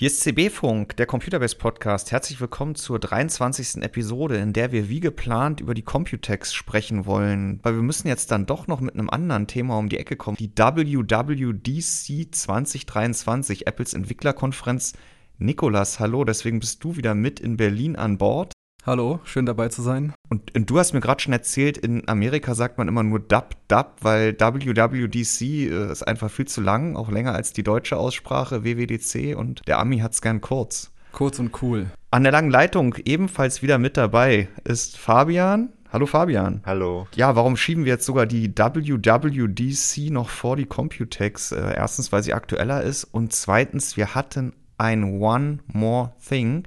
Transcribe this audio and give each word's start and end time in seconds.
Hier 0.00 0.06
ist 0.06 0.22
CB-Funk, 0.22 0.96
der 0.96 1.04
Computerbase 1.04 1.56
Podcast. 1.56 2.10
Herzlich 2.10 2.40
willkommen 2.40 2.74
zur 2.74 2.98
23. 2.98 3.82
Episode, 3.82 4.38
in 4.38 4.54
der 4.54 4.72
wir 4.72 4.88
wie 4.88 5.00
geplant 5.00 5.60
über 5.60 5.74
die 5.74 5.82
Computex 5.82 6.54
sprechen 6.54 7.04
wollen. 7.04 7.60
Weil 7.62 7.74
wir 7.74 7.82
müssen 7.82 8.08
jetzt 8.08 8.30
dann 8.30 8.46
doch 8.46 8.66
noch 8.66 8.80
mit 8.80 8.94
einem 8.94 9.10
anderen 9.10 9.46
Thema 9.46 9.76
um 9.76 9.90
die 9.90 9.98
Ecke 9.98 10.16
kommen. 10.16 10.38
Die 10.38 10.50
WWDC 10.56 12.34
2023, 12.34 13.66
Apples 13.66 13.92
Entwicklerkonferenz. 13.92 14.94
Nikolas, 15.36 16.00
hallo, 16.00 16.24
deswegen 16.24 16.60
bist 16.60 16.82
du 16.82 16.96
wieder 16.96 17.14
mit 17.14 17.38
in 17.38 17.58
Berlin 17.58 17.94
an 17.94 18.16
Bord. 18.16 18.54
Hallo, 18.86 19.20
schön 19.24 19.44
dabei 19.44 19.68
zu 19.68 19.82
sein. 19.82 20.14
Und, 20.30 20.56
und 20.56 20.70
du 20.70 20.78
hast 20.78 20.94
mir 20.94 21.00
gerade 21.00 21.20
schon 21.20 21.34
erzählt, 21.34 21.76
in 21.76 22.08
Amerika 22.08 22.54
sagt 22.54 22.78
man 22.78 22.88
immer 22.88 23.02
nur 23.02 23.20
Dub 23.20 23.54
Dub, 23.68 23.96
weil 24.00 24.32
WWDC 24.38 25.42
äh, 25.42 25.92
ist 25.92 26.02
einfach 26.02 26.30
viel 26.30 26.46
zu 26.46 26.62
lang, 26.62 26.96
auch 26.96 27.10
länger 27.10 27.34
als 27.34 27.52
die 27.52 27.62
deutsche 27.62 27.98
Aussprache 27.98 28.64
WWDC 28.64 29.36
und 29.36 29.60
der 29.68 29.78
Ami 29.78 29.98
hat 29.98 30.12
es 30.14 30.22
gern 30.22 30.40
kurz. 30.40 30.92
Kurz 31.12 31.38
und 31.38 31.62
cool. 31.62 31.90
An 32.10 32.22
der 32.22 32.32
langen 32.32 32.50
Leitung 32.50 32.94
ebenfalls 33.04 33.60
wieder 33.60 33.76
mit 33.76 33.98
dabei 33.98 34.48
ist 34.64 34.96
Fabian. 34.96 35.74
Hallo 35.92 36.06
Fabian. 36.06 36.62
Hallo. 36.64 37.06
Ja, 37.14 37.36
warum 37.36 37.58
schieben 37.58 37.84
wir 37.84 37.92
jetzt 37.92 38.06
sogar 38.06 38.24
die 38.24 38.48
WWDC 38.56 40.10
noch 40.10 40.30
vor 40.30 40.56
die 40.56 40.66
Computex? 40.66 41.52
Äh, 41.52 41.74
erstens, 41.76 42.12
weil 42.12 42.22
sie 42.22 42.32
aktueller 42.32 42.82
ist 42.82 43.04
und 43.04 43.34
zweitens, 43.34 43.98
wir 43.98 44.14
hatten 44.14 44.54
ein 44.78 45.20
One 45.20 45.58
More 45.66 46.14
Thing. 46.26 46.64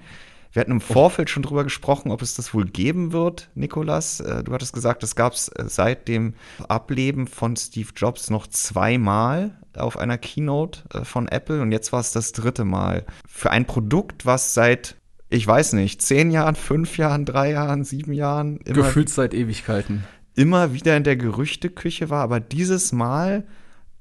Wir 0.53 0.59
hatten 0.59 0.71
im 0.71 0.81
Vorfeld 0.81 1.31
schon 1.31 1.41
drüber 1.41 1.63
gesprochen, 1.63 2.11
ob 2.11 2.21
es 2.21 2.35
das 2.35 2.53
wohl 2.53 2.65
geben 2.65 3.11
wird, 3.11 3.49
Nikolas. 3.55 4.19
Äh, 4.19 4.43
du 4.43 4.53
hattest 4.53 4.71
gesagt, 4.71 5.01
das 5.01 5.15
gab 5.15 5.33
es 5.33 5.47
äh, 5.47 5.63
seit 5.67 6.07
dem 6.07 6.35
Ableben 6.69 7.25
von 7.25 7.55
Steve 7.55 7.89
Jobs 7.95 8.29
noch 8.29 8.45
zweimal 8.45 9.57
auf 9.75 9.97
einer 9.97 10.19
Keynote 10.19 10.81
äh, 10.93 11.05
von 11.05 11.27
Apple 11.27 11.59
und 11.59 11.71
jetzt 11.71 11.91
war 11.91 11.99
es 11.99 12.11
das 12.11 12.33
dritte 12.33 12.65
Mal. 12.65 13.03
Für 13.27 13.49
ein 13.49 13.65
Produkt, 13.65 14.27
was 14.27 14.53
seit, 14.53 14.95
ich 15.29 15.47
weiß 15.47 15.73
nicht, 15.73 16.03
zehn 16.03 16.29
Jahren, 16.29 16.53
fünf 16.53 16.97
Jahren, 16.97 17.25
drei 17.25 17.51
Jahren, 17.51 17.83
sieben 17.83 18.13
Jahren. 18.13 18.57
Immer, 18.57 18.83
Gefühlt 18.83 19.09
seit 19.09 19.33
Ewigkeiten. 19.33 20.03
Immer 20.35 20.73
wieder 20.73 20.95
in 20.95 21.03
der 21.03 21.15
Gerüchteküche 21.15 22.11
war, 22.11 22.21
aber 22.21 22.39
dieses 22.39 22.91
Mal 22.91 23.43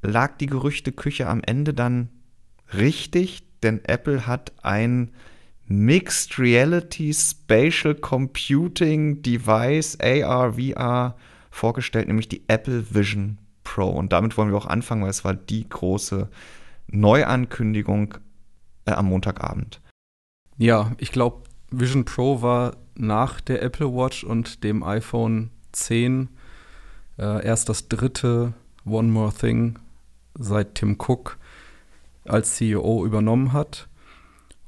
lag 0.02 0.36
die 0.36 0.46
Gerüchteküche 0.46 1.28
am 1.28 1.40
Ende 1.42 1.72
dann 1.72 2.10
richtig, 2.76 3.42
denn 3.62 3.82
Apple 3.86 4.26
hat 4.26 4.52
ein 4.62 5.12
Mixed 5.66 6.38
Reality 6.38 7.12
Spatial 7.12 7.94
Computing 7.94 9.22
Device 9.22 9.98
AR, 10.00 10.54
VR 10.54 11.16
vorgestellt, 11.50 12.08
nämlich 12.08 12.28
die 12.28 12.42
Apple 12.48 12.94
Vision 12.94 13.38
Pro. 13.64 13.88
Und 13.88 14.12
damit 14.12 14.36
wollen 14.36 14.50
wir 14.50 14.56
auch 14.56 14.66
anfangen, 14.66 15.02
weil 15.02 15.10
es 15.10 15.24
war 15.24 15.34
die 15.34 15.68
große 15.68 16.28
Neuankündigung 16.88 18.14
äh, 18.86 18.92
am 18.92 19.06
Montagabend. 19.06 19.80
Ja, 20.58 20.92
ich 20.98 21.12
glaube, 21.12 21.44
Vision 21.70 22.04
Pro 22.04 22.42
war 22.42 22.76
nach 22.94 23.40
der 23.40 23.62
Apple 23.62 23.94
Watch 23.94 24.24
und 24.24 24.64
dem 24.64 24.82
iPhone 24.82 25.50
10 25.72 26.28
äh, 27.18 27.44
erst 27.44 27.68
das 27.68 27.88
dritte 27.88 28.52
One 28.84 29.08
More 29.08 29.32
Thing 29.32 29.78
seit 30.38 30.74
Tim 30.74 30.96
Cook 30.98 31.38
als 32.24 32.56
CEO 32.56 33.04
übernommen 33.04 33.52
hat. 33.52 33.88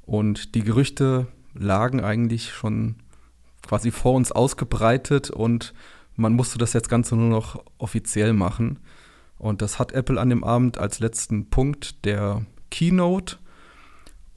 Und 0.06 0.55
die 0.55 0.62
Gerüchte 0.62 1.27
lagen 1.55 2.00
eigentlich 2.00 2.52
schon 2.52 2.97
quasi 3.62 3.91
vor 3.91 4.14
uns 4.14 4.33
ausgebreitet 4.33 5.30
und 5.30 5.72
man 6.16 6.34
musste 6.34 6.58
das 6.58 6.72
jetzt 6.72 6.88
Ganze 6.88 7.16
nur 7.16 7.28
noch 7.28 7.64
offiziell 7.78 8.32
machen. 8.32 8.78
Und 9.38 9.62
das 9.62 9.78
hat 9.78 9.92
Apple 9.92 10.20
an 10.20 10.30
dem 10.30 10.44
Abend 10.44 10.78
als 10.78 11.00
letzten 11.00 11.50
Punkt 11.50 12.04
der 12.04 12.44
Keynote. 12.70 13.37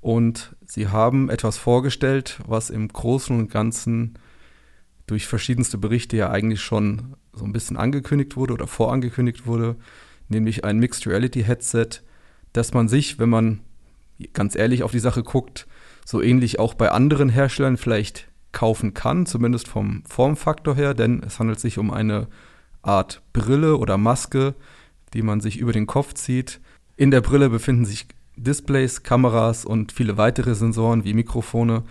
Und 0.01 0.55
sie 0.65 0.87
haben 0.87 1.29
etwas 1.29 1.57
vorgestellt, 1.57 2.39
was 2.47 2.69
im 2.69 2.87
Großen 2.87 3.37
und 3.37 3.51
Ganzen 3.51 4.17
durch 5.05 5.27
verschiedenste 5.27 5.77
Berichte 5.77 6.17
ja 6.17 6.29
eigentlich 6.29 6.61
schon 6.61 7.15
so 7.33 7.45
ein 7.45 7.53
bisschen 7.53 7.77
angekündigt 7.77 8.35
wurde 8.35 8.53
oder 8.53 8.67
vorangekündigt 8.67 9.45
wurde, 9.45 9.75
nämlich 10.27 10.65
ein 10.65 10.79
Mixed 10.79 11.07
Reality 11.07 11.43
Headset, 11.43 12.01
das 12.53 12.73
man 12.73 12.87
sich, 12.89 13.19
wenn 13.19 13.29
man 13.29 13.61
ganz 14.33 14.55
ehrlich 14.55 14.83
auf 14.83 14.91
die 14.91 14.99
Sache 14.99 15.23
guckt, 15.23 15.67
so 16.05 16.21
ähnlich 16.21 16.59
auch 16.59 16.73
bei 16.73 16.91
anderen 16.91 17.29
Herstellern 17.29 17.77
vielleicht 17.77 18.27
kaufen 18.51 18.93
kann, 18.93 19.25
zumindest 19.25 19.67
vom 19.67 20.03
Formfaktor 20.05 20.75
her, 20.75 20.93
denn 20.93 21.21
es 21.23 21.39
handelt 21.39 21.59
sich 21.59 21.77
um 21.77 21.91
eine 21.91 22.27
Art 22.81 23.21
Brille 23.33 23.77
oder 23.77 23.97
Maske, 23.97 24.55
die 25.13 25.21
man 25.21 25.41
sich 25.41 25.57
über 25.57 25.73
den 25.73 25.87
Kopf 25.87 26.13
zieht. 26.13 26.61
In 26.95 27.11
der 27.11 27.21
Brille 27.21 27.49
befinden 27.49 27.85
sich 27.85 28.07
Displays, 28.35 29.03
Kameras 29.03 29.65
und 29.65 29.91
viele 29.91 30.17
weitere 30.17 30.55
Sensoren 30.55 31.03
wie 31.03 31.13
Mikrofone 31.13 31.83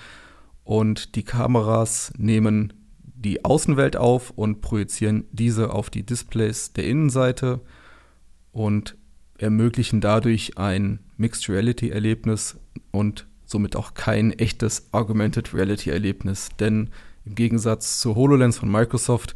und 0.64 1.14
die 1.14 1.24
Kameras 1.24 2.12
nehmen 2.16 2.72
die 3.02 3.44
Außenwelt 3.44 3.96
auf 3.96 4.30
und 4.30 4.60
projizieren 4.60 5.24
diese 5.32 5.72
auf 5.72 5.90
die 5.90 6.04
Displays 6.04 6.72
der 6.72 6.86
Innenseite 6.86 7.60
und 8.52 8.96
ermöglichen 9.38 10.00
dadurch 10.00 10.58
ein 10.58 11.00
Mixed 11.16 11.48
Reality 11.48 11.90
Erlebnis 11.90 12.58
und 12.90 13.26
somit 13.44 13.76
auch 13.76 13.94
kein 13.94 14.32
echtes 14.32 14.88
Augmented 14.92 15.54
Reality 15.54 15.90
Erlebnis, 15.90 16.48
denn 16.58 16.90
im 17.24 17.34
Gegensatz 17.34 18.00
zur 18.00 18.14
HoloLens 18.14 18.58
von 18.58 18.70
Microsoft 18.70 19.34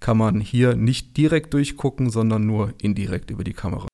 kann 0.00 0.16
man 0.16 0.40
hier 0.40 0.74
nicht 0.74 1.16
direkt 1.16 1.54
durchgucken, 1.54 2.10
sondern 2.10 2.46
nur 2.46 2.72
indirekt 2.80 3.30
über 3.30 3.44
die 3.44 3.52
Kamera. 3.52 3.88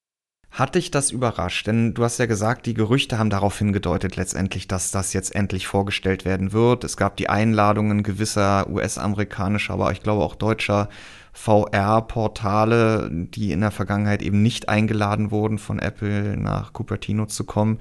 Hat 0.50 0.76
dich 0.76 0.92
das 0.92 1.10
überrascht? 1.10 1.66
Denn 1.66 1.94
du 1.94 2.04
hast 2.04 2.18
ja 2.18 2.26
gesagt, 2.26 2.66
die 2.66 2.74
Gerüchte 2.74 3.18
haben 3.18 3.28
darauf 3.28 3.58
hingedeutet 3.58 4.14
letztendlich, 4.14 4.68
dass 4.68 4.92
das 4.92 5.12
jetzt 5.12 5.34
endlich 5.34 5.66
vorgestellt 5.66 6.24
werden 6.24 6.52
wird. 6.52 6.84
Es 6.84 6.96
gab 6.96 7.16
die 7.16 7.28
Einladungen 7.28 8.04
gewisser 8.04 8.70
US-amerikanischer, 8.70 9.74
aber 9.74 9.90
ich 9.90 10.00
glaube 10.00 10.22
auch 10.22 10.36
deutscher 10.36 10.88
VR-Portale, 11.34 13.10
die 13.12 13.52
in 13.52 13.60
der 13.60 13.72
Vergangenheit 13.72 14.22
eben 14.22 14.42
nicht 14.42 14.68
eingeladen 14.68 15.30
wurden, 15.30 15.58
von 15.58 15.78
Apple 15.78 16.36
nach 16.36 16.72
Cupertino 16.72 17.26
zu 17.26 17.44
kommen. 17.44 17.80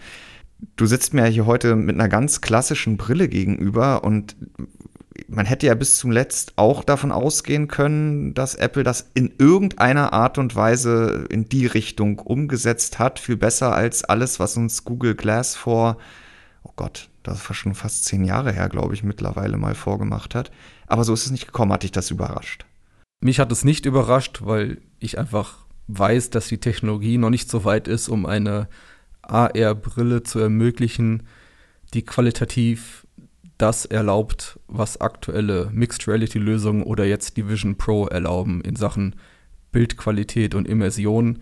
Du 0.76 0.86
sitzt 0.86 1.14
mir 1.14 1.22
ja 1.22 1.28
hier 1.28 1.46
heute 1.46 1.76
mit 1.76 1.96
einer 1.96 2.10
ganz 2.10 2.42
klassischen 2.42 2.98
Brille 2.98 3.30
gegenüber 3.30 4.04
und 4.04 4.36
man 5.28 5.46
hätte 5.46 5.68
ja 5.68 5.76
bis 5.76 5.98
zum 5.98 6.12
Letzt 6.12 6.54
auch 6.56 6.84
davon 6.84 7.12
ausgehen 7.12 7.68
können, 7.68 8.34
dass 8.34 8.56
Apple 8.56 8.84
das 8.84 9.12
in 9.14 9.32
irgendeiner 9.38 10.14
Art 10.14 10.38
und 10.38 10.56
Weise 10.56 11.26
in 11.30 11.48
die 11.48 11.68
Richtung 11.68 12.20
umgesetzt 12.20 12.98
hat. 13.00 13.20
Viel 13.20 13.38
besser 13.38 13.74
als 13.74 14.04
alles, 14.04 14.40
was 14.40 14.58
uns 14.58 14.84
Google 14.84 15.16
Glass 15.16 15.56
vor, 15.56 15.98
oh 16.64 16.72
Gott, 16.76 17.10
das 17.22 17.48
war 17.48 17.56
schon 17.56 17.76
fast 17.76 18.06
zehn 18.06 18.24
Jahre 18.24 18.52
her, 18.52 18.70
glaube 18.70 18.94
ich, 18.94 19.04
mittlerweile 19.04 19.58
mal 19.58 19.76
vorgemacht 19.76 20.34
hat. 20.34 20.52
Aber 20.88 21.04
so 21.04 21.14
ist 21.14 21.26
es 21.26 21.32
nicht 21.32 21.46
gekommen. 21.46 21.72
Hat 21.72 21.84
dich 21.84 21.92
das 21.92 22.12
überrascht? 22.12 22.66
Mich 23.24 23.40
hat 23.40 23.54
es 23.54 23.64
nicht 23.64 23.86
überrascht, 23.86 24.42
weil 24.44 24.82
ich 25.00 25.18
einfach 25.18 25.60
weiß, 25.88 26.30
dass 26.30 26.50
die 26.50 26.58
Technologie 26.58 27.18
noch 27.18 27.30
nicht 27.30 27.50
so 27.50 27.64
weit 27.64 27.88
ist, 27.88 28.10
um 28.10 28.26
eine 28.26 28.68
AR-Brille 29.22 30.24
zu 30.24 30.40
ermöglichen, 30.40 31.24
die 31.94 32.02
qualitativ 32.02 33.08
das 33.58 33.86
erlaubt, 33.86 34.60
was 34.68 35.00
aktuelle 35.00 35.70
Mixed 35.72 36.06
Reality 36.06 36.38
Lösungen 36.38 36.84
oder 36.84 37.06
jetzt 37.06 37.38
die 37.38 37.48
Vision 37.48 37.78
Pro 37.78 38.08
erlauben 38.08 38.60
in 38.60 38.76
Sachen 38.76 39.16
Bildqualität 39.72 40.54
und 40.54 40.68
Immersion. 40.68 41.40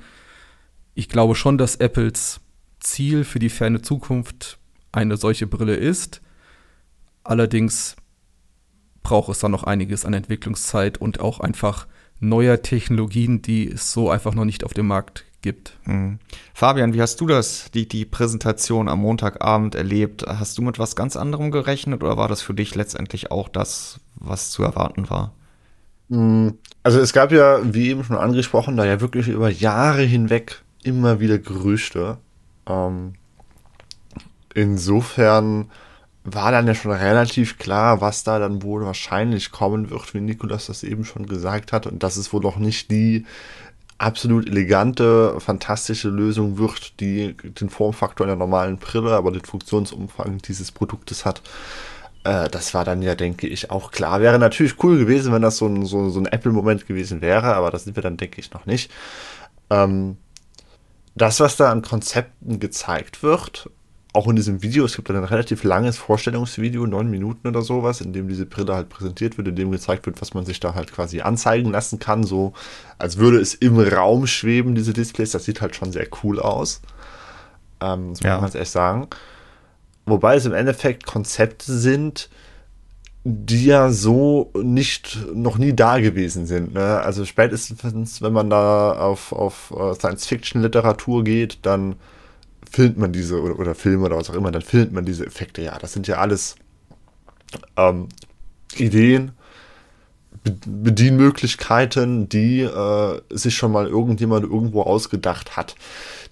Ich 0.94 1.10
glaube 1.10 1.34
schon, 1.34 1.58
dass 1.58 1.78
Apples 1.78 2.42
Ziel 2.80 3.24
für 3.24 3.40
die 3.40 3.50
ferne 3.50 3.82
Zukunft 3.82 4.60
eine 4.92 5.18
solche 5.18 5.48
Brille 5.48 5.78
ist. 5.78 6.22
Allerdings 7.24 7.96
braucht 9.04 9.30
es 9.30 9.40
da 9.40 9.50
noch 9.50 9.64
einiges 9.64 10.06
an 10.06 10.14
Entwicklungszeit 10.14 10.98
und 10.98 11.20
auch 11.20 11.40
einfach 11.40 11.88
neuer 12.20 12.62
Technologien, 12.62 13.42
die 13.42 13.68
es 13.68 13.92
so 13.92 14.10
einfach 14.10 14.34
noch 14.34 14.46
nicht 14.46 14.64
auf 14.64 14.74
dem 14.74 14.88
Markt 14.88 15.26
gibt. 15.42 15.78
Mhm. 15.86 16.20
Fabian, 16.54 16.94
wie 16.94 17.02
hast 17.02 17.20
du 17.20 17.28
das, 17.28 17.72
die, 17.74 17.88
die 17.88 18.06
Präsentation 18.06 18.88
am 18.88 19.00
Montagabend 19.00 19.76
erlebt? 19.76 20.26
Hast 20.28 20.58
du 20.58 20.62
mit 20.62 20.80
was 20.80 20.96
ganz 20.96 21.16
anderem 21.16 21.52
gerechnet 21.52 22.04
oder 22.04 22.18
war 22.18 22.28
das 22.28 22.42
für 22.42 22.54
dich 22.54 22.76
letztendlich 22.76 23.32
auch 23.32 23.50
das, 23.50 24.00
was 24.16 24.52
zu 24.52 24.64
erwarten 24.64 25.10
war? 25.10 25.34
Mhm. 26.10 26.58
Also 26.84 27.00
es 27.00 27.14
gab 27.14 27.32
ja, 27.32 27.60
wie 27.64 27.90
eben 27.90 28.04
schon 28.04 28.18
angesprochen, 28.18 28.78
da 28.78 28.86
ja 28.86 29.02
wirklich 29.02 29.28
über 29.28 29.50
Jahre 29.50 30.04
hinweg 30.04 30.64
immer 30.84 31.20
wieder 31.20 31.38
Gerüchte. 31.38 32.18
Ähm, 32.68 33.14
insofern 34.54 35.70
war 36.24 36.52
dann 36.52 36.68
ja 36.68 36.76
schon 36.76 36.92
relativ 36.92 37.58
klar, 37.58 38.02
was 38.02 38.24
da 38.24 38.38
dann 38.38 38.62
wohl 38.62 38.86
wahrscheinlich 38.86 39.52
kommen 39.52 39.90
wird, 39.90 40.14
wie 40.14 40.22
Nikolas 40.22 40.68
das 40.68 40.84
eben 40.84 41.04
schon 41.04 41.26
gesagt 41.26 41.74
hat. 41.74 41.88
Und 41.88 42.04
dass 42.04 42.18
es 42.18 42.32
wohl 42.32 42.42
noch 42.42 42.58
nicht 42.58 42.92
die 42.92 43.26
absolut 43.98 44.48
elegante, 44.48 45.40
fantastische 45.40 46.10
Lösung 46.10 46.58
wird, 46.58 47.00
die 47.00 47.34
den 47.34 47.70
Formfaktor 47.70 48.26
einer 48.26 48.36
normalen 48.36 48.78
Brille, 48.78 49.14
aber 49.14 49.32
den 49.32 49.46
Funktionsumfang 49.46 50.40
dieses 50.40 50.72
Produktes 50.72 51.26
hat. 51.26 51.42
Äh, 52.24 52.50
das 52.50 52.74
war 52.74 52.86
dann 52.86 53.02
ja, 53.02 53.16
denke 53.16 53.48
ich, 53.48 53.72
auch 53.72 53.92
klar. 53.92 54.22
Wäre 54.22 54.40
natürlich 54.40 54.84
cool 54.84 54.98
gewesen, 54.98 55.34
wenn 55.34 55.42
das 55.42 55.58
so 55.58 55.68
ein, 55.68 55.86
so, 55.86 56.10
so 56.10 56.20
ein 56.20 56.26
Apple-Moment 56.28 56.88
gewesen 56.88 57.22
wäre, 57.22 57.56
aber 57.56 57.72
das 57.72 57.84
sind 57.84 57.96
wir 57.96 58.04
dann, 58.04 58.18
denke 58.18 58.40
ich, 58.42 58.52
noch 58.52 58.66
nicht. 58.66 58.92
Ähm, 59.70 60.18
das, 61.16 61.40
was 61.40 61.58
da 61.58 61.72
an 61.72 61.82
Konzepten 61.82 62.60
gezeigt 62.60 63.22
wird, 63.22 63.70
auch 64.14 64.28
in 64.28 64.36
diesem 64.36 64.62
Video, 64.62 64.84
es 64.84 64.96
gibt 64.96 65.10
ein 65.10 65.24
relativ 65.24 65.64
langes 65.64 65.98
Vorstellungsvideo, 65.98 66.86
neun 66.86 67.10
Minuten 67.10 67.48
oder 67.48 67.62
sowas, 67.62 68.02
in 68.02 68.12
dem 68.12 68.28
diese 68.28 68.46
Brille 68.46 68.76
halt 68.76 68.90
präsentiert 68.90 69.38
wird, 69.38 69.48
in 69.48 69.56
dem 69.56 69.72
gezeigt 69.72 70.06
wird, 70.06 70.22
was 70.22 70.34
man 70.34 70.46
sich 70.46 70.60
da 70.60 70.76
halt 70.76 70.92
quasi 70.92 71.22
anzeigen 71.22 71.72
lassen 71.72 72.00
kann, 72.00 72.24
so 72.24 72.54
als 72.98 73.18
würde 73.18 73.40
es 73.40 73.54
im 73.54 73.80
Raum 73.80 74.28
schweben, 74.28 74.76
diese 74.76 74.92
Displays. 74.92 75.32
Das 75.32 75.46
sieht 75.46 75.62
halt 75.62 75.76
schon 75.76 75.94
sehr 75.94 76.08
cool 76.24 76.40
aus. 76.40 76.82
Ähm, 77.80 78.10
das 78.10 78.20
ja. 78.20 78.34
muss 78.34 78.42
man 78.42 78.42
halt 78.42 78.56
echt 78.56 78.72
sagen. 78.72 79.08
Wobei 80.06 80.36
es 80.36 80.46
im 80.46 80.54
Endeffekt 80.54 81.06
Konzepte 81.06 81.72
sind, 81.72 82.30
die 83.24 83.66
ja 83.66 83.92
so 83.92 84.52
nicht 84.62 85.20
noch 85.34 85.58
nie 85.58 85.74
da 85.74 86.00
gewesen 86.00 86.48
sind. 86.48 86.74
Ne? 86.74 87.00
Also 87.02 87.24
spätestens, 87.24 88.22
wenn 88.22 88.34
man 88.34 88.50
da 88.50 88.94
auf, 88.94 89.32
auf 89.32 89.72
äh, 89.78 89.94
Science-Fiction-Literatur 89.94 91.24
geht, 91.24 91.60
dann 91.62 91.96
filmt 92.72 92.98
man 92.98 93.12
diese, 93.12 93.42
oder, 93.42 93.60
oder 93.60 93.76
Filme 93.76 94.06
oder 94.06 94.18
was 94.18 94.30
auch 94.30 94.36
immer, 94.36 94.52
dann 94.52 94.62
filmt 94.62 94.94
man 94.94 95.06
diese 95.06 95.26
Effekte. 95.26 95.62
Ja, 95.62 95.78
das 95.78 95.94
sind 95.94 96.08
ja 96.08 96.18
alles 96.18 96.56
ähm, 97.76 98.08
Ideen, 98.76 99.32
Bedienmöglichkeiten, 100.44 102.30
die 102.30 102.62
äh, 102.62 103.22
sich 103.30 103.56
schon 103.56 103.72
mal 103.72 103.88
irgendjemand 103.88 104.44
irgendwo 104.44 104.84
ausgedacht 104.84 105.58
hat. 105.58 105.76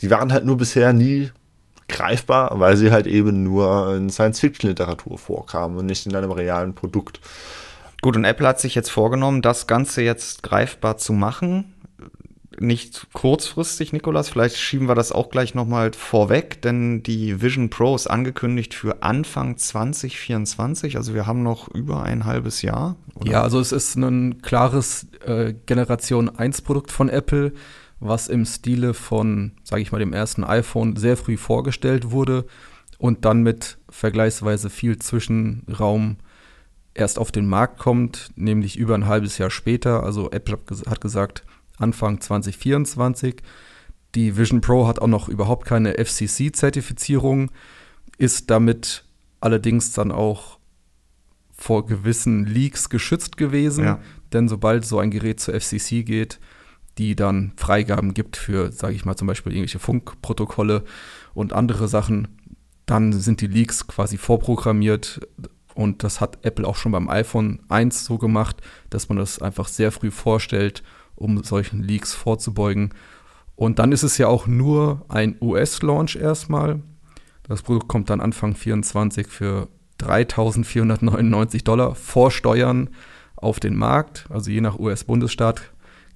Die 0.01 0.09
waren 0.09 0.31
halt 0.31 0.45
nur 0.45 0.57
bisher 0.57 0.93
nie 0.93 1.29
greifbar, 1.89 2.59
weil 2.59 2.77
sie 2.77 2.91
halt 2.91 3.05
eben 3.05 3.43
nur 3.43 3.95
in 3.95 4.09
Science-Fiction-Literatur 4.09 5.17
vorkamen 5.17 5.77
und 5.77 5.87
nicht 5.87 6.05
in 6.05 6.15
einem 6.15 6.31
realen 6.31 6.73
Produkt. 6.73 7.19
Gut, 8.01 8.15
und 8.15 8.23
Apple 8.23 8.47
hat 8.47 8.61
sich 8.61 8.75
jetzt 8.75 8.89
vorgenommen, 8.89 9.41
das 9.41 9.67
Ganze 9.67 10.01
jetzt 10.01 10.41
greifbar 10.41 10.97
zu 10.97 11.11
machen 11.11 11.73
nicht 12.61 13.07
kurzfristig, 13.13 13.93
Nikolas. 13.93 14.29
Vielleicht 14.29 14.57
schieben 14.57 14.87
wir 14.87 14.95
das 14.95 15.11
auch 15.11 15.29
gleich 15.29 15.55
nochmal 15.55 15.91
vorweg, 15.93 16.61
denn 16.61 17.03
die 17.03 17.41
Vision 17.41 17.69
Pro 17.69 17.95
ist 17.95 18.07
angekündigt 18.07 18.73
für 18.73 19.03
Anfang 19.03 19.57
2024. 19.57 20.97
Also 20.97 21.13
wir 21.13 21.25
haben 21.25 21.43
noch 21.43 21.67
über 21.69 22.03
ein 22.03 22.25
halbes 22.25 22.61
Jahr. 22.61 22.95
Oder? 23.15 23.31
Ja, 23.31 23.41
also 23.41 23.59
es 23.59 23.71
ist 23.71 23.95
ein 23.95 24.41
klares 24.41 25.07
äh, 25.25 25.53
Generation 25.65 26.29
1 26.29 26.61
Produkt 26.61 26.91
von 26.91 27.09
Apple, 27.09 27.53
was 27.99 28.27
im 28.27 28.45
Stile 28.45 28.93
von, 28.93 29.53
sage 29.63 29.81
ich 29.81 29.91
mal, 29.91 29.99
dem 29.99 30.13
ersten 30.13 30.43
iPhone 30.43 30.95
sehr 30.95 31.17
früh 31.17 31.37
vorgestellt 31.37 32.11
wurde 32.11 32.45
und 32.97 33.25
dann 33.25 33.43
mit 33.43 33.77
vergleichsweise 33.89 34.69
viel 34.69 34.99
Zwischenraum 34.99 36.17
erst 36.93 37.19
auf 37.19 37.31
den 37.31 37.47
Markt 37.47 37.79
kommt, 37.79 38.29
nämlich 38.35 38.77
über 38.77 38.95
ein 38.95 39.07
halbes 39.07 39.37
Jahr 39.37 39.49
später. 39.49 40.03
Also 40.03 40.31
Apple 40.31 40.59
hat 40.87 41.01
gesagt, 41.01 41.43
Anfang 41.79 42.21
2024. 42.21 43.41
Die 44.15 44.37
Vision 44.37 44.61
Pro 44.61 44.87
hat 44.87 44.99
auch 44.99 45.07
noch 45.07 45.29
überhaupt 45.29 45.65
keine 45.65 45.93
FCC-Zertifizierung, 45.93 47.51
ist 48.17 48.49
damit 48.49 49.05
allerdings 49.39 49.93
dann 49.93 50.11
auch 50.11 50.59
vor 51.53 51.85
gewissen 51.85 52.45
Leaks 52.45 52.89
geschützt 52.89 53.37
gewesen. 53.37 53.83
Ja. 53.83 53.99
Denn 54.33 54.47
sobald 54.47 54.85
so 54.85 54.99
ein 54.99 55.11
Gerät 55.11 55.39
zur 55.39 55.59
FCC 55.59 56.03
geht, 56.03 56.39
die 56.97 57.15
dann 57.15 57.53
Freigaben 57.55 58.13
gibt 58.13 58.37
für, 58.37 58.71
sage 58.71 58.93
ich 58.93 59.05
mal, 59.05 59.15
zum 59.15 59.27
Beispiel 59.27 59.53
irgendwelche 59.53 59.79
Funkprotokolle 59.79 60.83
und 61.33 61.53
andere 61.53 61.87
Sachen, 61.87 62.27
dann 62.85 63.13
sind 63.13 63.41
die 63.41 63.47
Leaks 63.47 63.87
quasi 63.87 64.17
vorprogrammiert. 64.17 65.21
Und 65.75 66.03
das 66.03 66.19
hat 66.19 66.39
Apple 66.43 66.67
auch 66.67 66.75
schon 66.75 66.91
beim 66.91 67.09
iPhone 67.09 67.59
1 67.69 68.05
so 68.05 68.17
gemacht, 68.17 68.57
dass 68.89 69.07
man 69.07 69.17
das 69.17 69.41
einfach 69.41 69.67
sehr 69.67 69.91
früh 69.91 70.11
vorstellt 70.11 70.83
um 71.19 71.43
solchen 71.43 71.83
Leaks 71.83 72.13
vorzubeugen. 72.13 72.93
Und 73.55 73.79
dann 73.79 73.91
ist 73.91 74.03
es 74.03 74.17
ja 74.17 74.27
auch 74.27 74.47
nur 74.47 75.05
ein 75.09 75.35
US-Launch 75.41 76.15
erstmal. 76.15 76.81
Das 77.43 77.61
Produkt 77.61 77.87
kommt 77.87 78.09
dann 78.09 78.21
Anfang 78.21 78.55
24 78.55 79.27
für 79.27 79.67
3.499 79.99 81.63
Dollar 81.63 81.95
vor 81.95 82.31
Steuern 82.31 82.89
auf 83.35 83.59
den 83.59 83.75
Markt. 83.75 84.27
Also 84.29 84.49
je 84.51 84.61
nach 84.61 84.79
US-Bundesstaat 84.79 85.61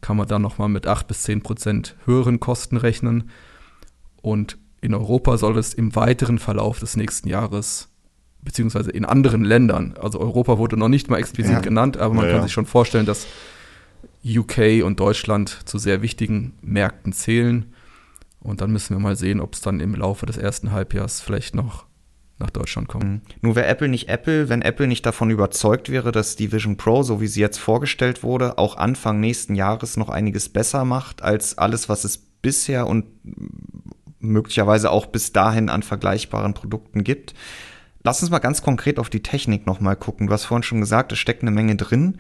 kann 0.01 0.17
man 0.17 0.27
dann 0.27 0.41
nochmal 0.41 0.69
mit 0.69 0.87
8 0.87 1.07
bis 1.07 1.23
10 1.23 1.43
Prozent 1.43 1.95
höheren 2.05 2.39
Kosten 2.39 2.77
rechnen. 2.77 3.29
Und 4.21 4.57
in 4.81 4.93
Europa 4.93 5.37
soll 5.37 5.57
es 5.57 5.73
im 5.73 5.95
weiteren 5.95 6.39
Verlauf 6.39 6.79
des 6.79 6.97
nächsten 6.97 7.29
Jahres, 7.29 7.89
beziehungsweise 8.41 8.91
in 8.91 9.05
anderen 9.05 9.43
Ländern, 9.43 9.95
also 9.99 10.19
Europa 10.19 10.57
wurde 10.57 10.75
noch 10.77 10.89
nicht 10.89 11.09
mal 11.09 11.17
explizit 11.17 11.53
ja. 11.53 11.59
genannt, 11.61 11.97
aber 11.97 12.13
man 12.13 12.25
ja, 12.25 12.31
kann 12.31 12.39
ja. 12.41 12.43
sich 12.43 12.51
schon 12.51 12.65
vorstellen, 12.65 13.05
dass 13.05 13.25
UK 14.25 14.83
und 14.83 14.99
Deutschland 14.99 15.59
zu 15.65 15.77
sehr 15.77 16.01
wichtigen 16.01 16.53
Märkten 16.61 17.13
zählen. 17.13 17.73
Und 18.39 18.61
dann 18.61 18.71
müssen 18.71 18.95
wir 18.95 18.99
mal 18.99 19.15
sehen, 19.15 19.39
ob 19.39 19.53
es 19.53 19.61
dann 19.61 19.79
im 19.79 19.95
Laufe 19.95 20.25
des 20.25 20.37
ersten 20.37 20.71
Halbjahres 20.71 21.21
vielleicht 21.21 21.55
noch 21.55 21.85
nach 22.39 22.49
Deutschland 22.49 22.87
kommt. 22.87 23.03
Mhm. 23.03 23.21
Nur 23.41 23.55
wäre 23.55 23.67
Apple 23.67 23.87
nicht 23.87 24.09
Apple, 24.09 24.49
wenn 24.49 24.61
Apple 24.61 24.87
nicht 24.87 25.05
davon 25.05 25.29
überzeugt 25.29 25.89
wäre, 25.89 26.11
dass 26.11 26.35
die 26.35 26.51
Vision 26.51 26.77
Pro, 26.77 27.03
so 27.03 27.21
wie 27.21 27.27
sie 27.27 27.41
jetzt 27.41 27.59
vorgestellt 27.59 28.23
wurde, 28.23 28.57
auch 28.57 28.77
Anfang 28.77 29.19
nächsten 29.19 29.55
Jahres 29.55 29.97
noch 29.97 30.09
einiges 30.09 30.49
besser 30.49 30.83
macht 30.83 31.21
als 31.21 31.57
alles, 31.57 31.89
was 31.89 32.03
es 32.03 32.17
bisher 32.17 32.87
und 32.87 33.05
möglicherweise 34.19 34.91
auch 34.91 35.05
bis 35.05 35.31
dahin 35.31 35.69
an 35.69 35.83
vergleichbaren 35.83 36.53
Produkten 36.53 37.03
gibt. 37.03 37.33
Lass 38.03 38.21
uns 38.21 38.31
mal 38.31 38.39
ganz 38.39 38.61
konkret 38.61 38.99
auf 38.99 39.09
die 39.09 39.23
Technik 39.23 39.65
nochmal 39.65 39.95
gucken. 39.95 40.27
Du 40.27 40.33
hast 40.33 40.45
vorhin 40.45 40.63
schon 40.63 40.81
gesagt, 40.81 41.11
es 41.13 41.19
steckt 41.19 41.41
eine 41.41 41.51
Menge 41.51 41.77
drin. 41.77 42.19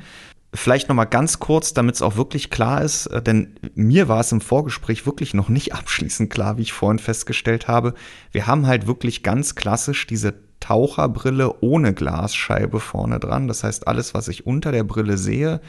Vielleicht 0.55 0.87
noch 0.87 0.95
mal 0.95 1.05
ganz 1.05 1.39
kurz, 1.39 1.73
damit 1.73 1.95
es 1.95 2.03
auch 2.03 2.15
wirklich 2.15 2.51
klar 2.51 2.83
ist, 2.83 3.07
äh, 3.07 3.21
denn 3.21 3.55
mir 3.73 4.07
war 4.07 4.19
es 4.19 4.31
im 4.31 4.41
Vorgespräch 4.41 5.05
wirklich 5.05 5.33
noch 5.33 5.49
nicht 5.49 5.73
abschließend 5.73 6.31
klar, 6.31 6.57
wie 6.57 6.61
ich 6.61 6.73
vorhin 6.73 6.99
festgestellt 6.99 7.67
habe. 7.67 7.93
Wir 8.31 8.45
haben 8.45 8.67
halt 8.67 8.85
wirklich 8.85 9.23
ganz 9.23 9.55
klassisch 9.55 10.05
diese 10.05 10.35
Taucherbrille 10.59 11.61
ohne 11.61 11.93
Glasscheibe 11.93 12.79
vorne 12.79 13.19
dran. 13.19 13.47
Das 13.47 13.63
heißt, 13.63 13.87
alles, 13.87 14.13
was 14.13 14.27
ich 14.27 14.45
unter 14.45 14.71
der 14.71 14.83
Brille 14.83 15.17
sehe, 15.17 15.59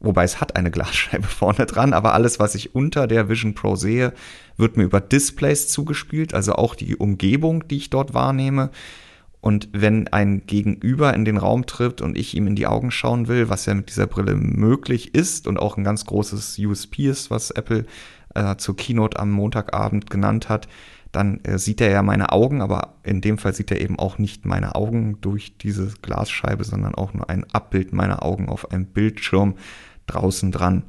wobei 0.00 0.24
es 0.24 0.40
hat 0.40 0.56
eine 0.56 0.70
Glasscheibe 0.72 1.26
vorne 1.26 1.66
dran, 1.66 1.94
aber 1.94 2.12
alles, 2.12 2.38
was 2.38 2.54
ich 2.54 2.74
unter 2.74 3.06
der 3.06 3.28
Vision 3.28 3.54
Pro 3.54 3.76
sehe, 3.76 4.12
wird 4.56 4.76
mir 4.76 4.84
über 4.84 5.00
Displays 5.00 5.68
zugespielt, 5.68 6.34
also 6.34 6.52
auch 6.52 6.74
die 6.74 6.96
Umgebung, 6.96 7.66
die 7.66 7.78
ich 7.78 7.90
dort 7.90 8.12
wahrnehme. 8.12 8.70
Und 9.40 9.68
wenn 9.72 10.08
ein 10.08 10.46
Gegenüber 10.46 11.14
in 11.14 11.24
den 11.24 11.36
Raum 11.36 11.66
tritt 11.66 12.00
und 12.00 12.18
ich 12.18 12.36
ihm 12.36 12.46
in 12.46 12.56
die 12.56 12.66
Augen 12.66 12.90
schauen 12.90 13.28
will, 13.28 13.48
was 13.48 13.66
ja 13.66 13.74
mit 13.74 13.88
dieser 13.88 14.06
Brille 14.06 14.34
möglich 14.34 15.14
ist 15.14 15.46
und 15.46 15.58
auch 15.58 15.76
ein 15.76 15.84
ganz 15.84 16.04
großes 16.04 16.58
USP 16.58 17.08
ist, 17.08 17.30
was 17.30 17.50
Apple 17.52 17.86
äh, 18.34 18.56
zur 18.56 18.76
Keynote 18.76 19.18
am 19.18 19.30
Montagabend 19.30 20.10
genannt 20.10 20.48
hat, 20.48 20.68
dann 21.12 21.40
äh, 21.44 21.58
sieht 21.58 21.80
er 21.80 21.90
ja 21.90 22.02
meine 22.02 22.32
Augen, 22.32 22.60
aber 22.60 22.94
in 23.02 23.20
dem 23.20 23.38
Fall 23.38 23.54
sieht 23.54 23.70
er 23.70 23.80
eben 23.80 23.98
auch 23.98 24.18
nicht 24.18 24.44
meine 24.44 24.74
Augen 24.74 25.20
durch 25.20 25.56
diese 25.56 25.92
Glasscheibe, 26.02 26.64
sondern 26.64 26.94
auch 26.94 27.14
nur 27.14 27.30
ein 27.30 27.44
Abbild 27.52 27.92
meiner 27.92 28.24
Augen 28.24 28.48
auf 28.48 28.70
einem 28.70 28.86
Bildschirm 28.86 29.54
draußen 30.06 30.50
dran. 30.52 30.84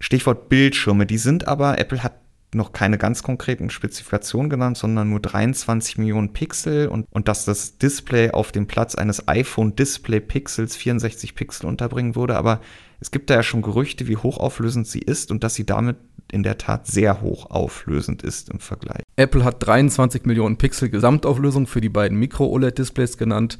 Stichwort 0.00 0.48
Bildschirme, 0.48 1.06
die 1.06 1.18
sind 1.18 1.46
aber, 1.46 1.78
Apple 1.78 2.02
hat 2.02 2.14
noch 2.54 2.72
keine 2.72 2.98
ganz 2.98 3.22
konkreten 3.22 3.70
Spezifikationen 3.70 4.50
genannt, 4.50 4.76
sondern 4.76 5.10
nur 5.10 5.20
23 5.20 5.98
Millionen 5.98 6.32
Pixel 6.32 6.88
und, 6.88 7.06
und 7.10 7.28
dass 7.28 7.44
das 7.44 7.78
Display 7.78 8.30
auf 8.30 8.52
dem 8.52 8.66
Platz 8.66 8.94
eines 8.94 9.26
iPhone 9.28 9.74
Display 9.74 10.20
Pixels 10.20 10.76
64 10.76 11.34
Pixel 11.34 11.66
unterbringen 11.66 12.14
würde. 12.14 12.36
Aber 12.36 12.60
es 13.00 13.10
gibt 13.10 13.30
da 13.30 13.34
ja 13.34 13.42
schon 13.42 13.62
Gerüchte, 13.62 14.06
wie 14.06 14.16
hochauflösend 14.16 14.86
sie 14.86 15.00
ist 15.00 15.30
und 15.30 15.44
dass 15.44 15.54
sie 15.54 15.66
damit 15.66 15.96
in 16.30 16.42
der 16.42 16.58
Tat 16.58 16.86
sehr 16.86 17.20
hochauflösend 17.20 18.22
ist 18.22 18.48
im 18.48 18.60
Vergleich. 18.60 19.02
Apple 19.16 19.44
hat 19.44 19.66
23 19.66 20.24
Millionen 20.24 20.56
Pixel 20.56 20.88
Gesamtauflösung 20.88 21.66
für 21.66 21.80
die 21.80 21.88
beiden 21.88 22.18
Micro-OLED-Displays 22.18 23.18
genannt, 23.18 23.58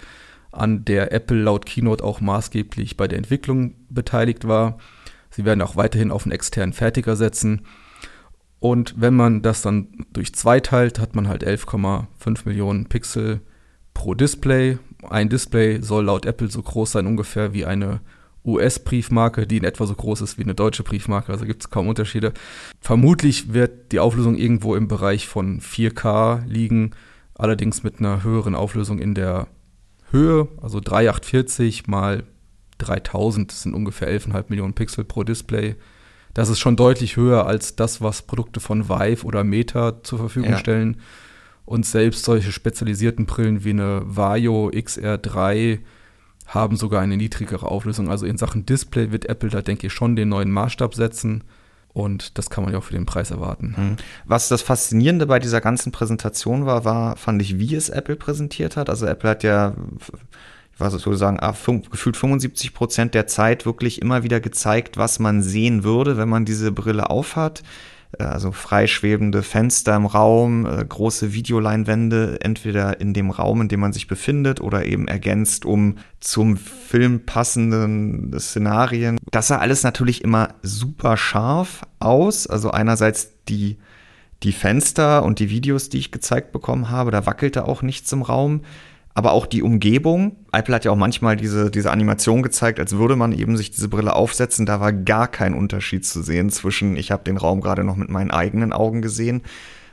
an 0.52 0.84
der 0.84 1.12
Apple 1.12 1.38
laut 1.42 1.66
Keynote 1.66 2.04
auch 2.04 2.20
maßgeblich 2.20 2.96
bei 2.96 3.08
der 3.08 3.18
Entwicklung 3.18 3.74
beteiligt 3.88 4.46
war. 4.46 4.78
Sie 5.30 5.44
werden 5.44 5.62
auch 5.62 5.76
weiterhin 5.76 6.10
auf 6.10 6.24
einen 6.24 6.32
externen 6.32 6.74
Fertiger 6.74 7.16
setzen. 7.16 7.62
Und 8.62 8.94
wenn 8.96 9.16
man 9.16 9.42
das 9.42 9.60
dann 9.60 9.88
durch 10.12 10.36
zwei 10.36 10.60
teilt, 10.60 11.00
hat 11.00 11.16
man 11.16 11.26
halt 11.26 11.44
11,5 11.44 12.42
Millionen 12.44 12.86
Pixel 12.86 13.40
pro 13.92 14.14
Display. 14.14 14.78
Ein 15.02 15.28
Display 15.28 15.82
soll 15.82 16.04
laut 16.04 16.26
Apple 16.26 16.48
so 16.48 16.62
groß 16.62 16.92
sein 16.92 17.08
ungefähr 17.08 17.54
wie 17.54 17.64
eine 17.64 18.02
US-Briefmarke, 18.44 19.48
die 19.48 19.56
in 19.56 19.64
etwa 19.64 19.84
so 19.84 19.96
groß 19.96 20.20
ist 20.20 20.38
wie 20.38 20.44
eine 20.44 20.54
deutsche 20.54 20.84
Briefmarke, 20.84 21.32
also 21.32 21.44
gibt 21.44 21.64
es 21.64 21.70
kaum 21.70 21.88
Unterschiede. 21.88 22.32
Vermutlich 22.80 23.52
wird 23.52 23.90
die 23.90 23.98
Auflösung 23.98 24.36
irgendwo 24.36 24.76
im 24.76 24.86
Bereich 24.86 25.26
von 25.26 25.60
4K 25.60 26.46
liegen, 26.46 26.92
allerdings 27.34 27.82
mit 27.82 27.98
einer 27.98 28.22
höheren 28.22 28.54
Auflösung 28.54 29.00
in 29.00 29.16
der 29.16 29.48
Höhe, 30.12 30.46
also 30.62 30.78
3840 30.78 31.88
mal 31.88 32.22
3000, 32.78 33.50
das 33.50 33.62
sind 33.62 33.74
ungefähr 33.74 34.08
11,5 34.08 34.44
Millionen 34.50 34.74
Pixel 34.74 35.02
pro 35.02 35.24
Display 35.24 35.74
das 36.34 36.48
ist 36.48 36.60
schon 36.60 36.76
deutlich 36.76 37.16
höher 37.16 37.46
als 37.46 37.76
das, 37.76 38.00
was 38.00 38.22
Produkte 38.22 38.60
von 38.60 38.88
Vive 38.88 39.24
oder 39.24 39.44
Meta 39.44 40.02
zur 40.02 40.18
Verfügung 40.18 40.52
ja. 40.52 40.58
stellen. 40.58 40.98
Und 41.64 41.86
selbst 41.86 42.24
solche 42.24 42.52
spezialisierten 42.52 43.26
Brillen 43.26 43.64
wie 43.64 43.70
eine 43.70 44.02
Vario 44.04 44.70
XR3 44.70 45.78
haben 46.46 46.76
sogar 46.76 47.00
eine 47.00 47.16
niedrigere 47.16 47.66
Auflösung. 47.66 48.10
Also 48.10 48.26
in 48.26 48.36
Sachen 48.36 48.66
Display 48.66 49.12
wird 49.12 49.26
Apple 49.26 49.48
da, 49.48 49.62
denke 49.62 49.86
ich, 49.86 49.92
schon 49.92 50.16
den 50.16 50.28
neuen 50.28 50.50
Maßstab 50.50 50.94
setzen. 50.94 51.44
Und 51.94 52.38
das 52.38 52.48
kann 52.48 52.64
man 52.64 52.72
ja 52.72 52.78
auch 52.78 52.84
für 52.84 52.94
den 52.94 53.06
Preis 53.06 53.30
erwarten. 53.30 53.74
Mhm. 53.76 53.96
Was 54.24 54.48
das 54.48 54.62
Faszinierende 54.62 55.26
bei 55.26 55.38
dieser 55.38 55.60
ganzen 55.60 55.92
Präsentation 55.92 56.64
war, 56.64 56.84
war, 56.84 57.16
fand 57.16 57.42
ich, 57.42 57.58
wie 57.58 57.74
es 57.74 57.90
Apple 57.90 58.16
präsentiert 58.16 58.76
hat. 58.76 58.88
Also 58.88 59.06
Apple 59.06 59.28
hat 59.28 59.42
ja, 59.42 59.74
was 60.82 60.94
ich 60.94 61.06
würde 61.06 61.18
sagen, 61.18 61.38
ah, 61.40 61.54
gefühlt 61.90 62.16
75 62.16 62.74
Prozent 62.74 63.14
der 63.14 63.26
Zeit 63.26 63.66
wirklich 63.66 64.02
immer 64.02 64.22
wieder 64.22 64.40
gezeigt, 64.40 64.96
was 64.96 65.18
man 65.18 65.42
sehen 65.42 65.84
würde, 65.84 66.16
wenn 66.16 66.28
man 66.28 66.44
diese 66.44 66.72
Brille 66.72 67.10
aufhat. 67.10 67.62
Äh, 68.18 68.24
also 68.24 68.52
freischwebende 68.52 69.42
Fenster 69.42 69.96
im 69.96 70.06
Raum, 70.06 70.66
äh, 70.66 70.84
große 70.84 71.32
Videoleinwände, 71.32 72.38
entweder 72.40 73.00
in 73.00 73.14
dem 73.14 73.30
Raum, 73.30 73.62
in 73.62 73.68
dem 73.68 73.80
man 73.80 73.92
sich 73.92 74.06
befindet, 74.06 74.60
oder 74.60 74.84
eben 74.84 75.08
ergänzt 75.08 75.64
um 75.64 75.96
zum 76.20 76.56
Film 76.56 77.24
passenden 77.24 78.38
Szenarien. 78.38 79.18
Das 79.30 79.48
sah 79.48 79.58
alles 79.58 79.82
natürlich 79.82 80.22
immer 80.22 80.54
super 80.62 81.16
scharf 81.16 81.82
aus. 81.98 82.46
Also 82.46 82.70
einerseits 82.70 83.32
die 83.48 83.78
die 84.42 84.52
Fenster 84.52 85.22
und 85.22 85.38
die 85.38 85.50
Videos, 85.50 85.88
die 85.88 85.98
ich 85.98 86.10
gezeigt 86.10 86.50
bekommen 86.50 86.90
habe, 86.90 87.12
da 87.12 87.26
wackelte 87.26 87.68
auch 87.68 87.82
nichts 87.82 88.10
im 88.10 88.22
Raum 88.22 88.62
aber 89.14 89.32
auch 89.32 89.46
die 89.46 89.62
Umgebung. 89.62 90.36
Apple 90.52 90.74
hat 90.74 90.84
ja 90.84 90.90
auch 90.90 90.96
manchmal 90.96 91.36
diese, 91.36 91.70
diese 91.70 91.90
Animation 91.90 92.42
gezeigt, 92.42 92.80
als 92.80 92.96
würde 92.96 93.16
man 93.16 93.32
eben 93.32 93.56
sich 93.56 93.70
diese 93.70 93.88
Brille 93.88 94.14
aufsetzen. 94.14 94.66
Da 94.66 94.80
war 94.80 94.92
gar 94.92 95.28
kein 95.28 95.54
Unterschied 95.54 96.06
zu 96.06 96.22
sehen 96.22 96.50
zwischen, 96.50 96.96
ich 96.96 97.10
habe 97.10 97.24
den 97.24 97.36
Raum 97.36 97.60
gerade 97.60 97.84
noch 97.84 97.96
mit 97.96 98.08
meinen 98.08 98.30
eigenen 98.30 98.72
Augen 98.72 99.02
gesehen 99.02 99.42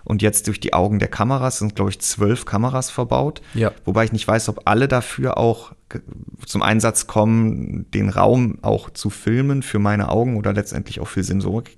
und 0.06 0.22
jetzt 0.22 0.48
durch 0.48 0.60
die 0.60 0.74
Augen 0.74 1.00
der 1.00 1.10
Kameras 1.10 1.60
sind, 1.60 1.76
glaube 1.76 1.92
ich, 1.92 2.00
zwölf 2.00 2.46
Kameras 2.46 2.90
verbaut. 2.90 3.42
Ja. 3.54 3.72
Wobei 3.86 4.06
ich 4.06 4.12
nicht 4.12 4.28
weiß, 4.28 4.50
ob 4.50 4.62
alle 4.66 4.88
dafür 4.88 5.38
auch 5.38 5.74
zum 6.46 6.62
Einsatz 6.62 7.08
kommen, 7.08 7.90
den 7.92 8.10
Raum 8.10 8.60
auch 8.62 8.90
zu 8.90 9.10
filmen 9.10 9.64
für 9.64 9.80
meine 9.80 10.10
Augen 10.10 10.38
oder 10.38 10.54
letztendlich 10.54 11.00
auch 11.00 11.08
für 11.08 11.24
Sensorik 11.24 11.78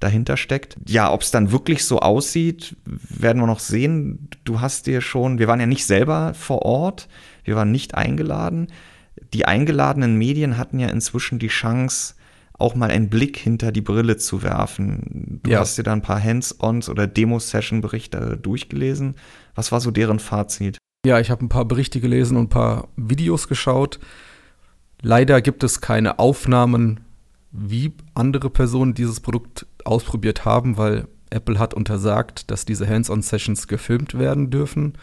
dahinter 0.00 0.36
steckt. 0.36 0.76
Ja, 0.88 1.12
ob 1.12 1.22
es 1.22 1.30
dann 1.30 1.52
wirklich 1.52 1.84
so 1.84 2.00
aussieht, 2.00 2.76
werden 2.84 3.40
wir 3.40 3.46
noch 3.46 3.60
sehen. 3.60 4.29
Du 4.50 4.60
hast 4.60 4.88
dir 4.88 5.00
schon, 5.00 5.38
wir 5.38 5.46
waren 5.46 5.60
ja 5.60 5.66
nicht 5.66 5.86
selber 5.86 6.34
vor 6.34 6.62
Ort, 6.62 7.06
wir 7.44 7.54
waren 7.54 7.70
nicht 7.70 7.94
eingeladen. 7.94 8.66
Die 9.32 9.44
eingeladenen 9.46 10.16
Medien 10.16 10.58
hatten 10.58 10.80
ja 10.80 10.88
inzwischen 10.88 11.38
die 11.38 11.46
Chance, 11.46 12.14
auch 12.54 12.74
mal 12.74 12.90
einen 12.90 13.08
Blick 13.08 13.36
hinter 13.36 13.70
die 13.70 13.80
Brille 13.80 14.16
zu 14.16 14.42
werfen. 14.42 15.38
Du 15.44 15.52
ja. 15.52 15.60
hast 15.60 15.78
dir 15.78 15.84
da 15.84 15.92
ein 15.92 16.02
paar 16.02 16.20
Hands-ons 16.20 16.88
oder 16.88 17.06
Demo-Session-Berichte 17.06 18.38
durchgelesen. 18.42 19.14
Was 19.54 19.70
war 19.70 19.80
so 19.80 19.92
deren 19.92 20.18
Fazit? 20.18 20.78
Ja, 21.06 21.20
ich 21.20 21.30
habe 21.30 21.44
ein 21.44 21.48
paar 21.48 21.64
Berichte 21.64 22.00
gelesen 22.00 22.36
und 22.36 22.46
ein 22.46 22.48
paar 22.48 22.88
Videos 22.96 23.46
geschaut. 23.46 24.00
Leider 25.00 25.40
gibt 25.42 25.62
es 25.62 25.80
keine 25.80 26.18
Aufnahmen 26.18 26.98
wie 27.52 27.92
andere 28.14 28.50
Personen 28.50 28.94
dieses 28.94 29.20
Produkt 29.20 29.66
ausprobiert 29.84 30.44
haben, 30.44 30.76
weil 30.76 31.06
Apple 31.30 31.58
hat 31.58 31.74
untersagt, 31.74 32.50
dass 32.50 32.64
diese 32.64 32.88
Hands-on-Sessions 32.88 33.68
gefilmt 33.68 34.18
werden 34.18 34.50
dürfen. 34.50 34.94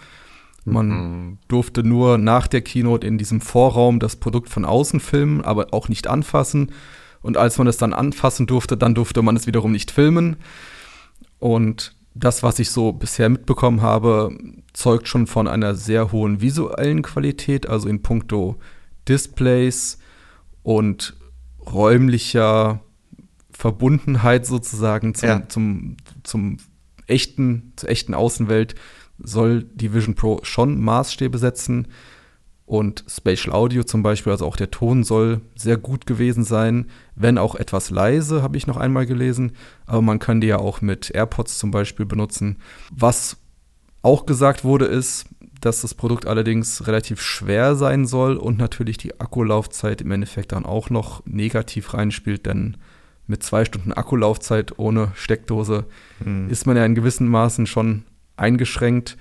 Man 0.65 0.89
mhm. 0.89 1.38
durfte 1.48 1.84
nur 1.84 2.17
nach 2.17 2.48
der 2.48 2.62
Keynote 2.62 3.07
in 3.07 3.17
diesem 3.17 3.39
Vorraum 3.39 4.00
das 4.00 4.17
Produkt 4.17 4.50
von 4.50 4.65
außen 4.65 5.00
filmen, 5.00 5.41
aber 5.41 5.67
auch 5.72 5.88
nicht 5.88 6.07
anfassen. 6.07 6.72
Und 7.22 7.38
als 7.38 7.57
man 7.57 7.67
es 7.67 7.77
dann 7.77 7.93
anfassen 7.93 8.48
durfte, 8.48 8.77
dann 8.77 8.93
durfte 8.93 9.22
man 9.22 9.36
es 9.36 9.48
wiederum 9.48 9.72
nicht 9.72 9.91
filmen. 9.91 10.38
Und 11.39 11.96
das, 12.13 12.43
was 12.43 12.60
ich 12.60 12.72
so 12.72 12.91
bisher 12.91 13.29
mitbekommen 13.29 13.81
habe, 13.81 14.38
zeugt 14.74 15.07
schon 15.07 15.27
von 15.27 15.48
einer 15.48 15.75
sehr 15.75 16.12
hohen 16.12 16.41
visuellen 16.41 17.01
Qualität, 17.01 17.69
also 17.69 17.88
in 17.88 18.01
puncto 18.01 18.57
Displays 19.07 20.00
und 20.63 21.15
räumlicher 21.65 22.81
Verbundenheit 23.51 24.46
sozusagen 24.46 25.15
zum, 25.15 25.29
ja. 25.29 25.48
zum, 25.48 25.98
zum 26.27 26.57
echten, 27.07 27.74
zur 27.75 27.89
echten 27.89 28.13
Außenwelt 28.13 28.75
soll 29.17 29.63
die 29.63 29.93
Vision 29.93 30.15
Pro 30.15 30.39
schon 30.43 30.79
Maßstäbe 30.79 31.38
setzen. 31.38 31.88
Und 32.65 33.05
Spatial 33.07 33.55
Audio 33.55 33.84
zum 33.84 34.03
Beispiel, 34.03 34.34
also 34.34 34.46
auch 34.46 34.57
der 34.57 34.69
Ton 34.69 35.05
soll 35.05 35.39
sehr 35.55 35.77
gut 35.77 36.05
gewesen 36.05 36.43
sein, 36.43 36.88
wenn 37.15 37.38
auch 37.38 37.55
etwas 37.55 37.89
leise, 37.89 38.41
habe 38.41 38.57
ich 38.57 38.67
noch 38.67 38.75
einmal 38.75 39.05
gelesen. 39.05 39.53
Aber 39.86 40.01
man 40.01 40.19
kann 40.19 40.41
die 40.41 40.48
ja 40.48 40.57
auch 40.57 40.81
mit 40.81 41.10
AirPods 41.15 41.57
zum 41.57 41.72
Beispiel 41.72 42.05
benutzen. 42.05 42.57
Was 42.91 43.38
auch 44.01 44.25
gesagt 44.25 44.65
wurde, 44.65 44.86
ist, 44.86 45.27
dass 45.62 45.81
das 45.81 45.93
Produkt 45.93 46.27
allerdings 46.27 46.88
relativ 46.88 47.22
schwer 47.22 47.75
sein 47.75 48.05
soll 48.05 48.36
und 48.36 48.57
natürlich 48.57 48.98
die 48.98 49.19
Akkulaufzeit 49.19 50.01
im 50.01 50.12
Endeffekt 50.12 50.51
dann 50.51 50.65
auch 50.65 50.89
noch 50.89 51.25
negativ 51.25 51.93
reinspielt, 51.93 52.46
denn 52.46 52.77
mit 53.27 53.43
zwei 53.43 53.65
Stunden 53.65 53.93
Akkulaufzeit 53.93 54.79
ohne 54.79 55.12
Steckdose 55.15 55.86
hm. 56.24 56.50
ist 56.50 56.65
man 56.65 56.77
ja 56.77 56.86
in 56.86 56.96
gewissen 56.96 57.27
Maßen 57.27 57.67
schon 57.67 58.03
eingeschränkt. 58.36 59.17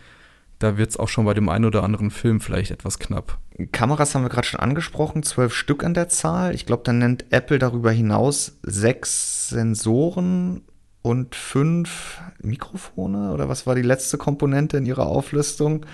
Da 0.58 0.78
wird 0.78 0.90
es 0.90 0.96
auch 0.96 1.08
schon 1.08 1.26
bei 1.26 1.34
dem 1.34 1.48
einen 1.48 1.66
oder 1.66 1.82
anderen 1.82 2.10
Film 2.10 2.40
vielleicht 2.40 2.70
etwas 2.70 2.98
knapp. 2.98 3.38
Kameras 3.72 4.14
haben 4.14 4.22
wir 4.22 4.30
gerade 4.30 4.46
schon 4.46 4.60
angesprochen, 4.60 5.22
zwölf 5.22 5.54
Stück 5.54 5.84
an 5.84 5.94
der 5.94 6.08
Zahl. 6.08 6.54
Ich 6.54 6.64
glaube, 6.64 6.82
dann 6.84 6.98
nennt 6.98 7.26
Apple 7.30 7.58
darüber 7.58 7.90
hinaus 7.90 8.58
sechs 8.62 9.48
Sensoren 9.48 10.62
und 11.02 11.34
fünf 11.34 12.20
Mikrofone. 12.42 13.32
Oder 13.32 13.48
was 13.48 13.66
war 13.66 13.74
die 13.74 13.82
letzte 13.82 14.18
Komponente 14.18 14.76
in 14.78 14.86
ihrer 14.86 15.06
Auflistung? 15.06 15.84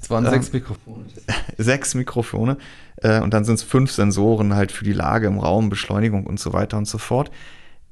Es 0.00 0.10
waren 0.10 0.24
ähm, 0.24 0.32
sechs 0.32 0.52
Mikrofone. 0.52 1.04
sechs 1.58 1.94
Mikrofone. 1.94 2.58
Äh, 2.96 3.20
und 3.20 3.34
dann 3.34 3.44
sind 3.44 3.56
es 3.56 3.62
fünf 3.62 3.90
Sensoren 3.90 4.54
halt 4.54 4.72
für 4.72 4.84
die 4.84 4.92
Lage 4.92 5.26
im 5.26 5.38
Raum, 5.38 5.70
Beschleunigung 5.70 6.26
und 6.26 6.40
so 6.40 6.52
weiter 6.52 6.78
und 6.78 6.86
so 6.86 6.98
fort. 6.98 7.30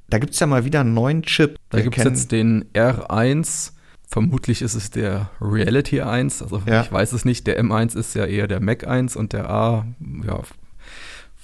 Da 0.08 0.18
gibt 0.18 0.34
es 0.34 0.40
ja 0.40 0.46
mal 0.46 0.64
wieder 0.64 0.80
einen 0.80 0.94
neuen 0.94 1.22
Chip. 1.22 1.58
Da 1.70 1.80
gibt 1.80 1.98
es 1.98 2.04
jetzt 2.04 2.32
den 2.32 2.66
R1. 2.74 3.72
Vermutlich 4.08 4.62
ist 4.62 4.74
es 4.74 4.90
der 4.90 5.30
Reality 5.40 6.00
1. 6.00 6.42
Also 6.42 6.62
ja. 6.64 6.82
ich 6.82 6.92
weiß 6.92 7.12
es 7.12 7.24
nicht. 7.24 7.46
Der 7.46 7.60
M1 7.60 7.96
ist 7.96 8.14
ja 8.14 8.24
eher 8.24 8.46
der 8.46 8.60
Mac 8.60 8.86
1 8.86 9.16
und 9.16 9.32
der 9.32 9.50
A, 9.50 9.84
ja, 10.24 10.40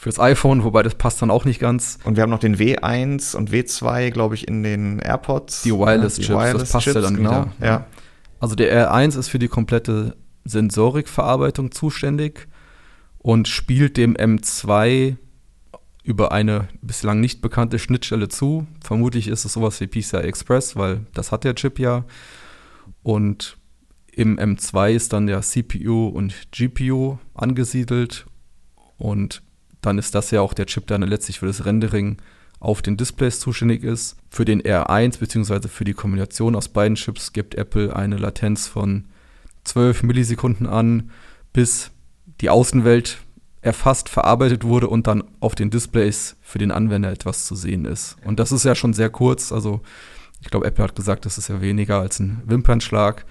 fürs 0.03 0.19
iPhone, 0.19 0.65
wobei 0.65 0.83
das 0.83 0.97
passt 0.97 1.23
dann 1.23 1.31
auch 1.31 1.45
nicht 1.45 1.61
ganz. 1.61 1.99
Und 2.05 2.17
wir 2.17 2.23
haben 2.23 2.31
noch 2.31 2.41
den 2.41 2.57
W1 2.57 3.37
und 3.37 3.51
W2, 3.51 4.11
glaube 4.11 4.35
ich, 4.35 4.49
in 4.49 4.63
den 4.63 4.99
AirPods. 4.99 5.63
Die 5.63 5.73
Wireless-Chips, 5.73 6.29
Wireless 6.29 6.61
das 6.61 6.73
passt 6.73 6.85
Chips, 6.85 6.95
ja 6.95 7.01
dann 7.01 7.17
genau. 7.17 7.31
wieder. 7.31 7.53
Ja. 7.61 7.87
Also 8.41 8.57
der 8.57 8.91
R1 8.91 9.17
ist 9.17 9.29
für 9.29 9.39
die 9.39 9.47
komplette 9.47 10.17
Sensorikverarbeitung 10.45 11.73
zuständig 11.73 12.49
und 13.19 13.49
spielt 13.49 13.97
dem 13.97 14.15
M2 14.17 15.17
über 16.05 16.33
eine 16.33 16.69
bislang 16.81 17.21
nicht 17.21 17.41
bekannte 17.41 17.79
Schnittstelle 17.79 18.29
zu. 18.29 18.67
Vermutlich 18.83 19.29
ist 19.29 19.45
es 19.45 19.53
sowas 19.53 19.81
wie 19.81 19.87
PCI 19.87 20.17
Express, 20.19 20.77
weil 20.77 21.07
das 21.15 21.31
hat 21.31 21.45
der 21.45 21.55
Chip 21.55 21.79
ja. 21.79 22.05
Und 23.03 23.57
im 24.13 24.39
M2 24.39 24.93
ist 24.93 25.13
dann 25.13 25.27
der 25.27 25.43
CPU 25.43 26.09
und 26.09 26.35
GPU 26.51 27.19
angesiedelt. 27.35 28.27
Und 28.99 29.43
dann 29.81 29.99
ist 29.99 30.15
das 30.15 30.31
ja 30.31 30.41
auch 30.41 30.55
der 30.55 30.67
Chip, 30.67 30.87
der 30.87 30.99
dann 30.99 31.09
letztlich 31.09 31.39
für 31.39 31.47
das 31.47 31.65
Rendering 31.65 32.19
auf 32.59 32.83
den 32.83 32.97
Displays 32.97 33.41
zuständig 33.41 33.83
ist. 33.83 34.17
Für 34.31 34.45
den 34.45 34.63
R1 34.63 35.19
bzw. 35.19 35.69
für 35.69 35.85
die 35.85 35.95
Kombination 35.95 36.55
aus 36.55 36.69
beiden 36.69 36.97
Chips 36.97 37.33
gibt 37.33 37.55
Apple 37.55 37.95
eine 37.95 38.17
Latenz 38.17 38.67
von 38.69 39.07
12 39.65 40.03
Millisekunden 40.03 40.67
an, 40.67 41.11
bis 41.53 41.91
die 42.41 42.51
Außenwelt 42.51 43.19
erfasst, 43.61 44.09
verarbeitet 44.09 44.65
wurde 44.65 44.89
und 44.89 45.07
dann 45.07 45.23
auf 45.41 45.55
den 45.55 45.71
Displays 45.71 46.37
für 46.41 46.59
den 46.59 46.73
Anwender 46.73 47.11
etwas 47.11 47.47
zu 47.47 47.55
sehen 47.55 47.85
ist. 47.85 48.17
Und 48.25 48.41
das 48.41 48.53
ist 48.53 48.65
ja 48.65 48.75
schon 48.75 48.93
sehr 48.93 49.11
kurz. 49.11 49.53
Also 49.53 49.81
ich 50.41 50.51
glaube, 50.51 50.67
Apple 50.67 50.85
hat 50.85 50.97
gesagt, 50.97 51.25
das 51.25 51.39
ist 51.39 51.49
ja 51.49 51.61
weniger 51.61 52.01
als 52.01 52.19
ein 52.19 52.43
Wimpernschlag. 52.45 53.25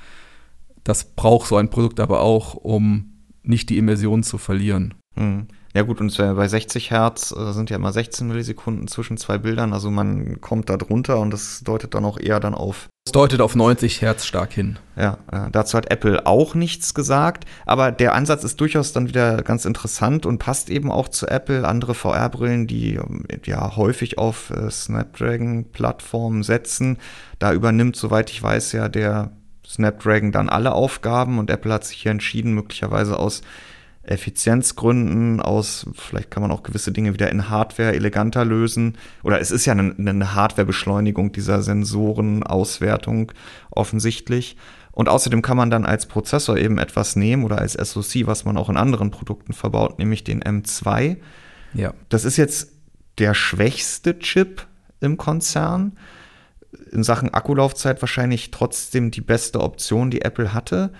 Das 0.84 1.04
braucht 1.04 1.48
so 1.48 1.58
ein 1.58 1.70
Produkt 1.70 2.00
aber 2.00 2.22
auch, 2.22 2.56
um 2.56 3.12
nicht 3.44 3.70
die 3.70 3.78
Immersion 3.78 4.24
zu 4.24 4.38
verlieren. 4.38 4.94
Mhm. 5.16 5.48
Ja 5.74 5.84
gut, 5.84 6.02
und 6.02 6.16
bei 6.18 6.48
60 6.48 6.92
Hertz 6.92 7.32
äh, 7.32 7.54
sind 7.54 7.70
ja 7.70 7.78
immer 7.78 7.94
16 7.94 8.28
Millisekunden 8.28 8.88
zwischen 8.88 9.18
zwei 9.18 9.38
Bildern, 9.38 9.74
also 9.74 9.90
man 9.90 10.42
kommt 10.42 10.70
da 10.70 10.78
drunter 10.78 11.20
und 11.20 11.32
das 11.32 11.62
deutet 11.64 11.94
dann 11.94 12.06
auch 12.06 12.20
eher 12.20 12.40
dann 12.40 12.54
auf. 12.54 12.90
Es 13.08 13.14
deutet 13.14 13.42
auf 13.42 13.56
90 13.56 14.02
Hertz 14.02 14.26
stark 14.26 14.54
hin. 14.54 14.78
Ja, 14.96 15.18
dazu 15.52 15.76
hat 15.76 15.90
Apple 15.90 16.28
auch 16.28 16.54
nichts 16.54 16.94
gesagt, 16.94 17.46
aber 17.66 17.92
der 17.92 18.14
Ansatz 18.14 18.44
ist 18.44 18.62
durchaus 18.62 18.94
dann 18.94 19.08
wieder 19.08 19.42
ganz 19.42 19.66
interessant 19.66 20.28
und 20.28 20.38
passt 20.38 20.70
eben 20.70 20.92
auch 20.92 21.08
zu 21.08 21.28
Apple. 21.28 21.68
Andere 21.68 21.96
VR-Brillen, 21.96 22.68
die 22.68 22.96
ähm, 22.96 23.26
ja 23.44 23.76
häufig 23.76 24.20
auf 24.20 24.52
äh, 24.52 24.70
Snapdragon-Plattformen 24.70 26.44
setzen, 26.44 27.00
da 27.40 27.54
übernimmt, 27.54 27.96
soweit 27.96 28.30
ich 28.30 28.42
weiß, 28.44 28.74
ja 28.74 28.88
der 28.88 29.32
Snapdragon 29.68 30.32
dann 30.32 30.50
alle 30.50 30.74
Aufgaben 30.74 31.40
und 31.40 31.50
Apple 31.50 31.74
hat 31.74 31.86
sich 31.86 32.04
hier 32.04 32.12
entschieden, 32.12 32.54
möglicherweise 32.54 33.18
aus 33.18 33.42
Effizienzgründen, 34.04 35.42
aus, 35.42 35.86
vielleicht 35.94 36.32
kann 36.32 36.42
man 36.42 36.52
auch 36.52 36.64
gewisse 36.64 36.92
Dinge 36.92 37.14
wieder 37.14 37.30
in 37.30 37.50
Hardware 37.50 37.94
eleganter 37.94 38.44
lösen. 38.46 38.98
Oder 39.24 39.40
es 39.40 39.52
ist 39.52 39.66
ja 39.66 39.74
eine, 39.74 39.94
eine 39.98 40.34
Hardwarebeschleunigung 40.34 41.32
dieser 41.32 41.62
Sensorenauswertung 41.62 43.32
offensichtlich. 43.70 44.58
Und 44.92 45.08
außerdem 45.08 45.42
kann 45.42 45.56
man 45.56 45.70
dann 45.70 45.86
als 45.86 46.08
Prozessor 46.08 46.58
eben 46.58 46.78
etwas 46.80 47.16
nehmen 47.16 47.44
oder 47.44 47.60
als 47.60 47.74
SoC, 47.74 48.26
was 48.26 48.44
man 48.44 48.58
auch 48.58 48.70
in 48.70 48.78
anderen 48.78 49.12
Produkten 49.12 49.54
verbaut, 49.54 50.00
nämlich 50.00 50.24
den 50.24 50.44
M2. 50.44 51.18
Ja. 51.74 51.94
Das 52.10 52.26
ist 52.26 52.38
jetzt 52.38 52.72
der 53.20 53.34
schwächste 53.34 54.18
Chip 54.20 54.66
im 55.00 55.18
Konzern. 55.18 55.98
in 56.92 57.04
Sachen 57.04 57.34
Akkulaufzeit 57.34 58.02
wahrscheinlich 58.02 58.50
trotzdem 58.52 59.12
die 59.12 59.22
beste 59.22 59.60
Option, 59.62 60.10
die 60.10 60.22
Apple 60.22 60.54
hatte. 60.54 60.92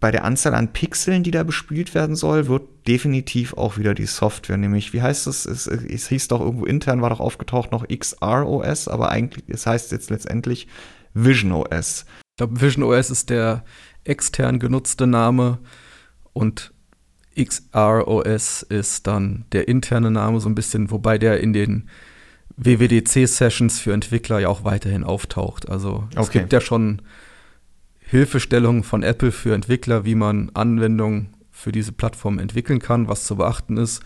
Bei 0.00 0.10
der 0.10 0.24
Anzahl 0.24 0.54
an 0.54 0.72
Pixeln, 0.72 1.22
die 1.22 1.30
da 1.30 1.42
bespielt 1.42 1.94
werden 1.94 2.16
soll, 2.16 2.48
wird 2.48 2.62
definitiv 2.88 3.52
auch 3.54 3.76
wieder 3.76 3.92
die 3.92 4.06
Software, 4.06 4.56
nämlich, 4.56 4.94
wie 4.94 5.02
heißt 5.02 5.26
es? 5.26 5.44
Es, 5.44 5.66
es 5.66 6.08
hieß 6.08 6.28
doch 6.28 6.40
irgendwo 6.40 6.64
intern, 6.64 7.02
war 7.02 7.10
doch 7.10 7.20
aufgetaucht 7.20 7.70
noch 7.70 7.86
XROS, 7.86 8.88
aber 8.88 9.10
eigentlich, 9.10 9.44
es 9.48 9.66
heißt 9.66 9.92
jetzt 9.92 10.08
letztendlich 10.08 10.68
Vision 11.12 11.52
OS. 11.52 12.06
Ich 12.32 12.36
glaube, 12.38 12.60
Vision 12.62 12.84
OS 12.84 13.10
ist 13.10 13.28
der 13.28 13.62
extern 14.04 14.58
genutzte 14.58 15.06
Name 15.06 15.58
und 16.32 16.72
XROS 17.36 18.62
ist 18.62 19.06
dann 19.06 19.44
der 19.52 19.68
interne 19.68 20.10
Name 20.10 20.40
so 20.40 20.48
ein 20.48 20.54
bisschen, 20.54 20.90
wobei 20.90 21.18
der 21.18 21.40
in 21.40 21.52
den 21.52 21.88
WWDC-Sessions 22.56 23.80
für 23.80 23.92
Entwickler 23.92 24.38
ja 24.38 24.48
auch 24.48 24.64
weiterhin 24.64 25.04
auftaucht. 25.04 25.68
Also 25.68 26.08
okay. 26.12 26.20
es 26.20 26.30
gibt 26.30 26.52
ja 26.52 26.60
schon 26.60 27.02
Hilfestellungen 28.10 28.82
von 28.82 29.04
Apple 29.04 29.30
für 29.30 29.54
Entwickler, 29.54 30.04
wie 30.04 30.16
man 30.16 30.50
Anwendungen 30.54 31.36
für 31.52 31.70
diese 31.70 31.92
Plattform 31.92 32.40
entwickeln 32.40 32.80
kann, 32.80 33.06
was 33.06 33.22
zu 33.22 33.36
beachten 33.36 33.76
ist. 33.76 34.02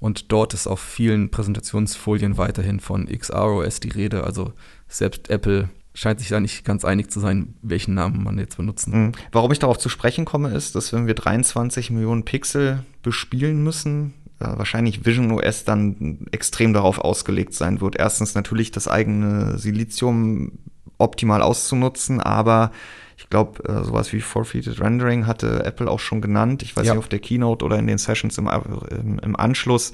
Und 0.00 0.32
dort 0.32 0.52
ist 0.52 0.66
auf 0.66 0.80
vielen 0.80 1.30
Präsentationsfolien 1.30 2.38
weiterhin 2.38 2.80
von 2.80 3.06
XROS 3.06 3.78
die 3.78 3.90
Rede. 3.90 4.24
Also 4.24 4.52
selbst 4.88 5.30
Apple 5.30 5.68
scheint 5.94 6.18
sich 6.18 6.28
da 6.28 6.40
nicht 6.40 6.64
ganz 6.64 6.84
einig 6.84 7.08
zu 7.08 7.20
sein, 7.20 7.54
welchen 7.62 7.94
Namen 7.94 8.24
man 8.24 8.36
jetzt 8.36 8.56
benutzen. 8.56 9.06
Mhm. 9.06 9.12
Warum 9.30 9.52
ich 9.52 9.60
darauf 9.60 9.78
zu 9.78 9.88
sprechen 9.88 10.24
komme, 10.24 10.50
ist, 10.50 10.74
dass 10.74 10.92
wenn 10.92 11.06
wir 11.06 11.14
23 11.14 11.92
Millionen 11.92 12.24
Pixel 12.24 12.84
bespielen 13.02 13.62
müssen, 13.62 14.12
äh, 14.40 14.46
wahrscheinlich 14.46 15.06
Vision 15.06 15.30
OS 15.30 15.62
dann 15.62 16.26
extrem 16.32 16.72
darauf 16.72 16.98
ausgelegt 16.98 17.54
sein 17.54 17.80
wird. 17.80 17.94
Erstens 17.96 18.34
natürlich 18.34 18.72
das 18.72 18.88
eigene 18.88 19.56
Silizium 19.56 20.58
optimal 20.98 21.42
auszunutzen, 21.42 22.20
aber 22.20 22.72
ich 23.16 23.30
glaube, 23.30 23.64
äh, 23.64 23.82
sowas 23.84 24.12
wie 24.12 24.20
Forfeited 24.20 24.80
Rendering 24.80 25.26
hatte 25.26 25.64
Apple 25.64 25.90
auch 25.90 26.00
schon 26.00 26.20
genannt. 26.20 26.62
Ich 26.62 26.76
weiß 26.76 26.86
ja. 26.86 26.92
nicht, 26.92 26.98
auf 26.98 27.08
der 27.08 27.18
Keynote 27.18 27.64
oder 27.64 27.78
in 27.78 27.86
den 27.86 27.98
Sessions 27.98 28.36
im, 28.38 28.48
im, 28.90 29.18
im 29.18 29.36
Anschluss 29.36 29.92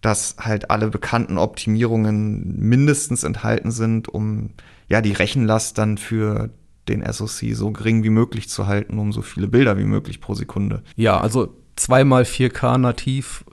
dass 0.00 0.36
halt 0.38 0.70
alle 0.70 0.88
bekannten 0.88 1.38
Optimierungen 1.38 2.56
mindestens 2.58 3.22
enthalten 3.22 3.70
sind, 3.70 4.08
um 4.08 4.50
ja 4.88 5.00
die 5.00 5.12
Rechenlast 5.12 5.76
dann 5.78 5.98
für 5.98 6.50
den 6.88 7.04
SoC 7.04 7.54
so 7.54 7.70
gering 7.70 8.02
wie 8.02 8.10
möglich 8.10 8.48
zu 8.48 8.66
halten, 8.66 8.98
um 8.98 9.12
so 9.12 9.22
viele 9.22 9.46
Bilder 9.46 9.78
wie 9.78 9.84
möglich 9.84 10.20
pro 10.20 10.34
Sekunde. 10.34 10.82
Ja, 10.96 11.20
also 11.20 11.54
zweimal 11.76 12.22
4K 12.22 12.78
nativ 12.78 13.44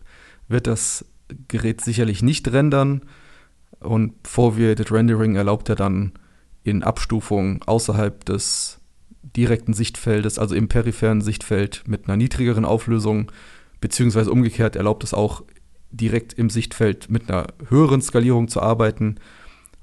wird 0.47 0.67
das 0.67 1.05
Gerät 1.47 1.81
sicherlich 1.81 2.23
nicht 2.23 2.51
rendern 2.51 3.01
und 3.79 4.13
Foveated 4.25 4.91
Rendering 4.91 5.35
erlaubt 5.35 5.69
er 5.69 5.75
dann 5.75 6.13
in 6.63 6.83
Abstufungen 6.83 7.61
außerhalb 7.65 8.23
des 8.25 8.79
direkten 9.37 9.73
Sichtfeldes, 9.73 10.39
also 10.39 10.55
im 10.55 10.67
peripheren 10.67 11.21
Sichtfeld 11.21 11.83
mit 11.87 12.05
einer 12.07 12.17
niedrigeren 12.17 12.65
Auflösung, 12.65 13.31
beziehungsweise 13.79 14.31
umgekehrt 14.31 14.75
erlaubt 14.75 15.03
es 15.03 15.13
auch 15.13 15.43
direkt 15.91 16.33
im 16.33 16.49
Sichtfeld 16.49 17.09
mit 17.09 17.29
einer 17.29 17.47
höheren 17.69 18.01
Skalierung 18.01 18.47
zu 18.47 18.61
arbeiten. 18.61 19.19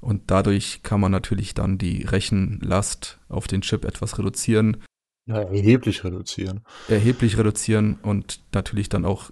Und 0.01 0.23
dadurch 0.27 0.83
kann 0.83 0.99
man 0.99 1.11
natürlich 1.11 1.53
dann 1.55 1.77
die 1.77 2.03
Rechenlast 2.03 3.19
auf 3.29 3.47
den 3.47 3.61
Chip 3.61 3.85
etwas 3.85 4.19
reduzieren. 4.19 4.83
Ja, 5.25 5.41
erheblich 5.41 6.03
reduzieren. 6.03 6.61
Erheblich 6.87 7.37
reduzieren 7.37 7.97
und 8.03 8.41
natürlich 8.53 8.89
dann 8.89 9.05
auch 9.05 9.31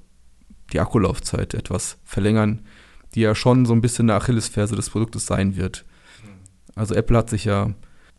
die 0.72 0.80
Akkulaufzeit 0.80 1.54
etwas 1.54 2.00
verlängern, 2.04 2.66
die 3.14 3.22
ja 3.22 3.36
schon 3.36 3.66
so 3.66 3.74
ein 3.74 3.82
bisschen 3.82 4.10
eine 4.10 4.18
Achillesferse 4.18 4.76
des 4.76 4.90
Produktes 4.90 5.28
sein 5.28 5.56
wird. 5.58 5.86
Also 6.74 6.96
Apple 6.96 7.18
hat 7.18 7.30
sich 7.30 7.46
ja 7.46 7.72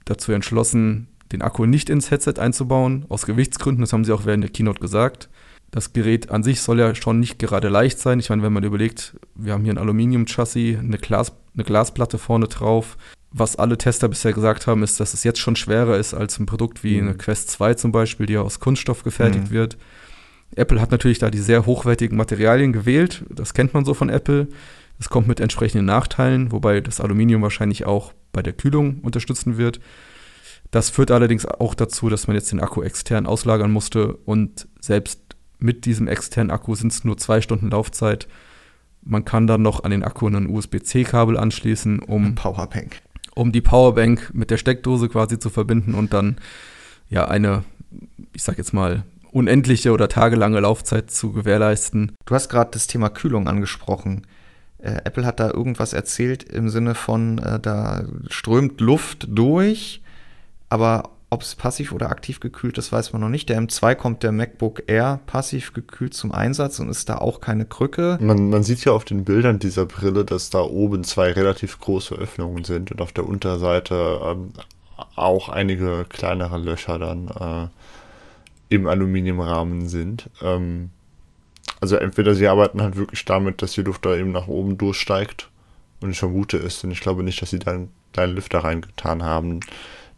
dazu 0.05 0.31
entschlossen, 0.31 1.09
den 1.35 1.42
Akku 1.42 1.66
nicht 1.66 1.90
ins 1.90 2.11
Headset 2.11 2.35
einzubauen, 2.38 3.05
aus 3.09 3.27
Gewichtsgründen, 3.27 3.83
das 3.83 3.92
haben 3.92 4.05
sie 4.05 4.12
auch 4.12 4.25
während 4.25 4.44
der 4.44 4.51
Keynote 4.51 4.81
gesagt. 4.81 5.29
Das 5.70 5.92
Gerät 5.92 6.31
an 6.31 6.44
sich 6.44 6.61
soll 6.61 6.79
ja 6.79 6.94
schon 6.94 7.18
nicht 7.18 7.38
gerade 7.38 7.68
leicht 7.68 7.99
sein. 7.99 8.20
Ich 8.20 8.31
meine, 8.31 8.42
wenn 8.42 8.53
man 8.53 8.62
überlegt, 8.62 9.16
wir 9.35 9.53
haben 9.53 9.64
hier 9.64 9.73
ein 9.73 9.79
Aluminium-Chassis, 9.79 10.79
eine, 10.79 10.99
Glas, 10.99 11.33
eine 11.55 11.64
Glasplatte 11.64 12.16
vorne 12.16 12.47
drauf. 12.47 12.97
Was 13.33 13.57
alle 13.57 13.77
Tester 13.77 14.09
bisher 14.09 14.33
gesagt 14.33 14.68
haben, 14.68 14.85
ist, 14.85 15.01
dass 15.01 15.14
es 15.14 15.25
jetzt 15.25 15.40
schon 15.40 15.57
schwerer 15.57 15.99
ist 15.99 16.14
als 16.14 16.38
ein 16.38 16.47
Produkt 16.47 16.85
wie 16.85 17.01
mhm. 17.01 17.09
eine 17.09 17.16
Quest 17.16 17.51
2 17.51 17.75
zum 17.75 17.90
Beispiel, 17.90 18.27
die 18.27 18.35
ja 18.35 18.42
aus 18.42 18.61
Kunststoff 18.61 19.03
gefertigt 19.03 19.51
mhm. 19.51 19.55
wird. 19.55 19.77
Apple 20.55 20.81
hat 20.81 20.92
natürlich 20.92 21.18
da 21.18 21.31
die 21.31 21.38
sehr 21.38 21.66
hochwertigen 21.66 22.16
Materialien 22.16 22.73
gewählt. 22.73 23.25
Das 23.29 23.53
kennt 23.53 23.75
man 23.75 23.85
so 23.85 23.94
von 23.94 24.09
Apple. 24.09 24.47
Das 24.99 25.09
kommt 25.09 25.27
mit 25.27 25.40
entsprechenden 25.40 25.87
Nachteilen, 25.87 26.53
wobei 26.53 26.81
das 26.81 27.01
Aluminium 27.01 27.42
wahrscheinlich 27.42 27.85
auch 27.85 28.12
bei 28.33 28.42
der 28.42 28.53
Kühlung 28.53 29.01
unterstützen 29.03 29.59
wird. 29.59 29.81
Das 30.75 30.91
führt 30.91 31.13
allerdings 31.13 31.47
auch 31.47 31.73
dazu, 31.77 32.09
dass 32.09 32.27
man 32.27 32.35
jetzt 32.35 32.51
den 32.51 32.59
Akku 32.59 32.83
extern 32.83 33.29
auslagern 33.29 33.71
musste 33.71 34.15
und 34.15 34.67
selbst 34.81 35.21
mit 35.61 35.85
diesem 35.85 36.09
externen 36.09 36.51
Akku 36.51 36.75
sind 36.75 36.91
es 36.91 37.05
nur 37.05 37.17
zwei 37.17 37.41
Stunden 37.41 37.71
Laufzeit. 37.71 38.27
Man 39.01 39.25
kann 39.25 39.47
dann 39.47 39.63
noch 39.63 39.85
an 39.85 39.93
den 39.93 40.03
Akku 40.03 40.27
ein 40.27 40.51
USB-C-Kabel 40.51 41.39
anschließen, 41.39 42.01
um, 42.01 42.35
Powerbank. 42.35 43.03
um 43.37 43.53
die 43.53 43.61
Powerbank 43.61 44.33
mit 44.35 44.51
der 44.51 44.57
Steckdose 44.57 45.09
quasi 45.09 45.39
zu 45.39 45.49
verbinden 45.49 45.95
und 45.95 46.13
dann 46.13 46.39
ja 47.09 47.29
eine, 47.29 47.63
ich 48.33 48.43
sag 48.43 48.59
jetzt 48.59 48.73
mal, 48.73 49.05
unendliche 49.31 49.93
oder 49.93 50.09
tagelange 50.09 50.59
Laufzeit 50.59 51.09
zu 51.09 51.31
gewährleisten. 51.31 52.17
Du 52.25 52.35
hast 52.35 52.49
gerade 52.49 52.73
das 52.73 52.89
Thema 52.89 53.11
Kühlung 53.11 53.47
angesprochen. 53.47 54.27
Äh, 54.79 55.03
Apple 55.05 55.25
hat 55.25 55.39
da 55.39 55.53
irgendwas 55.53 55.93
erzählt 55.93 56.43
im 56.43 56.69
Sinne 56.69 56.97
von, 56.97 57.39
äh, 57.39 57.61
da 57.61 58.03
strömt 58.29 58.81
Luft 58.81 59.29
durch, 59.29 60.01
aber 60.68 61.11
ob 61.35 61.42
es 61.42 61.57
passiv 61.57 61.90
oder 61.90 62.11
aktiv 62.11 62.38
gekühlt 62.38 62.79
ist, 62.79 62.92
weiß 62.92 63.12
man 63.12 63.20
noch 63.20 63.29
nicht. 63.29 63.48
Der 63.48 63.61
M2 63.61 63.96
kommt 63.96 64.22
der 64.22 64.31
MacBook 64.31 64.85
Air 64.87 65.18
passiv 65.27 65.72
gekühlt 65.72 66.14
zum 66.14 66.31
Einsatz 66.31 66.79
und 66.79 66.88
ist 66.88 67.09
da 67.09 67.18
auch 67.18 67.40
keine 67.40 67.64
Krücke. 67.64 68.18
Man, 68.20 68.50
man 68.50 68.62
sieht 68.62 68.85
ja 68.85 68.92
auf 68.92 69.05
den 69.05 69.24
Bildern 69.24 69.59
dieser 69.59 69.85
Brille, 69.85 70.24
dass 70.24 70.50
da 70.50 70.61
oben 70.61 71.03
zwei 71.03 71.33
relativ 71.33 71.81
große 71.81 72.14
Öffnungen 72.14 72.62
sind 72.62 72.92
und 72.92 73.00
auf 73.00 73.12
der 73.12 73.27
Unterseite 73.27 74.20
ähm, 74.22 74.53
auch 75.16 75.48
einige 75.48 76.07
kleinere 76.09 76.59
Löcher 76.59 77.00
dann 77.00 77.27
äh, 77.29 78.74
im 78.74 78.87
Aluminiumrahmen 78.87 79.88
sind. 79.88 80.31
Ähm, 80.40 80.90
also 81.81 81.96
entweder 81.96 82.37
sie 82.37 82.46
arbeiten 82.46 82.81
halt 82.81 82.94
wirklich 82.94 83.24
damit, 83.24 83.61
dass 83.61 83.72
die 83.72 83.83
Luft 83.83 84.07
da 84.07 84.14
eben 84.14 84.31
nach 84.31 84.46
oben 84.46 84.79
durchsteigt 84.79 85.50
und 86.00 86.11
ich 86.11 86.18
vermute 86.18 86.59
es, 86.59 86.81
denn 86.81 86.92
ich 86.92 87.00
glaube 87.00 87.24
nicht, 87.24 87.42
dass 87.42 87.50
sie 87.50 87.59
da 87.59 87.72
einen 87.72 87.90
kleinen 88.12 88.37
Lüfter 88.37 88.61
reingetan 88.61 89.24
haben 89.24 89.61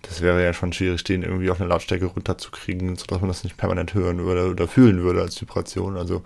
das 0.03 0.21
wäre 0.21 0.43
ja 0.43 0.53
schon 0.53 0.73
schwierig, 0.73 1.05
den 1.05 1.23
irgendwie 1.23 1.51
auf 1.51 1.61
eine 1.61 1.69
Lautstärke 1.69 2.07
runterzukriegen, 2.07 2.97
sodass 2.97 3.21
man 3.21 3.29
das 3.29 3.45
nicht 3.45 3.57
permanent 3.57 3.95
hören 3.95 4.19
würde 4.19 4.51
oder 4.51 4.69
fühlen 4.69 5.03
würde 5.03 5.23
als 5.23 5.41
Vibration. 5.41 5.97
Also 5.97 6.23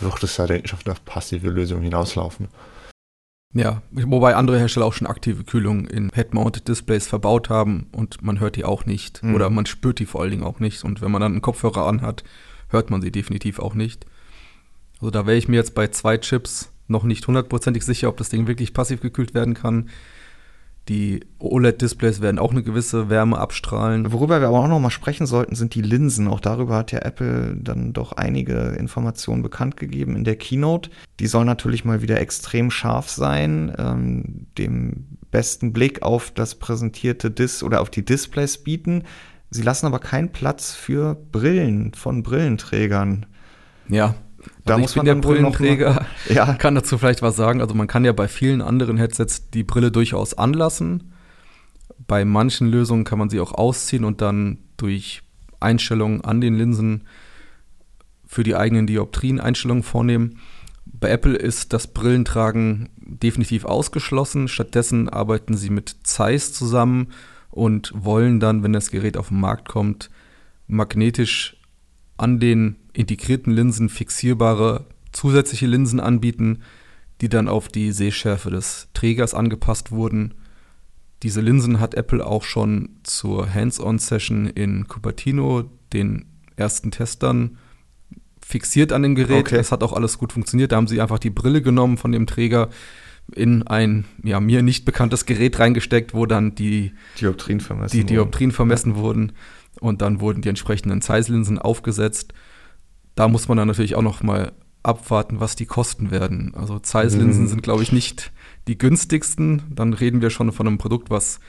wird 0.00 0.22
es 0.22 0.36
da, 0.36 0.46
denke 0.46 0.66
ich, 0.66 0.72
auf 0.72 0.86
eine 0.86 0.94
passive 1.04 1.50
Lösung 1.50 1.82
hinauslaufen. 1.82 2.48
Ja, 3.54 3.82
wobei 3.90 4.36
andere 4.36 4.58
Hersteller 4.58 4.84
auch 4.84 4.92
schon 4.92 5.06
aktive 5.06 5.42
Kühlung 5.42 5.86
in 5.86 6.10
Head-Mounted 6.14 6.68
Displays 6.68 7.06
verbaut 7.06 7.48
haben 7.48 7.86
und 7.92 8.22
man 8.22 8.40
hört 8.40 8.56
die 8.56 8.64
auch 8.64 8.84
nicht. 8.84 9.22
Mhm. 9.22 9.34
Oder 9.34 9.48
man 9.48 9.66
spürt 9.66 9.98
die 9.98 10.06
vor 10.06 10.20
allen 10.20 10.30
Dingen 10.30 10.44
auch 10.44 10.60
nicht. 10.60 10.84
Und 10.84 11.00
wenn 11.00 11.10
man 11.10 11.22
dann 11.22 11.32
einen 11.32 11.42
Kopfhörer 11.42 11.86
anhat, 11.86 12.24
hört 12.68 12.90
man 12.90 13.00
sie 13.00 13.10
definitiv 13.10 13.58
auch 13.58 13.74
nicht. 13.74 14.06
Also 15.00 15.10
da 15.10 15.26
wäre 15.26 15.38
ich 15.38 15.48
mir 15.48 15.56
jetzt 15.56 15.74
bei 15.74 15.88
zwei 15.88 16.18
Chips 16.18 16.72
noch 16.88 17.04
nicht 17.04 17.26
hundertprozentig 17.26 17.84
sicher, 17.84 18.08
ob 18.08 18.16
das 18.16 18.28
Ding 18.28 18.46
wirklich 18.46 18.74
passiv 18.74 19.00
gekühlt 19.00 19.34
werden 19.34 19.54
kann. 19.54 19.88
Die 20.88 21.20
OLED-Displays 21.38 22.22
werden 22.22 22.38
auch 22.38 22.50
eine 22.50 22.62
gewisse 22.62 23.10
Wärme 23.10 23.38
abstrahlen. 23.38 24.10
Worüber 24.10 24.40
wir 24.40 24.48
aber 24.48 24.60
auch 24.60 24.68
noch 24.68 24.80
mal 24.80 24.88
sprechen 24.88 25.26
sollten, 25.26 25.54
sind 25.54 25.74
die 25.74 25.82
Linsen. 25.82 26.28
Auch 26.28 26.40
darüber 26.40 26.76
hat 26.76 26.92
ja 26.92 27.00
Apple 27.00 27.56
dann 27.60 27.92
doch 27.92 28.12
einige 28.12 28.74
Informationen 28.78 29.42
bekannt 29.42 29.76
gegeben 29.76 30.16
in 30.16 30.24
der 30.24 30.36
Keynote. 30.36 30.88
Die 31.20 31.26
soll 31.26 31.44
natürlich 31.44 31.84
mal 31.84 32.00
wieder 32.00 32.18
extrem 32.20 32.70
scharf 32.70 33.10
sein, 33.10 33.74
ähm, 33.76 34.46
dem 34.56 35.18
besten 35.30 35.74
Blick 35.74 36.02
auf 36.02 36.30
das 36.30 36.54
präsentierte 36.54 37.30
Dis 37.30 37.62
oder 37.62 37.82
auf 37.82 37.90
die 37.90 38.04
Displays 38.04 38.56
bieten. 38.56 39.04
Sie 39.50 39.62
lassen 39.62 39.84
aber 39.84 39.98
keinen 39.98 40.30
Platz 40.30 40.74
für 40.74 41.16
Brillen 41.32 41.92
von 41.92 42.22
Brillenträgern. 42.22 43.26
Ja, 43.88 44.14
da 44.64 44.74
also 44.74 44.82
muss 44.82 44.90
ich 44.90 44.94
bin 44.94 45.06
man 45.06 45.22
der 45.22 45.28
Brillenträger, 45.28 46.06
ja. 46.28 46.54
kann 46.54 46.74
dazu 46.74 46.98
vielleicht 46.98 47.22
was 47.22 47.36
sagen. 47.36 47.60
Also 47.60 47.74
man 47.74 47.86
kann 47.86 48.04
ja 48.04 48.12
bei 48.12 48.28
vielen 48.28 48.62
anderen 48.62 48.96
Headsets 48.96 49.50
die 49.50 49.64
Brille 49.64 49.90
durchaus 49.90 50.34
anlassen. 50.34 51.12
Bei 52.06 52.24
manchen 52.24 52.68
Lösungen 52.68 53.04
kann 53.04 53.18
man 53.18 53.30
sie 53.30 53.40
auch 53.40 53.52
ausziehen 53.52 54.04
und 54.04 54.20
dann 54.20 54.58
durch 54.76 55.22
Einstellungen 55.60 56.22
an 56.22 56.40
den 56.40 56.54
Linsen 56.54 57.04
für 58.26 58.44
die 58.44 58.56
eigenen 58.56 58.86
Dioptrien 58.86 59.40
Einstellungen 59.40 59.82
vornehmen. 59.82 60.38
Bei 60.86 61.10
Apple 61.10 61.36
ist 61.36 61.72
das 61.72 61.88
Brillentragen 61.88 62.88
definitiv 62.96 63.64
ausgeschlossen. 63.64 64.48
Stattdessen 64.48 65.08
arbeiten 65.08 65.56
sie 65.56 65.70
mit 65.70 65.96
Zeiss 66.02 66.52
zusammen 66.52 67.08
und 67.50 67.92
wollen 67.94 68.40
dann, 68.40 68.62
wenn 68.62 68.72
das 68.72 68.90
Gerät 68.90 69.16
auf 69.16 69.28
den 69.28 69.40
Markt 69.40 69.68
kommt, 69.68 70.10
magnetisch 70.66 71.56
an 72.16 72.40
den 72.40 72.76
integrierten 72.98 73.52
Linsen 73.52 73.88
fixierbare 73.88 74.86
zusätzliche 75.12 75.66
Linsen 75.66 76.00
anbieten, 76.00 76.62
die 77.20 77.28
dann 77.28 77.48
auf 77.48 77.68
die 77.68 77.92
Sehschärfe 77.92 78.50
des 78.50 78.88
Trägers 78.92 79.34
angepasst 79.34 79.92
wurden. 79.92 80.34
diese 81.22 81.40
Linsen 81.40 81.80
hat 81.80 81.94
Apple 81.94 82.24
auch 82.24 82.44
schon 82.44 82.90
zur 83.02 83.52
Hands-on-Session 83.52 84.46
in 84.46 84.86
Cupertino 84.86 85.64
den 85.92 86.26
ersten 86.56 86.90
Testern 86.90 87.58
fixiert 88.40 88.92
an 88.92 89.02
dem 89.02 89.14
Gerät. 89.14 89.46
Okay. 89.46 89.56
Das 89.56 89.72
hat 89.72 89.82
auch 89.82 89.92
alles 89.92 90.18
gut 90.18 90.32
funktioniert. 90.32 90.72
Da 90.72 90.76
haben 90.76 90.86
sie 90.86 91.00
einfach 91.00 91.18
die 91.18 91.30
Brille 91.30 91.60
genommen 91.60 91.98
von 91.98 92.12
dem 92.12 92.26
Träger 92.26 92.68
in 93.34 93.66
ein 93.66 94.04
ja, 94.22 94.40
mir 94.40 94.62
nicht 94.62 94.84
bekanntes 94.84 95.26
Gerät 95.26 95.58
reingesteckt, 95.58 96.14
wo 96.14 96.24
dann 96.24 96.54
die 96.54 96.92
Dioptrien 97.20 97.60
vermessen, 97.60 97.96
die 97.96 98.04
Dioptrien 98.04 98.52
vermessen 98.52 98.96
wurden. 98.96 99.32
Und 99.80 100.02
dann 100.02 100.20
wurden 100.20 100.40
die 100.40 100.48
entsprechenden 100.48 101.02
Zeiss-Linsen 101.02 101.58
aufgesetzt. 101.58 102.32
Da 103.18 103.26
muss 103.26 103.48
man 103.48 103.58
dann 103.58 103.66
natürlich 103.66 103.96
auch 103.96 104.02
noch 104.02 104.22
mal 104.22 104.52
abwarten, 104.84 105.40
was 105.40 105.56
die 105.56 105.66
kosten 105.66 106.12
werden. 106.12 106.52
Also 106.54 106.78
Zeiss-Linsen 106.78 107.42
mhm. 107.42 107.48
sind, 107.48 107.62
glaube 107.64 107.82
ich, 107.82 107.90
nicht 107.90 108.30
die 108.68 108.78
günstigsten. 108.78 109.62
Dann 109.74 109.92
reden 109.92 110.22
wir 110.22 110.30
schon 110.30 110.52
von 110.52 110.68
einem 110.68 110.78
Produkt, 110.78 111.10
was 111.10 111.40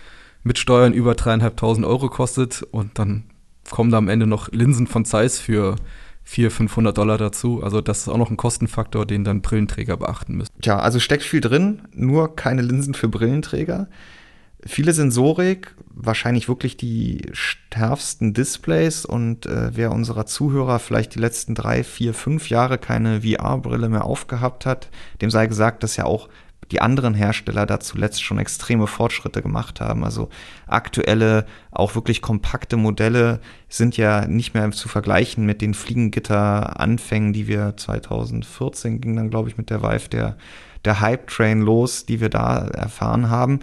mit 0.41 0.57
Steuern 0.57 0.93
über 0.93 1.13
dreieinhalbtausend 1.13 1.85
Euro 1.85 2.09
kostet. 2.09 2.63
Und 2.63 2.97
dann 2.97 3.25
kommen 3.69 3.91
da 3.91 3.99
am 3.99 4.09
Ende 4.09 4.25
noch 4.25 4.51
Linsen 4.51 4.87
von 4.87 5.05
Zeiss 5.05 5.37
für 5.37 5.75
400, 6.23 6.57
500 6.57 6.97
Dollar 6.97 7.19
dazu. 7.19 7.61
Also 7.61 7.81
das 7.81 7.99
ist 7.99 8.09
auch 8.09 8.17
noch 8.17 8.31
ein 8.31 8.37
Kostenfaktor, 8.37 9.05
den 9.05 9.23
dann 9.23 9.43
Brillenträger 9.43 9.95
beachten 9.97 10.37
müssen. 10.37 10.51
Tja, 10.63 10.79
also 10.79 10.99
steckt 10.99 11.21
viel 11.21 11.41
drin, 11.41 11.83
nur 11.93 12.35
keine 12.35 12.63
Linsen 12.63 12.95
für 12.95 13.09
Brillenträger. 13.09 13.89
Viele 14.65 14.93
Sensorik, 14.93 15.75
wahrscheinlich 16.01 16.47
wirklich 16.47 16.77
die 16.77 17.21
stärksten 17.33 18.33
Displays 18.33 19.05
und 19.05 19.45
äh, 19.45 19.75
wer 19.75 19.91
unserer 19.91 20.25
Zuhörer 20.25 20.79
vielleicht 20.79 21.15
die 21.15 21.19
letzten 21.19 21.55
drei, 21.55 21.83
vier, 21.83 22.13
fünf 22.13 22.49
Jahre 22.49 22.77
keine 22.77 23.21
VR-Brille 23.21 23.89
mehr 23.89 24.05
aufgehabt 24.05 24.65
hat, 24.65 24.89
dem 25.21 25.29
sei 25.29 25.47
gesagt, 25.47 25.83
dass 25.83 25.97
ja 25.97 26.05
auch 26.05 26.29
die 26.71 26.81
anderen 26.81 27.15
Hersteller 27.15 27.65
da 27.65 27.79
zuletzt 27.79 28.23
schon 28.23 28.37
extreme 28.37 28.87
Fortschritte 28.87 29.41
gemacht 29.41 29.81
haben. 29.81 30.03
Also 30.03 30.29
aktuelle, 30.67 31.45
auch 31.71 31.95
wirklich 31.95 32.21
kompakte 32.21 32.77
Modelle 32.77 33.39
sind 33.67 33.97
ja 33.97 34.27
nicht 34.27 34.53
mehr 34.53 34.69
zu 34.71 34.87
vergleichen 34.87 35.45
mit 35.45 35.61
den 35.61 35.73
Fliegengitter-Anfängen, 35.73 37.33
die 37.33 37.47
wir 37.47 37.75
2014 37.75 39.01
ging 39.01 39.15
dann, 39.15 39.29
glaube 39.29 39.49
ich, 39.49 39.57
mit 39.57 39.69
der 39.69 39.81
Vive 39.81 40.09
der, 40.09 40.37
der 40.85 41.01
Hype-Train 41.01 41.61
los, 41.61 42.05
die 42.05 42.21
wir 42.21 42.29
da 42.29 42.67
erfahren 42.67 43.29
haben. 43.29 43.61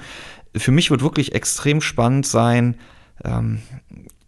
Für 0.56 0.72
mich 0.72 0.90
wird 0.90 1.02
wirklich 1.02 1.34
extrem 1.34 1.80
spannend 1.80 2.26
sein, 2.26 2.76
ähm, 3.24 3.60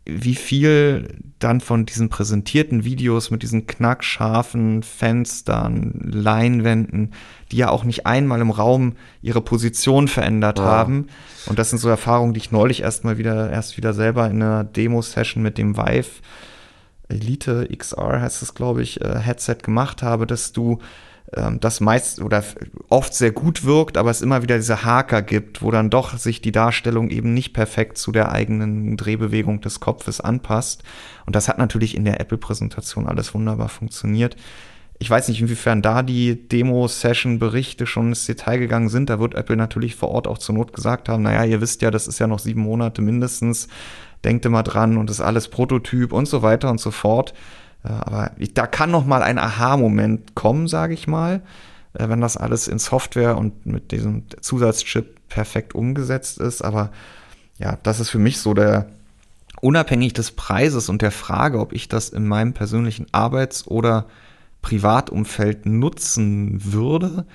wie 0.04 0.34
viel 0.34 1.16
dann 1.38 1.60
von 1.60 1.84
diesen 1.84 2.08
präsentierten 2.08 2.84
Videos 2.84 3.30
mit 3.30 3.42
diesen 3.42 3.66
knackscharfen 3.66 4.82
Fenstern, 4.82 5.92
Leinwänden, 6.02 7.12
die 7.52 7.58
ja 7.58 7.68
auch 7.68 7.84
nicht 7.84 8.06
einmal 8.06 8.40
im 8.40 8.50
Raum 8.50 8.94
ihre 9.20 9.42
Position 9.42 10.08
verändert 10.08 10.58
ja. 10.58 10.64
haben. 10.64 11.08
Und 11.46 11.58
das 11.58 11.70
sind 11.70 11.78
so 11.78 11.88
Erfahrungen, 11.90 12.32
die 12.32 12.38
ich 12.38 12.50
neulich 12.50 12.80
erst 12.80 13.04
mal 13.04 13.18
wieder, 13.18 13.50
erst 13.50 13.76
wieder 13.76 13.92
selber 13.92 14.30
in 14.30 14.42
einer 14.42 14.64
Demo-Session 14.64 15.42
mit 15.42 15.58
dem 15.58 15.76
Vive 15.76 16.22
Elite 17.08 17.68
XR 17.74 18.20
heißt 18.20 18.42
es, 18.42 18.54
glaube 18.54 18.82
ich, 18.82 19.00
äh, 19.00 19.18
Headset 19.18 19.56
gemacht 19.62 20.02
habe, 20.02 20.26
dass 20.26 20.52
du 20.52 20.78
das 21.30 21.80
meist 21.80 22.22
oder 22.22 22.42
oft 22.88 23.12
sehr 23.12 23.32
gut 23.32 23.64
wirkt, 23.64 23.98
aber 23.98 24.10
es 24.10 24.22
immer 24.22 24.42
wieder 24.42 24.56
diese 24.56 24.84
Haker 24.84 25.20
gibt, 25.20 25.60
wo 25.60 25.70
dann 25.70 25.90
doch 25.90 26.16
sich 26.16 26.40
die 26.40 26.52
Darstellung 26.52 27.10
eben 27.10 27.34
nicht 27.34 27.52
perfekt 27.52 27.98
zu 27.98 28.12
der 28.12 28.32
eigenen 28.32 28.96
Drehbewegung 28.96 29.60
des 29.60 29.78
Kopfes 29.78 30.22
anpasst. 30.22 30.84
Und 31.26 31.36
das 31.36 31.48
hat 31.48 31.58
natürlich 31.58 31.94
in 31.94 32.06
der 32.06 32.20
Apple-Präsentation 32.20 33.06
alles 33.06 33.34
wunderbar 33.34 33.68
funktioniert. 33.68 34.36
Ich 35.00 35.10
weiß 35.10 35.28
nicht, 35.28 35.40
inwiefern 35.40 35.82
da 35.82 36.02
die 36.02 36.48
Demo-Session-Berichte 36.48 37.86
schon 37.86 38.08
ins 38.08 38.24
Detail 38.24 38.58
gegangen 38.58 38.88
sind. 38.88 39.10
Da 39.10 39.20
wird 39.20 39.34
Apple 39.34 39.56
natürlich 39.56 39.96
vor 39.96 40.08
Ort 40.08 40.26
auch 40.26 40.38
zur 40.38 40.54
Not 40.54 40.72
gesagt 40.72 41.10
haben, 41.10 41.22
naja, 41.22 41.44
ihr 41.44 41.60
wisst 41.60 41.82
ja, 41.82 41.90
das 41.90 42.08
ist 42.08 42.18
ja 42.18 42.26
noch 42.26 42.38
sieben 42.38 42.62
Monate 42.62 43.02
mindestens. 43.02 43.68
Denkt 44.24 44.46
immer 44.46 44.62
dran 44.62 44.96
und 44.96 45.10
ist 45.10 45.20
alles 45.20 45.48
Prototyp 45.48 46.12
und 46.12 46.26
so 46.26 46.42
weiter 46.42 46.70
und 46.70 46.80
so 46.80 46.90
fort. 46.90 47.34
Aber 47.82 48.32
da 48.54 48.66
kann 48.66 48.90
noch 48.90 49.06
mal 49.06 49.22
ein 49.22 49.38
Aha-Moment 49.38 50.34
kommen, 50.34 50.68
sage 50.68 50.94
ich 50.94 51.06
mal, 51.06 51.42
äh, 51.94 52.08
wenn 52.08 52.20
das 52.20 52.36
alles 52.36 52.68
in 52.68 52.78
Software 52.78 53.36
und 53.36 53.66
mit 53.66 53.92
diesem 53.92 54.24
Zusatzchip 54.40 55.28
perfekt 55.28 55.74
umgesetzt 55.74 56.38
ist. 56.38 56.62
Aber 56.62 56.90
ja, 57.58 57.78
das 57.82 58.00
ist 58.00 58.10
für 58.10 58.18
mich 58.18 58.38
so 58.38 58.54
der, 58.54 58.88
unabhängig 59.60 60.12
des 60.12 60.32
Preises 60.32 60.88
und 60.88 61.02
der 61.02 61.10
Frage, 61.10 61.58
ob 61.58 61.72
ich 61.72 61.88
das 61.88 62.08
in 62.08 62.26
meinem 62.26 62.52
persönlichen 62.52 63.06
Arbeits- 63.12 63.66
oder 63.66 64.06
Privatumfeld 64.62 65.66
nutzen 65.66 66.72
würde, 66.72 67.26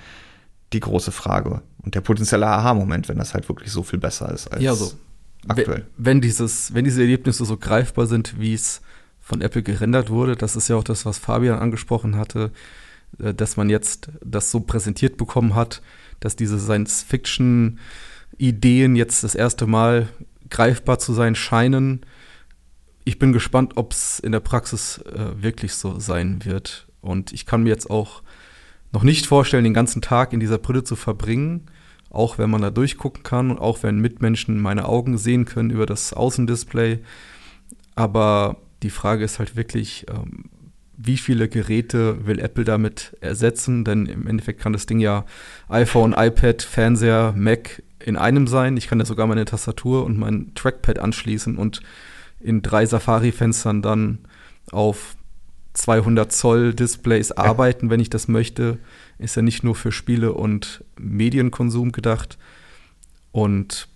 die 0.72 0.80
große 0.80 1.12
Frage. 1.12 1.62
Und 1.82 1.94
der 1.94 2.00
potenzielle 2.00 2.46
Aha-Moment, 2.46 3.08
wenn 3.08 3.18
das 3.18 3.34
halt 3.34 3.48
wirklich 3.48 3.70
so 3.72 3.82
viel 3.82 3.98
besser 3.98 4.30
ist 4.32 4.48
als 4.48 4.62
ja, 4.62 4.74
so. 4.74 4.92
aktuell. 5.48 5.86
Wenn, 5.96 6.20
dieses, 6.20 6.74
wenn 6.74 6.84
diese 6.84 7.02
Erlebnisse 7.02 7.44
so 7.44 7.56
greifbar 7.56 8.06
sind, 8.06 8.38
wie 8.38 8.54
es 8.54 8.80
von 9.24 9.40
Apple 9.40 9.62
gerendert 9.62 10.10
wurde. 10.10 10.36
Das 10.36 10.54
ist 10.54 10.68
ja 10.68 10.76
auch 10.76 10.84
das, 10.84 11.06
was 11.06 11.18
Fabian 11.18 11.58
angesprochen 11.58 12.16
hatte, 12.16 12.52
äh, 13.18 13.34
dass 13.34 13.56
man 13.56 13.70
jetzt 13.70 14.10
das 14.22 14.50
so 14.50 14.60
präsentiert 14.60 15.16
bekommen 15.16 15.54
hat, 15.54 15.80
dass 16.20 16.36
diese 16.36 16.60
Science-Fiction-Ideen 16.60 18.96
jetzt 18.96 19.24
das 19.24 19.34
erste 19.34 19.66
Mal 19.66 20.10
greifbar 20.50 20.98
zu 20.98 21.14
sein 21.14 21.34
scheinen. 21.34 22.04
Ich 23.04 23.18
bin 23.18 23.32
gespannt, 23.32 23.72
ob 23.76 23.92
es 23.92 24.20
in 24.20 24.32
der 24.32 24.40
Praxis 24.40 24.98
äh, 24.98 25.42
wirklich 25.42 25.72
so 25.74 25.98
sein 25.98 26.44
wird. 26.44 26.86
Und 27.00 27.32
ich 27.32 27.46
kann 27.46 27.62
mir 27.62 27.70
jetzt 27.70 27.88
auch 27.90 28.22
noch 28.92 29.04
nicht 29.04 29.24
vorstellen, 29.26 29.64
den 29.64 29.74
ganzen 29.74 30.02
Tag 30.02 30.34
in 30.34 30.40
dieser 30.40 30.58
Brille 30.58 30.84
zu 30.84 30.96
verbringen, 30.96 31.70
auch 32.10 32.36
wenn 32.36 32.50
man 32.50 32.60
da 32.60 32.68
durchgucken 32.70 33.22
kann 33.22 33.50
und 33.50 33.58
auch 33.58 33.82
wenn 33.82 34.00
Mitmenschen 34.00 34.60
meine 34.60 34.84
Augen 34.86 35.16
sehen 35.16 35.46
können 35.46 35.70
über 35.70 35.86
das 35.86 36.12
Außendisplay. 36.12 36.98
Aber 37.94 38.58
die 38.84 38.90
Frage 38.90 39.24
ist 39.24 39.38
halt 39.38 39.56
wirklich, 39.56 40.06
ähm, 40.10 40.44
wie 40.96 41.16
viele 41.16 41.48
Geräte 41.48 42.26
will 42.26 42.38
Apple 42.38 42.64
damit 42.64 43.16
ersetzen? 43.20 43.84
Denn 43.84 44.06
im 44.06 44.26
Endeffekt 44.26 44.60
kann 44.60 44.74
das 44.74 44.86
Ding 44.86 45.00
ja 45.00 45.24
iPhone, 45.68 46.14
iPad, 46.16 46.62
Fernseher, 46.62 47.32
Mac 47.36 47.82
in 47.98 48.16
einem 48.16 48.46
sein. 48.46 48.76
Ich 48.76 48.86
kann 48.86 49.00
ja 49.00 49.06
sogar 49.06 49.26
meine 49.26 49.46
Tastatur 49.46 50.04
und 50.04 50.18
mein 50.18 50.52
Trackpad 50.54 50.98
anschließen 50.98 51.56
und 51.56 51.80
in 52.40 52.60
drei 52.60 52.84
Safari-Fenstern 52.84 53.80
dann 53.80 54.18
auf 54.70 55.16
200 55.72 56.30
Zoll 56.30 56.74
Displays 56.74 57.32
arbeiten, 57.32 57.88
wenn 57.88 58.00
ich 58.00 58.10
das 58.10 58.28
möchte. 58.28 58.78
Ist 59.18 59.34
ja 59.34 59.42
nicht 59.42 59.64
nur 59.64 59.74
für 59.74 59.92
Spiele 59.92 60.34
und 60.34 60.84
Medienkonsum 61.00 61.90
gedacht. 61.90 62.38
Und 63.32 63.88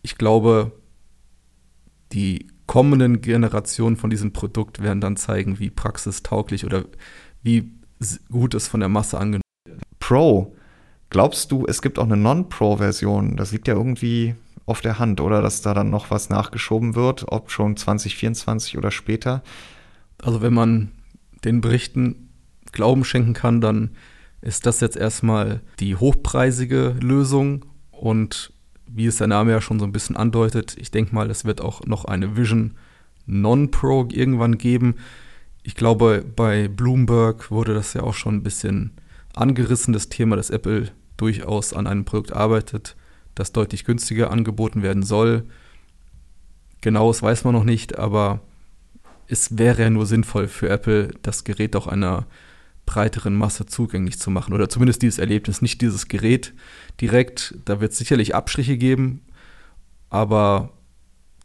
ich 0.00 0.16
glaube, 0.16 0.72
die 2.12 2.46
kommenden 2.66 3.20
Generationen 3.20 3.96
von 3.96 4.10
diesem 4.10 4.32
Produkt 4.32 4.82
werden 4.82 5.00
dann 5.00 5.16
zeigen, 5.16 5.58
wie 5.58 5.70
praxistauglich 5.70 6.64
oder 6.64 6.84
wie 7.42 7.72
gut 8.30 8.54
es 8.54 8.68
von 8.68 8.80
der 8.80 8.88
Masse 8.88 9.18
angenommen 9.18 9.42
wird. 9.66 9.82
Pro, 9.98 10.54
glaubst 11.10 11.52
du, 11.52 11.66
es 11.66 11.82
gibt 11.82 11.98
auch 11.98 12.04
eine 12.04 12.16
Non-Pro-Version? 12.16 13.36
Das 13.36 13.52
liegt 13.52 13.68
ja 13.68 13.74
irgendwie 13.74 14.34
auf 14.66 14.80
der 14.80 14.98
Hand, 14.98 15.20
oder 15.20 15.42
dass 15.42 15.60
da 15.60 15.74
dann 15.74 15.90
noch 15.90 16.10
was 16.10 16.30
nachgeschoben 16.30 16.94
wird, 16.94 17.26
ob 17.28 17.50
schon 17.50 17.76
2024 17.76 18.78
oder 18.78 18.90
später? 18.90 19.42
Also 20.22 20.40
wenn 20.40 20.54
man 20.54 20.92
den 21.44 21.60
Berichten 21.60 22.30
Glauben 22.72 23.04
schenken 23.04 23.34
kann, 23.34 23.60
dann 23.60 23.90
ist 24.40 24.66
das 24.66 24.80
jetzt 24.80 24.96
erstmal 24.96 25.60
die 25.80 25.96
hochpreisige 25.96 26.96
Lösung 27.00 27.66
und 27.90 28.53
wie 28.86 29.06
es 29.06 29.16
der 29.16 29.26
Name 29.26 29.52
ja 29.52 29.60
schon 29.60 29.78
so 29.78 29.84
ein 29.84 29.92
bisschen 29.92 30.16
andeutet, 30.16 30.76
ich 30.78 30.90
denke 30.90 31.14
mal, 31.14 31.30
es 31.30 31.44
wird 31.44 31.60
auch 31.60 31.84
noch 31.86 32.04
eine 32.04 32.36
Vision 32.36 32.74
Non-Pro 33.26 34.08
irgendwann 34.10 34.58
geben. 34.58 34.96
Ich 35.62 35.74
glaube, 35.74 36.24
bei 36.36 36.68
Bloomberg 36.68 37.50
wurde 37.50 37.74
das 37.74 37.94
ja 37.94 38.02
auch 38.02 38.14
schon 38.14 38.36
ein 38.36 38.42
bisschen 38.42 38.92
angerissen, 39.34 39.92
das 39.92 40.08
Thema, 40.08 40.36
dass 40.36 40.50
Apple 40.50 40.90
durchaus 41.16 41.72
an 41.72 41.86
einem 41.86 42.04
Produkt 42.04 42.32
arbeitet, 42.32 42.96
das 43.34 43.52
deutlich 43.52 43.84
günstiger 43.84 44.30
angeboten 44.30 44.82
werden 44.82 45.02
soll. 45.02 45.44
Genaues 46.80 47.22
weiß 47.22 47.44
man 47.44 47.54
noch 47.54 47.64
nicht, 47.64 47.98
aber 47.98 48.40
es 49.26 49.56
wäre 49.58 49.82
ja 49.82 49.90
nur 49.90 50.06
sinnvoll 50.06 50.48
für 50.48 50.68
Apple, 50.68 51.14
das 51.22 51.44
Gerät 51.44 51.76
auch 51.76 51.86
einer 51.86 52.26
breiteren 52.86 53.34
Masse 53.34 53.66
zugänglich 53.66 54.18
zu 54.18 54.30
machen. 54.30 54.52
Oder 54.52 54.68
zumindest 54.68 55.02
dieses 55.02 55.18
Erlebnis, 55.18 55.62
nicht 55.62 55.80
dieses 55.80 56.08
Gerät 56.08 56.52
direkt. 57.00 57.54
Da 57.64 57.80
wird 57.80 57.92
es 57.92 57.98
sicherlich 57.98 58.34
Abstriche 58.34 58.76
geben, 58.76 59.22
aber 60.10 60.70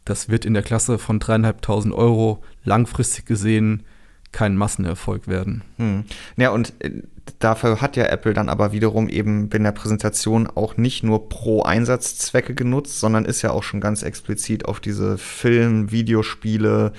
das 0.04 0.28
wird 0.28 0.44
in 0.44 0.54
der 0.54 0.62
Klasse 0.62 0.98
von 0.98 1.18
dreieinhalbtausend 1.18 1.94
Euro 1.94 2.42
langfristig 2.64 3.26
gesehen 3.26 3.84
kein 4.32 4.56
Massenerfolg 4.56 5.26
werden. 5.26 5.62
Hm. 5.76 6.04
Ja, 6.36 6.50
und 6.50 6.72
äh, 6.80 7.02
dafür 7.38 7.80
hat 7.80 7.96
ja 7.96 8.06
Apple 8.06 8.32
dann 8.32 8.48
aber 8.48 8.72
wiederum 8.72 9.08
eben 9.08 9.50
in 9.50 9.64
der 9.64 9.72
Präsentation 9.72 10.46
auch 10.46 10.76
nicht 10.76 11.02
nur 11.02 11.28
pro 11.28 11.62
Einsatzzwecke 11.62 12.54
genutzt, 12.54 13.00
sondern 13.00 13.24
ist 13.24 13.42
ja 13.42 13.50
auch 13.50 13.62
schon 13.62 13.80
ganz 13.80 14.02
explizit 14.02 14.66
auf 14.66 14.80
diese 14.80 15.18
Film, 15.18 15.90
Videospiele, 15.90 16.92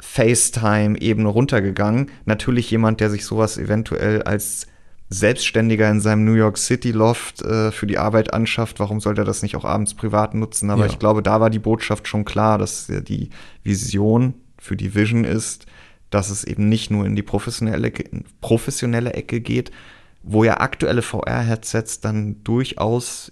FaceTime-Ebene 0.00 1.28
runtergegangen. 1.28 2.10
Natürlich 2.24 2.70
jemand, 2.70 3.00
der 3.00 3.10
sich 3.10 3.24
sowas 3.24 3.58
eventuell 3.58 4.22
als 4.22 4.66
Selbstständiger 5.08 5.88
in 5.88 6.00
seinem 6.00 6.24
New 6.24 6.32
York 6.34 6.58
City 6.58 6.90
Loft 6.90 7.40
äh, 7.42 7.70
für 7.70 7.86
die 7.86 7.96
Arbeit 7.98 8.34
anschafft, 8.34 8.80
warum 8.80 9.00
sollte 9.00 9.22
er 9.22 9.24
das 9.24 9.42
nicht 9.42 9.54
auch 9.56 9.64
abends 9.64 9.94
privat 9.94 10.34
nutzen? 10.34 10.70
Aber 10.70 10.84
Ja. 10.86 10.90
ich 10.90 10.98
glaube, 10.98 11.22
da 11.22 11.40
war 11.40 11.48
die 11.48 11.60
Botschaft 11.60 12.08
schon 12.08 12.24
klar, 12.24 12.58
dass 12.58 12.88
die 12.88 13.30
Vision 13.62 14.34
für 14.58 14.76
die 14.76 14.94
Vision 14.96 15.24
ist, 15.24 15.66
dass 16.10 16.30
es 16.30 16.42
eben 16.44 16.68
nicht 16.68 16.90
nur 16.90 17.06
in 17.06 17.14
die 17.14 17.22
professionelle, 17.22 17.92
professionelle 18.40 19.14
Ecke 19.14 19.40
geht, 19.40 19.70
wo 20.24 20.42
ja 20.42 20.58
aktuelle 20.58 21.02
VR-Headsets 21.02 22.00
dann 22.00 22.42
durchaus 22.42 23.30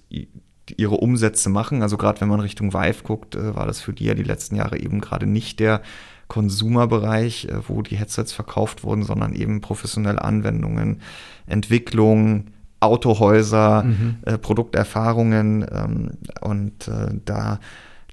ihre 0.76 0.96
Umsätze 0.96 1.50
machen. 1.50 1.82
Also 1.82 1.96
gerade 1.96 2.20
wenn 2.20 2.28
man 2.28 2.40
Richtung 2.40 2.72
Vive 2.72 3.02
guckt, 3.02 3.34
äh, 3.34 3.56
war 3.56 3.66
das 3.66 3.80
für 3.80 3.92
die 3.92 4.04
ja 4.04 4.14
die 4.14 4.22
letzten 4.22 4.54
Jahre 4.54 4.78
eben 4.78 5.00
gerade 5.00 5.26
nicht 5.26 5.58
der 5.58 5.82
Konsumerbereich, 6.28 7.46
äh, 7.46 7.68
wo 7.68 7.82
die 7.82 7.96
Headsets 7.96 8.32
verkauft 8.32 8.84
wurden, 8.84 9.02
sondern 9.02 9.34
eben 9.34 9.60
professionelle 9.60 10.22
Anwendungen, 10.22 11.00
Entwicklung, 11.46 12.46
Autohäuser, 12.80 13.84
äh, 14.26 14.38
Produkterfahrungen 14.38 15.66
ähm, 15.70 16.10
und 16.42 16.88
äh, 16.88 17.14
da, 17.24 17.60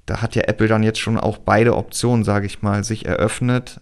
da 0.06 0.22
hat 0.22 0.34
ja 0.34 0.42
Apple 0.42 0.66
dann 0.66 0.82
jetzt 0.82 0.98
schon 0.98 1.18
auch 1.18 1.38
beide 1.38 1.76
Optionen, 1.76 2.24
sage 2.24 2.46
ich 2.46 2.62
mal, 2.62 2.82
sich 2.82 3.06
eröffnet. 3.06 3.80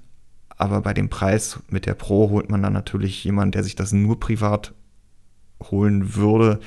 Aber 0.56 0.82
bei 0.82 0.92
dem 0.92 1.08
Preis 1.08 1.60
mit 1.70 1.86
der 1.86 1.94
Pro 1.94 2.28
holt 2.30 2.50
man 2.50 2.62
dann 2.62 2.72
natürlich 2.72 3.24
jemanden, 3.24 3.52
der 3.52 3.62
sich 3.62 3.76
das 3.76 3.92
nur 3.92 4.20
privat 4.20 4.74
holen 5.70 6.16
würde, 6.16 6.60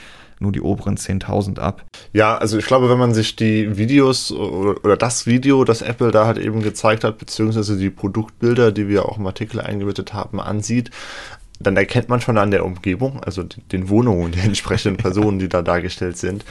nur 0.43 0.51
die 0.51 0.61
oberen 0.61 0.97
10.000 0.97 1.57
ab. 1.57 1.83
Ja, 2.11 2.37
also 2.37 2.59
ich 2.59 2.65
glaube, 2.67 2.89
wenn 2.89 2.99
man 2.99 3.15
sich 3.15 3.35
die 3.35 3.77
Videos 3.77 4.31
oder, 4.31 4.83
oder 4.85 4.97
das 4.97 5.25
Video, 5.25 5.63
das 5.63 5.81
Apple 5.81 6.11
da 6.11 6.27
halt 6.27 6.37
eben 6.37 6.61
gezeigt 6.61 7.03
hat, 7.03 7.17
beziehungsweise 7.17 7.77
die 7.77 7.89
Produktbilder, 7.89 8.71
die 8.71 8.87
wir 8.87 9.05
auch 9.05 9.17
im 9.17 9.25
Artikel 9.25 9.59
eingebettet 9.59 10.13
haben, 10.13 10.39
ansieht, 10.39 10.91
dann 11.59 11.77
erkennt 11.77 12.09
man 12.09 12.19
schon 12.19 12.37
an 12.37 12.51
der 12.51 12.65
Umgebung, 12.65 13.23
also 13.23 13.43
den 13.43 13.83
den 13.83 13.89
Wohnungen 13.89 14.31
der 14.31 14.43
entsprechenden 14.43 14.97
Personen, 15.01 15.39
die 15.39 15.49
da 15.49 15.61
dargestellt 15.61 16.17
sind, 16.17 16.45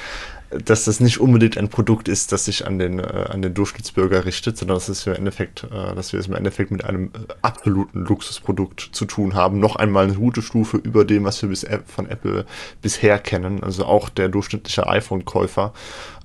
dass 0.65 0.85
das 0.85 1.01
nicht 1.01 1.21
unbedingt 1.21 1.57
ein 1.57 1.69
Produkt 1.69 2.09
ist, 2.09 2.33
das 2.33 2.45
sich 2.45 2.67
an 2.67 2.79
den, 2.79 2.99
äh, 2.99 3.27
an 3.31 3.43
den 3.43 3.55
Durchschnittsbürger 3.55 4.25
richtet, 4.25 4.59
sondern 4.59 4.77
dass, 4.77 4.89
es 4.89 5.07
im 5.07 5.15
Endeffekt, 5.15 5.65
äh, 5.65 5.95
dass 5.95 6.13
wir 6.13 6.21
es 6.21 6.27
im 6.27 6.35
Endeffekt 6.35 6.71
mit 6.71 6.85
einem 6.85 7.07
äh, 7.07 7.33
absoluten 7.43 8.05
Luxusprodukt 8.05 8.91
zu 8.93 9.05
tun 9.05 9.35
haben. 9.35 9.61
Noch 9.61 9.77
einmal 9.77 10.05
eine 10.05 10.15
gute 10.15 10.43
Stufe 10.43 10.77
über 10.77 11.05
dem, 11.05 11.25
was 11.25 11.41
wir 11.43 11.49
bis, 11.49 11.67
von 11.87 12.09
Apple 12.09 12.45
bisher 12.81 13.19
kennen. 13.19 13.63
Also 13.63 13.85
auch 13.85 14.09
der 14.09 14.29
durchschnittliche 14.29 14.87
iPhone-Käufer 14.87 15.73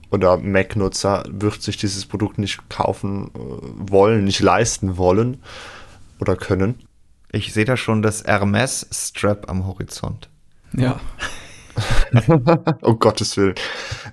oder 0.10 0.38
Mac-Nutzer 0.38 1.24
wird 1.30 1.62
sich 1.62 1.78
dieses 1.78 2.06
Produkt 2.06 2.38
nicht 2.38 2.70
kaufen 2.70 3.32
äh, 3.34 3.92
wollen, 3.92 4.24
nicht 4.24 4.40
leisten 4.40 4.98
wollen 4.98 5.42
oder 6.20 6.36
können. 6.36 6.76
Ich 7.32 7.54
sehe 7.54 7.66
da 7.66 7.78
schon 7.78 8.02
das 8.02 8.24
Hermes-Strap 8.24 9.50
am 9.50 9.68
Horizont. 9.68 10.30
Ja. 10.74 11.00
Oh 12.82 12.94
Gottes 13.00 13.38
Willen. 13.38 13.56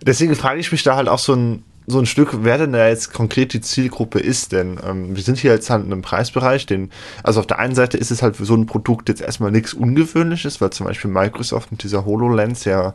Deswegen 0.05 0.35
frage 0.35 0.61
ich 0.61 0.73
mich 0.73 0.83
da 0.83 0.97
halt 0.97 1.09
auch 1.09 1.19
so 1.19 1.35
ein, 1.35 1.65
so 1.87 1.99
ein 1.99 2.07
Stück, 2.07 2.45
wer 2.45 2.59
denn 2.59 2.73
da 2.73 2.89
jetzt 2.89 3.13
konkret 3.13 3.53
die 3.53 3.61
Zielgruppe 3.61 4.19
ist, 4.19 4.53
denn 4.53 4.79
ähm, 4.87 5.15
wir 5.15 5.23
sind 5.23 5.39
hier 5.39 5.53
jetzt 5.53 5.69
halt 5.69 5.85
in 5.85 5.93
einem 5.93 6.03
Preisbereich, 6.03 6.67
den, 6.67 6.91
also 7.23 7.41
auf 7.41 7.47
der 7.47 7.59
einen 7.59 7.75
Seite 7.75 7.99
ist 7.99 8.11
es 8.11 8.23
halt 8.23 8.37
für 8.37 8.45
so 8.45 8.55
ein 8.55 8.67
Produkt 8.67 9.09
jetzt 9.09 9.21
erstmal 9.21 9.51
nichts 9.51 9.75
Ungewöhnliches, 9.75 10.61
weil 10.61 10.71
zum 10.71 10.87
Beispiel 10.87 11.11
Microsoft 11.11 11.71
mit 11.73 11.83
dieser 11.83 12.05
HoloLens 12.07 12.65
ja 12.65 12.95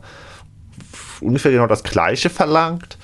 ungefähr 1.20 1.52
genau 1.52 1.66
das 1.66 1.82
Gleiche 1.82 2.30
verlangt. 2.30 2.98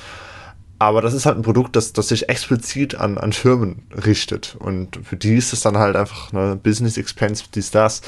Aber 0.79 1.01
das 1.01 1.15
ist 1.15 1.25
halt 1.25 1.39
ein 1.39 1.43
Produkt, 1.43 1.75
das, 1.75 1.95
das 1.95 2.09
sich 2.09 2.29
explizit 2.29 2.97
an, 2.97 3.17
an 3.17 3.33
Firmen 3.33 3.87
richtet. 4.05 4.57
Und 4.59 4.99
für 5.05 5.17
die 5.17 5.37
ist 5.37 5.53
es 5.55 5.63
dann 5.63 5.79
halt 5.79 5.97
einfach 5.97 6.33
eine 6.33 6.57
Business 6.57 6.99
Expense, 6.99 7.45
dies, 7.55 7.71
das. 7.71 8.03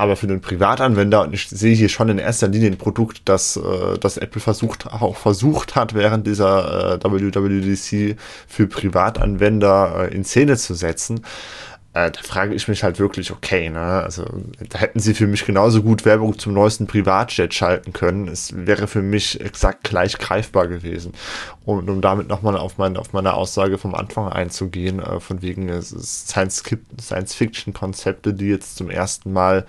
Aber 0.00 0.16
für 0.16 0.26
den 0.26 0.40
Privatanwender, 0.40 1.20
und 1.20 1.34
ich 1.34 1.50
sehe 1.50 1.74
hier 1.74 1.90
schon 1.90 2.08
in 2.08 2.16
erster 2.16 2.48
Linie 2.48 2.70
ein 2.70 2.78
Produkt, 2.78 3.20
das, 3.26 3.58
äh, 3.58 3.98
das 4.00 4.16
Apple 4.16 4.40
versucht, 4.40 4.86
auch 4.86 5.18
versucht 5.18 5.74
hat, 5.74 5.92
während 5.92 6.26
dieser 6.26 6.94
äh, 6.94 7.04
WWDC 7.04 8.16
für 8.48 8.66
Privatanwender 8.66 10.08
äh, 10.10 10.14
in 10.14 10.24
Szene 10.24 10.56
zu 10.56 10.72
setzen, 10.72 11.20
äh, 11.92 12.12
da 12.12 12.20
frage 12.22 12.54
ich 12.54 12.68
mich 12.68 12.84
halt 12.84 13.00
wirklich, 13.00 13.32
okay, 13.32 13.68
ne, 13.68 13.80
also 13.80 14.24
da 14.68 14.78
hätten 14.78 15.00
sie 15.00 15.12
für 15.12 15.26
mich 15.26 15.44
genauso 15.44 15.82
gut 15.82 16.04
Werbung 16.04 16.38
zum 16.38 16.54
neuesten 16.54 16.86
Privatjet 16.86 17.52
schalten 17.52 17.92
können. 17.92 18.28
Es 18.28 18.54
wäre 18.54 18.86
für 18.86 19.02
mich 19.02 19.40
exakt 19.40 19.82
gleich 19.84 20.16
greifbar 20.18 20.68
gewesen. 20.68 21.14
Und 21.64 21.90
um 21.90 22.00
damit 22.00 22.28
nochmal 22.28 22.56
auf 22.56 22.78
meine, 22.78 23.00
auf 23.00 23.12
meine 23.12 23.34
Aussage 23.34 23.76
vom 23.76 23.96
Anfang 23.96 24.28
einzugehen, 24.28 25.00
äh, 25.00 25.18
von 25.18 25.42
wegen 25.42 25.68
Science-Fiction-Konzepte, 25.82 28.34
die 28.34 28.48
jetzt 28.48 28.76
zum 28.76 28.88
ersten 28.88 29.32
Mal 29.32 29.66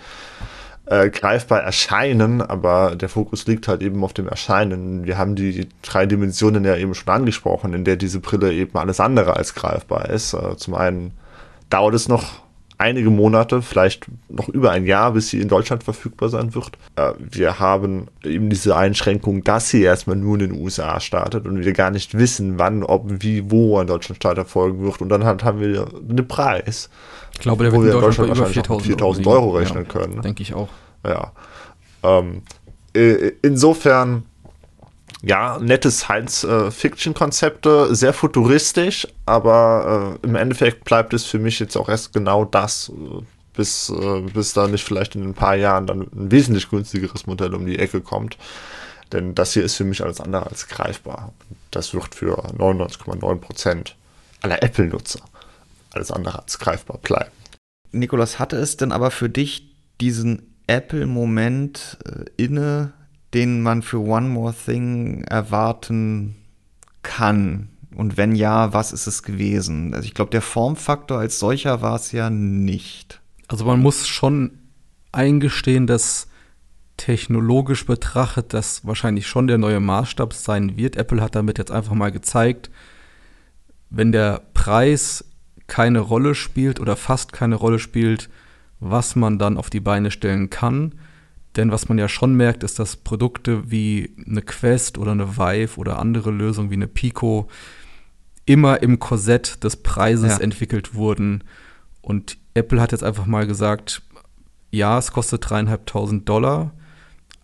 äh, 0.85 1.09
greifbar 1.09 1.63
erscheinen, 1.63 2.43
aber 2.43 2.95
der 2.95 3.09
Fokus 3.09 3.47
liegt 3.47 3.67
halt 3.67 3.81
eben 3.81 4.03
auf 4.03 4.13
dem 4.13 4.27
Erscheinen. 4.27 5.05
Wir 5.05 5.17
haben 5.17 5.35
die 5.35 5.67
drei 5.81 6.05
Dimensionen 6.05 6.65
ja 6.65 6.75
eben 6.75 6.93
schon 6.93 7.11
angesprochen, 7.11 7.73
in 7.73 7.83
der 7.83 7.95
diese 7.95 8.19
Brille 8.19 8.53
eben 8.53 8.77
alles 8.77 8.99
andere 8.99 9.37
als 9.37 9.55
greifbar 9.55 10.09
ist. 10.09 10.35
Äh, 10.35 10.55
zum 10.57 10.75
einen 10.75 11.13
dauert 11.71 11.95
es 11.95 12.07
noch 12.07 12.41
einige 12.81 13.11
Monate, 13.11 13.61
vielleicht 13.61 14.07
noch 14.27 14.49
über 14.49 14.71
ein 14.71 14.85
Jahr, 14.85 15.11
bis 15.11 15.29
sie 15.29 15.39
in 15.39 15.47
Deutschland 15.47 15.83
verfügbar 15.83 16.29
sein 16.29 16.55
wird. 16.55 16.71
Äh, 16.95 17.13
wir 17.19 17.59
haben 17.59 18.07
eben 18.23 18.49
diese 18.49 18.75
Einschränkung, 18.75 19.43
dass 19.43 19.69
sie 19.69 19.83
erstmal 19.83 20.15
nur 20.15 20.39
in 20.39 20.51
den 20.51 20.61
USA 20.61 20.99
startet 20.99 21.45
und 21.45 21.63
wir 21.63 21.73
gar 21.73 21.91
nicht 21.91 22.17
wissen, 22.17 22.57
wann, 22.57 22.83
ob, 22.83 23.05
wie, 23.07 23.49
wo 23.51 23.79
in 23.79 23.87
Deutschland 23.87 24.17
Start 24.17 24.37
erfolgen 24.39 24.83
wird. 24.83 25.01
Und 25.01 25.09
dann 25.09 25.23
haben 25.23 25.59
wir 25.59 25.85
den 26.01 26.27
Preis, 26.27 26.89
Ich 27.33 27.39
glaube, 27.39 27.63
der 27.63 27.73
wo 27.73 27.83
wird 27.83 27.85
wir 27.85 27.91
in 27.91 27.97
in 27.97 28.01
Deutschland 28.01 28.29
Deutschland 28.29 28.29
bei 28.29 28.35
über 28.35 28.45
wahrscheinlich 28.45 28.69
auch 28.69 28.81
4000 28.81 28.87
mit 28.87 28.97
4000 28.99 29.27
Euro 29.27 29.45
liegen. 29.45 29.57
rechnen 29.57 29.87
können. 29.87 30.15
ne? 30.15 30.21
Denke 30.21 30.41
ich 30.41 30.53
auch. 30.55 30.69
Ja. 31.05 31.31
Ähm, 32.03 32.41
äh, 32.93 33.31
insofern, 33.43 34.23
ja, 35.21 35.59
nette 35.59 35.91
Science-Fiction-Konzepte, 35.91 37.95
sehr 37.95 38.13
futuristisch, 38.13 39.07
aber 39.25 40.17
äh, 40.23 40.27
im 40.27 40.35
Endeffekt 40.35 40.83
bleibt 40.83 41.13
es 41.13 41.25
für 41.25 41.39
mich 41.39 41.59
jetzt 41.59 41.77
auch 41.77 41.89
erst 41.89 42.13
genau 42.13 42.45
das, 42.45 42.89
äh, 42.89 43.23
bis, 43.53 43.89
äh, 43.89 44.21
bis 44.21 44.53
da 44.53 44.67
nicht 44.67 44.83
vielleicht 44.83 45.15
in 45.15 45.23
ein 45.23 45.33
paar 45.33 45.55
Jahren 45.55 45.87
dann 45.87 46.01
ein 46.01 46.31
wesentlich 46.31 46.69
günstigeres 46.69 47.27
Modell 47.27 47.53
um 47.53 47.65
die 47.65 47.79
Ecke 47.79 48.01
kommt. 48.01 48.37
Denn 49.11 49.35
das 49.35 49.53
hier 49.53 49.63
ist 49.63 49.75
für 49.75 49.83
mich 49.83 50.03
alles 50.03 50.21
andere 50.21 50.47
als 50.47 50.67
greifbar. 50.67 51.33
Das 51.69 51.93
wird 51.93 52.15
für 52.15 52.37
99,9 52.57 53.39
Prozent 53.39 53.95
aller 54.41 54.63
Apple-Nutzer 54.63 55.19
alles 55.93 56.11
andere 56.11 56.39
als 56.39 56.59
greifbar 56.59 56.97
bleiben. 56.97 57.31
Nikolas, 57.91 58.39
hatte 58.39 58.55
es 58.55 58.77
denn 58.77 58.91
aber 58.91 59.11
für 59.11 59.29
dich 59.29 59.75
diesen 59.99 60.55
Apple-Moment 60.67 61.97
äh, 62.05 62.43
inne, 62.43 62.93
den 63.33 63.61
man 63.61 63.81
für 63.81 63.99
One 63.99 64.29
More 64.29 64.53
Thing 64.53 65.23
erwarten 65.23 66.35
kann? 67.03 67.69
Und 67.95 68.17
wenn 68.17 68.35
ja, 68.35 68.73
was 68.73 68.93
ist 68.93 69.07
es 69.07 69.23
gewesen? 69.23 69.93
Also 69.93 70.05
ich 70.05 70.13
glaube, 70.13 70.31
der 70.31 70.41
Formfaktor 70.41 71.19
als 71.19 71.39
solcher 71.39 71.81
war 71.81 71.95
es 71.95 72.11
ja 72.11 72.29
nicht. 72.29 73.21
Also 73.47 73.65
man 73.65 73.81
muss 73.81 74.07
schon 74.07 74.51
eingestehen, 75.11 75.87
dass 75.87 76.27
technologisch 76.97 77.85
betrachtet 77.85 78.53
das 78.53 78.85
wahrscheinlich 78.85 79.27
schon 79.27 79.47
der 79.47 79.57
neue 79.57 79.79
Maßstab 79.79 80.33
sein 80.33 80.77
wird. 80.77 80.95
Apple 80.95 81.21
hat 81.21 81.35
damit 81.35 81.57
jetzt 81.57 81.71
einfach 81.71 81.93
mal 81.93 82.11
gezeigt, 82.11 82.69
wenn 83.89 84.11
der 84.11 84.41
Preis 84.53 85.25
keine 85.67 85.99
Rolle 85.99 86.35
spielt 86.35 86.79
oder 86.79 86.95
fast 86.95 87.33
keine 87.33 87.55
Rolle 87.55 87.79
spielt, 87.79 88.29
was 88.79 89.15
man 89.15 89.39
dann 89.39 89.57
auf 89.57 89.69
die 89.69 89.79
Beine 89.79 90.11
stellen 90.11 90.49
kann. 90.49 90.95
Denn 91.55 91.71
was 91.71 91.89
man 91.89 91.97
ja 91.97 92.07
schon 92.07 92.35
merkt, 92.35 92.63
ist, 92.63 92.79
dass 92.79 92.95
Produkte 92.95 93.69
wie 93.71 94.15
eine 94.25 94.41
Quest 94.41 94.97
oder 94.97 95.11
eine 95.11 95.37
Vive 95.37 95.77
oder 95.77 95.99
andere 95.99 96.31
Lösungen 96.31 96.69
wie 96.69 96.75
eine 96.75 96.87
Pico 96.87 97.47
immer 98.45 98.81
im 98.81 98.99
Korsett 98.99 99.63
des 99.63 99.77
Preises 99.77 100.37
Ja. 100.37 100.39
entwickelt 100.39 100.95
wurden. 100.95 101.43
Und 102.01 102.37
Apple 102.53 102.81
hat 102.81 102.91
jetzt 102.91 103.03
einfach 103.03 103.25
mal 103.25 103.45
gesagt, 103.47 104.01
ja, 104.71 104.97
es 104.97 105.11
kostet 105.11 105.49
dreieinhalbtausend 105.49 106.27
Dollar, 106.27 106.71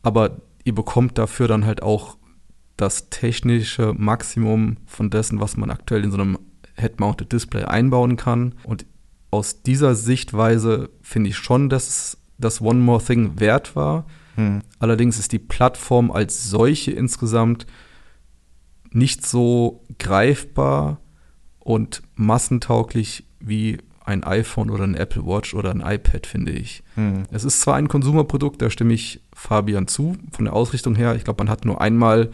aber 0.03 0.37
ihr 0.63 0.73
bekommt 0.73 1.17
dafür 1.17 1.47
dann 1.47 1.65
halt 1.65 1.83
auch 1.83 2.17
das 2.77 3.09
technische 3.09 3.93
Maximum 3.97 4.77
von 4.85 5.09
dessen, 5.09 5.39
was 5.39 5.57
man 5.57 5.69
aktuell 5.71 6.03
in 6.03 6.11
so 6.11 6.17
einem 6.17 6.39
Head-Mounted 6.75 7.31
Display 7.31 7.63
einbauen 7.63 8.15
kann. 8.17 8.55
Und 8.63 8.85
aus 9.31 9.63
dieser 9.63 9.95
Sichtweise 9.95 10.89
finde 11.01 11.29
ich 11.31 11.37
schon, 11.37 11.69
dass 11.69 11.87
es 11.87 12.17
das 12.37 12.61
One 12.61 12.79
More 12.79 13.03
Thing 13.03 13.39
wert 13.39 13.75
war. 13.75 14.05
Hm. 14.35 14.61
Allerdings 14.79 15.17
ist 15.19 15.31
die 15.31 15.39
Plattform 15.39 16.11
als 16.11 16.49
solche 16.49 16.91
insgesamt 16.91 17.65
nicht 18.91 19.25
so 19.25 19.83
greifbar 19.99 20.99
und 21.59 22.01
massentauglich 22.15 23.25
wie 23.39 23.79
ein 24.07 24.23
iPhone 24.23 24.69
oder 24.69 24.85
ein 24.85 24.95
Apple 24.95 25.25
Watch 25.25 25.53
oder 25.53 25.71
ein 25.71 25.81
iPad, 25.81 26.25
finde 26.25 26.53
ich. 26.53 26.81
Hm. 26.95 27.23
Es 27.31 27.43
ist 27.43 27.59
zwar 27.59 27.75
ein 27.75 27.89
Konsumerprodukt, 27.89 28.61
da 28.61 28.69
stimme 28.69 28.93
ich 28.93 29.21
Fabian 29.33 29.87
zu, 29.87 30.15
von 30.31 30.45
der 30.45 30.53
Ausrichtung 30.53 30.95
her. 30.95 31.15
Ich 31.15 31.25
glaube, 31.25 31.43
man 31.43 31.51
hat 31.51 31.65
nur 31.65 31.81
einmal 31.81 32.29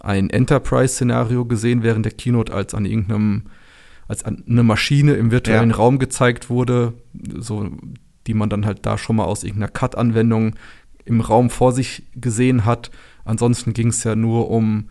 ein 0.00 0.28
Enterprise-Szenario 0.28 1.46
gesehen 1.46 1.82
während 1.82 2.04
der 2.04 2.12
Keynote, 2.12 2.52
als 2.52 2.74
an 2.74 2.84
irgendeinem, 2.84 3.44
als 4.06 4.22
an 4.24 4.44
eine 4.48 4.62
Maschine 4.62 5.14
im 5.14 5.30
virtuellen 5.30 5.70
Ja. 5.70 5.76
Raum 5.76 5.98
gezeigt 5.98 6.50
wurde, 6.50 6.92
so, 7.38 7.70
die 8.28 8.34
man 8.34 8.48
dann 8.48 8.64
halt 8.66 8.86
da 8.86 8.96
schon 8.98 9.16
mal 9.16 9.24
aus 9.24 9.42
irgendeiner 9.42 9.72
Cut-Anwendung 9.72 10.54
im 11.04 11.20
Raum 11.20 11.50
vor 11.50 11.72
sich 11.72 12.04
gesehen 12.14 12.64
hat. 12.64 12.90
Ansonsten 13.24 13.72
ging 13.72 13.88
es 13.88 14.04
ja 14.04 14.14
nur 14.14 14.50
um 14.50 14.90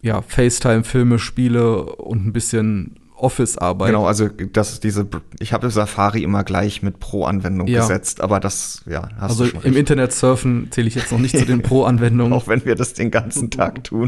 ja, 0.00 0.22
FaceTime-Filme, 0.22 1.18
Spiele 1.18 1.82
und 1.96 2.26
ein 2.26 2.32
bisschen 2.32 3.00
Office-Arbeit. 3.16 3.88
Genau, 3.88 4.06
also 4.06 4.28
das 4.28 4.74
ist 4.74 4.84
diese, 4.84 5.08
ich 5.40 5.52
habe 5.52 5.70
Safari 5.70 6.22
immer 6.22 6.44
gleich 6.44 6.82
mit 6.82 7.00
Pro-Anwendung 7.00 7.66
Ja. 7.66 7.80
gesetzt, 7.80 8.20
aber 8.20 8.38
das, 8.38 8.84
ja, 8.86 9.08
hast 9.16 9.30
also 9.30 9.44
du 9.44 9.50
schon 9.50 9.60
im 9.62 9.64
recht. 9.70 9.76
Internet 9.78 10.12
surfen 10.12 10.68
zähle 10.70 10.86
ich 10.86 10.94
jetzt 10.94 11.10
noch 11.10 11.18
nicht 11.18 11.36
zu 11.36 11.44
den 11.44 11.62
Pro-Anwendungen. 11.62 12.32
Auch 12.32 12.46
wenn 12.46 12.64
wir 12.64 12.76
das 12.76 12.92
den 12.94 13.10
ganzen 13.10 13.50
Tag 13.50 13.82
tun. 13.84 14.06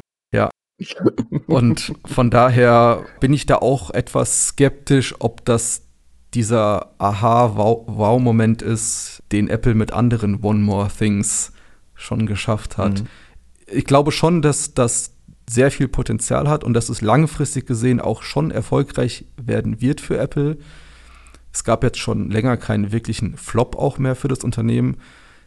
Und 1.47 1.93
von 2.07 2.31
daher 2.31 3.05
bin 3.21 3.35
ich 3.35 3.45
da 3.45 3.57
auch 3.57 3.91
etwas 3.91 4.47
skeptisch, 4.49 5.15
ob 5.19 5.45
das 5.45 5.83
dieser 6.35 6.93
Aha-Wow-Moment 6.99 8.63
ist, 8.63 9.23
den 9.33 9.49
Apple 9.49 9.75
mit 9.75 9.93
anderen 9.93 10.43
One 10.43 10.61
More 10.61 10.89
Things 10.89 11.53
schon 11.95 12.27
geschafft 12.27 12.79
hat. 12.79 13.01
Mhm. 13.01 13.07
Ich 13.67 13.85
glaube 13.85 14.13
schon, 14.13 14.43
dass 14.43 14.75
das 14.75 15.15
sehr 15.49 15.71
viel 15.71 15.89
Potenzial 15.89 16.49
hat 16.49 16.63
und 16.63 16.75
dass 16.75 16.89
es 16.89 17.01
langfristig 17.01 17.67
gesehen 17.67 18.01
auch 18.01 18.23
schon 18.23 18.51
erfolgreich 18.51 19.27
werden 19.37 19.81
wird 19.81 20.01
für 20.01 20.19
Apple. 20.19 20.59
Es 21.53 21.65
gab 21.65 21.83
jetzt 21.83 21.99
schon 21.99 22.31
länger 22.31 22.57
keinen 22.57 22.93
wirklichen 22.93 23.37
Flop 23.37 23.77
auch 23.77 23.99
mehr 23.99 24.15
für 24.15 24.29
das 24.29 24.45
Unternehmen. 24.45 24.99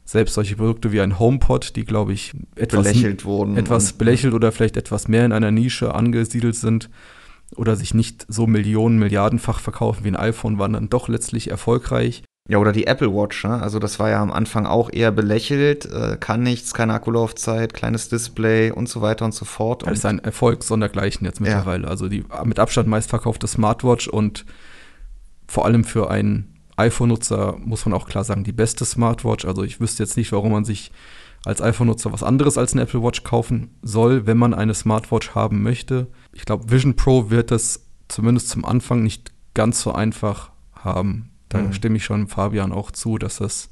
Selbst 0.03 0.33
solche 0.33 0.57
Produkte 0.57 0.91
wie 0.91 0.99
ein 0.99 1.17
HomePod, 1.17 1.77
die, 1.77 1.85
glaube 1.85 2.11
ich, 2.11 2.33
etwas 2.55 2.83
Belächelt 2.83 3.23
wurden. 3.23 3.55
etwas 3.55 3.93
belächelt 3.93 4.33
oder 4.33 4.51
vielleicht 4.51 4.75
etwas 4.75 5.07
mehr 5.07 5.25
in 5.25 5.31
einer 5.31 5.51
Nische 5.51 5.95
angesiedelt 5.95 6.57
sind 6.57 6.89
oder 7.55 7.75
sich 7.75 7.93
nicht 7.93 8.25
so 8.27 8.47
Millionen, 8.47 8.99
Milliardenfach 8.99 9.59
verkaufen 9.59 10.03
wie 10.03 10.09
ein 10.09 10.15
iPhone, 10.15 10.59
waren 10.59 10.73
dann 10.73 10.89
doch 10.89 11.07
letztlich 11.07 11.49
erfolgreich. 11.49 12.23
Ja, 12.49 12.57
oder 12.57 12.73
die 12.73 12.87
Apple 12.87 13.13
Watch, 13.13 13.45
ne? 13.45 13.61
Also 13.61 13.79
das 13.79 13.99
war 13.99 14.09
ja 14.09 14.21
am 14.21 14.31
Anfang 14.31 14.65
auch 14.65 14.91
eher 14.91 15.11
belächelt, 15.11 15.85
äh, 15.85 16.17
kann 16.19 16.43
nichts, 16.43 16.73
keine 16.73 16.93
Akkulaufzeit, 16.93 17.73
kleines 17.73 18.09
Display 18.09 18.69
und 18.69 18.89
so 18.89 19.01
weiter 19.01 19.23
und 19.23 19.33
so 19.33 19.45
fort. 19.45 19.83
Das 19.83 19.87
Und 19.87 19.93
ist 19.93 20.05
ein 20.05 20.19
Erfolg 20.19 20.63
sondergleichen 20.63 21.25
jetzt 21.25 21.39
mittlerweile. 21.39 21.87
Also 21.87 22.09
die 22.09 22.25
mit 22.43 22.59
Abstand 22.59 22.89
meistverkaufte 22.89 23.47
Smartwatch 23.47 24.09
und 24.09 24.45
vor 25.47 25.65
allem 25.65 25.85
für 25.85 26.11
einen 26.11 26.53
iPhone-Nutzer 26.75 27.55
muss 27.59 27.85
man 27.85 27.93
auch 27.93 28.07
klar 28.07 28.25
sagen, 28.25 28.43
die 28.43 28.51
beste 28.51 28.83
Smartwatch. 28.83 29.45
Also 29.45 29.63
ich 29.63 29.79
wüsste 29.79 30.03
jetzt 30.03 30.17
nicht, 30.17 30.33
warum 30.33 30.51
man 30.51 30.65
sich 30.65 30.91
als 31.45 31.61
iPhone-Nutzer 31.61 32.11
was 32.13 32.23
anderes 32.23 32.57
als 32.57 32.73
eine 32.73 32.83
Apple 32.83 33.03
Watch 33.03 33.23
kaufen 33.23 33.71
soll, 33.81 34.25
wenn 34.25 34.37
man 34.37 34.53
eine 34.53 34.73
Smartwatch 34.73 35.31
haben 35.35 35.61
möchte. 35.61 36.07
Ich 36.31 36.45
glaube, 36.45 36.71
Vision 36.71 36.95
Pro 36.95 37.29
wird 37.29 37.51
das 37.51 37.85
zumindest 38.07 38.49
zum 38.49 38.63
Anfang 38.65 39.03
nicht 39.03 39.31
ganz 39.53 39.81
so 39.81 39.91
einfach 39.93 40.51
haben. 40.73 41.29
Da 41.49 41.59
Mhm. 41.59 41.73
stimme 41.73 41.97
ich 41.97 42.05
schon 42.05 42.27
Fabian 42.27 42.71
auch 42.71 42.91
zu, 42.91 43.17
dass 43.17 43.37
das 43.37 43.69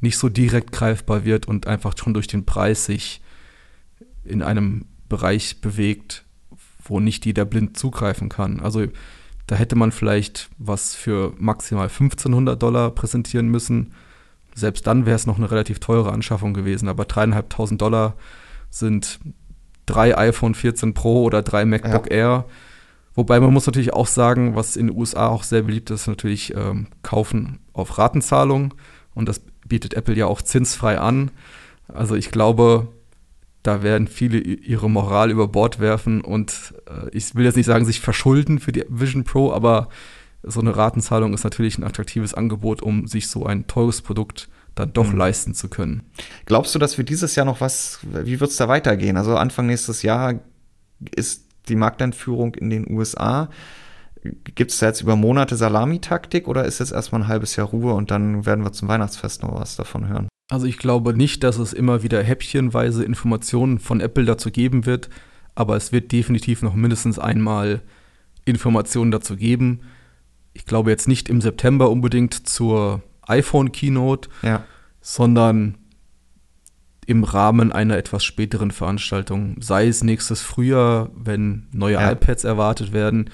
nicht 0.00 0.18
so 0.18 0.28
direkt 0.28 0.72
greifbar 0.72 1.24
wird 1.24 1.46
und 1.48 1.66
einfach 1.66 1.94
schon 1.96 2.12
durch 2.14 2.26
den 2.26 2.44
Preis 2.44 2.86
sich 2.86 3.20
in 4.24 4.42
einem 4.42 4.86
Bereich 5.08 5.60
bewegt, 5.60 6.24
wo 6.84 7.00
nicht 7.00 7.24
jeder 7.26 7.44
blind 7.44 7.76
zugreifen 7.76 8.28
kann. 8.28 8.60
Also 8.60 8.86
da 9.46 9.56
hätte 9.56 9.76
man 9.76 9.92
vielleicht 9.92 10.50
was 10.58 10.94
für 10.94 11.32
maximal 11.38 11.88
1500 11.88 12.60
Dollar 12.60 12.90
präsentieren 12.90 13.48
müssen. 13.48 13.92
Selbst 14.54 14.86
dann 14.86 15.06
wäre 15.06 15.16
es 15.16 15.26
noch 15.26 15.38
eine 15.38 15.50
relativ 15.50 15.80
teure 15.80 16.12
Anschaffung 16.12 16.54
gewesen, 16.54 16.88
aber 16.88 17.04
dreieinhalbtausend 17.04 17.80
Dollar 17.80 18.14
sind 18.70 19.20
drei 19.86 20.16
iPhone 20.16 20.54
14 20.54 20.94
Pro 20.94 21.22
oder 21.22 21.42
drei 21.42 21.64
MacBook 21.64 22.10
Air. 22.10 22.44
Wobei 23.14 23.40
man 23.40 23.52
muss 23.52 23.66
natürlich 23.66 23.92
auch 23.92 24.06
sagen, 24.06 24.56
was 24.56 24.76
in 24.76 24.88
den 24.88 24.96
USA 24.96 25.28
auch 25.28 25.42
sehr 25.42 25.62
beliebt 25.62 25.90
ist, 25.90 26.06
natürlich 26.06 26.54
ähm, 26.54 26.86
kaufen 27.02 27.58
auf 27.72 27.98
Ratenzahlung. 27.98 28.74
Und 29.14 29.28
das 29.28 29.42
bietet 29.66 29.94
Apple 29.94 30.14
ja 30.14 30.26
auch 30.26 30.40
zinsfrei 30.40 30.98
an. 30.98 31.30
Also 31.88 32.14
ich 32.14 32.30
glaube, 32.30 32.88
da 33.62 33.82
werden 33.82 34.08
viele 34.08 34.38
ihre 34.38 34.90
Moral 34.90 35.30
über 35.30 35.46
Bord 35.46 35.78
werfen 35.78 36.20
und 36.20 36.74
äh, 36.88 37.08
ich 37.12 37.34
will 37.34 37.44
jetzt 37.44 37.56
nicht 37.56 37.66
sagen, 37.66 37.84
sich 37.84 38.00
verschulden 38.00 38.58
für 38.58 38.72
die 38.72 38.84
Vision 38.88 39.24
Pro, 39.24 39.52
aber 39.52 39.88
so 40.42 40.60
eine 40.60 40.76
Ratenzahlung 40.76 41.34
ist 41.34 41.44
natürlich 41.44 41.78
ein 41.78 41.84
attraktives 41.84 42.34
Angebot, 42.34 42.82
um 42.82 43.06
sich 43.06 43.28
so 43.28 43.46
ein 43.46 43.66
teures 43.66 44.02
Produkt 44.02 44.48
dann 44.74 44.92
doch 44.92 45.12
Mhm. 45.12 45.18
leisten 45.18 45.54
zu 45.54 45.68
können. 45.68 46.02
Glaubst 46.46 46.74
du, 46.74 46.78
dass 46.78 46.96
wir 46.98 47.04
dieses 47.04 47.34
Jahr 47.34 47.46
noch 47.46 47.60
was, 47.60 48.00
wie 48.02 48.40
wird 48.40 48.50
es 48.50 48.56
da 48.56 48.68
weitergehen? 48.68 49.16
Also 49.16 49.36
Anfang 49.36 49.66
nächstes 49.66 50.02
Jahr 50.02 50.40
ist 51.14 51.44
die 51.68 51.76
Markteinführung 51.76 52.54
in 52.54 52.70
den 52.70 52.90
USA. 52.90 53.50
Gibt 54.54 54.70
es 54.70 54.78
da 54.78 54.86
jetzt 54.86 55.00
über 55.00 55.16
Monate 55.16 55.56
Salamitaktik 55.56 56.46
oder 56.48 56.64
ist 56.64 56.78
jetzt 56.78 56.92
erstmal 56.92 57.22
ein 57.22 57.28
halbes 57.28 57.56
Jahr 57.56 57.66
Ruhe 57.68 57.92
und 57.92 58.10
dann 58.10 58.46
werden 58.46 58.64
wir 58.64 58.72
zum 58.72 58.88
Weihnachtsfest 58.88 59.42
noch 59.42 59.54
was 59.60 59.76
davon 59.76 60.08
hören? 60.08 60.28
Also 60.50 60.66
ich 60.66 60.78
glaube 60.78 61.14
nicht, 61.14 61.42
dass 61.44 61.58
es 61.58 61.72
immer 61.72 62.02
wieder 62.02 62.22
häppchenweise 62.22 63.04
Informationen 63.04 63.78
von 63.78 64.00
Apple 64.00 64.24
dazu 64.24 64.50
geben 64.50 64.86
wird, 64.86 65.08
aber 65.54 65.76
es 65.76 65.92
wird 65.92 66.12
definitiv 66.12 66.62
noch 66.62 66.74
mindestens 66.74 67.18
einmal 67.18 67.82
Informationen 68.44 69.10
dazu 69.10 69.36
geben. 69.36 69.80
Ich 70.54 70.66
glaube 70.66 70.90
jetzt 70.90 71.08
nicht 71.08 71.28
im 71.28 71.40
September 71.40 71.90
unbedingt 71.90 72.34
zur 72.48 73.02
iPhone 73.22 73.72
Keynote, 73.72 74.28
Ja. 74.42 74.64
sondern 75.00 75.78
im 77.06 77.24
Rahmen 77.24 77.72
einer 77.72 77.96
etwas 77.96 78.24
späteren 78.24 78.70
Veranstaltung, 78.70 79.56
sei 79.60 79.88
es 79.88 80.04
nächstes 80.04 80.40
Frühjahr, 80.40 81.10
wenn 81.14 81.66
neue 81.72 81.94
Ja. 81.94 82.12
iPads 82.12 82.44
erwartet 82.44 82.92
werden, 82.92 83.30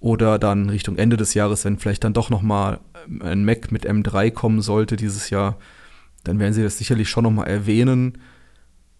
oder 0.00 0.38
dann 0.38 0.68
Richtung 0.70 0.98
Ende 0.98 1.16
des 1.16 1.34
Jahres, 1.34 1.64
wenn 1.64 1.78
vielleicht 1.78 2.04
dann 2.04 2.12
doch 2.12 2.30
noch 2.30 2.42
mal 2.42 2.80
ein 3.20 3.44
Mac 3.44 3.72
mit 3.72 3.88
M3 3.88 4.30
kommen 4.30 4.60
sollte 4.60 4.96
dieses 4.96 5.30
Jahr, 5.30 5.56
dann 6.24 6.38
werden 6.38 6.52
sie 6.52 6.62
das 6.62 6.78
sicherlich 6.78 7.08
schon 7.08 7.24
noch 7.24 7.30
mal 7.30 7.44
erwähnen. 7.44 8.18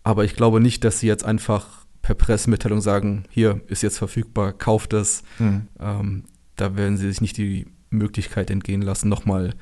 Aber 0.04 0.24
ich 0.24 0.36
glaube 0.36 0.60
nicht, 0.60 0.84
dass 0.84 1.00
sie 1.00 1.06
jetzt 1.08 1.24
einfach 1.24 1.84
per 2.02 2.14
Pressemitteilung 2.14 2.80
sagen, 2.80 3.24
hier 3.28 3.60
ist 3.66 3.82
jetzt 3.82 3.98
verfügbar, 3.98 4.52
kauft 4.52 4.92
es. 4.92 5.22
Hm. 5.38 5.66
Ähm, 5.80 6.24
da 6.56 6.76
werden 6.76 6.96
sie 6.96 7.08
sich 7.08 7.20
nicht 7.20 7.36
die 7.36 7.66
Möglichkeit 7.90 8.50
entgehen 8.50 8.82
lassen, 8.82 9.08
noch 9.08 9.24
mal 9.26 9.54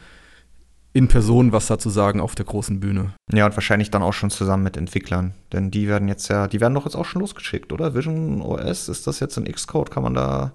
in 0.93 1.09
Person 1.09 1.51
was 1.51 1.67
dazu 1.67 1.91
sagen 1.91 2.21
auf 2.21 2.37
der 2.37 2.45
großen 2.45 2.79
Bühne. 2.79 3.15
Ja, 3.33 3.47
und 3.47 3.57
wahrscheinlich 3.57 3.91
dann 3.91 4.03
auch 4.03 4.13
schon 4.13 4.31
zusammen 4.31 4.63
mit 4.63 4.77
Entwicklern. 4.77 5.35
Denn 5.53 5.71
die 5.73 5.89
werden 5.89 6.07
jetzt 6.07 6.29
ja, 6.29 6.47
die 6.47 6.61
werden 6.61 6.75
doch 6.75 6.85
jetzt 6.85 6.95
auch 6.95 7.05
schon 7.05 7.21
losgeschickt, 7.21 7.73
oder? 7.73 7.95
Vision 7.95 8.41
OS, 8.41 8.89
ist 8.89 9.07
das 9.09 9.19
jetzt 9.19 9.37
in 9.37 9.45
Xcode? 9.45 9.91
Kann 9.91 10.05
man 10.05 10.15
da 10.15 10.53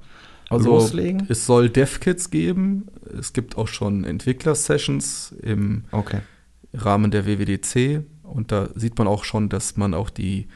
Also 0.50 0.70
loslegen? 0.70 1.26
es 1.28 1.46
soll 1.46 1.70
Dev-Kits 1.70 2.30
geben. 2.30 2.88
Es 3.18 3.34
gibt 3.34 3.58
auch 3.58 3.68
schon 3.68 4.06
Entwickler-Sessions 4.06 5.36
im 5.42 5.84
Okay. 5.92 6.22
Rahmen 6.74 7.12
der 7.12 7.26
WWDC. 7.26 8.04
Und 8.24 8.52
da 8.54 8.70
sieht 8.76 8.98
man 8.98 9.08
auch 9.08 9.26
schon, 9.26 9.50
dass 9.50 9.76
man 9.76 9.94
auch 9.94 10.10
die 10.10 10.48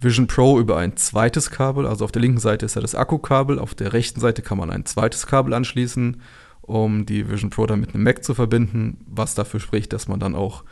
Vision 0.00 0.26
Pro 0.26 0.58
über 0.58 0.78
ein 0.78 0.96
zweites 0.96 1.50
Kabel, 1.50 1.86
also 1.86 2.04
auf 2.04 2.12
der 2.12 2.22
linken 2.22 2.40
Seite 2.40 2.66
ist 2.66 2.74
ja 2.74 2.80
das 2.80 2.94
Akkukabel, 2.94 3.58
auf 3.58 3.74
der 3.74 3.92
rechten 3.92 4.20
Seite 4.20 4.42
kann 4.42 4.58
man 4.58 4.70
ein 4.70 4.86
zweites 4.86 5.26
Kabel 5.26 5.52
anschließen, 5.52 6.22
um 6.62 7.04
die 7.06 7.28
Vision 7.28 7.50
Pro 7.50 7.66
dann 7.66 7.80
mit 7.80 7.94
einem 7.94 8.04
Mac 8.04 8.24
zu 8.24 8.34
verbinden, 8.34 9.04
was 9.06 9.34
dafür 9.34 9.60
spricht, 9.60 9.92
dass 9.92 10.08
man 10.08 10.20
dann 10.20 10.34
auch 10.34 10.64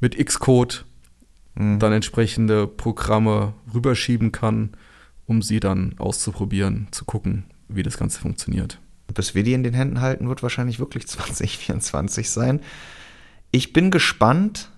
mit 0.00 0.16
Xcode 0.16 0.86
Hm. 1.56 1.78
dann 1.78 1.92
entsprechende 1.92 2.66
Programme 2.66 3.54
rüberschieben 3.72 4.32
kann, 4.32 4.70
um 5.26 5.42
sie 5.42 5.60
dann 5.60 5.94
auszuprobieren, 5.98 6.88
zu 6.90 7.04
gucken, 7.04 7.44
wie 7.68 7.82
das 7.82 7.96
Ganze 7.96 8.20
funktioniert. 8.20 8.80
bis 9.12 9.34
wir 9.34 9.44
die 9.44 9.52
in 9.52 9.62
den 9.62 9.74
Händen 9.74 10.00
halten, 10.00 10.28
wird 10.28 10.42
wahrscheinlich 10.42 10.78
wirklich 10.78 11.06
2024 11.06 12.30
sein. 12.30 12.60
Ich 13.50 13.72
bin 13.72 13.90
gespannt, 13.90 14.70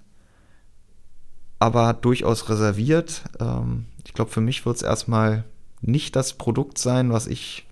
aber 1.59 1.93
durchaus 1.95 2.49
reserviert. 2.49 3.23
Ähm, 3.41 3.87
ich 4.05 4.15
glaube, 4.15 4.31
für 4.31 4.41
mich 4.41 4.67
wird 4.67 4.77
es 4.77 4.83
erstmal 4.83 5.45
nicht 5.81 6.17
das 6.17 6.35
Produkt 6.35 6.79
sein, 6.79 7.13
was 7.13 7.27
ich 7.27 7.67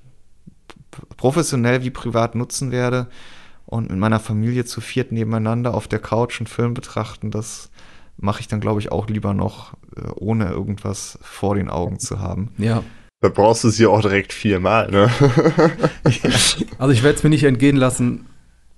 professionell 1.16 1.82
wie 1.82 1.90
privat 1.90 2.34
nutzen 2.34 2.70
werde 2.70 3.08
und 3.66 3.90
mit 3.90 3.98
meiner 3.98 4.20
Familie 4.20 4.64
zu 4.64 4.80
viert 4.80 5.10
nebeneinander 5.10 5.74
auf 5.74 5.88
der 5.88 5.98
Couch 5.98 6.40
einen 6.40 6.46
Film 6.46 6.74
betrachten. 6.74 7.30
Das 7.30 7.70
mache 8.16 8.40
ich 8.40 8.48
dann, 8.48 8.60
glaube 8.60 8.80
ich, 8.80 8.92
auch 8.92 9.08
lieber 9.08 9.34
noch, 9.34 9.74
äh, 9.96 10.08
ohne 10.14 10.48
irgendwas 10.50 11.18
vor 11.22 11.56
den 11.56 11.68
Augen 11.68 11.98
zu 11.98 12.20
haben. 12.20 12.52
Ja, 12.58 12.84
Da 13.20 13.28
brauchst 13.30 13.64
du 13.64 13.68
es 13.68 13.78
ja 13.78 13.88
auch 13.88 14.02
direkt 14.02 14.32
viermal, 14.32 14.90
ne? 14.90 15.10
Also 16.78 16.92
ich 16.92 17.02
werde 17.02 17.16
es 17.16 17.24
mir 17.24 17.30
nicht 17.30 17.44
entgehen 17.44 17.76
lassen, 17.76 18.26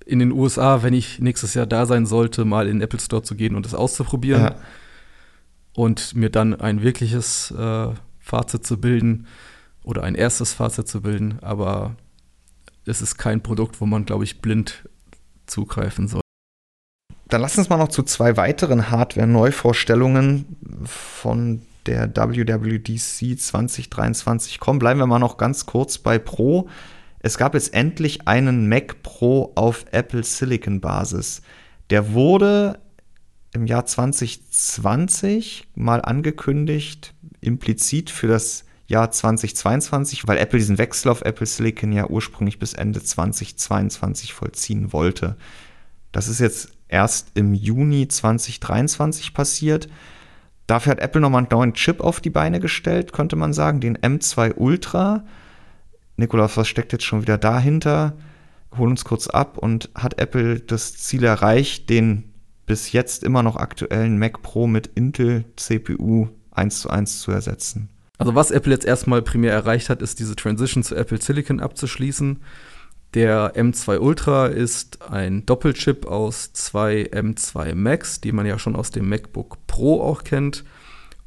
in 0.07 0.21
den 0.21 0.31
USA, 0.31 0.83
wenn 0.85 0.95
ich 0.95 1.19
nächstes 1.19 1.55
Jahr 1.55 1.67
da 1.67 1.85
sein 1.85 2.07
sollte, 2.07 2.45
mal 2.45 2.69
in 2.69 2.77
den 2.77 2.83
Apple 2.83 3.01
Store 3.01 3.23
zu 3.23 3.35
gehen 3.35 3.57
und 3.57 3.67
es 3.67 3.75
auszuprobieren 3.75 4.43
Ja. 4.43 4.55
Und 5.77 6.15
mir 6.15 6.31
dann 6.31 6.59
ein 6.59 6.83
wirkliches 6.83 7.53
äh, 7.53 7.89
Fazit 8.19 8.67
zu 8.67 8.81
bilden 8.81 9.27
oder 9.85 10.03
ein 10.03 10.15
erstes 10.15 10.55
Fazit 10.55 10.89
zu 10.89 11.03
bilden. 11.03 11.39
Aber 11.43 11.95
es 12.87 13.03
ist 13.03 13.19
kein 13.19 13.43
Produkt, 13.43 13.81
wo 13.81 13.87
man, 13.87 14.07
glaube 14.07 14.25
ich, 14.25 14.41
blind 14.41 14.89
zugreifen 15.45 16.09
soll. 16.09 16.23
Dann 17.29 17.43
lass 17.43 17.59
uns 17.59 17.69
mal 17.69 17.77
noch 17.77 17.89
zu 17.89 18.03
zwei 18.05 18.37
weiteren 18.37 18.91
Hardware-Neuvorstellungen 18.91 20.57
von 20.85 21.63
der 21.85 22.09
WWDC 22.17 23.39
2023 23.39 24.59
kommen. 24.59 24.79
Bleiben 24.79 24.99
wir 24.99 25.07
mal 25.07 25.19
noch 25.19 25.37
ganz 25.37 25.67
kurz 25.67 25.99
bei 25.99 26.19
Pro. 26.19 26.69
Es 27.19 27.37
gab 27.37 27.55
jetzt 27.55 27.75
endlich 27.75 28.27
einen 28.27 28.69
Mac 28.69 29.03
Pro 29.03 29.53
auf 29.57 29.85
Apple 29.91 30.23
Silicon 30.23 30.81
Basis. 30.81 31.43
Der 31.91 32.13
wurde 32.13 32.79
im 33.57 33.67
Jahr 33.67 33.87
2020 33.87 35.69
mal 35.75 36.03
angekündigt, 36.03 37.15
implizit 37.41 38.11
für 38.11 38.29
das 38.29 38.65
Jahr 38.87 39.11
2022, 39.11 40.29
weil 40.29 40.37
Apple 40.37 40.59
diesen 40.59 40.79
Wechsel 40.79 41.11
auf 41.11 41.23
Apple 41.23 41.47
Silicon 41.47 41.91
ja 41.91 42.07
ursprünglich 42.07 42.59
bis 42.59 42.75
Ende 42.75 43.03
2022 43.03 44.35
vollziehen 44.35 44.93
wollte. 44.93 45.37
Das 46.13 46.29
ist 46.29 46.39
jetzt 46.39 46.69
erst 46.89 47.31
im 47.35 47.55
Juni 47.55 48.07
2023 48.07 49.33
passiert. 49.33 49.89
Dafür 50.67 50.93
hat 50.93 51.01
Apple 51.01 51.23
nochmal 51.23 51.41
einen 51.41 51.51
neuen 51.51 51.75
Chip 51.75 52.01
auf 52.01 52.21
die 52.21 52.31
Beine 52.31 52.61
gestellt, 52.61 53.15
könnte 53.15 53.37
man 53.37 53.55
sagen, 53.55 53.81
den 53.81 53.97
M2 53.97 54.55
Ultra. 54.57 55.25
Nikolaus, 56.17 56.59
was 56.59 56.69
steckt 56.69 56.93
jetzt 56.93 57.05
schon 57.05 57.23
wieder 57.23 57.39
dahinter? 57.39 58.17
Hol 58.77 58.91
uns 58.91 59.05
kurz 59.05 59.29
ab 59.29 59.57
und 59.57 59.89
hat 59.95 60.21
Apple 60.21 60.61
das 60.61 60.97
Ziel 60.99 61.25
erreicht, 61.25 61.89
den 61.89 62.35
bis 62.67 62.93
jetzt 62.93 63.23
immer 63.25 63.43
noch 63.43 63.57
aktuellen 63.57 64.19
Mac 64.19 64.43
Pro 64.43 64.67
mit 64.67 64.89
Intel 64.89 65.45
CPU 65.57 66.29
1 66.51 66.81
zu 66.81 66.91
1 66.91 67.21
zu 67.21 67.31
ersetzen. 67.31 67.89
Also 68.19 68.35
was 68.35 68.51
Apple 68.51 68.73
jetzt 68.73 68.87
erstmal 68.87 69.23
primär 69.23 69.53
erreicht 69.53 69.89
hat, 69.89 70.03
ist 70.03 70.19
diese 70.19 70.37
Transition 70.37 70.83
zu 70.83 70.95
Apple 70.95 71.21
Silicon 71.21 71.61
abzuschließen. 71.61 72.41
Der 73.15 73.55
M2 73.55 73.99
Ultra 73.99 74.47
ist 74.47 75.03
ein 75.11 75.47
Doppelchip 75.47 76.07
aus 76.07 76.53
zwei 76.53 77.09
M2 77.13 77.75
Macs, 77.75 78.21
die 78.21 78.33
man 78.33 78.47
ja 78.47 78.59
schon 78.59 78.77
aus 78.77 78.91
dem 78.91 79.09
MacBook 79.09 79.67
Pro 79.67 80.03
auch 80.03 80.25
kennt. 80.25 80.65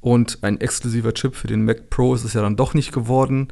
Und 0.02 0.40
ein 0.44 0.62
exklusiver 0.62 1.14
Chip 1.14 1.36
für 1.36 1.48
den 1.48 1.66
Mac 1.66 1.90
Pro 1.90 2.14
ist 2.16 2.24
es 2.24 2.34
ja 2.34 2.42
dann 2.42 2.56
doch 2.56 2.74
nicht 2.74 2.92
geworden, 2.92 3.50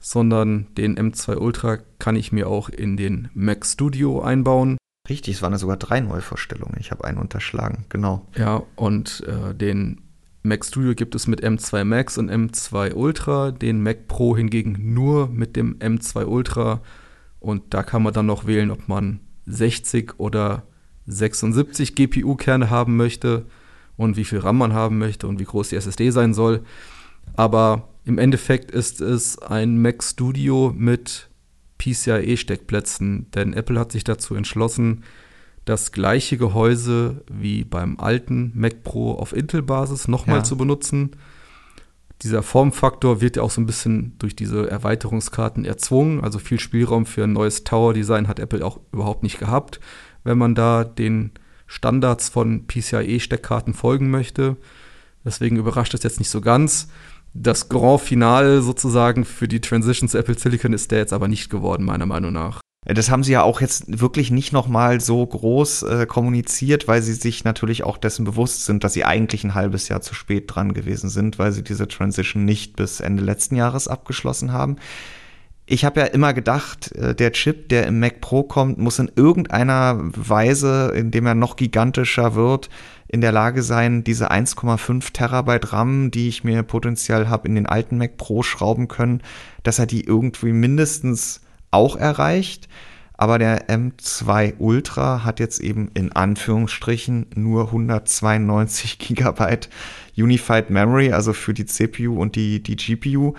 sondern 0.00 0.66
den 0.76 0.98
M2 0.98 1.36
Ultra 1.36 1.78
kann 1.98 2.16
ich 2.16 2.32
mir 2.32 2.48
auch 2.48 2.68
in 2.68 2.96
den 2.96 3.28
Mac 3.34 3.64
Studio 3.64 4.20
einbauen. 4.22 4.76
Richtig, 5.08 5.36
es 5.36 5.42
waren 5.42 5.56
sogar 5.56 5.76
drei 5.76 6.00
Neuvorstellungen. 6.00 6.76
Ich 6.78 6.90
habe 6.90 7.04
einen 7.04 7.18
unterschlagen, 7.18 7.84
genau. 7.88 8.26
Ja, 8.36 8.62
und 8.76 9.24
äh, 9.26 9.54
den 9.54 10.02
Mac 10.42 10.64
Studio 10.64 10.94
gibt 10.94 11.14
es 11.14 11.26
mit 11.26 11.42
M2 11.42 11.84
Max 11.84 12.18
und 12.18 12.30
M2 12.30 12.94
Ultra, 12.94 13.50
den 13.50 13.82
Mac 13.82 14.06
Pro 14.08 14.36
hingegen 14.36 14.94
nur 14.94 15.28
mit 15.28 15.56
dem 15.56 15.78
M2 15.78 16.24
Ultra 16.24 16.80
und 17.40 17.74
da 17.74 17.82
kann 17.82 18.02
man 18.02 18.12
dann 18.12 18.26
noch 18.26 18.46
wählen, 18.46 18.70
ob 18.70 18.88
man 18.88 19.20
60 19.46 20.18
oder 20.18 20.64
76 21.06 21.94
GPU-Kerne 21.94 22.70
haben 22.70 22.96
möchte 22.96 23.46
und 23.96 24.16
wie 24.16 24.24
viel 24.24 24.38
RAM 24.38 24.58
man 24.58 24.72
haben 24.72 24.98
möchte 24.98 25.26
und 25.26 25.38
wie 25.40 25.44
groß 25.44 25.70
die 25.70 25.76
SSD 25.76 26.10
sein 26.10 26.34
soll. 26.34 26.62
Aber 27.34 27.88
im 28.04 28.18
Endeffekt 28.18 28.70
ist 28.70 29.00
es 29.00 29.38
ein 29.38 29.80
Mac 29.80 30.02
Studio 30.02 30.72
mit 30.76 31.27
PCIe-Steckplätzen, 31.78 33.30
denn 33.32 33.52
Apple 33.52 33.78
hat 33.78 33.92
sich 33.92 34.04
dazu 34.04 34.34
entschlossen, 34.34 35.04
das 35.64 35.92
gleiche 35.92 36.38
Gehäuse 36.38 37.22
wie 37.30 37.64
beim 37.64 37.98
alten 38.00 38.52
Mac 38.54 38.82
Pro 38.84 39.12
auf 39.12 39.34
Intel-Basis 39.34 40.08
nochmal 40.08 40.38
ja. 40.38 40.44
zu 40.44 40.56
benutzen 40.56 41.12
dieser 42.22 42.42
Formfaktor 42.42 43.20
wird 43.20 43.36
ja 43.36 43.42
auch 43.42 43.50
so 43.50 43.60
ein 43.60 43.66
bisschen 43.66 44.14
durch 44.18 44.34
diese 44.34 44.68
Erweiterungskarten 44.68 45.64
erzwungen. 45.64 46.22
Also 46.22 46.38
viel 46.38 46.58
Spielraum 46.58 47.06
für 47.06 47.24
ein 47.24 47.32
neues 47.32 47.64
Tower-Design 47.64 48.26
hat 48.26 48.40
Apple 48.40 48.64
auch 48.64 48.80
überhaupt 48.92 49.22
nicht 49.22 49.38
gehabt, 49.38 49.78
wenn 50.24 50.38
man 50.38 50.54
da 50.54 50.84
den 50.84 51.30
Standards 51.66 52.28
von 52.28 52.66
PCIe-Steckkarten 52.66 53.74
folgen 53.74 54.10
möchte. 54.10 54.56
Deswegen 55.24 55.56
überrascht 55.56 55.94
es 55.94 56.02
jetzt 56.02 56.18
nicht 56.18 56.30
so 56.30 56.40
ganz. 56.40 56.88
Das 57.40 57.68
Grand 57.68 58.00
Finale 58.00 58.62
sozusagen 58.62 59.24
für 59.24 59.46
die 59.46 59.60
Transition 59.60 60.08
zu 60.08 60.18
Apple 60.18 60.36
Silicon 60.36 60.72
ist 60.72 60.90
der 60.90 60.98
jetzt 60.98 61.12
aber 61.12 61.28
nicht 61.28 61.50
geworden, 61.50 61.84
meiner 61.84 62.06
Meinung 62.06 62.32
nach. 62.32 62.60
Das 62.84 63.10
haben 63.10 63.22
sie 63.22 63.32
ja 63.32 63.42
auch 63.42 63.60
jetzt 63.60 64.00
wirklich 64.00 64.30
nicht 64.30 64.52
nochmal 64.52 65.00
so 65.00 65.24
groß 65.24 65.82
äh, 65.82 66.06
kommuniziert, 66.06 66.88
weil 66.88 67.02
sie 67.02 67.12
sich 67.12 67.44
natürlich 67.44 67.84
auch 67.84 67.96
dessen 67.96 68.24
bewusst 68.24 68.64
sind, 68.64 68.82
dass 68.82 68.94
sie 68.94 69.04
eigentlich 69.04 69.44
ein 69.44 69.54
halbes 69.54 69.88
Jahr 69.88 70.00
zu 70.00 70.14
spät 70.14 70.44
dran 70.48 70.72
gewesen 70.72 71.10
sind, 71.10 71.38
weil 71.38 71.52
sie 71.52 71.62
diese 71.62 71.86
Transition 71.86 72.44
nicht 72.44 72.76
bis 72.76 73.00
Ende 73.00 73.22
letzten 73.22 73.56
Jahres 73.56 73.86
abgeschlossen 73.86 74.52
haben. 74.52 74.76
Ich 75.66 75.84
habe 75.84 76.00
ja 76.00 76.06
immer 76.06 76.32
gedacht, 76.32 76.92
äh, 76.92 77.14
der 77.14 77.32
Chip, 77.32 77.68
der 77.68 77.86
im 77.86 78.00
Mac 78.00 78.20
Pro 78.20 78.42
kommt, 78.42 78.78
muss 78.78 78.98
in 78.98 79.12
irgendeiner 79.14 79.96
Weise, 80.00 80.92
indem 80.96 81.26
er 81.26 81.34
noch 81.34 81.56
gigantischer 81.56 82.34
wird, 82.34 82.70
in 83.08 83.22
der 83.22 83.32
Lage 83.32 83.62
sein, 83.62 84.04
diese 84.04 84.30
1,5 84.30 85.12
Terabyte 85.12 85.72
RAM, 85.72 86.10
die 86.10 86.28
ich 86.28 86.44
mir 86.44 86.62
potenziell 86.62 87.28
habe, 87.28 87.48
in 87.48 87.54
den 87.54 87.66
alten 87.66 87.96
Mac 87.96 88.18
Pro 88.18 88.42
schrauben 88.42 88.86
können, 88.86 89.22
dass 89.62 89.78
er 89.78 89.86
die 89.86 90.04
irgendwie 90.04 90.52
mindestens 90.52 91.40
auch 91.70 91.96
erreicht. 91.96 92.68
Aber 93.14 93.38
der 93.38 93.68
M2 93.68 94.54
Ultra 94.58 95.24
hat 95.24 95.40
jetzt 95.40 95.58
eben 95.58 95.90
in 95.94 96.12
Anführungsstrichen 96.12 97.26
nur 97.34 97.66
192 97.66 98.98
Gigabyte 98.98 99.68
Unified 100.16 100.70
Memory, 100.70 101.12
also 101.12 101.32
für 101.32 101.54
die 101.54 101.66
CPU 101.66 102.20
und 102.20 102.36
die, 102.36 102.62
die 102.62 102.76
GPU. 102.76 103.34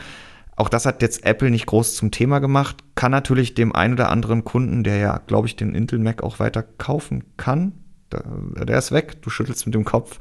Auch 0.57 0.67
das 0.67 0.86
hat 0.86 1.01
jetzt 1.01 1.26
Apple 1.26 1.51
nicht 1.51 1.67
groß 1.67 1.95
zum 1.95 2.11
Thema 2.11 2.39
gemacht. 2.39 2.84
Kann 2.95 3.11
natürlich 3.11 3.53
dem 3.53 3.74
einen 3.74 3.93
oder 3.93 4.09
anderen 4.09 4.43
Kunden, 4.43 4.84
der 4.84 4.97
ja, 4.97 5.22
glaube 5.26 5.47
ich, 5.47 5.55
den 5.55 5.74
Intel 5.74 5.99
Mac 5.99 6.24
auch 6.24 6.39
weiter 6.39 6.63
kaufen 6.63 7.24
kann, 7.38 7.72
der, 8.12 8.78
ist 8.78 8.91
weg, 8.91 9.22
du 9.22 9.30
schüttelst 9.30 9.66
mit 9.66 9.76
dem 9.76 9.86
Kopf, 9.86 10.20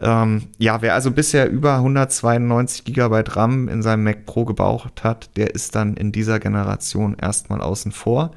ähm, 0.00 0.48
ja, 0.58 0.80
wer 0.80 0.94
also 0.94 1.10
bisher 1.10 1.50
über 1.50 1.76
192 1.76 2.84
GB 2.84 3.22
RAM 3.28 3.68
in 3.68 3.82
seinem 3.82 4.04
Mac 4.04 4.24
Pro 4.24 4.44
gebaut 4.44 5.02
hat, 5.02 5.36
der 5.36 5.54
ist 5.54 5.74
dann 5.74 5.94
in 5.94 6.10
dieser 6.10 6.40
Generation 6.40 7.16
erstmal 7.20 7.60
außen 7.60 7.92
vor. 7.92 8.30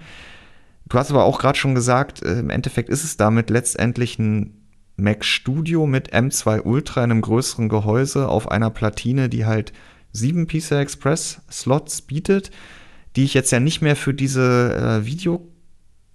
Du 0.88 0.98
hast 0.98 1.10
aber 1.10 1.24
auch 1.24 1.40
gerade 1.40 1.58
schon 1.58 1.74
gesagt, 1.74 2.22
äh, 2.22 2.40
im 2.40 2.50
Endeffekt 2.50 2.90
ist 2.90 3.04
es 3.04 3.16
damit 3.16 3.50
letztendlich 3.50 4.20
ein 4.20 4.60
Mac 4.98 5.24
Studio 5.24 5.88
mit 5.88 6.14
M2 6.14 6.62
Ultra 6.64 7.04
in 7.04 7.12
einem 7.12 7.22
größeren 7.22 7.70
Gehäuse 7.70 8.28
auf 8.28 8.52
einer 8.52 8.70
Platine, 8.70 9.30
die 9.30 9.46
halt 9.46 9.74
sieben 10.12 10.48
PCI 10.48 10.76
Express 10.76 11.42
Slots 11.50 12.02
bietet, 12.02 12.52
die 13.16 13.24
ich 13.24 13.34
jetzt 13.34 13.52
ja 13.52 13.60
nicht 13.60 13.82
mehr 13.82 13.96
für 13.96 14.14
diese 14.14 14.76
äh, 14.76 15.06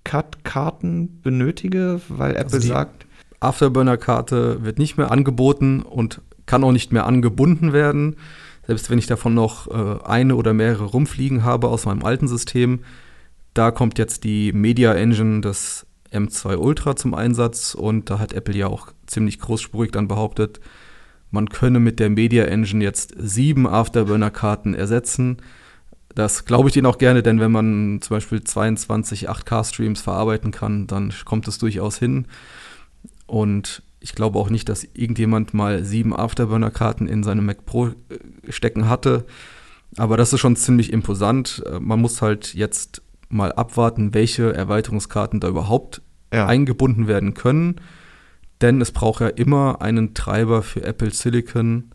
Videocut-Karten 0.08 1.20
benötige, 1.22 2.00
weil 2.08 2.32
Apple 2.36 2.54
also 2.54 2.60
sagt, 2.60 3.06
Afterburner-Karte 3.40 4.64
wird 4.64 4.78
nicht 4.78 4.96
mehr 4.96 5.10
angeboten 5.10 5.82
und 5.82 6.22
kann 6.46 6.64
auch 6.64 6.72
nicht 6.72 6.92
mehr 6.92 7.06
angebunden 7.06 7.72
werden. 7.72 8.16
Selbst 8.66 8.90
wenn 8.90 8.98
ich 8.98 9.06
davon 9.06 9.34
noch 9.34 9.68
äh, 9.68 10.02
eine 10.04 10.36
oder 10.36 10.52
mehrere 10.54 10.84
rumfliegen 10.84 11.44
habe 11.44 11.68
aus 11.68 11.86
meinem 11.86 12.04
alten 12.04 12.28
System, 12.28 12.80
da 13.54 13.70
kommt 13.70 13.98
jetzt 13.98 14.24
die 14.24 14.52
Media 14.52 14.94
Engine 14.94 15.40
des 15.40 15.86
M2 16.12 16.56
Ultra 16.56 16.96
zum 16.96 17.14
Einsatz 17.14 17.74
und 17.74 18.10
da 18.10 18.18
hat 18.18 18.32
Apple 18.32 18.56
ja 18.56 18.66
auch 18.66 18.88
ziemlich 19.06 19.38
großspurig 19.40 19.92
dann 19.92 20.08
behauptet, 20.08 20.60
man 21.30 21.50
könne 21.50 21.80
mit 21.80 22.00
der 22.00 22.08
Media 22.08 22.44
Engine 22.44 22.82
jetzt 22.82 23.14
sieben 23.18 23.66
Afterburner-Karten 23.66 24.72
ersetzen. 24.72 25.38
Das 26.14 26.44
glaube 26.44 26.68
ich 26.68 26.74
denen 26.74 26.86
auch 26.86 26.98
gerne, 26.98 27.22
denn 27.22 27.38
wenn 27.40 27.52
man 27.52 28.00
zum 28.00 28.16
Beispiel 28.16 28.42
22 28.42 29.28
8K-Streams 29.28 30.00
verarbeiten 30.00 30.50
kann, 30.50 30.86
dann 30.86 31.12
kommt 31.24 31.46
es 31.48 31.58
durchaus 31.58 31.98
hin. 31.98 32.26
Und 33.26 33.82
ich 34.00 34.14
glaube 34.14 34.38
auch 34.38 34.50
nicht, 34.50 34.68
dass 34.68 34.84
irgendjemand 34.94 35.54
mal 35.54 35.84
sieben 35.84 36.14
Afterburner-Karten 36.14 37.08
in 37.08 37.22
seinem 37.22 37.46
Mac 37.46 37.66
Pro 37.66 37.88
äh, 37.88 37.92
stecken 38.48 38.88
hatte. 38.88 39.26
Aber 39.96 40.16
das 40.16 40.32
ist 40.32 40.40
schon 40.40 40.56
ziemlich 40.56 40.92
imposant. 40.92 41.62
Äh, 41.66 41.80
man 41.80 42.00
muss 42.00 42.22
halt 42.22 42.54
jetzt 42.54 43.02
mal 43.28 43.52
abwarten, 43.52 44.14
welche 44.14 44.54
Erweiterungskarten 44.54 45.40
da 45.40 45.48
überhaupt 45.48 46.02
ja. 46.32 46.46
eingebunden 46.46 47.06
werden 47.06 47.34
können. 47.34 47.80
Denn 48.60 48.80
es 48.80 48.92
braucht 48.92 49.20
ja 49.20 49.28
immer 49.28 49.82
einen 49.82 50.14
Treiber 50.14 50.62
für 50.62 50.82
Apple 50.82 51.10
Silicon. 51.10 51.90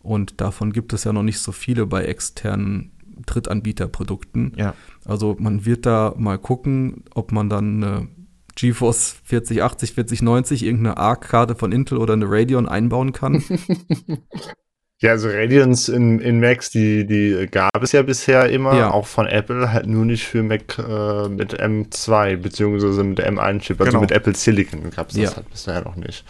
Und 0.00 0.40
davon 0.40 0.72
gibt 0.72 0.92
es 0.92 1.04
ja 1.04 1.12
noch 1.12 1.22
nicht 1.22 1.38
so 1.38 1.52
viele 1.52 1.86
bei 1.86 2.04
externen 2.04 2.92
Drittanbieterprodukten. 3.26 4.52
Ja. 4.56 4.74
Also 5.04 5.36
man 5.38 5.64
wird 5.66 5.86
da 5.86 6.14
mal 6.16 6.38
gucken, 6.38 7.04
ob 7.14 7.32
man 7.32 7.48
dann 7.48 7.82
eine 7.82 8.08
GeForce 8.56 9.16
4080, 9.24 9.94
4090 9.94 10.64
irgendeine 10.64 10.96
ARC-Karte 10.96 11.54
von 11.54 11.72
Intel 11.72 11.98
oder 11.98 12.14
eine 12.14 12.26
Radeon 12.28 12.68
einbauen 12.68 13.12
kann? 13.12 13.42
ja, 15.00 15.10
also 15.10 15.28
Radeons 15.28 15.88
in, 15.88 16.20
in 16.20 16.40
Macs, 16.40 16.70
die, 16.70 17.06
die 17.06 17.46
gab 17.50 17.82
es 17.82 17.92
ja 17.92 18.02
bisher 18.02 18.48
immer, 18.50 18.76
ja. 18.76 18.90
auch 18.90 19.06
von 19.06 19.26
Apple, 19.26 19.72
halt 19.72 19.86
nur 19.86 20.04
nicht 20.04 20.24
für 20.24 20.42
Mac 20.42 20.78
äh, 20.78 21.28
mit 21.28 21.60
M2, 21.60 22.36
beziehungsweise 22.36 23.02
mit 23.02 23.20
M1-Chip, 23.20 23.80
also 23.80 23.90
genau. 23.90 24.00
mit 24.02 24.12
Apple 24.12 24.34
Silicon 24.34 24.90
gab 24.90 25.08
es 25.08 25.16
das 25.16 25.30
ja. 25.30 25.36
halt 25.36 25.50
bisher 25.50 25.82
noch 25.82 25.96
nicht. 25.96 26.24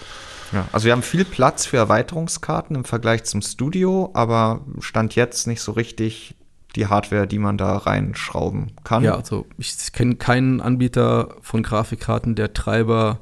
Ja, 0.52 0.68
also 0.72 0.86
wir 0.86 0.92
haben 0.92 1.02
viel 1.02 1.24
Platz 1.24 1.66
für 1.66 1.78
Erweiterungskarten 1.78 2.76
im 2.76 2.84
Vergleich 2.84 3.24
zum 3.24 3.42
Studio, 3.42 4.10
aber 4.14 4.64
stand 4.80 5.16
jetzt 5.16 5.46
nicht 5.46 5.60
so 5.60 5.72
richtig 5.72 6.36
die 6.76 6.86
Hardware, 6.86 7.26
die 7.26 7.38
man 7.38 7.56
da 7.56 7.76
reinschrauben 7.76 8.72
kann. 8.84 9.04
Ja, 9.04 9.16
also 9.16 9.46
ich 9.58 9.92
kenne 9.92 10.16
keinen 10.16 10.60
Anbieter 10.60 11.36
von 11.40 11.62
Grafikkarten, 11.62 12.34
der 12.34 12.52
Treiber 12.52 13.20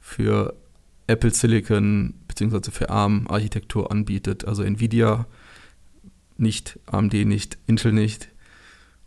für 0.00 0.54
Apple 1.06 1.30
Silicon 1.30 2.14
bzw. 2.28 2.70
für 2.70 2.90
ARM-Architektur 2.90 3.90
anbietet. 3.90 4.46
Also 4.46 4.62
Nvidia 4.62 5.26
nicht, 6.36 6.78
AMD 6.86 7.12
nicht, 7.12 7.58
Intel 7.66 7.92
nicht. 7.92 8.28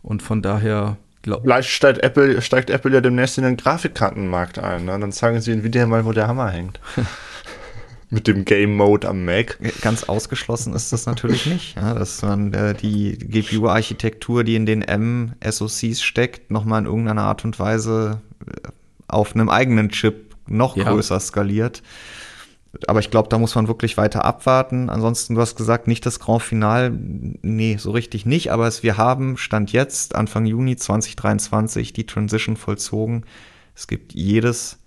Und 0.02 0.22
von 0.22 0.42
daher 0.42 0.96
Vielleicht 1.22 1.68
steigt 1.68 2.02
Apple, 2.02 2.40
steigt 2.40 2.70
Apple 2.70 2.92
ja 2.92 3.00
demnächst 3.00 3.36
in 3.38 3.44
den 3.44 3.56
Grafikkartenmarkt 3.56 4.58
ein. 4.58 4.84
Ne? 4.84 4.98
Dann 4.98 5.12
sagen 5.12 5.40
sie 5.40 5.52
Nvidia 5.52 5.86
mal, 5.86 6.04
wo 6.04 6.12
der 6.12 6.28
Hammer 6.28 6.50
hängt. 6.50 6.80
Mit 8.10 8.26
dem 8.26 8.44
Game 8.44 8.74
Mode 8.76 9.06
am 9.06 9.24
Mac. 9.24 9.58
Ganz 9.82 10.04
ausgeschlossen 10.04 10.74
ist 10.74 10.92
das 10.92 11.04
natürlich 11.04 11.44
nicht, 11.46 11.76
ja, 11.76 11.92
dass 11.92 12.22
man 12.22 12.54
äh, 12.54 12.74
die 12.74 13.18
GPU-Architektur, 13.18 14.44
die 14.44 14.54
in 14.54 14.64
den 14.64 14.82
M-SoCs 14.82 16.00
steckt, 16.00 16.50
nochmal 16.50 16.80
in 16.80 16.86
irgendeiner 16.86 17.24
Art 17.24 17.44
und 17.44 17.58
Weise 17.58 18.22
äh, 18.46 18.68
auf 19.08 19.34
einem 19.34 19.50
eigenen 19.50 19.90
Chip 19.90 20.36
noch 20.46 20.76
ja. 20.76 20.84
größer 20.84 21.20
skaliert. 21.20 21.82
Aber 22.86 23.00
ich 23.00 23.10
glaube, 23.10 23.28
da 23.28 23.38
muss 23.38 23.54
man 23.54 23.66
wirklich 23.66 23.96
weiter 23.96 24.24
abwarten. 24.24 24.90
Ansonsten, 24.90 25.34
du 25.34 25.40
hast 25.40 25.56
gesagt, 25.56 25.88
nicht 25.88 26.04
das 26.04 26.20
Grand 26.20 26.42
Final. 26.42 26.92
Nee, 26.92 27.76
so 27.78 27.90
richtig 27.90 28.26
nicht. 28.26 28.52
Aber 28.52 28.66
es, 28.66 28.82
wir 28.82 28.96
haben 28.96 29.36
Stand 29.36 29.72
jetzt, 29.72 30.14
Anfang 30.14 30.44
Juni 30.46 30.76
2023, 30.76 31.92
die 31.92 32.06
Transition 32.06 32.56
vollzogen. 32.56 33.24
Es 33.74 33.86
gibt 33.86 34.12
jedes 34.12 34.78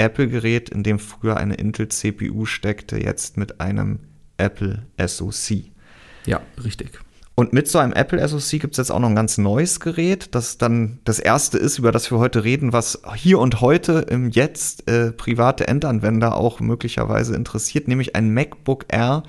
Apple-Gerät, 0.00 0.70
in 0.70 0.82
dem 0.82 0.98
früher 0.98 1.36
eine 1.36 1.54
Intel-CPU 1.54 2.46
steckte, 2.46 3.00
jetzt 3.00 3.36
mit 3.36 3.60
einem 3.60 4.00
Apple 4.38 4.86
SoC. 4.98 5.70
Ja, 6.26 6.40
richtig. 6.64 6.98
Und 7.34 7.52
mit 7.52 7.68
so 7.68 7.78
einem 7.78 7.92
Apple 7.92 8.26
SoC 8.26 8.60
gibt 8.60 8.74
es 8.74 8.78
jetzt 8.78 8.90
auch 8.90 8.98
noch 8.98 9.08
ein 9.08 9.14
ganz 9.14 9.38
neues 9.38 9.80
Gerät, 9.80 10.34
das 10.34 10.58
dann 10.58 10.98
das 11.04 11.18
erste 11.18 11.56
ist, 11.58 11.78
über 11.78 11.92
das 11.92 12.10
wir 12.10 12.18
heute 12.18 12.44
reden, 12.44 12.72
was 12.72 13.00
hier 13.14 13.38
und 13.38 13.60
heute 13.60 14.04
im 14.10 14.28
Jetzt 14.30 14.88
äh, 14.90 15.12
private 15.12 15.66
Endanwender 15.66 16.36
auch 16.36 16.60
möglicherweise 16.60 17.34
interessiert, 17.34 17.88
nämlich 17.88 18.14
ein 18.14 18.34
MacBook 18.34 18.86
Air 18.88 19.22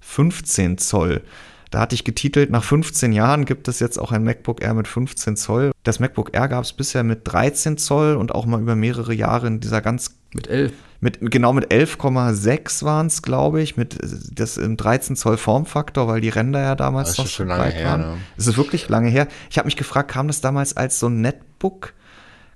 15 0.00 0.78
Zoll. 0.78 1.22
Da 1.70 1.80
hatte 1.80 1.94
ich 1.94 2.04
getitelt, 2.04 2.50
nach 2.50 2.62
15 2.62 3.12
Jahren 3.12 3.44
gibt 3.44 3.66
es 3.68 3.80
jetzt 3.80 3.98
auch 3.98 4.12
ein 4.12 4.22
MacBook 4.22 4.62
Air 4.62 4.74
mit 4.74 4.86
15 4.86 5.36
Zoll. 5.36 5.72
Das 5.82 5.98
MacBook 5.98 6.34
Air 6.34 6.48
gab 6.48 6.64
es 6.64 6.72
bisher 6.72 7.02
mit 7.02 7.22
13 7.24 7.78
Zoll 7.78 8.14
und 8.14 8.34
auch 8.34 8.46
mal 8.46 8.60
über 8.60 8.76
mehrere 8.76 9.12
Jahre 9.12 9.48
in 9.48 9.60
dieser 9.60 9.80
ganz. 9.80 10.15
Mit 10.34 10.48
11. 10.48 10.72
Mit, 11.00 11.18
genau 11.20 11.52
mit 11.52 11.70
11,6 11.70 12.84
waren 12.84 13.06
es, 13.06 13.22
glaube 13.22 13.60
ich, 13.62 13.76
mit 13.76 13.98
das 14.32 14.56
im 14.56 14.76
13 14.76 15.14
Zoll 15.14 15.36
Formfaktor, 15.36 16.08
weil 16.08 16.20
die 16.20 16.30
Ränder 16.30 16.60
ja 16.60 16.74
damals 16.74 17.10
das 17.10 17.18
noch 17.18 17.26
so 17.26 17.44
lange 17.44 17.70
her, 17.70 17.86
waren. 17.86 18.00
Ne? 18.00 18.16
Es 18.36 18.46
ist 18.46 18.56
wirklich 18.56 18.88
lange 18.88 19.08
her. 19.08 19.28
Ich 19.50 19.58
habe 19.58 19.66
mich 19.66 19.76
gefragt, 19.76 20.10
kam 20.10 20.26
das 20.26 20.40
damals 20.40 20.76
als 20.76 20.98
so 20.98 21.08
ein 21.08 21.20
Netbook? 21.20 21.92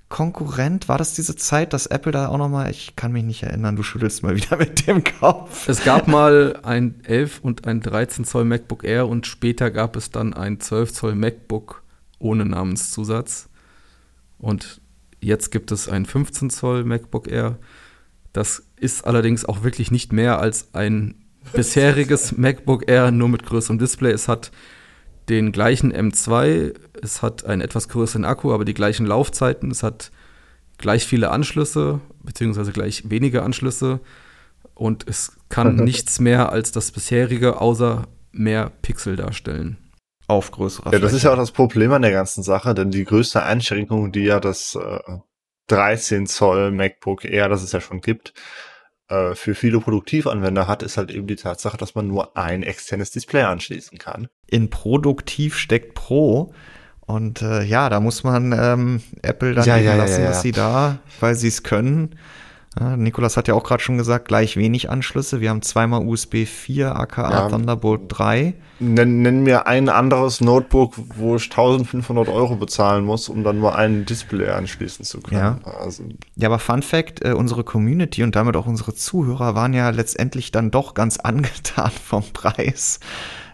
Konkurrent? 0.09 0.89
War 0.89 0.97
das 0.97 1.13
diese 1.13 1.35
Zeit, 1.37 1.73
dass 1.73 1.87
Apple 1.87 2.11
da 2.11 2.27
auch 2.27 2.37
noch 2.37 2.49
mal, 2.49 2.69
ich 2.69 2.95
kann 2.95 3.13
mich 3.13 3.23
nicht 3.23 3.43
erinnern, 3.43 3.77
du 3.77 3.81
schüttelst 3.81 4.21
mal 4.21 4.35
wieder 4.35 4.57
mit 4.59 4.85
dem 4.85 5.03
Kopf. 5.03 5.67
Es 5.67 5.83
gab 5.83 6.07
mal 6.07 6.59
ein 6.63 6.99
11 7.03 7.39
und 7.41 7.65
ein 7.65 7.79
13 7.79 8.25
Zoll 8.25 8.43
MacBook 8.43 8.83
Air 8.83 9.07
und 9.07 9.25
später 9.25 9.71
gab 9.71 9.95
es 9.95 10.11
dann 10.11 10.33
ein 10.33 10.59
12 10.59 10.93
Zoll 10.93 11.15
MacBook 11.15 11.81
ohne 12.19 12.45
Namenszusatz. 12.45 13.47
Und 14.37 14.80
jetzt 15.21 15.51
gibt 15.51 15.71
es 15.71 15.87
ein 15.87 16.05
15 16.05 16.49
Zoll 16.49 16.83
MacBook 16.83 17.27
Air. 17.27 17.57
Das 18.33 18.63
ist 18.77 19.05
allerdings 19.05 19.45
auch 19.45 19.63
wirklich 19.63 19.91
nicht 19.91 20.11
mehr 20.13 20.39
als 20.39 20.73
ein 20.73 21.15
bisheriges 21.53 22.31
MacBook 22.37 22.89
Air, 22.89 23.11
nur 23.11 23.29
mit 23.29 23.45
größerem 23.45 23.79
Display. 23.79 24.11
Es 24.11 24.27
hat 24.27 24.51
den 25.29 25.51
gleichen 25.51 25.93
M2, 25.93 26.73
es 27.01 27.21
hat 27.21 27.45
einen 27.45 27.61
etwas 27.61 27.89
größeren 27.89 28.25
Akku, 28.25 28.53
aber 28.53 28.65
die 28.65 28.73
gleichen 28.73 29.05
Laufzeiten, 29.05 29.71
es 29.71 29.83
hat 29.83 30.11
gleich 30.77 31.05
viele 31.05 31.31
Anschlüsse, 31.31 32.01
beziehungsweise 32.23 32.71
gleich 32.71 33.09
wenige 33.09 33.43
Anschlüsse 33.43 33.99
und 34.73 35.07
es 35.07 35.33
kann 35.49 35.75
nichts 35.83 36.19
mehr 36.19 36.51
als 36.51 36.71
das 36.71 36.91
bisherige, 36.91 37.61
außer 37.61 38.07
mehr 38.31 38.71
Pixel 38.81 39.15
darstellen. 39.15 39.77
Auf 40.31 40.51
größerer 40.51 40.93
Ja, 40.93 40.99
das 40.99 41.11
ist 41.11 41.23
ja 41.23 41.33
auch 41.33 41.37
das 41.37 41.51
Problem 41.51 41.91
an 41.91 42.03
der 42.03 42.11
ganzen 42.11 42.41
Sache, 42.41 42.73
denn 42.73 42.89
die 42.89 43.03
größte 43.03 43.43
Einschränkung, 43.43 44.13
die 44.13 44.23
ja 44.23 44.39
das 44.39 44.75
äh, 44.75 44.99
13 45.67 46.25
Zoll 46.25 46.71
MacBook 46.71 47.25
Air, 47.25 47.49
das 47.49 47.63
es 47.63 47.73
ja 47.73 47.81
schon 47.81 47.99
gibt, 47.99 48.33
äh, 49.09 49.35
für 49.35 49.55
viele 49.55 49.81
Produktivanwender 49.81 50.67
hat, 50.67 50.83
ist 50.83 50.95
halt 50.95 51.11
eben 51.11 51.27
die 51.27 51.35
Tatsache, 51.35 51.75
dass 51.75 51.95
man 51.95 52.07
nur 52.07 52.37
ein 52.37 52.63
externes 52.63 53.11
Display 53.11 53.43
anschließen 53.43 53.97
kann. 53.97 54.29
In 54.47 54.69
produktiv 54.69 55.57
steckt 55.57 55.95
Pro. 55.95 56.53
Und 57.01 57.41
äh, 57.41 57.63
ja, 57.63 57.89
da 57.89 57.99
muss 57.99 58.23
man 58.23 58.53
ähm, 58.57 59.01
Apple 59.21 59.53
dann 59.53 59.65
ja, 59.65 59.75
ja, 59.75 59.95
lassen, 59.95 60.21
ja, 60.21 60.29
dass 60.29 60.41
sie 60.41 60.53
da, 60.53 60.99
weil 61.19 61.35
sie 61.35 61.49
es 61.49 61.63
können. 61.63 62.15
Ja, 62.79 62.95
Nikolas 62.95 63.35
hat 63.35 63.49
ja 63.49 63.53
auch 63.53 63.65
gerade 63.65 63.83
schon 63.83 63.97
gesagt, 63.97 64.29
gleich 64.29 64.55
wenig 64.55 64.89
Anschlüsse. 64.89 65.41
Wir 65.41 65.49
haben 65.49 65.61
zweimal 65.61 66.07
USB 66.07 66.45
4, 66.45 66.95
aka 66.95 67.49
Thunderbolt 67.49 68.03
3. 68.07 68.53
Nenn, 68.79 69.21
nenn, 69.21 69.43
mir 69.43 69.67
ein 69.67 69.89
anderes 69.89 70.39
Notebook, 70.39 70.93
wo 71.15 71.35
ich 71.35 71.43
1500 71.43 72.29
Euro 72.29 72.55
bezahlen 72.55 73.03
muss, 73.03 73.27
um 73.27 73.43
dann 73.43 73.59
nur 73.59 73.75
ein 73.75 74.05
Display 74.05 74.49
anschließen 74.49 75.03
zu 75.03 75.19
können. 75.19 75.41
Ja, 75.41 75.59
also. 75.81 76.03
ja 76.37 76.47
aber 76.47 76.59
Fun 76.59 76.81
Fact, 76.81 77.25
äh, 77.25 77.33
unsere 77.33 77.65
Community 77.65 78.23
und 78.23 78.37
damit 78.37 78.55
auch 78.55 78.67
unsere 78.67 78.93
Zuhörer 78.93 79.53
waren 79.53 79.73
ja 79.73 79.89
letztendlich 79.89 80.51
dann 80.51 80.71
doch 80.71 80.93
ganz 80.93 81.17
angetan 81.23 81.91
vom 81.91 82.23
Preis, 82.31 83.01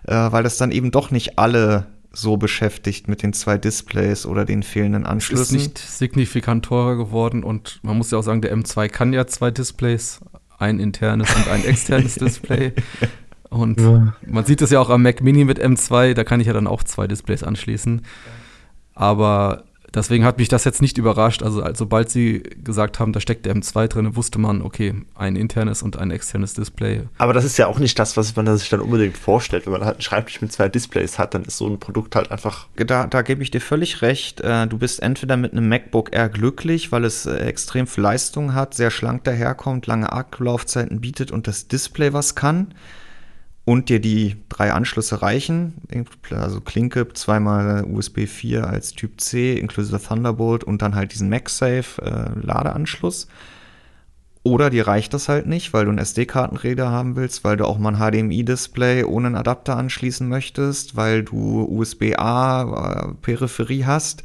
äh, 0.06 0.14
weil 0.14 0.44
das 0.44 0.58
dann 0.58 0.70
eben 0.70 0.92
doch 0.92 1.10
nicht 1.10 1.40
alle 1.40 1.88
so 2.18 2.38
beschäftigt 2.38 3.08
mit 3.08 3.22
den 3.22 3.32
zwei 3.34 3.58
Displays 3.58 4.26
oder 4.26 4.44
den 4.44 4.64
fehlenden 4.64 5.06
Anschlüssen. 5.06 5.58
Ist 5.58 5.64
nicht 5.64 5.78
signifikant 5.78 6.66
teurer 6.66 6.96
geworden 6.96 7.44
und 7.44 7.80
man 7.84 7.98
muss 7.98 8.10
ja 8.12 8.18
auch 8.18 8.24
sagen, 8.24 8.42
der 8.42 8.56
M2 8.56 8.90
kann 8.90 9.14
ja 9.14 9.28
zwei 9.28 9.52
Displays, 9.52 10.20
ein 10.58 10.80
internes 10.80 11.34
und 11.36 11.48
ein 11.48 11.64
externes 11.64 12.16
Display. 12.20 12.74
Und 13.50 13.80
ja. 13.80 14.16
man 14.26 14.46
sieht 14.46 14.62
es 14.62 14.72
ja 14.72 14.80
auch 14.80 14.90
am 14.90 15.04
Mac 15.04 15.22
Mini 15.22 15.46
mit 15.46 15.64
M2, 15.64 16.16
da 16.16 16.24
kann 16.24 16.40
ich 16.40 16.48
ja 16.48 16.54
dann 16.54 16.68
auch 16.68 16.84
zwei 16.84 17.08
Displays 17.08 17.44
anschließen. 17.44 18.02
Aber 18.96 19.66
Deswegen 19.94 20.26
hat 20.26 20.38
mich 20.38 20.50
das 20.50 20.64
jetzt 20.64 20.82
nicht 20.82 20.98
überrascht. 20.98 21.44
Also, 21.44 21.64
sobald 21.74 22.10
sie 22.10 22.44
gesagt 22.64 23.00
haben, 23.00 23.14
da 23.14 23.20
steckt 23.20 23.46
der 23.46 23.56
M2 23.56 23.88
drin, 23.88 24.16
wusste 24.16 24.40
man, 24.40 24.62
okay, 24.62 24.94
ein 25.16 25.36
internes 25.36 25.82
und 25.82 25.98
ein 25.98 26.12
externes 26.12 26.54
Display. 26.54 27.04
Aber 27.18 27.34
das 27.34 27.46
ist 27.46 27.58
ja 27.58 27.68
auch 27.68 27.80
nicht 27.80 27.98
das, 27.98 28.18
was 28.18 28.36
man 28.36 28.58
sich 28.58 28.70
dann 28.70 28.82
unbedingt 28.82 29.18
vorstellt. 29.18 29.66
Wenn 29.66 29.74
man 29.74 29.86
halt 29.86 29.96
einen 29.96 30.02
Schreibtisch 30.02 30.42
mit 30.42 30.52
zwei 30.52 30.70
Displays 30.70 31.18
hat, 31.18 31.34
dann 31.34 31.44
ist 31.44 31.58
so 31.58 31.68
ein 31.68 31.80
Produkt 31.80 32.16
halt 32.16 32.32
einfach. 32.32 32.68
Da, 32.76 33.08
da 33.08 33.22
gebe 33.22 33.44
ich 33.44 33.52
dir 33.52 33.62
völlig 33.62 34.02
recht. 34.02 34.42
Äh, 34.42 34.68
du 34.68 34.78
bist 34.78 35.02
entweder 35.02 35.38
mit 35.38 35.54
einem 35.54 35.70
MacBook 35.70 36.14
Air 36.14 36.30
glücklich, 36.30 36.92
weil 36.92 37.06
es 37.06 37.26
äh, 37.26 37.38
extrem 37.38 37.88
viel 37.88 38.04
Leistung 38.04 38.54
hat, 38.54 38.74
sehr 38.74 38.92
schlank 38.92 39.24
daherkommt, 39.24 39.88
lange 39.88 40.12
Akkulaufzeiten 40.12 41.02
bietet 41.02 41.32
und 41.32 41.48
das 41.48 41.68
Display 41.68 42.14
was 42.14 42.36
kann 42.36 42.74
und 43.68 43.90
dir 43.90 44.00
die 44.00 44.38
drei 44.48 44.72
Anschlüsse 44.72 45.22
reichen, 45.22 45.74
also 46.32 46.62
Klinke, 46.62 47.06
zweimal 47.10 47.84
USB 47.84 48.26
4 48.26 48.66
als 48.66 48.94
Typ 48.94 49.20
C, 49.20 49.58
inklusive 49.58 50.02
Thunderbolt 50.02 50.64
und 50.64 50.82
dann 50.82 50.96
halt 50.96 51.14
diesen 51.14 51.28
MagSafe 51.28 52.02
äh, 52.02 52.40
Ladeanschluss. 52.40 53.28
Oder 54.44 54.70
dir 54.70 54.88
reicht 54.88 55.14
das 55.14 55.28
halt 55.28 55.48
nicht, 55.48 55.74
weil 55.74 55.84
du 55.84 55.90
einen 55.90 56.00
SD-Kartenreader 56.00 56.90
haben 56.90 57.18
willst, 57.18 57.44
weil 57.44 57.58
du 57.58 57.66
auch 57.66 57.78
mal 57.78 57.94
ein 57.94 58.00
HDMI-Display 58.00 59.04
ohne 59.04 59.28
einen 59.28 59.36
Adapter 59.36 59.76
anschließen 59.76 60.30
möchtest, 60.30 60.96
weil 60.96 61.24
du 61.24 61.66
USB-A 61.70 63.12
äh, 63.28 63.84
hast 63.84 64.24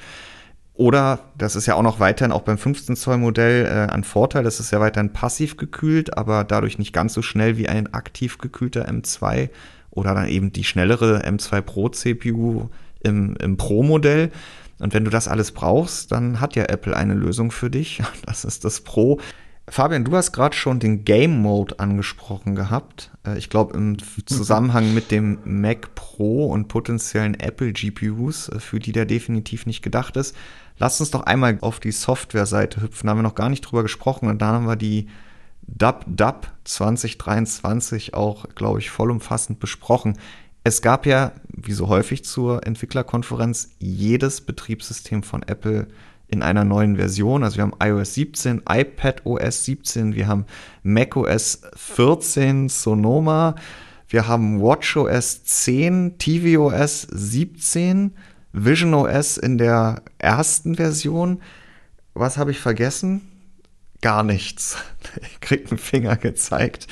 oder, 0.74 1.20
das 1.36 1.54
ist 1.54 1.66
ja 1.66 1.74
auch 1.74 1.82
noch 1.82 2.00
weiterhin 2.00 2.32
auch 2.32 2.42
beim 2.42 2.56
15 2.56 2.96
Zoll 2.96 3.18
Modell 3.18 3.66
äh, 3.66 3.92
ein 3.92 4.04
Vorteil, 4.04 4.42
das 4.42 4.58
ist 4.58 4.70
ja 4.70 4.80
weiterhin 4.80 5.12
passiv 5.12 5.56
gekühlt, 5.56 6.16
aber 6.16 6.44
dadurch 6.44 6.78
nicht 6.78 6.92
ganz 6.92 7.12
so 7.12 7.20
schnell 7.22 7.58
wie 7.58 7.68
ein 7.68 7.92
aktiv 7.92 8.38
gekühlter 8.38 8.88
M2 8.88 9.50
oder 9.90 10.14
dann 10.14 10.28
eben 10.28 10.52
die 10.52 10.64
schnellere 10.64 11.26
M2 11.26 11.60
Pro 11.60 11.88
CPU 11.90 12.68
im, 13.02 13.36
im 13.36 13.56
Pro-Modell. 13.58 14.30
Und 14.78 14.94
wenn 14.94 15.04
du 15.04 15.10
das 15.10 15.28
alles 15.28 15.52
brauchst, 15.52 16.10
dann 16.10 16.40
hat 16.40 16.56
ja 16.56 16.64
Apple 16.64 16.96
eine 16.96 17.14
Lösung 17.14 17.50
für 17.50 17.70
dich. 17.70 18.02
Das 18.26 18.44
ist 18.44 18.64
das 18.64 18.80
Pro. 18.80 19.20
Fabian, 19.68 20.04
du 20.04 20.16
hast 20.16 20.32
gerade 20.32 20.56
schon 20.56 20.80
den 20.80 21.04
Game 21.04 21.40
Mode 21.40 21.78
angesprochen 21.78 22.54
gehabt. 22.54 23.10
Äh, 23.26 23.38
ich 23.38 23.48
glaube, 23.48 23.76
im 23.76 23.96
Zusammenhang 24.26 24.92
mit 24.92 25.10
dem 25.10 25.38
Mac 25.44 25.94
Pro 25.94 26.46
und 26.46 26.68
potenziellen 26.68 27.38
Apple 27.38 27.72
GPUs, 27.72 28.48
äh, 28.48 28.58
für 28.58 28.80
die 28.80 28.92
der 28.92 29.06
definitiv 29.06 29.66
nicht 29.66 29.82
gedacht 29.82 30.16
ist. 30.16 30.34
Lass 30.82 30.98
uns 30.98 31.12
doch 31.12 31.22
einmal 31.22 31.58
auf 31.60 31.78
die 31.78 31.92
Software-Seite 31.92 32.82
hüpfen. 32.82 33.06
Da 33.06 33.12
haben 33.12 33.18
wir 33.18 33.22
noch 33.22 33.36
gar 33.36 33.48
nicht 33.48 33.60
drüber 33.60 33.84
gesprochen. 33.84 34.28
Und 34.28 34.42
da 34.42 34.48
haben 34.48 34.66
wir 34.66 34.74
die 34.74 35.06
DAP 35.62 36.50
2023 36.64 38.14
auch, 38.14 38.46
glaube 38.56 38.80
ich, 38.80 38.90
vollumfassend 38.90 39.60
besprochen. 39.60 40.18
Es 40.64 40.82
gab 40.82 41.06
ja, 41.06 41.34
wie 41.46 41.70
so 41.70 41.86
häufig 41.86 42.24
zur 42.24 42.66
Entwicklerkonferenz, 42.66 43.76
jedes 43.78 44.40
Betriebssystem 44.40 45.22
von 45.22 45.44
Apple 45.44 45.86
in 46.26 46.42
einer 46.42 46.64
neuen 46.64 46.96
Version. 46.96 47.44
Also 47.44 47.58
wir 47.58 47.62
haben 47.62 47.76
iOS 47.80 48.14
17, 48.14 48.62
iPad 48.68 49.24
OS 49.24 49.64
17, 49.64 50.16
wir 50.16 50.26
haben 50.26 50.46
macOS 50.82 51.60
14, 51.76 52.68
Sonoma, 52.68 53.54
wir 54.08 54.26
haben 54.26 54.60
WatchOS 54.60 55.44
10, 55.44 56.18
tvOS 56.18 57.02
17, 57.02 58.16
Vision 58.52 58.94
OS 58.94 59.36
in 59.36 59.58
der 59.58 60.02
ersten 60.18 60.74
Version. 60.76 61.42
Was 62.14 62.36
habe 62.36 62.50
ich 62.50 62.58
vergessen? 62.58 63.22
Gar 64.00 64.22
nichts. 64.22 64.76
Ich 65.22 65.40
krieg 65.40 65.68
einen 65.68 65.78
Finger 65.78 66.16
gezeigt. 66.16 66.86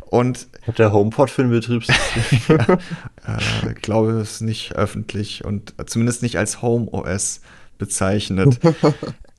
Und 0.00 0.48
hat 0.66 0.78
der 0.78 0.92
HomePod 0.92 1.30
für 1.30 1.42
ein 1.42 1.50
Betriebssystem? 1.50 2.40
ja, 2.58 2.78
äh, 3.68 3.74
glaube 3.74 4.12
es 4.20 4.40
nicht 4.40 4.74
öffentlich 4.74 5.44
und 5.44 5.74
zumindest 5.86 6.22
nicht 6.22 6.36
als 6.36 6.60
Home 6.60 6.90
OS 6.90 7.40
bezeichnet. 7.78 8.58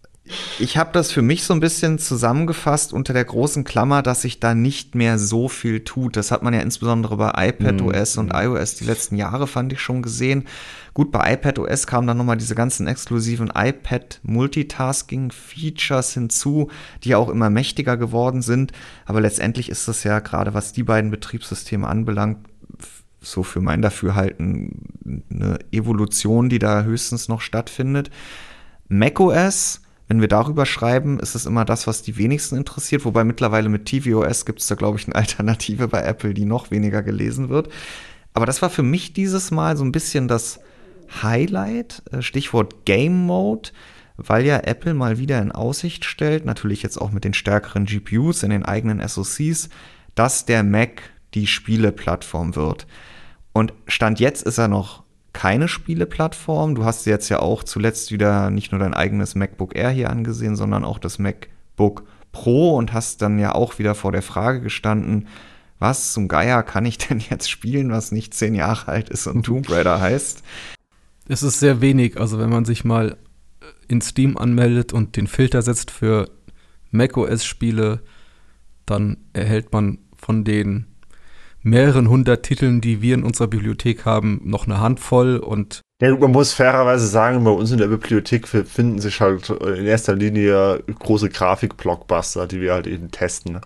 ich 0.57 0.77
habe 0.77 0.91
das 0.93 1.11
für 1.11 1.21
mich 1.21 1.43
so 1.43 1.53
ein 1.53 1.59
bisschen 1.59 1.99
zusammengefasst 1.99 2.93
unter 2.93 3.11
der 3.11 3.25
großen 3.25 3.65
Klammer, 3.65 4.01
dass 4.01 4.21
sich 4.21 4.39
da 4.39 4.55
nicht 4.55 4.95
mehr 4.95 5.19
so 5.19 5.49
viel 5.49 5.83
tut. 5.83 6.15
Das 6.15 6.31
hat 6.31 6.43
man 6.43 6.53
ja 6.53 6.61
insbesondere 6.61 7.17
bei 7.17 7.49
iPadOS 7.49 8.15
mhm. 8.15 8.21
und 8.21 8.31
iOS 8.33 8.75
die 8.75 8.85
letzten 8.85 9.17
Jahre, 9.17 9.47
fand 9.47 9.73
ich 9.73 9.81
schon 9.81 10.01
gesehen. 10.01 10.45
Gut, 10.93 11.11
bei 11.11 11.33
iPadOS 11.33 11.87
kamen 11.87 12.07
dann 12.07 12.15
nochmal 12.17 12.37
diese 12.37 12.55
ganzen 12.55 12.87
exklusiven 12.87 13.51
iPad-Multitasking-Features 13.53 16.13
hinzu, 16.13 16.69
die 17.03 17.09
ja 17.09 17.17
auch 17.17 17.27
immer 17.29 17.49
mächtiger 17.49 17.97
geworden 17.97 18.41
sind. 18.41 18.71
Aber 19.05 19.19
letztendlich 19.19 19.67
ist 19.67 19.89
das 19.89 20.05
ja 20.05 20.19
gerade, 20.19 20.53
was 20.53 20.71
die 20.71 20.83
beiden 20.83 21.11
Betriebssysteme 21.11 21.85
anbelangt, 21.85 22.47
so 23.19 23.43
für 23.43 23.59
mein 23.59 23.81
Dafürhalten 23.81 25.25
eine 25.29 25.59
Evolution, 25.71 26.47
die 26.47 26.59
da 26.59 26.83
höchstens 26.83 27.27
noch 27.27 27.41
stattfindet. 27.41 28.09
macOS 28.87 29.81
wenn 30.13 30.21
wir 30.21 30.27
darüber 30.27 30.67
schreiben, 30.67 31.19
ist 31.19 31.33
es 31.33 31.47
immer 31.47 31.65
das, 31.65 31.87
was 31.87 32.03
die 32.03 32.17
wenigsten 32.17 32.55
interessiert. 32.55 33.03
Wobei 33.03 33.23
mittlerweile 33.23 33.67
mit 33.67 33.87
tvOS 33.87 34.45
gibt 34.45 34.59
es 34.59 34.67
da, 34.67 34.75
glaube 34.75 34.99
ich, 34.99 35.07
eine 35.07 35.15
Alternative 35.23 35.87
bei 35.87 36.03
Apple, 36.03 36.35
die 36.35 36.45
noch 36.45 36.69
weniger 36.69 37.01
gelesen 37.01 37.49
wird. 37.49 37.69
Aber 38.35 38.45
das 38.45 38.61
war 38.61 38.69
für 38.69 38.83
mich 38.83 39.13
dieses 39.13 39.49
Mal 39.49 39.75
so 39.75 39.83
ein 39.83 39.91
bisschen 39.91 40.27
das 40.27 40.59
Highlight, 41.23 42.03
äh, 42.11 42.21
Stichwort 42.21 42.85
Game 42.85 43.25
Mode, 43.25 43.71
weil 44.15 44.45
ja 44.45 44.59
Apple 44.59 44.93
mal 44.93 45.17
wieder 45.17 45.41
in 45.41 45.51
Aussicht 45.51 46.05
stellt, 46.05 46.45
natürlich 46.45 46.83
jetzt 46.83 47.01
auch 47.01 47.09
mit 47.09 47.23
den 47.23 47.33
stärkeren 47.33 47.85
GPUs 47.85 48.43
in 48.43 48.51
den 48.51 48.65
eigenen 48.65 49.01
SoCs, 49.07 49.69
dass 50.13 50.45
der 50.45 50.61
Mac 50.61 51.01
die 51.33 51.47
Spieleplattform 51.47 52.55
wird. 52.55 52.85
Und 53.51 53.73
Stand 53.87 54.19
jetzt 54.19 54.43
ist 54.43 54.59
er 54.59 54.67
noch 54.67 55.02
keine 55.33 55.67
Spieleplattform. 55.67 56.75
Du 56.75 56.85
hast 56.85 57.05
jetzt 57.05 57.29
ja 57.29 57.39
auch 57.39 57.63
zuletzt 57.63 58.11
wieder 58.11 58.49
nicht 58.49 58.71
nur 58.71 58.79
dein 58.79 58.93
eigenes 58.93 59.35
MacBook 59.35 59.75
Air 59.75 59.89
hier 59.89 60.09
angesehen, 60.09 60.55
sondern 60.55 60.85
auch 60.85 60.99
das 60.99 61.19
MacBook 61.19 62.03
Pro 62.31 62.75
und 62.77 62.93
hast 62.93 63.21
dann 63.21 63.37
ja 63.37 63.53
auch 63.53 63.77
wieder 63.79 63.93
vor 63.93 64.11
der 64.11 64.23
Frage 64.23 64.61
gestanden, 64.61 65.27
was 65.79 66.13
zum 66.13 66.27
Geier 66.27 66.63
kann 66.63 66.85
ich 66.85 66.97
denn 66.97 67.19
jetzt 67.19 67.49
spielen, 67.49 67.91
was 67.91 68.11
nicht 68.11 68.33
zehn 68.33 68.55
Jahre 68.55 68.87
alt 68.87 69.09
ist 69.09 69.27
und 69.27 69.43
Tomb 69.43 69.69
Raider 69.69 69.99
heißt? 69.99 70.43
Es 71.27 71.43
ist 71.43 71.59
sehr 71.59 71.81
wenig. 71.81 72.19
Also 72.19 72.39
wenn 72.39 72.49
man 72.49 72.65
sich 72.65 72.85
mal 72.85 73.17
in 73.87 74.01
Steam 74.01 74.37
anmeldet 74.37 74.93
und 74.93 75.15
den 75.15 75.27
Filter 75.27 75.61
setzt 75.61 75.91
für 75.91 76.29
macOS-Spiele, 76.91 78.01
dann 78.85 79.17
erhält 79.33 79.71
man 79.71 79.99
von 80.15 80.43
den 80.43 80.85
mehreren 81.63 82.09
hundert 82.09 82.43
Titeln, 82.43 82.81
die 82.81 83.01
wir 83.01 83.15
in 83.15 83.23
unserer 83.23 83.47
Bibliothek 83.47 84.05
haben, 84.05 84.41
noch 84.43 84.65
eine 84.65 84.79
Handvoll 84.79 85.37
und 85.37 85.81
ja, 86.01 86.13
man 86.17 86.31
muss 86.31 86.51
fairerweise 86.51 87.07
sagen, 87.07 87.45
bei 87.45 87.51
uns 87.51 87.71
in 87.71 87.77
der 87.77 87.87
Bibliothek 87.87 88.45
finden 88.45 88.99
sich 88.99 89.21
halt 89.21 89.49
in 89.49 89.85
erster 89.85 90.13
Linie 90.13 90.83
große 90.99 91.29
Grafik-Blockbuster, 91.29 92.45
die 92.45 92.59
wir 92.59 92.73
halt 92.73 92.87
eben 92.87 93.09
testen. 93.09 93.61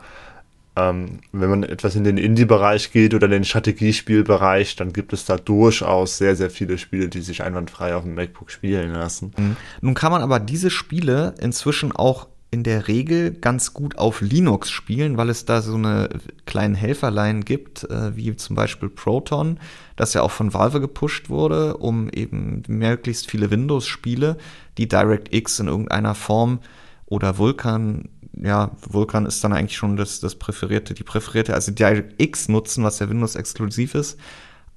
Ähm, 0.75 1.21
wenn 1.31 1.49
man 1.49 1.63
etwas 1.63 1.95
in 1.95 2.03
den 2.03 2.17
Indie-Bereich 2.17 2.91
geht 2.91 3.15
oder 3.15 3.27
den 3.27 3.43
Strategiespielbereich, 3.43 4.75
dann 4.75 4.93
gibt 4.93 5.13
es 5.13 5.25
da 5.25 5.37
durchaus 5.37 6.19
sehr, 6.19 6.35
sehr 6.35 6.51
viele 6.51 6.77
Spiele, 6.77 7.07
die 7.07 7.21
sich 7.21 7.41
einwandfrei 7.41 7.95
auf 7.95 8.03
dem 8.03 8.13
MacBook 8.13 8.51
spielen 8.51 8.91
lassen. 8.91 9.33
Mhm. 9.35 9.55
Nun 9.81 9.95
kann 9.95 10.11
man 10.11 10.21
aber 10.21 10.39
diese 10.39 10.69
Spiele 10.69 11.33
inzwischen 11.41 11.91
auch 11.91 12.27
in 12.49 12.63
der 12.63 12.87
Regel 12.87 13.31
ganz 13.31 13.73
gut 13.73 13.97
auf 13.97 14.21
Linux 14.21 14.69
spielen, 14.69 15.17
weil 15.17 15.29
es 15.29 15.45
da 15.45 15.61
so 15.61 15.75
eine 15.75 16.09
kleinen 16.45 16.75
Helferlein 16.75 17.43
gibt, 17.43 17.83
äh, 17.89 18.15
wie 18.15 18.35
zum 18.37 18.55
Beispiel 18.55 18.89
Proton, 18.89 19.59
das 19.97 20.13
ja 20.13 20.21
auch 20.21 20.31
von 20.31 20.53
Valve 20.53 20.79
gepusht 20.79 21.29
wurde, 21.29 21.77
um 21.77 22.09
eben 22.09 22.63
möglichst 22.67 23.29
viele 23.29 23.51
Windows-Spiele, 23.51 24.37
die 24.77 24.87
DirectX 24.87 25.59
in 25.59 25.67
irgendeiner 25.67 26.15
Form 26.15 26.59
oder 27.05 27.37
Vulkan, 27.37 28.09
ja, 28.41 28.71
Vulkan 28.81 29.25
ist 29.25 29.43
dann 29.43 29.53
eigentlich 29.53 29.77
schon 29.77 29.97
das, 29.97 30.19
das 30.19 30.35
präferierte, 30.35 30.93
die 30.93 31.03
präferierte, 31.03 31.53
also 31.53 31.71
DirectX 31.71 32.47
nutzen, 32.49 32.83
was 32.83 32.99
ja 32.99 33.09
Windows-exklusiv 33.09 33.95
ist, 33.95 34.17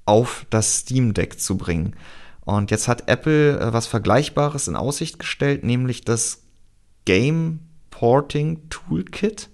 auf 0.05 0.45
das 0.49 0.79
Steam 0.79 1.13
Deck 1.13 1.39
zu 1.39 1.57
bringen. 1.57 1.95
Und 2.43 2.71
jetzt 2.71 2.87
hat 2.87 3.07
Apple 3.07 3.59
äh, 3.59 3.71
was 3.71 3.87
Vergleichbares 3.87 4.67
in 4.67 4.75
Aussicht 4.75 5.19
gestellt, 5.19 5.63
nämlich 5.63 6.03
das 6.03 6.40
Game 7.05 7.59
Porting 7.89 8.69
Toolkit. 8.69 9.49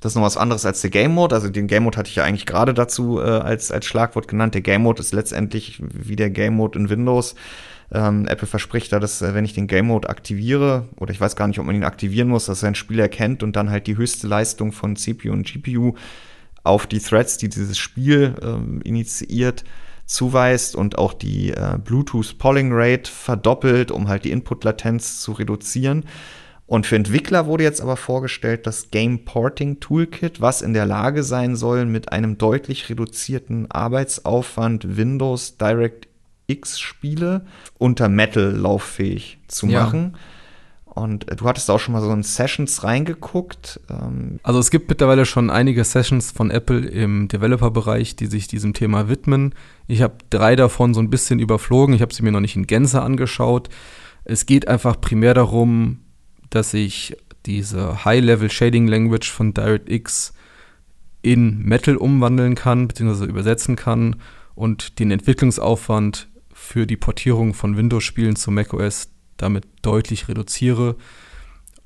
Das 0.00 0.12
ist 0.12 0.16
noch 0.16 0.22
was 0.22 0.36
anderes 0.36 0.64
als 0.64 0.80
der 0.80 0.90
Game 0.90 1.12
Mode. 1.12 1.34
Also 1.34 1.50
den 1.50 1.66
Game 1.66 1.82
Mode 1.82 1.98
hatte 1.98 2.08
ich 2.08 2.16
ja 2.16 2.24
eigentlich 2.24 2.46
gerade 2.46 2.72
dazu 2.72 3.20
äh, 3.20 3.24
als, 3.24 3.70
als 3.70 3.84
Schlagwort 3.84 4.28
genannt. 4.28 4.54
Der 4.54 4.62
Game 4.62 4.82
Mode 4.82 5.00
ist 5.00 5.12
letztendlich 5.12 5.80
wie 5.80 6.16
der 6.16 6.30
Game 6.30 6.54
Mode 6.54 6.78
in 6.78 6.88
Windows. 6.88 7.34
Ähm, 7.92 8.26
Apple 8.28 8.46
verspricht 8.46 8.92
da, 8.92 9.00
dass 9.00 9.20
äh, 9.20 9.34
wenn 9.34 9.44
ich 9.44 9.52
den 9.52 9.66
Game 9.66 9.86
Mode 9.86 10.08
aktiviere, 10.08 10.88
oder 10.96 11.12
ich 11.12 11.20
weiß 11.20 11.36
gar 11.36 11.48
nicht, 11.48 11.58
ob 11.58 11.66
man 11.66 11.74
ihn 11.74 11.84
aktivieren 11.84 12.28
muss, 12.28 12.46
dass 12.46 12.62
er 12.62 12.68
ein 12.68 12.74
Spiel 12.74 13.00
erkennt 13.00 13.42
und 13.42 13.56
dann 13.56 13.70
halt 13.70 13.86
die 13.86 13.96
höchste 13.96 14.26
Leistung 14.26 14.72
von 14.72 14.96
CPU 14.96 15.32
und 15.32 15.46
GPU 15.46 15.94
auf 16.62 16.86
die 16.86 17.00
Threads, 17.00 17.38
die 17.38 17.48
dieses 17.48 17.78
Spiel 17.78 18.34
ähm, 18.42 18.80
initiiert, 18.82 19.64
zuweist 20.06 20.76
und 20.76 20.98
auch 20.98 21.12
die 21.12 21.50
äh, 21.50 21.78
Bluetooth 21.82 22.38
Polling 22.38 22.70
Rate 22.72 23.10
verdoppelt, 23.10 23.90
um 23.90 24.08
halt 24.08 24.24
die 24.24 24.30
Input-Latenz 24.30 25.20
zu 25.20 25.32
reduzieren. 25.32 26.04
Und 26.70 26.86
für 26.86 26.94
Entwickler 26.94 27.46
wurde 27.46 27.64
jetzt 27.64 27.80
aber 27.80 27.96
vorgestellt 27.96 28.64
das 28.64 28.92
Game 28.92 29.24
Porting 29.24 29.80
Toolkit, 29.80 30.40
was 30.40 30.62
in 30.62 30.72
der 30.72 30.86
Lage 30.86 31.24
sein 31.24 31.56
soll, 31.56 31.84
mit 31.84 32.12
einem 32.12 32.38
deutlich 32.38 32.88
reduzierten 32.88 33.68
Arbeitsaufwand 33.68 34.96
Windows 34.96 35.58
DirectX 35.58 36.78
Spiele 36.78 37.44
unter 37.76 38.08
Metal 38.08 38.52
lauffähig 38.52 39.40
zu 39.48 39.66
machen. 39.66 40.12
Ja. 40.14 40.18
Und 41.02 41.28
äh, 41.28 41.34
du 41.34 41.46
hattest 41.46 41.68
auch 41.72 41.80
schon 41.80 41.92
mal 41.92 42.02
so 42.02 42.12
in 42.12 42.22
Sessions 42.22 42.84
reingeguckt. 42.84 43.80
Ähm 43.90 44.38
also 44.44 44.60
es 44.60 44.70
gibt 44.70 44.88
mittlerweile 44.88 45.26
schon 45.26 45.50
einige 45.50 45.82
Sessions 45.82 46.30
von 46.30 46.52
Apple 46.52 46.86
im 46.86 47.26
Developer-Bereich, 47.26 48.14
die 48.14 48.26
sich 48.26 48.46
diesem 48.46 48.74
Thema 48.74 49.08
widmen. 49.08 49.56
Ich 49.88 50.02
habe 50.02 50.18
drei 50.30 50.54
davon 50.54 50.94
so 50.94 51.00
ein 51.00 51.10
bisschen 51.10 51.40
überflogen. 51.40 51.96
Ich 51.96 52.00
habe 52.00 52.14
sie 52.14 52.22
mir 52.22 52.30
noch 52.30 52.38
nicht 52.38 52.54
in 52.54 52.68
Gänze 52.68 53.02
angeschaut. 53.02 53.70
Es 54.22 54.46
geht 54.46 54.68
einfach 54.68 55.00
primär 55.00 55.34
darum, 55.34 56.04
dass 56.50 56.74
ich 56.74 57.16
diese 57.46 58.04
High-Level 58.04 58.50
Shading 58.50 58.86
Language 58.86 59.30
von 59.30 59.54
DirectX 59.54 60.34
in 61.22 61.62
Metal 61.62 61.96
umwandeln 61.96 62.54
kann, 62.54 62.88
beziehungsweise 62.88 63.26
übersetzen 63.26 63.76
kann 63.76 64.16
und 64.54 64.98
den 64.98 65.10
Entwicklungsaufwand 65.10 66.28
für 66.52 66.86
die 66.86 66.96
Portierung 66.96 67.54
von 67.54 67.76
Windows-Spielen 67.76 68.36
zu 68.36 68.50
macOS 68.50 69.10
damit 69.36 69.66
deutlich 69.82 70.28
reduziere. 70.28 70.96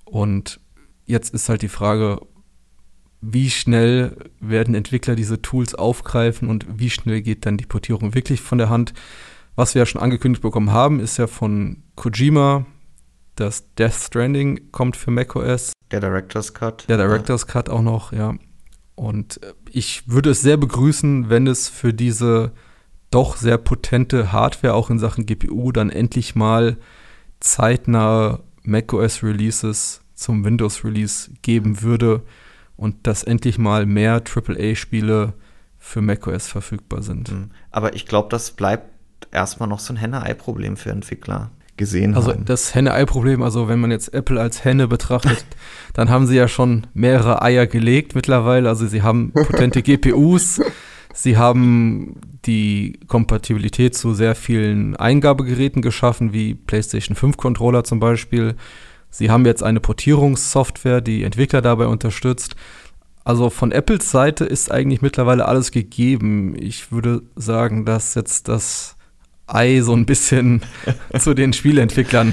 Und 0.05 0.61
jetzt 1.07 1.33
ist 1.33 1.49
halt 1.49 1.63
die 1.63 1.69
Frage, 1.69 2.21
wie 3.21 3.51
schnell 3.51 4.17
werden 4.41 4.75
Entwickler 4.75 5.15
diese 5.15 5.41
Tools 5.41 5.75
aufgreifen 5.75 6.49
und 6.49 6.67
wie 6.79 6.91
schnell 6.91 7.23
geht 7.23 7.47
dann 7.47 7.57
die 7.57 7.67
Portierung 7.67 8.15
wirklich 8.15 8.41
von 8.41 8.59
der 8.59 8.69
Hand. 8.69 8.93
Was 9.57 9.75
wir 9.75 9.81
ja 9.81 9.87
schon 9.87 10.03
angekündigt 10.03 10.43
bekommen 10.43 10.73
haben, 10.73 11.01
ist 11.01 11.17
ja 11.17 11.27
von 11.27 11.85
Kojima 11.95 12.67
das 13.37 13.73
Death 13.75 13.95
Stranding 13.95 14.71
kommt 14.71 14.97
für 14.97 15.11
macOS. 15.11 15.73
Der 15.91 16.01
Director's 16.01 16.55
Cut. 16.55 16.89
Der 16.89 16.97
Director's 16.97 17.43
ja. 17.43 17.53
Cut 17.53 17.69
auch 17.69 17.83
noch, 17.83 18.13
ja. 18.13 18.35
Und 18.95 19.43
äh, 19.43 19.53
ich 19.71 20.09
würde 20.09 20.31
es 20.31 20.43
sehr 20.43 20.57
begrüßen, 20.57 21.29
wenn 21.31 21.47
es 21.47 21.69
für 21.69 21.93
diese 21.93 22.53
doch 23.11 23.37
sehr 23.37 23.59
potente 23.59 24.33
Hardware 24.33 24.75
auch 24.75 24.91
in 24.91 24.99
Sachen 24.99 25.27
GPU 25.27 25.73
dann 25.73 25.91
endlich 25.91 26.35
mal 26.35 26.77
zeitnahe 27.41 28.41
macOS 28.63 29.23
Releases 29.23 30.01
zum 30.15 30.45
Windows 30.45 30.85
Release 30.85 31.31
geben 31.43 31.83
würde 31.83 32.23
und 32.77 33.07
dass 33.07 33.23
endlich 33.23 33.59
mal 33.59 33.87
mehr 33.87 34.23
AAA-Spiele 34.25 35.35
für 35.79 36.01
macOS 36.01 36.49
verfügbar 36.49 37.03
sind. 37.03 37.29
Hm. 37.29 37.51
Aber 37.71 37.95
ich 37.95 38.07
glaube, 38.07 38.29
das 38.31 38.53
bleibt 38.53 38.91
erstmal 39.33 39.69
noch 39.69 39.81
so 39.81 39.93
ein 39.93 39.97
Henne-Ei-Problem 39.97 40.77
für 40.77 40.91
Entwickler 40.91 41.51
gesehen 41.77 42.15
also 42.15 42.29
haben. 42.29 42.39
Also 42.41 42.45
das 42.45 42.75
Henne-Ei-Problem, 42.75 43.43
also 43.43 43.69
wenn 43.69 43.81
man 43.81 43.91
jetzt 43.91 44.13
Apple 44.15 44.41
als 44.41 44.65
Henne 44.65 44.89
betrachtet, 44.89 45.45
dann 45.95 46.11
haben 46.11 46.27
sie 46.27 46.37
ja 46.37 46.49
schon 46.49 46.87
mehrere 46.95 47.43
Eier 47.43 47.67
gelegt 47.67 48.15
mittlerweile. 48.15 48.69
Also 48.69 48.87
sie 48.87 49.03
haben 49.03 49.33
potente 49.33 49.83
GPUs, 49.83 50.61
sie 51.13 51.37
haben 51.37 52.17
die 52.47 52.99
Kompatibilität 53.07 53.97
zu 53.97 54.15
sehr 54.15 54.35
vielen 54.35 54.97
Eingabegeräten 54.97 55.83
geschaffen, 55.83 56.33
wie 56.33 56.55
PlayStation 56.55 57.17
5 57.17 57.37
Controller 57.37 57.85
zum 57.85 58.01
Beispiel. 58.01 58.57
Sie 59.11 59.31
haben 59.31 59.47
jetzt 59.47 59.63
eine 59.63 59.81
Portierungssoftware, 59.81 61.01
die 61.01 61.23
Entwickler 61.23 61.63
dabei 61.63 61.87
unterstützt. 61.87 62.57
Also 63.25 63.49
von 63.49 63.73
Apples 63.73 64.11
Seite 64.11 64.45
ist 64.45 64.71
eigentlich 64.71 65.01
mittlerweile 65.01 65.47
alles 65.47 65.71
gegeben. 65.71 66.55
Ich 66.59 66.93
würde 66.93 67.23
sagen, 67.37 67.87
dass 67.87 68.15
jetzt 68.15 68.49
das 68.49 68.94
Ei 69.47 69.81
so 69.81 69.95
ein 69.95 70.07
bisschen 70.07 70.63
zu 71.19 71.35
den 71.35 71.53
Spieleentwicklern 71.53 72.33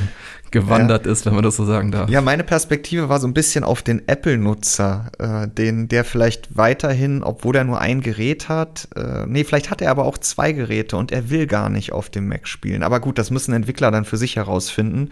gewandert 0.52 1.06
ja. 1.06 1.12
ist, 1.12 1.26
wenn 1.26 1.34
man 1.34 1.44
das 1.44 1.56
so 1.56 1.66
sagen 1.66 1.92
darf. 1.92 2.10
Ja, 2.10 2.22
meine 2.22 2.44
Perspektive 2.44 3.10
war 3.10 3.20
so 3.20 3.28
ein 3.28 3.34
bisschen 3.34 3.64
auf 3.64 3.82
den 3.82 4.08
Apple-Nutzer, 4.08 5.12
äh, 5.18 5.48
den 5.48 5.88
der 5.88 6.04
vielleicht 6.04 6.56
weiterhin, 6.58 7.24
obwohl 7.24 7.56
er 7.56 7.64
nur 7.64 7.80
ein 7.80 8.02
Gerät 8.02 8.50
hat, 8.50 8.90
äh, 8.96 9.26
nee, 9.26 9.44
vielleicht 9.44 9.72
hat 9.72 9.82
er 9.82 9.92
aber 9.92 10.06
auch 10.06 10.18
zwei 10.18 10.52
Geräte 10.52 10.98
und 10.98 11.12
er 11.12 11.30
will 11.30 11.48
gar 11.48 11.70
nicht 11.70 11.94
auf 11.94 12.10
dem 12.10 12.28
Mac 12.28 12.48
spielen. 12.48 12.84
Aber 12.84 13.00
gut, 13.00 13.18
das 13.18 13.32
müssen 13.32 13.54
Entwickler 13.54 13.92
dann 13.92 14.06
für 14.06 14.18
sich 14.18 14.36
herausfinden. 14.36 15.12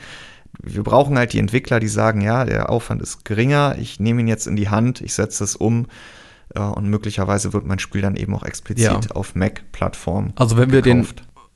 wir 0.61 0.83
brauchen 0.83 1.17
halt 1.17 1.31
die 1.33 1.39
Entwickler, 1.39 1.79
die 1.79 1.87
sagen, 1.87 2.21
ja, 2.21 2.43
der 2.43 2.69
Aufwand 2.69 3.01
ist 3.01 3.23
geringer, 3.23 3.77
ich 3.79 3.99
nehme 3.99 4.21
ihn 4.21 4.27
jetzt 4.27 4.45
in 4.45 4.57
die 4.57 4.69
Hand, 4.69 4.99
ich 4.99 5.13
setze 5.13 5.43
es 5.43 5.55
um 5.55 5.87
äh, 6.53 6.59
und 6.59 6.89
möglicherweise 6.89 7.53
wird 7.53 7.65
mein 7.65 7.79
Spiel 7.79 8.01
dann 8.01 8.17
eben 8.17 8.35
auch 8.35 8.43
explizit 8.43 8.83
ja. 8.83 8.99
auf 9.13 9.35
Mac-Plattformen. 9.35 10.33
Also 10.35 10.57
wenn 10.57 10.71
wir 10.71 10.81
den 10.81 11.07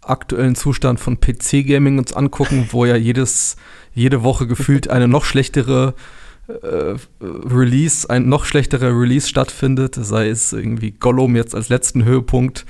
aktuellen 0.06 0.56
Zustand 0.56 1.00
von 1.00 1.20
PC-Gaming 1.20 1.98
uns 1.98 2.14
angucken, 2.14 2.68
wo 2.72 2.86
ja 2.86 2.96
jedes, 2.96 3.56
jede 3.94 4.24
Woche 4.24 4.48
gefühlt 4.48 4.90
eine 4.90 5.08
noch 5.08 5.26
schlechtere 5.26 5.94
äh, 6.48 6.96
Release, 7.22 8.10
ein 8.10 8.28
noch 8.28 8.46
schlechterer 8.46 8.90
Release 8.90 9.28
stattfindet, 9.28 9.96
sei 9.96 10.30
es 10.30 10.54
irgendwie 10.54 10.92
Gollum 10.92 11.36
jetzt 11.36 11.56
als 11.56 11.70
letzten 11.70 12.04
Höhepunkt, 12.04 12.66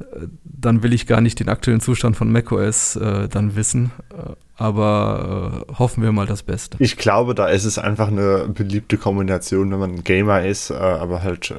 äh, 0.00 0.26
dann 0.42 0.82
will 0.82 0.92
ich 0.92 1.06
gar 1.06 1.20
nicht 1.20 1.40
den 1.40 1.48
aktuellen 1.48 1.80
Zustand 1.80 2.16
von 2.16 2.30
macOS 2.30 2.96
äh, 2.96 3.28
dann 3.28 3.56
wissen. 3.56 3.92
Äh, 4.10 4.32
aber 4.56 5.64
äh, 5.68 5.72
hoffen 5.78 6.02
wir 6.02 6.12
mal 6.12 6.26
das 6.26 6.42
Beste. 6.42 6.76
Ich 6.80 6.96
glaube, 6.96 7.34
da 7.34 7.48
ist 7.48 7.64
es 7.64 7.78
einfach 7.78 8.08
eine 8.08 8.46
beliebte 8.48 8.98
Kombination, 8.98 9.72
wenn 9.72 9.80
man 9.80 10.04
Gamer 10.04 10.44
ist, 10.44 10.70
äh, 10.70 10.74
aber 10.74 11.22
halt 11.22 11.52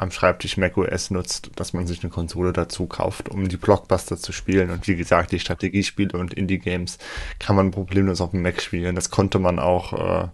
am 0.00 0.10
Schreibtisch 0.10 0.56
macOS 0.56 1.10
nutzt, 1.10 1.50
dass 1.56 1.74
man 1.74 1.86
sich 1.86 2.02
eine 2.02 2.10
Konsole 2.10 2.52
dazu 2.52 2.86
kauft, 2.86 3.28
um 3.28 3.48
die 3.48 3.58
Blockbuster 3.58 4.16
zu 4.16 4.32
spielen. 4.32 4.70
Und 4.70 4.88
wie 4.88 4.96
gesagt, 4.96 5.30
die 5.30 5.38
Strategiespiele 5.38 6.18
und 6.18 6.32
Indie-Games 6.32 6.98
kann 7.38 7.54
man 7.54 7.70
problemlos 7.70 8.22
auf 8.22 8.30
dem 8.30 8.40
Mac 8.42 8.62
spielen. 8.62 8.94
Das 8.94 9.10
konnte 9.10 9.38
man 9.38 9.58
auch 9.58 9.92
äh, 9.92 10.28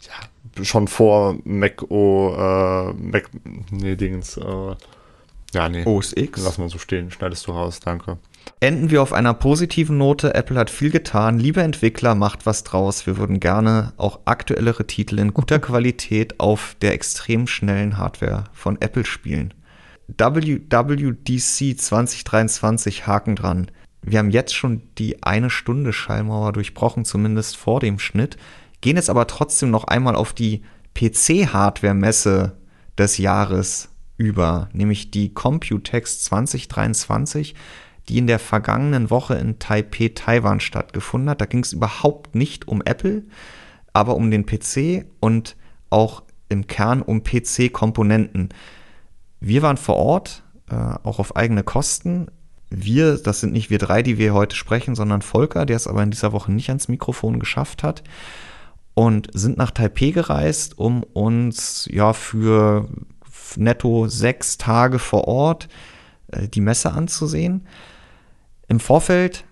ja, 0.00 0.64
schon 0.64 0.86
vor 0.86 1.36
Mac 1.42 1.82
O, 1.90 2.32
äh, 2.36 2.92
Mac, 2.92 3.28
nee, 3.72 3.96
Dings, 3.96 4.36
äh, 4.36 4.76
ja, 5.52 5.68
nee. 5.68 5.84
OS 5.84 6.16
X. 6.16 6.42
Lass 6.44 6.58
mal 6.58 6.68
so 6.68 6.78
stehen, 6.78 7.10
schneidest 7.10 7.46
du 7.48 7.52
raus, 7.52 7.80
danke. 7.80 8.18
Enden 8.60 8.90
wir 8.90 9.02
auf 9.02 9.12
einer 9.12 9.34
positiven 9.34 9.98
Note. 9.98 10.34
Apple 10.34 10.56
hat 10.56 10.70
viel 10.70 10.90
getan. 10.90 11.38
Liebe 11.38 11.62
Entwickler, 11.62 12.14
macht 12.14 12.46
was 12.46 12.62
draus. 12.62 13.06
Wir 13.06 13.16
würden 13.16 13.40
gerne 13.40 13.92
auch 13.96 14.20
aktuellere 14.24 14.86
Titel 14.86 15.18
in 15.18 15.34
guter 15.34 15.58
Qualität 15.60 16.38
auf 16.38 16.76
der 16.80 16.92
extrem 16.92 17.46
schnellen 17.46 17.98
Hardware 17.98 18.44
von 18.52 18.80
Apple 18.80 19.04
spielen. 19.04 19.52
WWDC 20.08 21.78
2023 21.78 23.06
Haken 23.06 23.36
dran. 23.36 23.70
Wir 24.02 24.18
haben 24.18 24.30
jetzt 24.30 24.54
schon 24.54 24.82
die 24.98 25.22
eine 25.22 25.48
Stunde 25.50 25.92
Schallmauer 25.92 26.52
durchbrochen, 26.52 27.04
zumindest 27.04 27.56
vor 27.56 27.80
dem 27.80 27.98
Schnitt. 27.98 28.36
Gehen 28.80 28.96
jetzt 28.96 29.10
aber 29.10 29.26
trotzdem 29.26 29.70
noch 29.70 29.84
einmal 29.84 30.16
auf 30.16 30.32
die 30.32 30.62
PC-Hardware-Messe 30.94 32.56
des 32.98 33.18
Jahres 33.18 33.88
über, 34.16 34.68
nämlich 34.72 35.10
die 35.10 35.32
Computex 35.32 36.22
2023 36.24 37.54
die 38.08 38.18
in 38.18 38.26
der 38.26 38.38
vergangenen 38.38 39.10
Woche 39.10 39.34
in 39.34 39.58
Taipei, 39.58 40.10
Taiwan 40.14 40.60
stattgefunden 40.60 41.30
hat. 41.30 41.40
Da 41.40 41.46
ging 41.46 41.60
es 41.60 41.72
überhaupt 41.72 42.34
nicht 42.34 42.68
um 42.68 42.82
Apple, 42.82 43.24
aber 43.92 44.16
um 44.16 44.30
den 44.30 44.46
PC 44.46 45.06
und 45.20 45.56
auch 45.90 46.22
im 46.48 46.66
Kern 46.66 47.02
um 47.02 47.22
PC-Komponenten. 47.22 48.50
Wir 49.40 49.62
waren 49.62 49.76
vor 49.76 49.96
Ort, 49.96 50.42
äh, 50.70 50.74
auch 50.74 51.18
auf 51.18 51.36
eigene 51.36 51.62
Kosten. 51.62 52.28
Wir, 52.70 53.18
das 53.18 53.40
sind 53.40 53.52
nicht 53.52 53.70
wir 53.70 53.78
drei, 53.78 54.02
die 54.02 54.18
wir 54.18 54.34
heute 54.34 54.56
sprechen, 54.56 54.94
sondern 54.94 55.22
Volker, 55.22 55.66
der 55.66 55.76
es 55.76 55.86
aber 55.86 56.02
in 56.02 56.10
dieser 56.10 56.32
Woche 56.32 56.52
nicht 56.52 56.68
ans 56.68 56.88
Mikrofon 56.88 57.38
geschafft 57.38 57.82
hat. 57.82 58.02
Und 58.94 59.28
sind 59.32 59.56
nach 59.56 59.70
Taipei 59.70 60.10
gereist, 60.10 60.78
um 60.78 61.02
uns 61.02 61.88
ja 61.90 62.12
für 62.12 62.88
netto 63.56 64.08
sechs 64.08 64.58
Tage 64.58 64.98
vor 64.98 65.28
Ort 65.28 65.68
äh, 66.28 66.48
die 66.48 66.60
Messe 66.60 66.92
anzusehen. 66.92 67.66
Im 68.72 68.80
Vorfeld 68.80 69.44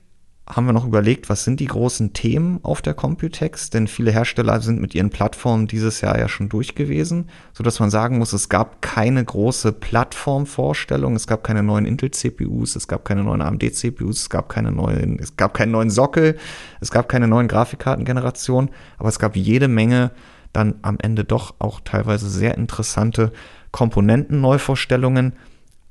haben 0.46 0.64
wir 0.64 0.72
noch 0.72 0.86
überlegt, 0.86 1.28
was 1.28 1.44
sind 1.44 1.60
die 1.60 1.66
großen 1.66 2.14
Themen 2.14 2.58
auf 2.62 2.80
der 2.80 2.94
Computex, 2.94 3.68
denn 3.68 3.86
viele 3.86 4.12
Hersteller 4.12 4.62
sind 4.62 4.80
mit 4.80 4.94
ihren 4.94 5.10
Plattformen 5.10 5.66
dieses 5.66 6.00
Jahr 6.00 6.18
ja 6.18 6.26
schon 6.26 6.48
durch 6.48 6.74
gewesen, 6.74 7.28
sodass 7.52 7.80
man 7.80 7.90
sagen 7.90 8.16
muss, 8.16 8.32
es 8.32 8.48
gab 8.48 8.80
keine 8.80 9.22
große 9.22 9.72
Plattformvorstellung, 9.72 11.16
es 11.16 11.26
gab 11.26 11.44
keine 11.44 11.62
neuen 11.62 11.84
Intel-CPUs, 11.84 12.76
es 12.76 12.88
gab 12.88 13.04
keine 13.04 13.22
neuen 13.22 13.42
AMD-CPUs, 13.42 14.22
es 14.22 14.30
gab 14.30 14.48
keine 14.48 14.72
neuen, 14.72 15.18
es 15.18 15.36
gab 15.36 15.52
keinen 15.52 15.72
neuen 15.72 15.90
Sockel, 15.90 16.38
es 16.80 16.90
gab 16.90 17.10
keine 17.10 17.28
neuen 17.28 17.46
Grafikkartengenerationen, 17.46 18.70
aber 18.96 19.10
es 19.10 19.18
gab 19.18 19.36
jede 19.36 19.68
Menge 19.68 20.12
dann 20.54 20.76
am 20.80 20.96
Ende 20.98 21.24
doch 21.24 21.56
auch 21.58 21.80
teilweise 21.84 22.30
sehr 22.30 22.56
interessante 22.56 23.32
Komponenten-Neuvorstellungen, 23.70 25.34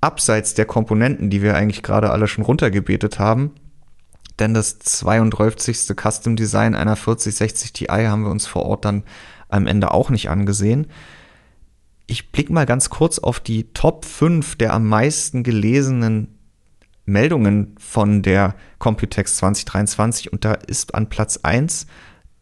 abseits 0.01 0.53
der 0.53 0.65
Komponenten, 0.65 1.29
die 1.29 1.41
wir 1.41 1.55
eigentlich 1.55 1.83
gerade 1.83 2.11
alle 2.11 2.27
schon 2.27 2.43
runtergebetet 2.43 3.19
haben. 3.19 3.51
Denn 4.39 4.53
das 4.53 4.79
32. 4.79 5.93
Custom 5.95 6.35
Design 6.35 6.75
einer 6.75 6.95
4060 6.95 7.73
Ti 7.73 7.85
haben 7.85 8.23
wir 8.23 8.31
uns 8.31 8.47
vor 8.47 8.63
Ort 8.65 8.85
dann 8.85 9.03
am 9.49 9.67
Ende 9.67 9.91
auch 9.91 10.09
nicht 10.09 10.29
angesehen. 10.29 10.87
Ich 12.07 12.31
blicke 12.31 12.53
mal 12.53 12.65
ganz 12.65 12.89
kurz 12.89 13.19
auf 13.19 13.39
die 13.39 13.73
Top 13.73 14.05
5 14.05 14.55
der 14.55 14.73
am 14.73 14.87
meisten 14.87 15.43
gelesenen 15.43 16.39
Meldungen 17.05 17.75
von 17.79 18.21
der 18.21 18.55
Computex 18.77 19.37
2023 19.37 20.31
und 20.31 20.45
da 20.45 20.53
ist 20.53 20.95
an 20.95 21.09
Platz 21.09 21.39
1 21.43 21.87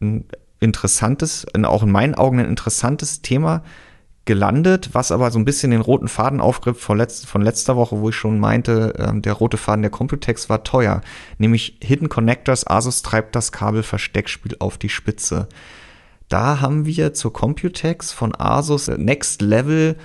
ein 0.00 0.26
interessantes, 0.60 1.46
auch 1.64 1.82
in 1.82 1.90
meinen 1.90 2.14
Augen 2.14 2.38
ein 2.38 2.46
interessantes 2.46 3.22
Thema, 3.22 3.62
gelandet, 4.28 4.90
was 4.92 5.10
aber 5.10 5.30
so 5.30 5.38
ein 5.38 5.46
bisschen 5.46 5.70
den 5.70 5.80
roten 5.80 6.06
Faden 6.06 6.42
aufgriff 6.42 6.78
von, 6.78 6.98
letzt, 6.98 7.24
von 7.24 7.40
letzter 7.40 7.76
Woche, 7.76 7.98
wo 7.98 8.10
ich 8.10 8.14
schon 8.14 8.38
meinte, 8.38 8.94
äh, 8.98 9.18
der 9.18 9.32
rote 9.32 9.56
Faden 9.56 9.80
der 9.80 9.90
Computex 9.90 10.50
war 10.50 10.64
teuer. 10.64 11.00
Nämlich 11.38 11.78
Hidden 11.82 12.10
Connectors, 12.10 12.66
Asus 12.66 13.00
treibt 13.00 13.34
das 13.34 13.52
Kabelversteckspiel 13.52 14.56
auf 14.58 14.76
die 14.76 14.90
Spitze. 14.90 15.48
Da 16.28 16.60
haben 16.60 16.84
wir 16.84 17.14
zur 17.14 17.32
Computex 17.32 18.12
von 18.12 18.38
Asus 18.38 18.88
Next 18.88 19.40
Level 19.40 19.96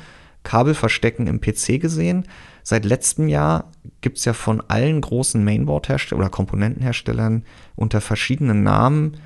Kabelverstecken 0.44 1.28
im 1.28 1.42
PC 1.42 1.82
gesehen. 1.82 2.24
Seit 2.64 2.86
letztem 2.86 3.28
Jahr 3.28 3.72
gibt 4.00 4.20
es 4.20 4.26
ja 4.26 4.32
von 4.32 4.62
allen 4.70 5.02
großen 5.02 5.44
Mainboard-Herstellern 5.44 6.22
oder 6.22 6.30
Komponentenherstellern 6.30 7.44
unter 7.76 8.00
verschiedenen 8.00 8.64
Namen, 8.64 9.18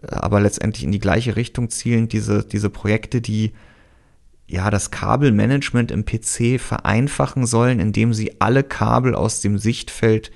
aber 0.00 0.40
letztendlich 0.40 0.84
in 0.84 0.92
die 0.92 1.00
gleiche 1.00 1.36
Richtung 1.36 1.68
zielen, 1.68 2.08
diese, 2.08 2.44
diese 2.44 2.70
Projekte, 2.70 3.20
die 3.20 3.52
ja, 4.48 4.70
das 4.70 4.90
Kabelmanagement 4.90 5.90
im 5.90 6.04
PC 6.06 6.58
vereinfachen 6.58 7.46
sollen, 7.46 7.80
indem 7.80 8.14
sie 8.14 8.40
alle 8.40 8.64
Kabel 8.64 9.14
aus 9.14 9.42
dem 9.42 9.58
Sichtfeld 9.58 10.32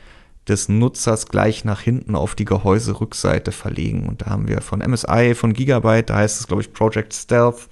des 0.47 0.69
Nutzers 0.69 1.29
gleich 1.29 1.65
nach 1.65 1.81
hinten 1.81 2.15
auf 2.15 2.35
die 2.35 2.45
Gehäuserückseite 2.45 3.53
verlegen. 3.53 4.09
Und 4.09 4.23
da 4.23 4.27
haben 4.27 4.49
wir 4.49 4.61
von 4.61 4.81
MSI, 4.81 5.35
von 5.35 5.55
Gigabyte, 5.55 6.11
da 6.11 6.17
heißt 6.17 6.41
es, 6.41 6.47
glaube 6.47 6.63
ich, 6.63 6.73
Project 6.73 7.15
Stealth. 7.15 7.69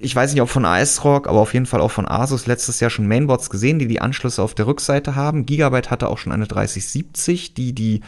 Ich 0.00 0.14
weiß 0.14 0.32
nicht, 0.32 0.42
ob 0.42 0.50
von 0.50 0.66
ASRock, 0.66 1.26
aber 1.26 1.38
auf 1.38 1.54
jeden 1.54 1.66
Fall 1.66 1.80
auch 1.80 1.90
von 1.90 2.06
Asus 2.06 2.46
letztes 2.46 2.80
Jahr 2.80 2.90
schon 2.90 3.06
Mainboards 3.06 3.48
gesehen, 3.48 3.78
die 3.78 3.86
die 3.86 4.02
Anschlüsse 4.02 4.42
auf 4.42 4.54
der 4.54 4.66
Rückseite 4.66 5.14
haben. 5.14 5.46
Gigabyte 5.46 5.90
hatte 5.90 6.08
auch 6.08 6.18
schon 6.18 6.32
eine 6.32 6.46
3070, 6.46 7.54
die 7.54 7.72
die 7.72 8.02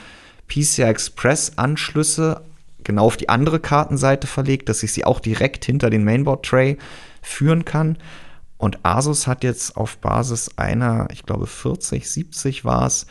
PCI 0.48 0.82
Express 0.82 1.52
Anschlüsse 1.56 2.42
genau 2.84 3.06
auf 3.06 3.16
die 3.16 3.28
andere 3.28 3.60
Kartenseite 3.60 4.26
verlegt, 4.26 4.68
dass 4.68 4.82
ich 4.82 4.92
sie 4.92 5.04
auch 5.04 5.20
direkt 5.20 5.64
hinter 5.64 5.88
den 5.88 6.04
Mainboard-Tray 6.04 6.78
führen 7.26 7.64
kann. 7.64 7.98
Und 8.56 8.84
Asus 8.84 9.26
hat 9.26 9.44
jetzt 9.44 9.76
auf 9.76 9.98
Basis 9.98 10.56
einer, 10.56 11.08
ich 11.12 11.24
glaube 11.24 11.46
40, 11.46 12.08
70 12.08 12.64
war 12.64 12.86
es, 12.86 13.06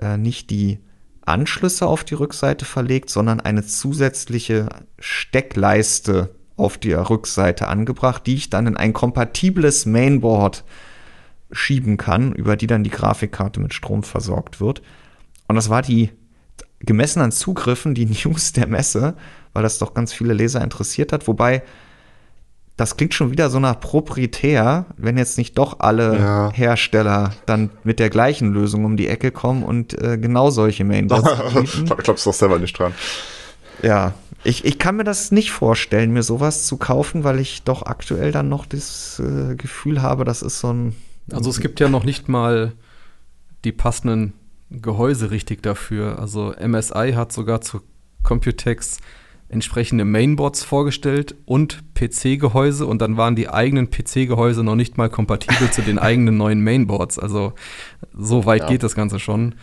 äh, 0.00 0.16
nicht 0.16 0.50
die 0.50 0.78
Anschlüsse 1.22 1.86
auf 1.86 2.04
die 2.04 2.14
Rückseite 2.14 2.64
verlegt, 2.64 3.10
sondern 3.10 3.40
eine 3.40 3.66
zusätzliche 3.66 4.68
Steckleiste 4.98 6.34
auf 6.56 6.78
der 6.78 7.10
Rückseite 7.10 7.68
angebracht, 7.68 8.26
die 8.26 8.36
ich 8.36 8.48
dann 8.48 8.66
in 8.66 8.76
ein 8.76 8.92
kompatibles 8.92 9.84
Mainboard 9.84 10.64
schieben 11.50 11.96
kann, 11.96 12.32
über 12.32 12.56
die 12.56 12.66
dann 12.66 12.84
die 12.84 12.90
Grafikkarte 12.90 13.60
mit 13.60 13.74
Strom 13.74 14.02
versorgt 14.02 14.60
wird. 14.60 14.82
Und 15.48 15.56
das 15.56 15.68
war 15.68 15.82
die 15.82 16.10
gemessen 16.80 17.20
an 17.20 17.32
Zugriffen 17.32 17.94
die 17.94 18.06
News 18.24 18.52
der 18.52 18.66
Messe, 18.66 19.16
weil 19.52 19.62
das 19.62 19.78
doch 19.78 19.94
ganz 19.94 20.12
viele 20.12 20.32
Leser 20.32 20.62
interessiert 20.62 21.12
hat. 21.12 21.26
Wobei, 21.26 21.62
das 22.76 22.96
klingt 22.96 23.14
schon 23.14 23.30
wieder 23.30 23.48
so 23.48 23.58
nach 23.58 23.80
proprietär, 23.80 24.84
wenn 24.98 25.16
jetzt 25.16 25.38
nicht 25.38 25.56
doch 25.56 25.80
alle 25.80 26.18
ja. 26.18 26.52
Hersteller 26.52 27.32
dann 27.46 27.70
mit 27.84 27.98
der 27.98 28.10
gleichen 28.10 28.52
Lösung 28.52 28.84
um 28.84 28.96
die 28.96 29.08
Ecke 29.08 29.30
kommen 29.30 29.62
und 29.62 30.00
äh, 30.00 30.18
genau 30.18 30.50
solche 30.50 30.84
Mainboards 30.84 31.54
bieten. 31.54 31.86
da 31.86 31.94
glaubst 31.94 32.26
du 32.26 32.30
doch 32.30 32.36
selber 32.36 32.58
nicht 32.58 32.78
dran. 32.78 32.92
Ja, 33.82 34.14
ich, 34.44 34.64
ich 34.64 34.78
kann 34.78 34.96
mir 34.96 35.04
das 35.04 35.32
nicht 35.32 35.50
vorstellen, 35.50 36.12
mir 36.12 36.22
sowas 36.22 36.66
zu 36.66 36.76
kaufen, 36.76 37.24
weil 37.24 37.40
ich 37.40 37.62
doch 37.62 37.82
aktuell 37.82 38.30
dann 38.30 38.48
noch 38.48 38.66
das 38.66 39.20
äh, 39.20 39.54
Gefühl 39.56 40.02
habe, 40.02 40.24
das 40.24 40.42
ist 40.42 40.60
so 40.60 40.72
ein. 40.72 40.96
Also 41.32 41.50
es 41.50 41.60
gibt 41.60 41.80
ja 41.80 41.88
noch 41.88 42.04
nicht 42.04 42.28
mal 42.28 42.72
die 43.64 43.72
passenden 43.72 44.34
Gehäuse 44.70 45.30
richtig 45.30 45.62
dafür. 45.62 46.18
Also 46.18 46.54
MSI 46.60 47.14
hat 47.16 47.32
sogar 47.32 47.60
zu 47.62 47.80
Computex 48.22 48.98
entsprechende 49.48 50.04
Mainboards 50.04 50.64
vorgestellt 50.64 51.36
und 51.44 51.84
PC-Gehäuse 51.94 52.86
und 52.86 53.00
dann 53.00 53.16
waren 53.16 53.36
die 53.36 53.48
eigenen 53.48 53.90
PC-Gehäuse 53.90 54.64
noch 54.64 54.74
nicht 54.74 54.98
mal 54.98 55.08
kompatibel 55.08 55.70
zu 55.70 55.82
den 55.82 55.98
eigenen 55.98 56.36
neuen 56.36 56.62
Mainboards. 56.62 57.18
Also 57.18 57.52
so 58.12 58.44
weit 58.44 58.62
ja. 58.62 58.68
geht 58.68 58.82
das 58.82 58.94
Ganze 58.94 59.20
schon. 59.20 59.54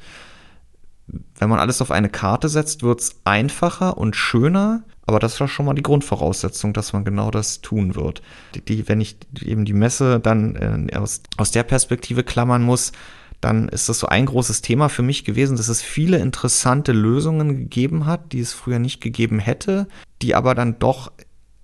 Wenn 1.07 1.49
man 1.49 1.59
alles 1.59 1.82
auf 1.82 1.90
eine 1.90 2.09
Karte 2.09 2.49
setzt, 2.49 2.82
wird 2.82 3.01
es 3.01 3.16
einfacher 3.24 3.99
und 3.99 4.14
schöner 4.16 4.84
aber 5.07 5.18
das 5.18 5.38
war 5.40 5.48
schon 5.48 5.66
mal 5.66 5.74
die 5.74 5.82
Grundvoraussetzung, 5.82 6.72
dass 6.72 6.92
man 6.92 7.05
genau 7.05 7.30
das 7.30 7.61
tun 7.61 7.94
wird. 7.94 8.22
Die, 8.55 8.64
die 8.64 8.88
wenn 8.88 9.00
ich 9.00 9.16
eben 9.42 9.64
die 9.64 9.72
Messe 9.72 10.20
dann 10.20 10.88
äh, 10.90 10.96
aus, 10.96 11.22
aus 11.36 11.50
der 11.50 11.62
Perspektive 11.62 12.24
klammern 12.24 12.62
muss, 12.62 12.92
dann 13.40 13.68
ist 13.68 13.88
das 13.88 13.98
so 13.98 14.07
ein 14.07 14.26
großes 14.26 14.62
Thema 14.62 14.88
für 14.88 15.02
mich 15.02 15.24
gewesen, 15.24 15.57
dass 15.59 15.68
es 15.68 15.82
viele 15.82 16.18
interessante 16.18 16.92
Lösungen 16.92 17.57
gegeben 17.57 18.07
hat, 18.07 18.32
die 18.32 18.40
es 18.40 18.55
früher 18.55 18.78
nicht 18.78 19.00
gegeben 19.02 19.38
hätte, 19.38 19.86
die 20.22 20.34
aber 20.34 20.55
dann 20.55 20.78
doch 20.78 21.12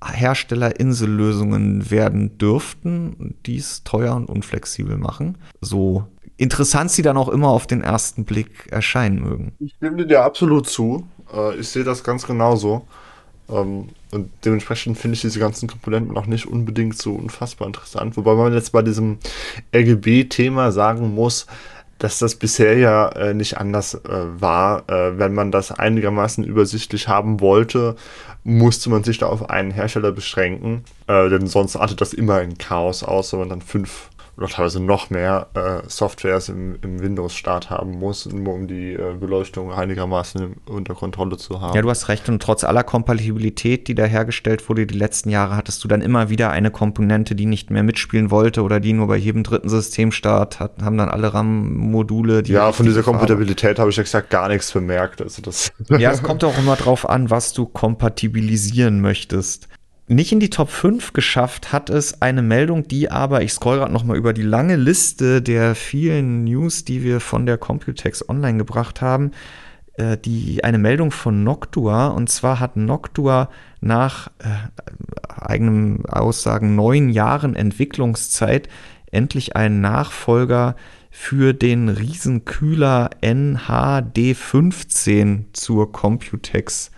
Herstellerinsellösungen 0.04 1.90
werden 1.90 2.38
dürften, 2.38 3.34
die 3.46 3.56
es 3.56 3.84
teuer 3.84 4.14
und 4.14 4.28
unflexibel 4.28 4.96
machen. 4.96 5.38
So 5.60 6.06
interessant 6.36 6.90
sie 6.90 7.02
dann 7.02 7.16
auch 7.16 7.28
immer 7.28 7.48
auf 7.48 7.66
den 7.66 7.82
ersten 7.82 8.24
Blick 8.24 8.68
erscheinen 8.70 9.22
mögen. 9.22 9.52
Ich 9.58 9.74
stimme 9.76 10.06
dir 10.06 10.22
absolut 10.22 10.68
zu. 10.68 11.06
Äh, 11.32 11.56
ich 11.56 11.68
sehe 11.68 11.84
das 11.84 12.02
ganz 12.02 12.26
genauso. 12.26 12.86
Ähm, 13.50 13.88
und 14.10 14.30
dementsprechend 14.44 14.98
finde 14.98 15.14
ich 15.14 15.20
diese 15.20 15.38
ganzen 15.38 15.68
Komponenten 15.68 16.16
auch 16.16 16.26
nicht 16.26 16.46
unbedingt 16.46 16.98
so 16.98 17.14
unfassbar 17.14 17.68
interessant. 17.68 18.16
Wobei 18.16 18.34
man 18.34 18.52
jetzt 18.52 18.72
bei 18.72 18.82
diesem 18.82 19.18
RGB-Thema 19.74 20.72
sagen 20.72 21.14
muss, 21.14 21.46
dass 22.00 22.18
das 22.18 22.34
bisher 22.34 22.78
ja 22.78 23.08
äh, 23.10 23.34
nicht 23.34 23.58
anders 23.58 23.94
äh, 23.94 24.00
war. 24.08 24.88
Äh, 24.88 25.18
wenn 25.18 25.34
man 25.34 25.52
das 25.52 25.70
einigermaßen 25.70 26.42
übersichtlich 26.44 27.08
haben 27.08 27.40
wollte, 27.40 27.94
musste 28.42 28.88
man 28.88 29.04
sich 29.04 29.18
da 29.18 29.26
auf 29.26 29.50
einen 29.50 29.70
Hersteller 29.70 30.10
beschränken. 30.10 30.84
Äh, 31.06 31.28
denn 31.28 31.46
sonst 31.46 31.76
artet 31.76 32.00
das 32.00 32.14
immer 32.14 32.40
in 32.40 32.56
Chaos 32.56 33.04
aus, 33.04 33.32
wenn 33.32 33.40
man 33.40 33.50
dann 33.50 33.60
fünf 33.60 34.08
oder 34.40 34.48
teilweise 34.48 34.80
noch 34.82 35.10
mehr 35.10 35.48
äh, 35.54 35.86
Softwares 35.86 36.48
im, 36.48 36.78
im 36.80 37.02
Windows-Start 37.02 37.68
haben 37.68 37.98
muss, 37.98 38.24
nur 38.24 38.54
um 38.54 38.66
die 38.66 38.94
äh, 38.94 39.14
Beleuchtung 39.20 39.70
einigermaßen 39.70 40.56
unter 40.64 40.94
Kontrolle 40.94 41.36
zu 41.36 41.60
haben. 41.60 41.76
Ja, 41.76 41.82
du 41.82 41.90
hast 41.90 42.08
recht. 42.08 42.26
Und 42.30 42.42
trotz 42.42 42.64
aller 42.64 42.82
Kompatibilität, 42.82 43.86
die 43.86 43.94
da 43.94 44.04
hergestellt 44.04 44.66
wurde 44.70 44.86
die 44.86 44.96
letzten 44.96 45.28
Jahre, 45.28 45.56
hattest 45.56 45.84
du 45.84 45.88
dann 45.88 46.00
immer 46.00 46.30
wieder 46.30 46.50
eine 46.50 46.70
Komponente, 46.70 47.34
die 47.34 47.44
nicht 47.44 47.70
mehr 47.70 47.82
mitspielen 47.82 48.30
wollte 48.30 48.62
oder 48.62 48.80
die 48.80 48.94
nur 48.94 49.08
bei 49.08 49.16
jedem 49.16 49.42
dritten 49.42 49.68
Systemstart 49.68 50.58
hat, 50.58 50.82
haben 50.82 50.96
dann 50.96 51.10
alle 51.10 51.34
RAM-Module. 51.34 52.42
Die 52.42 52.52
ja, 52.52 52.72
von 52.72 52.86
dieser 52.86 53.02
Kompatibilität 53.02 53.78
habe 53.78 53.90
ich 53.90 53.98
exakt 53.98 54.30
gar 54.30 54.48
nichts 54.48 54.72
bemerkt. 54.72 55.20
Also 55.20 55.42
das 55.42 55.70
ja, 55.90 56.12
es 56.12 56.22
kommt 56.22 56.44
auch 56.44 56.56
immer 56.56 56.76
drauf 56.76 57.06
an, 57.06 57.28
was 57.28 57.52
du 57.52 57.66
kompatibilisieren 57.66 59.02
möchtest 59.02 59.68
nicht 60.10 60.32
in 60.32 60.40
die 60.40 60.50
Top 60.50 60.70
5 60.70 61.12
geschafft 61.12 61.72
hat 61.72 61.88
es 61.88 62.20
eine 62.20 62.42
Meldung, 62.42 62.88
die 62.88 63.08
aber, 63.10 63.42
ich 63.42 63.52
scroll 63.52 63.78
gerade 63.78 63.92
nochmal 63.92 64.16
über 64.16 64.32
die 64.32 64.42
lange 64.42 64.74
Liste 64.74 65.40
der 65.40 65.76
vielen 65.76 66.42
News, 66.44 66.84
die 66.84 67.04
wir 67.04 67.20
von 67.20 67.46
der 67.46 67.58
Computex 67.58 68.28
online 68.28 68.58
gebracht 68.58 69.00
haben, 69.00 69.30
äh, 69.94 70.18
die 70.18 70.64
eine 70.64 70.78
Meldung 70.78 71.12
von 71.12 71.44
Noctua. 71.44 72.08
Und 72.08 72.28
zwar 72.28 72.58
hat 72.58 72.76
Noctua 72.76 73.50
nach 73.80 74.32
äh, 74.40 74.48
eigenem 75.28 76.04
Aussagen 76.06 76.74
neun 76.74 77.10
Jahren 77.10 77.54
Entwicklungszeit 77.54 78.68
endlich 79.12 79.54
einen 79.54 79.80
Nachfolger 79.80 80.74
für 81.10 81.54
den 81.54 81.88
Riesenkühler 81.88 83.10
NHD15 83.22 85.44
zur 85.52 85.92
Computex 85.92 86.90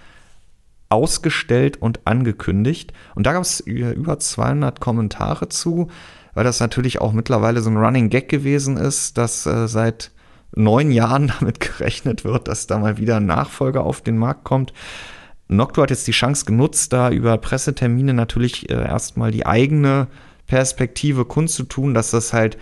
ausgestellt 0.92 1.80
und 1.80 2.06
angekündigt. 2.06 2.92
Und 3.14 3.26
da 3.26 3.32
gab 3.32 3.42
es 3.42 3.60
über 3.60 4.18
200 4.18 4.78
Kommentare 4.78 5.48
zu, 5.48 5.88
weil 6.34 6.44
das 6.44 6.60
natürlich 6.60 7.00
auch 7.00 7.12
mittlerweile 7.12 7.62
so 7.62 7.70
ein 7.70 7.76
Running 7.76 8.10
Gag 8.10 8.28
gewesen 8.28 8.76
ist, 8.76 9.18
dass 9.18 9.46
äh, 9.46 9.66
seit 9.68 10.12
neun 10.54 10.90
Jahren 10.90 11.32
damit 11.38 11.60
gerechnet 11.60 12.24
wird, 12.24 12.46
dass 12.46 12.66
da 12.66 12.78
mal 12.78 12.98
wieder 12.98 13.16
ein 13.16 13.26
Nachfolger 13.26 13.84
auf 13.84 14.02
den 14.02 14.18
Markt 14.18 14.44
kommt. 14.44 14.72
Noctua 15.48 15.84
hat 15.84 15.90
jetzt 15.90 16.06
die 16.06 16.12
Chance 16.12 16.44
genutzt, 16.44 16.92
da 16.92 17.10
über 17.10 17.36
Pressetermine 17.38 18.14
natürlich 18.14 18.70
äh, 18.70 18.74
erstmal 18.74 19.30
die 19.30 19.46
eigene 19.46 20.08
Perspektive 20.46 21.24
kundzutun, 21.24 21.94
dass 21.94 22.10
das 22.10 22.32
halt 22.32 22.58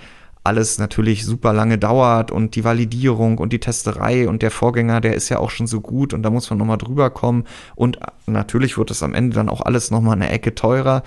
alles 0.51 0.79
natürlich 0.79 1.25
super 1.25 1.53
lange 1.53 1.79
dauert 1.79 2.33
und 2.33 2.57
die 2.57 2.65
Validierung 2.65 3.39
und 3.39 3.53
die 3.53 3.61
Testerei 3.61 4.29
und 4.29 4.43
der 4.43 4.51
Vorgänger, 4.51 5.01
der 5.01 5.15
ist 5.15 5.29
ja 5.29 5.39
auch 5.39 5.51
schon 5.51 5.69
so 5.69 5.81
gut 5.81 6.13
und 6.13 6.25
da 6.25 6.31
muss 6.31 6.51
man 6.51 6.59
nochmal 6.59 6.77
drüber 6.77 7.09
kommen 7.09 7.45
und 7.77 8.01
natürlich 8.27 8.77
wird 8.77 8.91
es 8.91 9.05
am 9.05 9.15
Ende 9.15 9.37
dann 9.37 9.49
auch 9.49 9.61
alles 9.61 9.93
nochmal 9.93 10.17
eine 10.17 10.29
Ecke 10.29 10.57
teurer. 10.57 11.05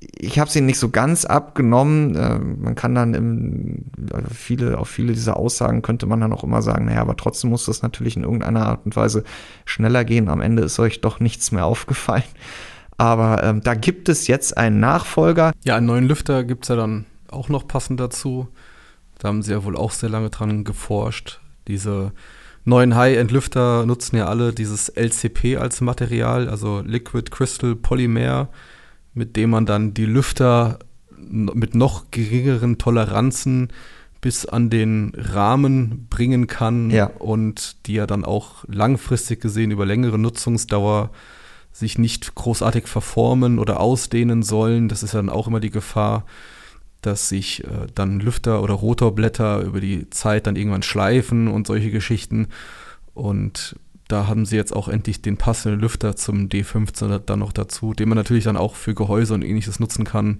Ich 0.00 0.38
habe 0.38 0.48
sie 0.48 0.60
nicht 0.60 0.78
so 0.78 0.90
ganz 0.90 1.24
abgenommen. 1.24 2.14
Äh, 2.14 2.38
man 2.38 2.76
kann 2.76 2.94
dann 2.94 3.14
im, 3.14 3.86
also 4.12 4.28
viele, 4.32 4.78
auf 4.78 4.88
viele 4.88 5.12
dieser 5.12 5.36
Aussagen 5.36 5.82
könnte 5.82 6.06
man 6.06 6.20
dann 6.20 6.32
auch 6.32 6.44
immer 6.44 6.62
sagen, 6.62 6.84
naja, 6.84 7.00
aber 7.00 7.16
trotzdem 7.16 7.50
muss 7.50 7.66
das 7.66 7.82
natürlich 7.82 8.16
in 8.16 8.22
irgendeiner 8.22 8.64
Art 8.64 8.86
und 8.86 8.94
Weise 8.94 9.24
schneller 9.64 10.04
gehen. 10.04 10.28
Am 10.28 10.40
Ende 10.40 10.62
ist 10.62 10.78
euch 10.78 11.00
doch 11.00 11.18
nichts 11.18 11.50
mehr 11.50 11.66
aufgefallen. 11.66 12.22
Aber 12.96 13.42
ähm, 13.42 13.60
da 13.60 13.74
gibt 13.74 14.08
es 14.08 14.28
jetzt 14.28 14.56
einen 14.56 14.78
Nachfolger. 14.78 15.50
Ja, 15.64 15.74
einen 15.74 15.86
neuen 15.86 16.06
Lüfter 16.06 16.44
gibt 16.44 16.64
es 16.64 16.68
ja 16.68 16.76
dann 16.76 17.04
auch 17.30 17.48
noch 17.48 17.66
passend 17.66 17.98
dazu. 17.98 18.48
Da 19.18 19.28
haben 19.28 19.42
sie 19.42 19.52
ja 19.52 19.64
wohl 19.64 19.76
auch 19.76 19.92
sehr 19.92 20.08
lange 20.08 20.30
dran 20.30 20.64
geforscht. 20.64 21.40
Diese 21.66 22.12
neuen 22.64 22.94
High-End-Lüfter 22.94 23.84
nutzen 23.84 24.16
ja 24.16 24.26
alle 24.26 24.52
dieses 24.52 24.88
LCP 24.88 25.56
als 25.56 25.80
Material, 25.80 26.48
also 26.48 26.80
Liquid 26.80 27.30
Crystal 27.30 27.74
Polymer, 27.74 28.48
mit 29.14 29.36
dem 29.36 29.50
man 29.50 29.66
dann 29.66 29.94
die 29.94 30.06
Lüfter 30.06 30.78
mit 31.18 31.74
noch 31.74 32.10
geringeren 32.10 32.78
Toleranzen 32.78 33.68
bis 34.20 34.46
an 34.46 34.70
den 34.70 35.12
Rahmen 35.16 36.06
bringen 36.10 36.46
kann 36.46 36.90
ja. 36.90 37.06
und 37.06 37.86
die 37.86 37.94
ja 37.94 38.06
dann 38.06 38.24
auch 38.24 38.64
langfristig 38.66 39.40
gesehen 39.40 39.70
über 39.70 39.86
längere 39.86 40.18
Nutzungsdauer 40.18 41.10
sich 41.72 41.98
nicht 41.98 42.34
großartig 42.34 42.88
verformen 42.88 43.58
oder 43.58 43.78
ausdehnen 43.78 44.42
sollen. 44.42 44.88
Das 44.88 45.02
ist 45.02 45.14
dann 45.14 45.28
auch 45.28 45.46
immer 45.46 45.60
die 45.60 45.70
Gefahr, 45.70 46.24
dass 47.02 47.28
sich 47.28 47.64
äh, 47.64 47.86
dann 47.94 48.20
Lüfter 48.20 48.62
oder 48.62 48.74
Rotorblätter 48.74 49.60
über 49.60 49.80
die 49.80 50.10
Zeit 50.10 50.46
dann 50.46 50.56
irgendwann 50.56 50.82
schleifen 50.82 51.48
und 51.48 51.66
solche 51.66 51.90
Geschichten. 51.90 52.48
Und 53.14 53.76
da 54.08 54.26
haben 54.26 54.46
sie 54.46 54.56
jetzt 54.56 54.74
auch 54.74 54.88
endlich 54.88 55.20
den 55.22 55.36
passenden 55.36 55.80
Lüfter 55.80 56.16
zum 56.16 56.48
D15 56.48 57.18
dann 57.18 57.38
noch 57.40 57.52
dazu, 57.52 57.92
den 57.94 58.08
man 58.08 58.16
natürlich 58.16 58.44
dann 58.44 58.56
auch 58.56 58.74
für 58.74 58.94
Gehäuse 58.94 59.34
und 59.34 59.42
ähnliches 59.44 59.80
nutzen 59.80 60.04
kann. 60.04 60.38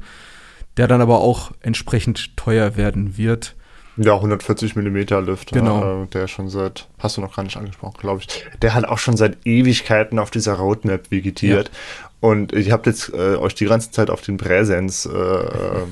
der 0.77 0.87
dann 0.87 1.01
aber 1.01 1.19
auch 1.19 1.51
entsprechend 1.61 2.37
teuer 2.37 2.77
werden 2.77 3.17
wird. 3.19 3.57
Ja, 3.97 4.15
140 4.15 4.77
Millimeter 4.77 5.21
Lüfter, 5.21 5.59
Genau. 5.59 6.05
äh, 6.05 6.07
der 6.07 6.29
schon 6.29 6.49
seit, 6.49 6.87
hast 7.01 7.17
du 7.17 7.21
noch 7.21 7.35
gar 7.35 7.43
nicht 7.43 7.57
angesprochen, 7.57 7.97
glaube 7.99 8.21
ich, 8.21 8.45
der 8.63 8.75
hat 8.75 8.85
auch 8.85 8.99
schon 8.99 9.17
seit 9.17 9.45
Ewigkeiten 9.45 10.21
auf 10.21 10.31
dieser 10.31 10.55
Roadmap 10.55 11.11
vegetiert. 11.11 11.73
Und 12.21 12.53
ihr 12.53 12.73
habt 12.73 12.87
jetzt 12.87 13.13
äh, 13.13 13.37
euch 13.37 13.55
die 13.55 13.67
ganze 13.67 13.91
Zeit 13.91 14.11
auf 14.11 14.23
den 14.23 14.39
Präsens, 14.39 15.07
äh, 15.07 15.19
äh, 15.19 15.85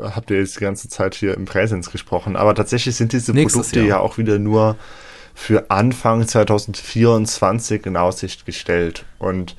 habt 0.00 0.30
ihr 0.30 0.38
jetzt 0.38 0.56
die 0.56 0.64
ganze 0.64 0.88
Zeit 0.88 1.14
hier 1.14 1.34
im 1.34 1.46
Präsens 1.46 1.90
gesprochen. 1.90 2.36
Aber 2.36 2.54
tatsächlich 2.54 2.94
sind 2.94 3.12
diese 3.12 3.32
Nächstes 3.32 3.68
Produkte 3.68 3.80
Jahr. 3.80 3.88
ja 3.88 3.98
auch 4.00 4.18
wieder 4.18 4.38
nur 4.38 4.76
für 5.34 5.70
Anfang 5.70 6.26
2024 6.26 7.86
in 7.86 7.96
Aussicht 7.96 8.46
gestellt. 8.46 9.04
Und 9.18 9.56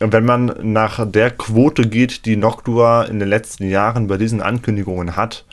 wenn 0.00 0.24
man 0.24 0.54
nach 0.62 1.08
der 1.08 1.30
Quote 1.30 1.88
geht, 1.88 2.26
die 2.26 2.36
Noctua 2.36 3.04
in 3.04 3.20
den 3.20 3.28
letzten 3.28 3.68
Jahren 3.68 4.08
bei 4.08 4.16
diesen 4.16 4.40
Ankündigungen 4.40 5.14
hat, 5.14 5.44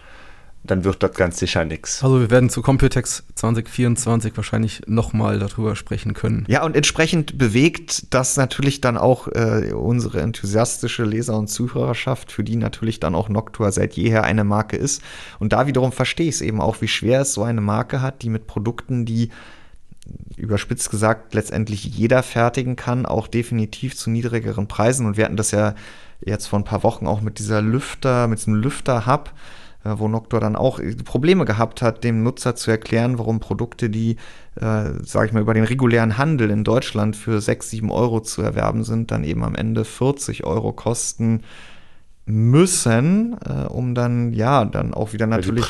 dann 0.64 0.84
wird 0.84 1.02
das 1.02 1.14
ganz 1.14 1.40
sicher 1.40 1.66
nichts. 1.66 2.04
Also 2.04 2.20
wir 2.20 2.30
werden 2.30 2.50
zu 2.50 2.62
Computex 2.62 3.24
2024 3.36 4.36
wahrscheinlich 4.36 4.82
nochmal 4.86 5.40
darüber 5.40 5.76
sprechen 5.76 6.14
können. 6.14 6.46
Ja, 6.48 6.64
und 6.64 6.76
entsprechend 6.76 7.38
bewegt 7.38 8.14
das 8.14 8.38
natürlich 8.38 8.80
dann 8.80 8.98
auch 8.98 9.28
äh, 9.28 9.74
unsere 9.74 10.22
enthusiastische 10.22 11.04
Leser- 11.04 11.38
und 11.38 11.48
Zuhörerschaft, 11.48 12.32
für 12.32 12.44
die 12.44 12.58
natürlich 12.58 13.00
dann 13.00 13.16
auch 13.16 13.28
Noctua 13.28 13.72
seit 13.72 13.94
jeher 13.94 14.24
eine 14.24 14.44
Marke 14.44 14.78
ist. 14.78 15.02
Und 15.40 15.52
da 15.54 15.66
wiederum 15.66 15.92
verstehe 15.92 16.28
ich 16.28 16.36
es 16.36 16.42
eben 16.42 16.62
auch, 16.62 16.82
wie 16.82 16.88
schwer 16.88 17.22
es 17.22 17.34
so 17.34 17.44
eine 17.44 17.62
Marke 17.62 18.02
hat, 18.02 18.22
die 18.22 18.30
mit 18.30 18.46
Produkten, 18.46 19.06
die 19.06 19.30
überspitzt 20.36 20.92
gesagt 20.92 21.34
letztendlich 21.34 21.86
jeder 21.86 22.22
fertigen 22.22 22.76
kann, 22.76 23.06
auch 23.06 23.28
definitiv 23.28 23.96
zu 23.96 24.10
niedrigeren 24.10 24.68
Preisen. 24.68 25.06
Und 25.08 25.18
wir 25.18 25.26
hatten 25.26 25.38
das 25.38 25.52
ja 25.52 25.74
jetzt 26.24 26.48
vor 26.48 26.60
ein 26.60 26.66
paar 26.66 26.84
Wochen 26.84 27.08
auch 27.08 27.22
mit 27.22 27.40
dieser 27.40 27.62
Lüfter, 27.62 28.28
mit 28.28 28.40
diesem 28.40 28.56
Lüfter-Hub, 28.56 29.32
wo 29.84 30.08
Noctua 30.08 30.40
dann 30.40 30.56
auch 30.56 30.80
Probleme 31.06 31.46
gehabt 31.46 31.82
hat, 31.82 32.04
dem 32.04 32.24
Nutzer 32.24 32.56
zu 32.56 32.72
erklären, 32.72 33.18
warum 33.18 33.40
Produkte, 33.40 33.90
die, 33.90 34.18
äh, 34.56 34.90
sage 35.04 35.28
ich 35.28 35.34
mal, 35.34 35.42
über 35.42 35.54
den 35.54 35.64
regulären 35.64 36.18
Handel 36.18 36.50
in 36.52 36.64
Deutschland 36.64 37.16
für 37.16 37.42
6, 37.42 37.70
7 37.70 37.92
Euro 37.92 38.22
zu 38.22 38.42
erwerben 38.42 38.84
sind, 38.84 39.12
dann 39.12 39.24
eben 39.24 39.44
am 39.44 39.56
Ende 39.56 39.86
40 39.86 40.44
Euro 40.46 40.74
kosten 40.74 41.42
müssen, 42.26 43.36
äh, 43.46 43.66
um 43.68 43.96
dann, 43.96 44.32
ja, 44.32 44.64
dann 44.64 44.94
auch 44.94 45.12
wieder 45.12 45.26
natürlich 45.26 45.66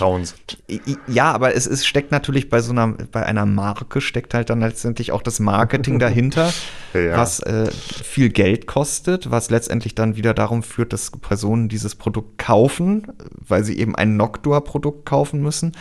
Ja, 1.08 1.32
aber 1.32 1.56
es 1.56 1.66
ist, 1.66 1.88
steckt 1.88 2.12
natürlich 2.12 2.49
bei 2.49 2.60
so 2.62 2.72
einer, 2.72 2.89
bei 2.89 3.26
einer 3.26 3.45
Marke 3.45 4.02
steckt 4.02 4.34
halt 4.34 4.49
dann 4.49 4.60
letztendlich 4.60 5.14
auch 5.14 5.22
das 5.22 5.39
Marketing 5.39 5.97
dahinter, 5.99 6.52
Ja. 6.93 7.18
was 7.18 7.39
äh, 7.39 7.72
viel 7.72 8.30
Geld 8.30 8.68
kostet, 8.68 9.32
was 9.32 9.49
letztendlich 9.49 9.95
dann 9.95 10.18
wieder 10.18 10.34
darum 10.34 10.62
führt, 10.62 10.91
dass 10.93 11.12
Personen 11.12 11.70
dieses 11.70 11.95
Produkt 11.95 12.38
kaufen, 12.38 13.08
weil 13.47 13.64
sie 13.64 13.80
eben 13.80 13.95
ein 13.95 14.18
Noctua-Produkt 14.18 15.06
kaufen 15.06 15.41
müssen. 15.41 15.72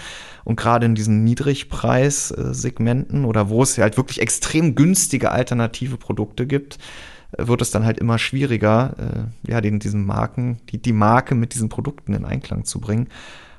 Und 0.44 0.56
gerade 0.56 0.86
in 0.86 0.94
diesen 0.94 1.24
Niedrigpreissegmenten 1.24 3.24
oder 3.24 3.48
wo 3.48 3.62
es 3.62 3.76
halt 3.78 3.96
wirklich 3.96 4.20
extrem 4.20 4.74
günstige 4.74 5.30
alternative 5.32 5.96
Produkte 5.96 6.46
gibt, 6.46 6.78
wird 7.36 7.62
es 7.62 7.70
dann 7.70 7.84
halt 7.84 7.98
immer 7.98 8.18
schwieriger, 8.18 8.94
äh, 8.98 9.50
ja, 9.50 9.60
den, 9.60 9.78
diesen 9.78 10.04
Marken, 10.04 10.60
die, 10.70 10.78
die 10.78 10.92
Marke 10.92 11.34
mit 11.34 11.54
diesen 11.54 11.68
Produkten 11.68 12.14
in 12.14 12.24
Einklang 12.24 12.64
zu 12.64 12.80
bringen. 12.80 13.08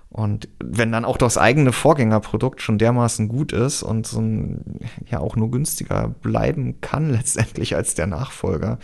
Und 0.09 0.49
wenn 0.61 0.91
dann 0.91 1.05
auch 1.05 1.15
das 1.15 1.37
eigene 1.37 1.71
Vorgängerprodukt 1.71 2.61
schon 2.61 2.77
dermaßen 2.77 3.29
gut 3.29 3.53
ist 3.53 3.81
und 3.81 4.05
so 4.05 4.19
ein, 4.19 4.79
ja 5.09 5.19
auch 5.19 5.37
nur 5.37 5.49
günstiger 5.51 6.09
bleiben 6.21 6.81
kann 6.81 7.09
letztendlich 7.11 7.75
als 7.75 7.95
der 7.95 8.07
Nachfolger, 8.07 8.77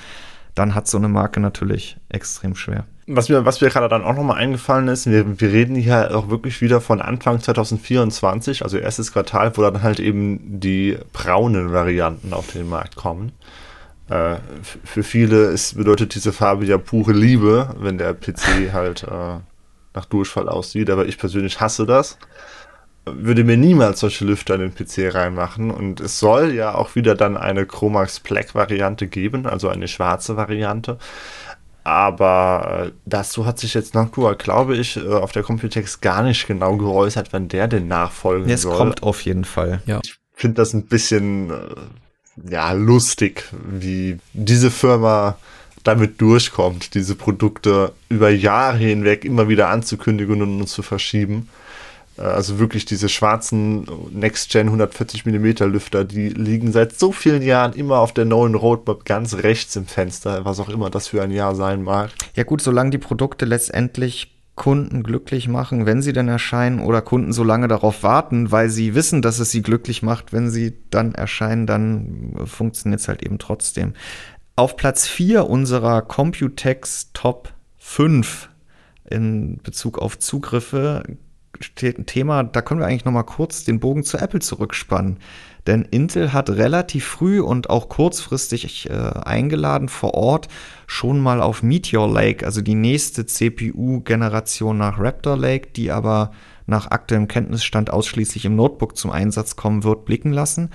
dann 0.55 0.73
hat 0.73 0.88
so 0.88 0.97
eine 0.97 1.09
Marke 1.09 1.39
natürlich 1.39 1.97
extrem 2.09 2.55
schwer. 2.55 2.85
Was 3.09 3.29
mir, 3.29 3.45
was 3.45 3.61
mir 3.61 3.69
gerade 3.69 3.88
dann 3.88 4.03
auch 4.03 4.15
nochmal 4.15 4.38
eingefallen 4.38 4.88
ist, 4.88 5.05
wir, 5.05 5.39
wir 5.39 5.51
reden 5.51 5.75
hier 5.75 6.15
auch 6.15 6.29
wirklich 6.29 6.61
wieder 6.61 6.81
von 6.81 7.01
Anfang 7.01 7.39
2024, 7.39 8.63
also 8.63 8.77
erstes 8.77 9.13
Quartal, 9.13 9.55
wo 9.55 9.61
dann 9.61 9.83
halt 9.83 9.99
eben 9.99 10.59
die 10.59 10.97
braunen 11.13 11.71
Varianten 11.71 12.33
auf 12.33 12.51
den 12.51 12.67
Markt 12.67 12.95
kommen. 12.95 13.33
Äh, 14.10 14.36
für 14.84 15.03
viele 15.03 15.45
ist, 15.47 15.78
bedeutet 15.78 16.16
diese 16.16 16.32
Farbe 16.34 16.66
ja 16.66 16.78
pure 16.78 17.12
Liebe, 17.14 17.76
wenn 17.80 17.97
der 17.97 18.14
PC 18.14 18.72
halt 18.74 19.03
äh, 19.03 19.39
nach 19.93 20.05
Durchfall 20.05 20.47
aussieht, 20.47 20.89
aber 20.89 21.05
ich 21.08 21.18
persönlich 21.18 21.60
hasse 21.60 21.86
das. 21.86 22.18
Würde 23.05 23.43
mir 23.45 23.55
niemals 23.58 24.01
solche 24.01 24.26
Lüfter 24.26 24.55
in 24.55 24.62
den 24.62 24.76
PC 24.76 25.14
reinmachen 25.16 25.72
und 25.72 26.01
es 26.01 26.20
soll 26.20 26.53
ja 26.53 26.76
auch 26.76 26.95
wieder 26.95 27.16
dann 27.16 27.38
eine 27.38 27.66
Chromax 27.66 28.20
Black 28.20 28.53
Variante 28.53 29.08
geben, 29.08 29.45
also 29.45 29.70
eine 29.70 29.88
schwarze 29.88 30.36
Variante. 30.36 30.97
Aber 31.86 32.88
äh, 32.88 32.91
dazu 33.05 33.45
hat 33.45 33.60
sich 33.60 33.74
jetzt 33.74 33.95
Noctua, 33.95 34.34
glaube 34.34 34.76
ich, 34.76 34.97
äh, 34.97 35.08
auf 35.08 35.32
der 35.32 35.43
Computex 35.43 36.01
gar 36.01 36.22
nicht 36.22 36.45
genau 36.45 36.76
geäußert, 36.76 37.32
wann 37.32 37.47
der 37.47 37.70
denn 37.70 37.88
nachfolgen 37.88 38.49
Es 38.49 38.64
soll. 38.64 38.76
kommt 38.76 39.03
auf 39.03 39.22
jeden 39.22 39.45
Fall. 39.45 39.82
Ja. 39.86 40.01
Ich 40.03 40.18
finde 40.34 40.55
das 40.55 40.74
ein 40.74 40.86
bisschen 40.88 41.49
äh, 41.49 41.53
ja, 42.49 42.71
lustig, 42.71 43.45
wie 43.51 44.17
diese 44.33 44.71
Firma 44.71 45.38
damit 45.83 46.19
durchkommt, 46.21 46.93
diese 46.95 47.15
Produkte 47.15 47.93
über 48.09 48.29
Jahre 48.29 48.77
hinweg 48.77 49.23
immer 49.23 49.47
wieder 49.47 49.69
anzukündigen 49.69 50.41
und 50.41 50.67
zu 50.67 50.81
verschieben. 50.81 51.49
Äh, 52.17 52.21
Also 52.23 52.59
wirklich 52.59 52.85
diese 52.85 53.09
schwarzen 53.09 53.88
Next-Gen 54.11 54.67
140 54.67 55.25
mm 55.25 55.45
Lüfter, 55.71 56.03
die 56.03 56.29
liegen 56.29 56.71
seit 56.71 56.99
so 56.99 57.11
vielen 57.11 57.41
Jahren 57.41 57.73
immer 57.73 57.99
auf 57.99 58.13
der 58.13 58.25
neuen 58.25 58.55
Roadmap 58.55 59.05
ganz 59.05 59.35
rechts 59.35 59.75
im 59.75 59.85
Fenster, 59.88 60.43
was 60.43 60.59
auch 60.59 60.69
immer 60.69 60.89
das 60.89 61.07
für 61.07 61.21
ein 61.21 61.31
Jahr 61.31 61.55
sein 61.55 61.83
mag. 61.83 62.11
Ja 62.35 62.43
gut, 62.43 62.61
solange 62.61 62.89
die 62.89 62.97
Produkte 62.97 63.45
letztendlich 63.45 64.36
Kunden 64.58 65.03
glücklich 65.03 65.47
machen, 65.47 65.86
wenn 65.86 66.01
sie 66.01 66.12
denn 66.12 66.28
erscheinen, 66.28 66.80
oder 66.80 67.01
Kunden 67.01 67.32
so 67.32 67.43
lange 67.43 67.70
darauf 67.70 68.03
warten, 68.03 68.51
weil 68.51 68.70
sie 68.70 68.95
wissen, 68.95 69.22
dass 69.22 69.39
es 69.39 69.51
sie 69.51 69.62
glücklich 69.62 70.03
macht, 70.03 70.34
wenn 70.34 70.49
sie 70.49 70.74
dann 70.89 71.14
erscheinen, 71.16 71.68
dann 71.68 72.34
funktioniert 72.43 72.99
es 72.99 73.08
halt 73.08 73.24
eben 73.24 73.38
trotzdem. 73.38 73.93
Auf 74.55 74.76
Platz 74.76 75.08
4 75.08 75.47
unserer 75.47 76.01
Computex 76.01 77.12
Top 77.14 77.53
5 77.78 78.49
in 79.10 79.60
Bezug 79.62 79.99
auf 79.99 80.18
Zugriffe 80.18 81.03
steht 81.60 81.99
ein 81.99 82.05
Thema, 82.08 82.43
da 82.43 82.62
können 82.62 82.80
wir 82.80 82.88
eigentlich 82.88 83.05
noch 83.05 83.14
mal 83.14 83.24
kurz 83.24 83.64
den 83.64 83.80
Bogen 83.80 84.03
zu 84.03 84.18
Apple 84.18 84.39
zurückspannen. 84.39 85.20
Denn 85.68 85.84
Intel 85.84 86.32
hat 86.32 86.49
relativ 86.49 87.05
früh 87.05 87.41
und 87.41 87.70
auch 87.70 87.89
kurzfristig 87.89 88.89
äh, 88.89 88.93
eingeladen 88.93 89.89
vor 89.89 90.13
Ort 90.13 90.47
schon 90.88 91.20
mal 91.20 91.41
auf 91.41 91.61
Meteor 91.61 92.09
Lake, 92.09 92.45
also 92.45 92.61
die 92.61 92.76
nächste 92.76 93.26
CPU-Generation 93.26 94.78
nach 94.78 94.97
Raptor 94.97 95.36
Lake, 95.38 95.72
die 95.76 95.91
aber 95.91 96.32
nach 96.68 96.89
aktuellem 96.91 97.28
Kenntnisstand 97.28 97.91
ausschließlich 97.91 98.45
im 98.45 98.55
Notebook 98.55 98.95
zum 98.95 99.11
Einsatz 99.11 99.57
kommen 99.57 99.84
wird, 99.84 100.05
blicken 100.05 100.32
lassen. 100.32 100.70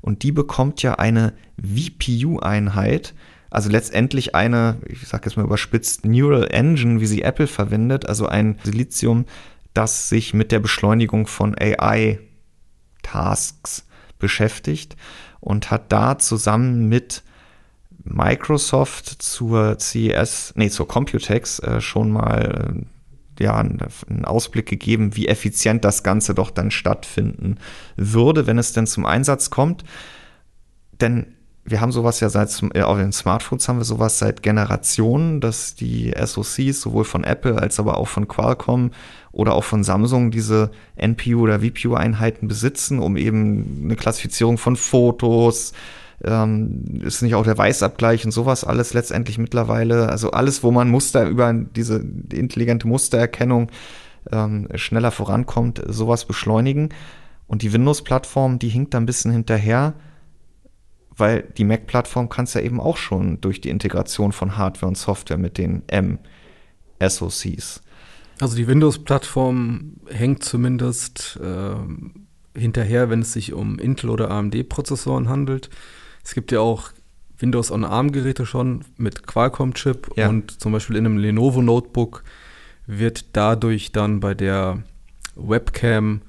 Und 0.00 0.22
die 0.22 0.30
bekommt 0.30 0.80
ja 0.82 0.94
eine 0.94 1.32
VPU-Einheit, 1.60 3.14
also 3.50 3.68
letztendlich 3.68 4.36
eine, 4.36 4.76
ich 4.86 5.08
sage 5.08 5.26
jetzt 5.26 5.36
mal 5.36 5.44
überspitzt, 5.44 6.04
Neural 6.04 6.46
Engine, 6.50 7.00
wie 7.00 7.06
sie 7.06 7.22
Apple 7.22 7.48
verwendet, 7.48 8.08
also 8.08 8.26
ein 8.26 8.60
Silizium, 8.62 9.24
das 9.74 10.08
sich 10.08 10.34
mit 10.34 10.52
der 10.52 10.60
Beschleunigung 10.60 11.26
von 11.26 11.56
AI-Tasks 11.58 12.26
beschäftigt 14.18 14.96
und 15.40 15.70
hat 15.70 15.92
da 15.92 16.18
zusammen 16.18 16.88
mit 16.88 17.22
Microsoft 18.04 19.22
zur 19.22 19.78
CES, 19.78 20.52
nee, 20.56 20.70
zur 20.70 20.86
Computex 20.86 21.58
äh, 21.58 21.80
schon 21.80 22.10
mal 22.10 22.84
äh, 23.38 23.44
ja, 23.44 23.56
einen 23.58 24.24
Ausblick 24.24 24.66
gegeben, 24.66 25.16
wie 25.16 25.28
effizient 25.28 25.84
das 25.84 26.02
Ganze 26.02 26.34
doch 26.34 26.50
dann 26.50 26.70
stattfinden 26.70 27.58
würde, 27.96 28.46
wenn 28.46 28.58
es 28.58 28.72
denn 28.72 28.86
zum 28.86 29.04
Einsatz 29.04 29.50
kommt. 29.50 29.84
Denn 31.00 31.36
wir 31.64 31.80
haben 31.80 31.92
sowas 31.92 32.20
ja 32.20 32.28
seit, 32.28 32.48
äh, 32.74 32.82
auf 32.82 32.96
den 32.96 33.12
Smartphones 33.12 33.68
haben 33.68 33.78
wir 33.78 33.84
sowas 33.84 34.18
seit 34.18 34.42
Generationen, 34.42 35.40
dass 35.40 35.74
die 35.74 36.14
SoCs 36.16 36.80
sowohl 36.80 37.04
von 37.04 37.24
Apple 37.24 37.60
als 37.60 37.78
aber 37.80 37.98
auch 37.98 38.08
von 38.08 38.28
Qualcomm 38.28 38.92
oder 39.36 39.54
auch 39.54 39.64
von 39.64 39.84
Samsung 39.84 40.30
diese 40.30 40.70
NPU 40.96 41.42
oder 41.42 41.60
VPU-Einheiten 41.60 42.48
besitzen, 42.48 43.00
um 43.00 43.18
eben 43.18 43.82
eine 43.84 43.94
Klassifizierung 43.94 44.56
von 44.56 44.76
Fotos, 44.76 45.74
ähm, 46.24 47.02
ist 47.02 47.20
nicht 47.20 47.34
auch 47.34 47.44
der 47.44 47.58
Weißabgleich 47.58 48.24
und 48.24 48.30
sowas 48.30 48.64
alles 48.64 48.94
letztendlich 48.94 49.36
mittlerweile, 49.36 50.08
also 50.08 50.30
alles, 50.30 50.62
wo 50.62 50.70
man 50.70 50.88
Muster 50.88 51.28
über 51.28 51.52
diese 51.52 52.02
intelligente 52.32 52.88
Mustererkennung 52.88 53.70
ähm, 54.32 54.68
schneller 54.74 55.10
vorankommt, 55.10 55.82
sowas 55.86 56.24
beschleunigen. 56.24 56.88
Und 57.46 57.60
die 57.60 57.74
Windows-Plattform, 57.74 58.58
die 58.58 58.70
hinkt 58.70 58.94
da 58.94 58.98
ein 58.98 59.06
bisschen 59.06 59.32
hinterher, 59.32 59.92
weil 61.14 61.42
die 61.58 61.64
Mac-Plattform 61.64 62.30
kann 62.30 62.46
es 62.46 62.54
ja 62.54 62.62
eben 62.62 62.80
auch 62.80 62.96
schon 62.96 63.38
durch 63.42 63.60
die 63.60 63.68
Integration 63.68 64.32
von 64.32 64.56
Hardware 64.56 64.88
und 64.88 64.96
Software 64.96 65.38
mit 65.38 65.58
den 65.58 65.82
M-SoCs. 65.88 67.82
Also 68.40 68.56
die 68.56 68.66
Windows-Plattform 68.66 69.94
hängt 70.08 70.44
zumindest 70.44 71.38
ähm, 71.42 72.26
hinterher, 72.54 73.08
wenn 73.10 73.20
es 73.22 73.32
sich 73.32 73.52
um 73.52 73.78
Intel- 73.78 74.10
oder 74.10 74.30
AMD-Prozessoren 74.30 75.28
handelt. 75.28 75.70
Es 76.24 76.34
gibt 76.34 76.52
ja 76.52 76.60
auch 76.60 76.90
Windows 77.38 77.70
on 77.70 77.84
ARM-Geräte 77.84 78.46
schon 78.46 78.84
mit 78.96 79.26
Qualcomm-Chip 79.26 80.10
Ja. 80.16 80.28
und 80.28 80.60
zum 80.60 80.72
Beispiel 80.72 80.96
in 80.96 81.06
einem 81.06 81.18
Lenovo-Notebook 81.18 82.24
wird 82.86 83.26
dadurch 83.32 83.92
dann 83.92 84.20
bei 84.20 84.34
der 84.34 84.82
Webcam 85.34 86.22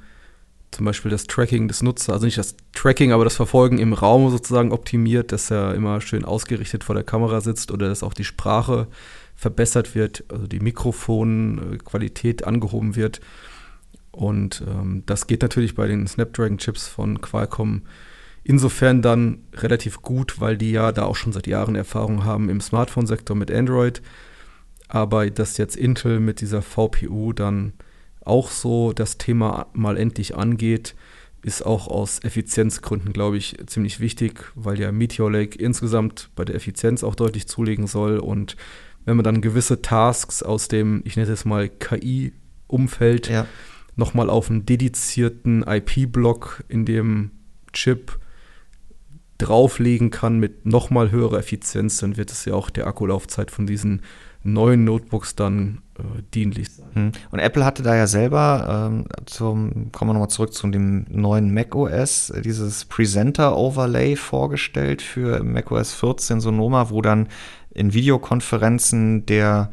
zum 0.72 0.86
Beispiel 0.86 1.10
das 1.10 1.26
Tracking 1.28 1.68
des 1.70 1.82
Nutzers, 1.82 2.10
also 2.14 2.26
nicht 2.26 2.38
das 2.38 2.55
Tracking, 2.74 3.14
aber 3.14 3.24
das 3.24 3.36
Verfolgen 3.38 3.80
im 3.80 3.93
Raum 3.93 4.30
sozusagen 4.30 4.72
optimiert, 4.74 5.32
dass 5.32 5.49
er 5.49 5.74
immer 5.76 6.01
schön 6.01 6.26
ausgerichtet 6.26 6.84
vor 6.84 6.93
der 6.93 7.05
Kamera 7.05 7.39
sitzt 7.41 7.72
oder 7.72 7.88
dass 7.88 8.03
auch 8.03 8.14
die 8.14 8.26
Sprache 8.26 8.88
verbessert 9.38 9.95
wird, 9.95 10.25
also 10.29 10.47
die 10.47 10.59
Mikrofonqualität 10.59 12.45
angehoben 12.45 12.95
wird. 12.97 13.21
Und 14.11 14.63
ähm, 14.67 15.03
das 15.05 15.27
geht 15.27 15.43
natürlich 15.43 15.75
bei 15.75 15.88
den 15.88 16.07
Snapdragon-Chips 16.07 16.88
von 16.88 17.21
Qualcomm 17.21 17.83
insofern 18.43 19.01
dann 19.01 19.43
relativ 19.53 20.01
gut, 20.01 20.41
weil 20.41 20.57
die 20.57 20.71
ja 20.71 20.91
da 20.91 21.03
auch 21.03 21.15
schon 21.15 21.33
seit 21.33 21.47
Jahren 21.47 21.75
Erfahrung 21.75 22.25
haben 22.25 22.49
im 22.49 22.59
Smartphone-Sektor 22.59 23.35
mit 23.35 23.51
Android. 23.51 24.01
Aber 24.88 25.29
dass 25.29 25.57
jetzt 25.57 25.75
Intel 25.75 26.19
mit 26.19 26.41
dieser 26.41 26.63
VPU 26.63 27.31
dann 27.33 27.73
auch 28.21 28.49
so 28.49 28.91
das 28.91 29.17
Thema 29.17 29.67
mal 29.73 29.97
endlich 29.97 30.35
angeht, 30.35 30.95
ist 31.43 31.65
auch 31.65 31.88
aus 31.88 32.23
Effizienzgründen, 32.23 33.13
glaube 33.13 33.38
ich, 33.38 33.57
ziemlich 33.67 33.99
wichtig, 33.99 34.51
weil 34.55 34.79
ja 34.79 34.91
Meteor 34.91 35.31
Lake 35.31 35.59
insgesamt 35.59 36.29
bei 36.35 36.43
der 36.43 36.55
Effizienz 36.55 37.03
auch 37.03 37.15
deutlich 37.15 37.47
zulegen 37.47 37.85
soll. 37.85 38.17
Und 38.17 38.55
wenn 39.08 39.16
man 39.16 39.24
dann 39.24 39.39
gewisse 39.41 39.82
Tasks 39.82 40.43
aus 40.43 40.68
dem, 40.68 41.01
ich 41.05 41.16
nenne 41.16 41.32
es 41.32 41.45
mal 41.45 41.70
KI-Umfeld, 41.70 43.30
ja. 43.30 43.47
nochmal 43.95 44.30
auf 44.30 44.49
einen 44.49 44.66
dedizierten 44.66 45.64
IP-Block 45.66 46.66
in 46.68 46.86
dem 46.86 47.32
Chip 47.72 48.20
drauflegen 49.38 50.10
kann 50.10 50.39
mit 50.39 50.66
nochmal 50.66 51.10
höherer 51.10 51.39
Effizienz, 51.39 51.99
dann 51.99 52.18
wird 52.18 52.32
es 52.32 52.43
ja 52.43 52.53
auch 52.53 52.70
der 52.70 52.86
Akkulaufzeit 52.86 53.49
von 53.49 53.66
diesen 53.66 54.01
neuen 54.43 54.84
Notebooks 54.84 55.36
dann 55.36 55.84
äh, 55.97 56.22
dienlich 56.34 56.72
sein. 56.72 56.88
Hm. 56.93 57.12
Und 57.32 57.39
Apple 57.39 57.64
hatte 57.64 57.84
da 57.84 57.95
ja 57.95 58.08
selber, 58.08 58.89
ähm, 58.91 59.05
zum, 59.26 59.91
kommen 59.93 60.10
wir 60.10 60.14
nochmal 60.14 60.30
zurück 60.30 60.53
zu 60.53 60.68
dem 60.68 61.05
neuen 61.10 61.53
macOS, 61.53 62.32
äh, 62.32 62.41
dieses 62.41 62.84
Presenter-Overlay 62.86 64.18
vorgestellt 64.18 65.01
für 65.01 65.43
macOS 65.43 65.93
14 65.93 66.41
Sonoma, 66.41 66.89
wo 66.89 67.01
dann 67.01 67.30
in 67.78 67.93
Videokonferenzen 67.93 69.25
der 69.25 69.69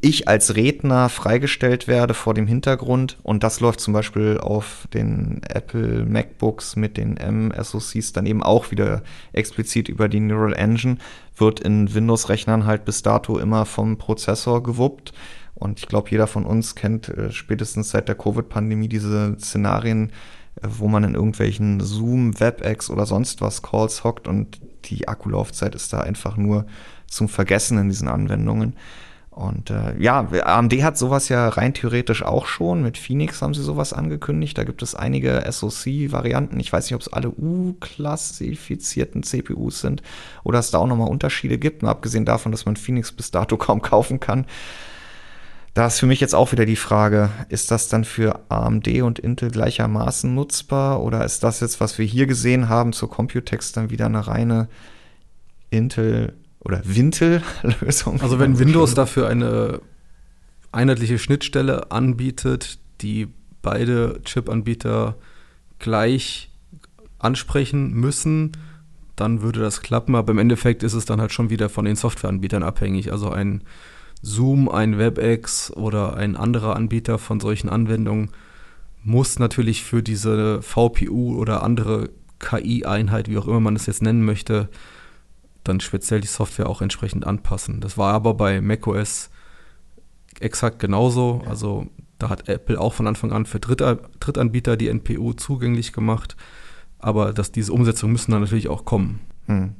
ich 0.00 0.26
als 0.26 0.56
Redner 0.56 1.08
freigestellt 1.08 1.86
werde 1.86 2.12
vor 2.12 2.34
dem 2.34 2.46
Hintergrund. 2.46 3.18
Und 3.22 3.44
das 3.44 3.60
läuft 3.60 3.80
zum 3.80 3.94
Beispiel 3.94 4.38
auf 4.38 4.88
den 4.92 5.40
Apple 5.48 6.04
MacBooks 6.04 6.74
mit 6.74 6.96
den 6.96 7.16
M-SoCs 7.16 8.12
dann 8.12 8.26
eben 8.26 8.42
auch 8.42 8.72
wieder 8.72 9.02
explizit 9.32 9.88
über 9.88 10.08
die 10.08 10.18
Neural 10.18 10.54
Engine, 10.54 10.98
wird 11.36 11.60
in 11.60 11.94
Windows-Rechnern 11.94 12.66
halt 12.66 12.84
bis 12.84 13.02
dato 13.02 13.38
immer 13.38 13.64
vom 13.64 13.96
Prozessor 13.96 14.62
gewuppt. 14.62 15.12
Und 15.54 15.78
ich 15.78 15.86
glaube, 15.86 16.10
jeder 16.10 16.26
von 16.26 16.44
uns 16.44 16.74
kennt 16.74 17.08
äh, 17.08 17.30
spätestens 17.30 17.90
seit 17.90 18.08
der 18.08 18.16
Covid-Pandemie 18.16 18.88
diese 18.88 19.36
Szenarien, 19.38 20.10
äh, 20.60 20.68
wo 20.68 20.88
man 20.88 21.04
in 21.04 21.14
irgendwelchen 21.14 21.80
Zoom, 21.80 22.38
WebEx 22.40 22.90
oder 22.90 23.06
sonst 23.06 23.40
was 23.40 23.62
Calls 23.62 24.02
hockt. 24.02 24.26
Und 24.26 24.60
die 24.86 25.06
Akkulaufzeit 25.06 25.76
ist 25.76 25.92
da 25.92 26.00
einfach 26.00 26.36
nur 26.36 26.66
zum 27.08 27.28
Vergessen 27.28 27.78
in 27.78 27.88
diesen 27.88 28.08
Anwendungen. 28.08 28.74
Und 29.36 29.68
äh, 29.68 29.94
ja, 29.98 30.20
AMD 30.20 30.82
hat 30.82 30.96
sowas 30.96 31.28
ja 31.28 31.50
rein 31.50 31.74
theoretisch 31.74 32.22
auch 32.22 32.46
schon. 32.46 32.82
Mit 32.82 32.96
Phoenix 32.96 33.42
haben 33.42 33.52
sie 33.52 33.62
sowas 33.62 33.92
angekündigt. 33.92 34.56
Da 34.56 34.64
gibt 34.64 34.82
es 34.82 34.94
einige 34.94 35.44
SoC-Varianten. 35.46 36.58
Ich 36.58 36.72
weiß 36.72 36.86
nicht, 36.86 36.94
ob 36.94 37.02
es 37.02 37.12
alle 37.12 37.28
U-klassifizierten 37.28 39.22
CPUs 39.22 39.82
sind 39.82 40.02
oder 40.42 40.58
es 40.58 40.70
da 40.70 40.78
auch 40.78 40.86
nochmal 40.86 41.10
Unterschiede 41.10 41.58
gibt. 41.58 41.82
Nur 41.82 41.90
abgesehen 41.90 42.24
davon, 42.24 42.50
dass 42.50 42.64
man 42.64 42.76
Phoenix 42.76 43.12
bis 43.12 43.30
dato 43.30 43.56
kaum 43.58 43.82
kaufen 43.82 44.20
kann. 44.20 44.46
Da 45.74 45.88
ist 45.88 45.98
für 45.98 46.06
mich 46.06 46.20
jetzt 46.20 46.34
auch 46.34 46.52
wieder 46.52 46.64
die 46.64 46.74
Frage, 46.74 47.28
ist 47.50 47.70
das 47.70 47.88
dann 47.88 48.06
für 48.06 48.40
AMD 48.48 48.88
und 49.02 49.18
Intel 49.18 49.50
gleichermaßen 49.50 50.34
nutzbar 50.34 51.02
oder 51.02 51.22
ist 51.26 51.44
das 51.44 51.60
jetzt, 51.60 51.78
was 51.80 51.98
wir 51.98 52.06
hier 52.06 52.26
gesehen 52.26 52.70
haben, 52.70 52.94
zur 52.94 53.10
Computex 53.10 53.72
dann 53.72 53.90
wieder 53.90 54.06
eine 54.06 54.26
reine 54.26 54.68
Intel 55.68 56.32
oder 56.66 56.82
Wintel-Lösung. 56.84 58.20
Also 58.20 58.38
wenn 58.38 58.58
Windows 58.58 58.94
dafür 58.94 59.28
eine 59.28 59.80
einheitliche 60.72 61.18
Schnittstelle 61.18 61.92
anbietet, 61.92 62.78
die 63.00 63.28
beide 63.62 64.20
Chip-Anbieter 64.24 65.16
gleich 65.78 66.50
ansprechen 67.18 67.92
müssen, 67.92 68.52
dann 69.14 69.42
würde 69.42 69.60
das 69.60 69.80
klappen. 69.80 70.16
Aber 70.16 70.32
im 70.32 70.38
Endeffekt 70.38 70.82
ist 70.82 70.94
es 70.94 71.04
dann 71.04 71.20
halt 71.20 71.32
schon 71.32 71.50
wieder 71.50 71.68
von 71.68 71.84
den 71.84 71.96
Softwareanbietern 71.96 72.64
abhängig. 72.64 73.12
Also 73.12 73.30
ein 73.30 73.62
Zoom, 74.20 74.68
ein 74.68 74.98
WebEx 74.98 75.70
oder 75.70 76.16
ein 76.16 76.36
anderer 76.36 76.74
Anbieter 76.74 77.18
von 77.18 77.38
solchen 77.38 77.68
Anwendungen 77.68 78.30
muss 79.04 79.38
natürlich 79.38 79.84
für 79.84 80.02
diese 80.02 80.60
VPU 80.62 81.36
oder 81.38 81.62
andere 81.62 82.10
KI-Einheit, 82.40 83.28
wie 83.28 83.38
auch 83.38 83.46
immer 83.46 83.60
man 83.60 83.76
es 83.76 83.86
jetzt 83.86 84.02
nennen 84.02 84.24
möchte, 84.24 84.68
dann 85.68 85.80
speziell 85.80 86.20
die 86.20 86.26
Software 86.26 86.68
auch 86.68 86.82
entsprechend 86.82 87.26
anpassen. 87.26 87.80
Das 87.80 87.98
war 87.98 88.14
aber 88.14 88.34
bei 88.34 88.60
macOS 88.60 89.30
exakt 90.40 90.78
genauso. 90.78 91.40
Ja. 91.44 91.50
Also 91.50 91.86
da 92.18 92.28
hat 92.28 92.48
Apple 92.48 92.80
auch 92.80 92.94
von 92.94 93.06
Anfang 93.06 93.32
an 93.32 93.46
für 93.46 93.60
Drittanbieter 93.60 94.76
die 94.76 94.88
NPU 94.88 95.32
zugänglich 95.32 95.92
gemacht. 95.92 96.36
Aber 96.98 97.32
dass 97.32 97.52
diese 97.52 97.72
Umsetzungen 97.72 98.12
müssen 98.12 98.32
dann 98.32 98.40
natürlich 98.40 98.68
auch 98.68 98.84
kommen. 98.84 99.20
Hm. 99.46 99.74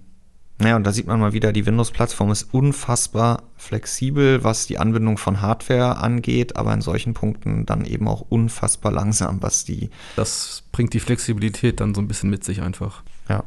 Ja, 0.62 0.76
und 0.76 0.84
da 0.84 0.92
sieht 0.92 1.06
man 1.06 1.20
mal 1.20 1.34
wieder, 1.34 1.52
die 1.52 1.66
Windows-Plattform 1.66 2.30
ist 2.30 2.54
unfassbar 2.54 3.42
flexibel, 3.56 4.42
was 4.42 4.66
die 4.66 4.78
Anbindung 4.78 5.18
von 5.18 5.42
Hardware 5.42 5.98
angeht, 5.98 6.56
aber 6.56 6.72
in 6.72 6.80
solchen 6.80 7.12
Punkten 7.12 7.66
dann 7.66 7.84
eben 7.84 8.08
auch 8.08 8.22
unfassbar 8.22 8.90
langsam, 8.90 9.42
was 9.42 9.66
die. 9.66 9.90
Das 10.16 10.62
bringt 10.72 10.94
die 10.94 11.00
Flexibilität 11.00 11.80
dann 11.80 11.94
so 11.94 12.00
ein 12.00 12.08
bisschen 12.08 12.30
mit 12.30 12.42
sich 12.42 12.62
einfach. 12.62 13.02
Ja. 13.28 13.44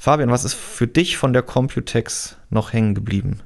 Fabian, 0.00 0.30
was 0.30 0.44
ist 0.44 0.54
für 0.54 0.86
dich 0.86 1.16
von 1.16 1.32
der 1.32 1.42
Computex 1.42 2.36
noch 2.50 2.72
hängen 2.72 2.94
geblieben? 2.94 3.40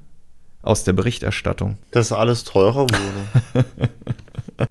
Aus 0.61 0.85
der 0.85 0.93
Berichterstattung. 0.93 1.79
Dass 1.91 2.13
alles 2.13 2.45
teurer 2.45 2.83
wurde. 2.83 3.65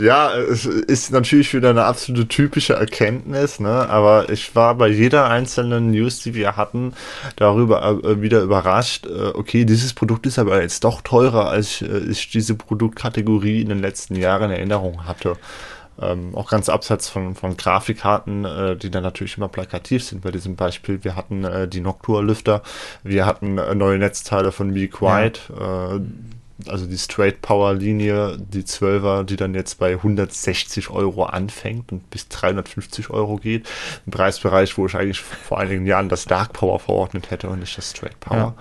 ja, 0.00 0.32
es 0.34 0.64
ist 0.64 1.10
natürlich 1.10 1.52
wieder 1.52 1.70
eine 1.70 1.84
absolute 1.84 2.28
typische 2.28 2.74
Erkenntnis, 2.74 3.58
ne? 3.58 3.88
aber 3.90 4.30
ich 4.30 4.54
war 4.54 4.76
bei 4.76 4.88
jeder 4.88 5.28
einzelnen 5.28 5.90
News, 5.90 6.20
die 6.20 6.34
wir 6.34 6.56
hatten, 6.56 6.94
darüber 7.36 8.00
äh, 8.04 8.22
wieder 8.22 8.42
überrascht, 8.42 9.06
äh, 9.06 9.32
okay, 9.34 9.64
dieses 9.64 9.92
Produkt 9.92 10.24
ist 10.24 10.38
aber 10.38 10.62
jetzt 10.62 10.84
doch 10.84 11.02
teurer, 11.02 11.50
als 11.50 11.82
äh, 11.82 11.98
ich 12.08 12.30
diese 12.30 12.54
Produktkategorie 12.54 13.60
in 13.60 13.68
den 13.68 13.80
letzten 13.80 14.14
Jahren 14.14 14.50
in 14.50 14.56
Erinnerung 14.56 15.04
hatte. 15.06 15.36
Ähm, 16.02 16.34
auch 16.34 16.50
ganz 16.50 16.68
abseits 16.68 17.08
von, 17.08 17.34
von 17.34 17.56
Grafikkarten, 17.56 18.44
äh, 18.44 18.76
die 18.76 18.90
dann 18.90 19.02
natürlich 19.02 19.36
immer 19.36 19.48
plakativ 19.48 20.04
sind. 20.04 20.22
Bei 20.22 20.30
diesem 20.30 20.56
Beispiel, 20.56 21.04
wir 21.04 21.16
hatten 21.16 21.44
äh, 21.44 21.68
die 21.68 21.80
Noctua-Lüfter, 21.80 22.62
wir 23.02 23.26
hatten 23.26 23.58
äh, 23.58 23.74
neue 23.74 23.98
Netzteile 23.98 24.52
von 24.52 24.74
Be 24.74 24.88
Quiet, 24.88 25.40
ja. 25.48 25.96
Äh, 25.96 26.00
also 26.68 26.86
die 26.86 26.98
Straight 26.98 27.42
Power 27.42 27.74
Linie, 27.74 28.36
die 28.38 28.62
12er, 28.62 29.24
die 29.24 29.36
dann 29.36 29.54
jetzt 29.54 29.78
bei 29.78 29.92
160 29.92 30.90
Euro 30.90 31.24
anfängt 31.24 31.92
und 31.92 32.08
bis 32.10 32.28
350 32.28 33.10
Euro 33.10 33.36
geht. 33.36 33.68
Ein 34.06 34.10
Preisbereich, 34.10 34.76
wo 34.78 34.86
ich 34.86 34.94
eigentlich 34.94 35.20
vor 35.20 35.58
einigen 35.58 35.86
Jahren 35.86 36.08
das 36.08 36.24
Dark 36.24 36.52
Power 36.52 36.78
verordnet 36.78 37.30
hätte 37.30 37.48
und 37.48 37.60
nicht 37.60 37.76
das 37.76 37.90
Straight 37.90 38.18
Power. 38.20 38.36
Ja. 38.36 38.54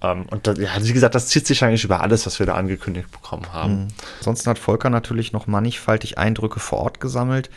Ähm, 0.00 0.26
und 0.30 0.46
da, 0.46 0.52
ja, 0.52 0.70
wie 0.80 0.92
gesagt, 0.92 1.14
das 1.14 1.28
zieht 1.28 1.46
sich 1.46 1.62
eigentlich 1.64 1.84
über 1.84 2.00
alles, 2.00 2.26
was 2.26 2.38
wir 2.38 2.46
da 2.46 2.54
angekündigt 2.54 3.10
bekommen 3.10 3.52
haben. 3.52 3.82
Mhm. 3.82 3.88
Ansonsten 4.18 4.50
hat 4.50 4.58
Volker 4.58 4.90
natürlich 4.90 5.32
noch 5.32 5.46
mannigfaltig 5.46 6.18
Eindrücke 6.18 6.60
vor 6.60 6.78
Ort 6.78 7.00
gesammelt. 7.00 7.50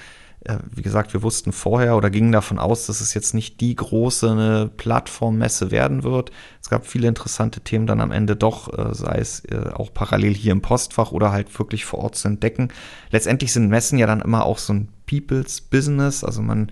Äh, 0.44 0.58
wie 0.74 0.82
gesagt, 0.82 1.14
wir 1.14 1.22
wussten 1.22 1.52
vorher 1.52 1.96
oder 1.96 2.10
gingen 2.10 2.32
davon 2.32 2.58
aus, 2.58 2.88
dass 2.88 3.00
es 3.00 3.14
jetzt 3.14 3.36
nicht 3.36 3.62
die 3.62 3.76
große 3.76 4.72
Plattformmesse 4.76 5.70
werden 5.70 6.04
wird. 6.04 6.32
Es 6.62 6.70
gab 6.70 6.88
viele 6.88 7.08
interessante 7.08 7.62
Themen 7.62 7.86
dann 7.86 8.02
am 8.02 8.12
Ende 8.12 8.36
doch, 8.36 8.76
äh, 8.76 8.96
sei 8.96 9.20
es 9.20 9.46
äh, 9.46 9.70
auch 9.72 9.94
parallel 9.94 10.34
hier 10.34 10.52
im 10.52 10.64
Postfach 10.64 11.12
oder 11.12 11.32
halt 11.32 11.60
wirklich 11.60 11.86
vor 11.86 12.00
Ort 12.00 12.16
zu 12.16 12.28
entdecken. 12.28 12.70
Letztendlich 13.12 13.54
sind 13.54 13.70
Messen 13.70 14.00
ja 14.00 14.08
dann 14.08 14.22
immer 14.22 14.46
auch 14.46 14.58
so 14.58 14.74
ein 14.74 14.88
People's 15.06 15.62
Business. 15.62 16.24
Also 16.24 16.42
man 16.42 16.72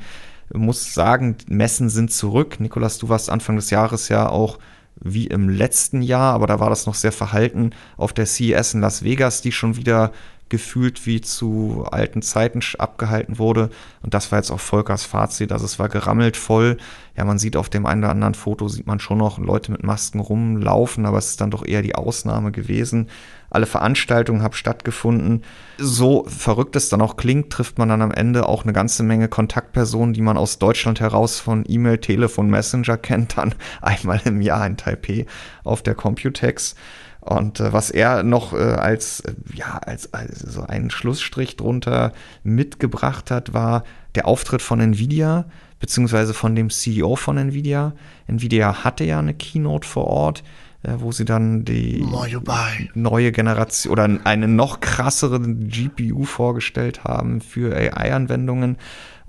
muss 0.51 0.95
sagen, 0.95 1.35
Messen 1.47 1.89
sind 1.89 2.11
zurück. 2.11 2.59
Nikolas, 2.59 2.97
du 2.97 3.07
warst 3.07 3.29
Anfang 3.29 3.55
des 3.55 3.69
Jahres 3.69 4.09
ja 4.09 4.29
auch 4.29 4.57
wie 5.01 5.27
im 5.27 5.49
letzten 5.49 6.01
Jahr, 6.01 6.33
aber 6.33 6.47
da 6.47 6.59
war 6.59 6.69
das 6.69 6.85
noch 6.85 6.95
sehr 6.95 7.11
verhalten. 7.11 7.71
Auf 7.97 8.13
der 8.13 8.25
CES 8.25 8.73
in 8.73 8.81
Las 8.81 9.03
Vegas, 9.03 9.41
die 9.41 9.51
schon 9.51 9.75
wieder 9.75 10.11
gefühlt 10.49 11.05
wie 11.05 11.21
zu 11.21 11.85
alten 11.89 12.21
Zeiten 12.21 12.61
abgehalten 12.77 13.37
wurde. 13.37 13.69
Und 14.01 14.13
das 14.13 14.31
war 14.31 14.39
jetzt 14.39 14.51
auch 14.51 14.59
Volkers 14.59 15.03
Fazit. 15.03 15.51
Also 15.51 15.65
es 15.65 15.79
war 15.79 15.89
gerammelt 15.89 16.35
voll. 16.37 16.77
Ja, 17.15 17.25
man 17.25 17.37
sieht 17.37 17.55
auf 17.55 17.69
dem 17.69 17.85
einen 17.85 18.03
oder 18.03 18.11
anderen 18.11 18.33
Foto, 18.33 18.67
sieht 18.67 18.87
man 18.87 18.99
schon 18.99 19.17
noch 19.17 19.37
Leute 19.39 19.71
mit 19.71 19.83
Masken 19.83 20.19
rumlaufen, 20.19 21.05
aber 21.05 21.17
es 21.17 21.31
ist 21.31 21.41
dann 21.41 21.51
doch 21.51 21.65
eher 21.65 21.81
die 21.81 21.95
Ausnahme 21.95 22.51
gewesen. 22.51 23.09
Alle 23.49 23.65
Veranstaltungen 23.65 24.41
haben 24.41 24.53
stattgefunden. 24.53 25.43
So 25.77 26.25
verrückt 26.27 26.75
es 26.75 26.89
dann 26.89 27.01
auch 27.01 27.17
klingt, 27.17 27.51
trifft 27.51 27.77
man 27.77 27.89
dann 27.89 28.01
am 28.01 28.11
Ende 28.11 28.47
auch 28.47 28.63
eine 28.63 28.73
ganze 28.73 29.03
Menge 29.03 29.27
Kontaktpersonen, 29.27 30.13
die 30.13 30.21
man 30.21 30.37
aus 30.37 30.59
Deutschland 30.59 30.99
heraus 30.99 31.39
von 31.39 31.63
E-Mail, 31.67 31.97
Telefon, 31.97 32.49
Messenger 32.49 32.97
kennt, 32.97 33.37
dann 33.37 33.55
einmal 33.81 34.21
im 34.25 34.41
Jahr 34.41 34.65
in 34.65 34.77
Taipei 34.77 35.25
auf 35.63 35.81
der 35.81 35.95
Computex. 35.95 36.75
Und 37.21 37.59
äh, 37.59 37.73
was 37.73 37.89
er 37.89 38.23
noch 38.23 38.53
äh, 38.53 38.57
als, 38.57 39.21
äh, 39.21 39.33
ja, 39.53 39.77
als, 39.77 40.13
als 40.13 40.39
so 40.39 40.63
einen 40.63 40.89
Schlussstrich 40.89 41.57
drunter 41.57 42.13
mitgebracht 42.43 43.29
hat, 43.29 43.53
war 43.53 43.83
der 44.15 44.27
Auftritt 44.27 44.61
von 44.61 44.79
Nvidia, 44.79 45.45
beziehungsweise 45.79 46.33
von 46.33 46.55
dem 46.55 46.69
CEO 46.69 47.15
von 47.15 47.37
Nvidia. 47.37 47.93
Nvidia 48.27 48.83
hatte 48.83 49.03
ja 49.03 49.19
eine 49.19 49.33
Keynote 49.33 49.87
vor 49.87 50.07
Ort, 50.07 50.43
äh, 50.83 50.93
wo 50.97 51.11
sie 51.11 51.25
dann 51.25 51.65
die 51.65 52.01
neue 52.93 53.31
Generation 53.33 53.91
oder 53.91 54.09
eine 54.23 54.47
noch 54.47 54.79
krassere 54.79 55.41
GPU 55.41 56.23
vorgestellt 56.23 57.03
haben 57.03 57.41
für 57.41 57.75
AI-Anwendungen. 57.75 58.77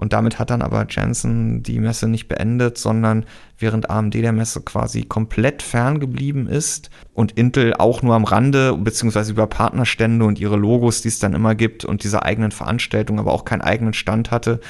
Und 0.00 0.14
damit 0.14 0.38
hat 0.38 0.48
dann 0.48 0.62
aber 0.62 0.86
Jensen 0.88 1.62
die 1.62 1.78
Messe 1.78 2.08
nicht 2.08 2.26
beendet, 2.26 2.78
sondern 2.78 3.26
während 3.58 3.90
AMD 3.90 4.14
der 4.14 4.32
Messe 4.32 4.62
quasi 4.62 5.02
komplett 5.02 5.60
ferngeblieben 5.60 6.46
ist 6.46 6.88
und 7.12 7.32
Intel 7.32 7.74
auch 7.74 8.00
nur 8.00 8.14
am 8.14 8.24
Rande, 8.24 8.74
beziehungsweise 8.78 9.32
über 9.32 9.46
Partnerstände 9.46 10.24
und 10.24 10.40
ihre 10.40 10.56
Logos, 10.56 11.02
die 11.02 11.08
es 11.08 11.18
dann 11.18 11.34
immer 11.34 11.54
gibt 11.54 11.84
und 11.84 12.02
diese 12.02 12.22
eigenen 12.22 12.50
Veranstaltungen, 12.50 13.18
aber 13.18 13.34
auch 13.34 13.44
keinen 13.44 13.60
eigenen 13.60 13.92
Stand 13.92 14.30
hatte, 14.30 14.60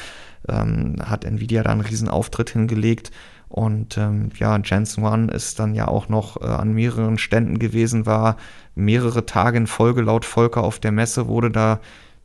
ähm, 0.48 0.96
hat 1.00 1.24
Nvidia 1.24 1.62
da 1.62 1.70
einen 1.70 1.82
riesen 1.82 2.08
Auftritt 2.08 2.50
hingelegt. 2.50 3.12
Und 3.48 3.98
ähm, 3.98 4.30
ja, 4.36 4.58
Jensen 4.58 5.04
One 5.04 5.30
ist 5.30 5.60
dann 5.60 5.76
ja 5.76 5.86
auch 5.86 6.08
noch 6.08 6.42
äh, 6.42 6.46
an 6.46 6.72
mehreren 6.72 7.18
Ständen 7.18 7.60
gewesen, 7.60 8.04
war 8.04 8.36
mehrere 8.74 9.26
Tage 9.26 9.58
in 9.58 9.68
Folge 9.68 10.02
laut 10.02 10.24
Volker 10.24 10.64
auf 10.64 10.80
der 10.80 10.90
Messe, 10.90 11.28
wurde 11.28 11.52
da 11.52 11.78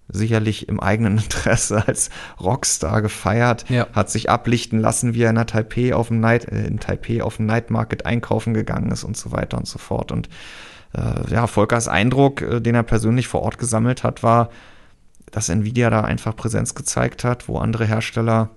sicherlich 0.07 0.67
im 0.69 0.79
eigenen 0.79 1.17
Interesse 1.17 1.87
als 1.87 2.09
Rockstar 2.39 3.01
gefeiert, 3.01 3.65
ja. 3.69 3.87
hat 3.93 4.09
sich 4.09 4.29
ablichten 4.29 4.79
lassen, 4.79 5.13
wie 5.13 5.23
er 5.23 5.29
in 5.29 5.47
Taipei 5.47 5.93
auf 5.93 6.09
dem 6.09 6.19
Night, 6.19 6.45
äh, 6.45 6.65
in 6.65 6.79
Taipei 6.79 7.23
auf 7.23 7.37
dem 7.37 7.45
Night 7.45 7.71
Market 7.71 8.05
einkaufen 8.05 8.53
gegangen 8.53 8.91
ist 8.91 9.03
und 9.03 9.17
so 9.17 9.31
weiter 9.31 9.57
und 9.57 9.67
so 9.67 9.79
fort. 9.79 10.11
Und 10.11 10.29
äh, 10.93 11.31
ja, 11.31 11.47
Volkers 11.47 11.87
Eindruck, 11.87 12.41
äh, 12.41 12.61
den 12.61 12.75
er 12.75 12.83
persönlich 12.83 13.27
vor 13.27 13.41
Ort 13.41 13.57
gesammelt 13.57 14.03
hat, 14.03 14.23
war, 14.23 14.49
dass 15.31 15.49
Nvidia 15.49 15.89
da 15.89 16.01
einfach 16.01 16.35
Präsenz 16.35 16.75
gezeigt 16.75 17.23
hat, 17.23 17.47
wo 17.47 17.57
andere 17.57 17.85
Hersteller 17.85 18.51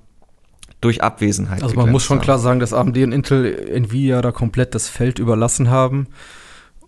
durch 0.80 1.02
Abwesenheit. 1.02 1.62
Also 1.62 1.74
man 1.74 1.90
muss 1.90 2.04
schon 2.04 2.18
haben. 2.18 2.24
klar 2.24 2.38
sagen, 2.38 2.60
dass 2.60 2.72
AMD 2.72 2.96
und 2.98 3.12
Intel 3.12 3.68
Nvidia 3.68 4.22
da 4.22 4.30
komplett 4.30 4.74
das 4.74 4.88
Feld 4.88 5.18
überlassen 5.18 5.70
haben 5.70 6.06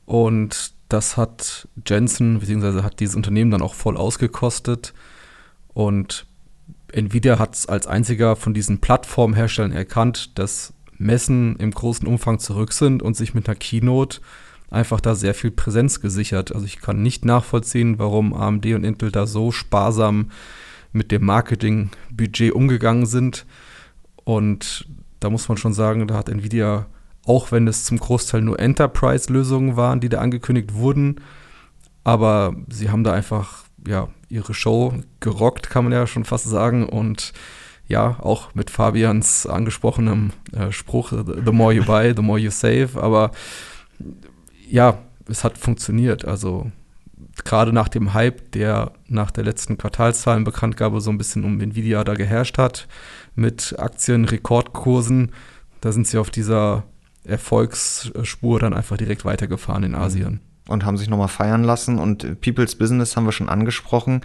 und 0.04 0.74
das 0.92 1.16
hat 1.16 1.68
Jensen, 1.86 2.40
beziehungsweise 2.40 2.82
hat 2.82 3.00
dieses 3.00 3.16
Unternehmen 3.16 3.50
dann 3.50 3.62
auch 3.62 3.74
voll 3.74 3.96
ausgekostet. 3.96 4.92
Und 5.72 6.26
Nvidia 6.92 7.38
hat 7.38 7.54
es 7.54 7.66
als 7.66 7.86
einziger 7.86 8.36
von 8.36 8.54
diesen 8.54 8.80
Plattformherstellern 8.80 9.72
erkannt, 9.72 10.38
dass 10.38 10.74
Messen 10.98 11.56
im 11.56 11.70
großen 11.70 12.06
Umfang 12.06 12.38
zurück 12.38 12.72
sind 12.72 13.02
und 13.02 13.16
sich 13.16 13.34
mit 13.34 13.48
einer 13.48 13.56
Keynote 13.56 14.20
einfach 14.70 15.00
da 15.00 15.14
sehr 15.14 15.34
viel 15.34 15.50
Präsenz 15.50 16.00
gesichert. 16.00 16.54
Also 16.54 16.66
ich 16.66 16.80
kann 16.80 17.02
nicht 17.02 17.24
nachvollziehen, 17.24 17.98
warum 17.98 18.34
AMD 18.34 18.66
und 18.66 18.84
Intel 18.84 19.10
da 19.10 19.26
so 19.26 19.50
sparsam 19.50 20.30
mit 20.92 21.12
dem 21.12 21.24
Marketingbudget 21.24 22.52
umgegangen 22.52 23.06
sind. 23.06 23.46
Und 24.24 24.86
da 25.20 25.30
muss 25.30 25.48
man 25.48 25.58
schon 25.58 25.72
sagen, 25.72 26.06
da 26.06 26.16
hat 26.16 26.28
Nvidia 26.28 26.86
auch 27.26 27.52
wenn 27.52 27.68
es 27.68 27.84
zum 27.84 27.98
Großteil 27.98 28.42
nur 28.42 28.58
Enterprise-Lösungen 28.58 29.76
waren, 29.76 30.00
die 30.00 30.08
da 30.08 30.20
angekündigt 30.20 30.74
wurden. 30.74 31.20
Aber 32.04 32.54
sie 32.68 32.90
haben 32.90 33.04
da 33.04 33.12
einfach 33.12 33.64
ja, 33.86 34.08
ihre 34.28 34.54
Show 34.54 34.94
gerockt, 35.20 35.70
kann 35.70 35.84
man 35.84 35.92
ja 35.92 36.06
schon 36.06 36.24
fast 36.24 36.46
sagen. 36.46 36.88
Und 36.88 37.32
ja, 37.86 38.16
auch 38.20 38.54
mit 38.54 38.70
Fabians 38.70 39.46
angesprochenem 39.46 40.30
äh, 40.52 40.72
Spruch, 40.72 41.12
the 41.12 41.52
more 41.52 41.72
you 41.72 41.84
buy, 41.84 42.14
the 42.14 42.22
more 42.22 42.38
you 42.38 42.50
save. 42.50 42.90
Aber 42.94 43.32
ja, 44.68 44.98
es 45.28 45.44
hat 45.44 45.58
funktioniert. 45.58 46.24
Also 46.24 46.70
gerade 47.44 47.72
nach 47.72 47.88
dem 47.88 48.14
Hype, 48.14 48.52
der 48.52 48.92
nach 49.08 49.30
der 49.30 49.44
letzten 49.44 49.76
Quartalszahlenbekanntgabe 49.76 51.00
so 51.00 51.10
ein 51.10 51.18
bisschen 51.18 51.44
um 51.44 51.60
Nvidia 51.60 52.04
da 52.04 52.14
geherrscht 52.14 52.58
hat, 52.58 52.88
mit 53.34 53.74
Aktienrekordkursen, 53.78 55.32
da 55.80 55.92
sind 55.92 56.06
sie 56.06 56.18
auf 56.18 56.30
dieser 56.30 56.84
Erfolgsspur 57.24 58.58
dann 58.60 58.74
einfach 58.74 58.96
direkt 58.96 59.24
weitergefahren 59.24 59.84
in 59.84 59.94
Asien. 59.94 60.40
Und 60.68 60.84
haben 60.84 60.96
sich 60.96 61.08
nochmal 61.08 61.28
feiern 61.28 61.64
lassen. 61.64 61.98
Und 61.98 62.40
People's 62.40 62.76
Business 62.76 63.16
haben 63.16 63.24
wir 63.24 63.32
schon 63.32 63.48
angesprochen. 63.48 64.20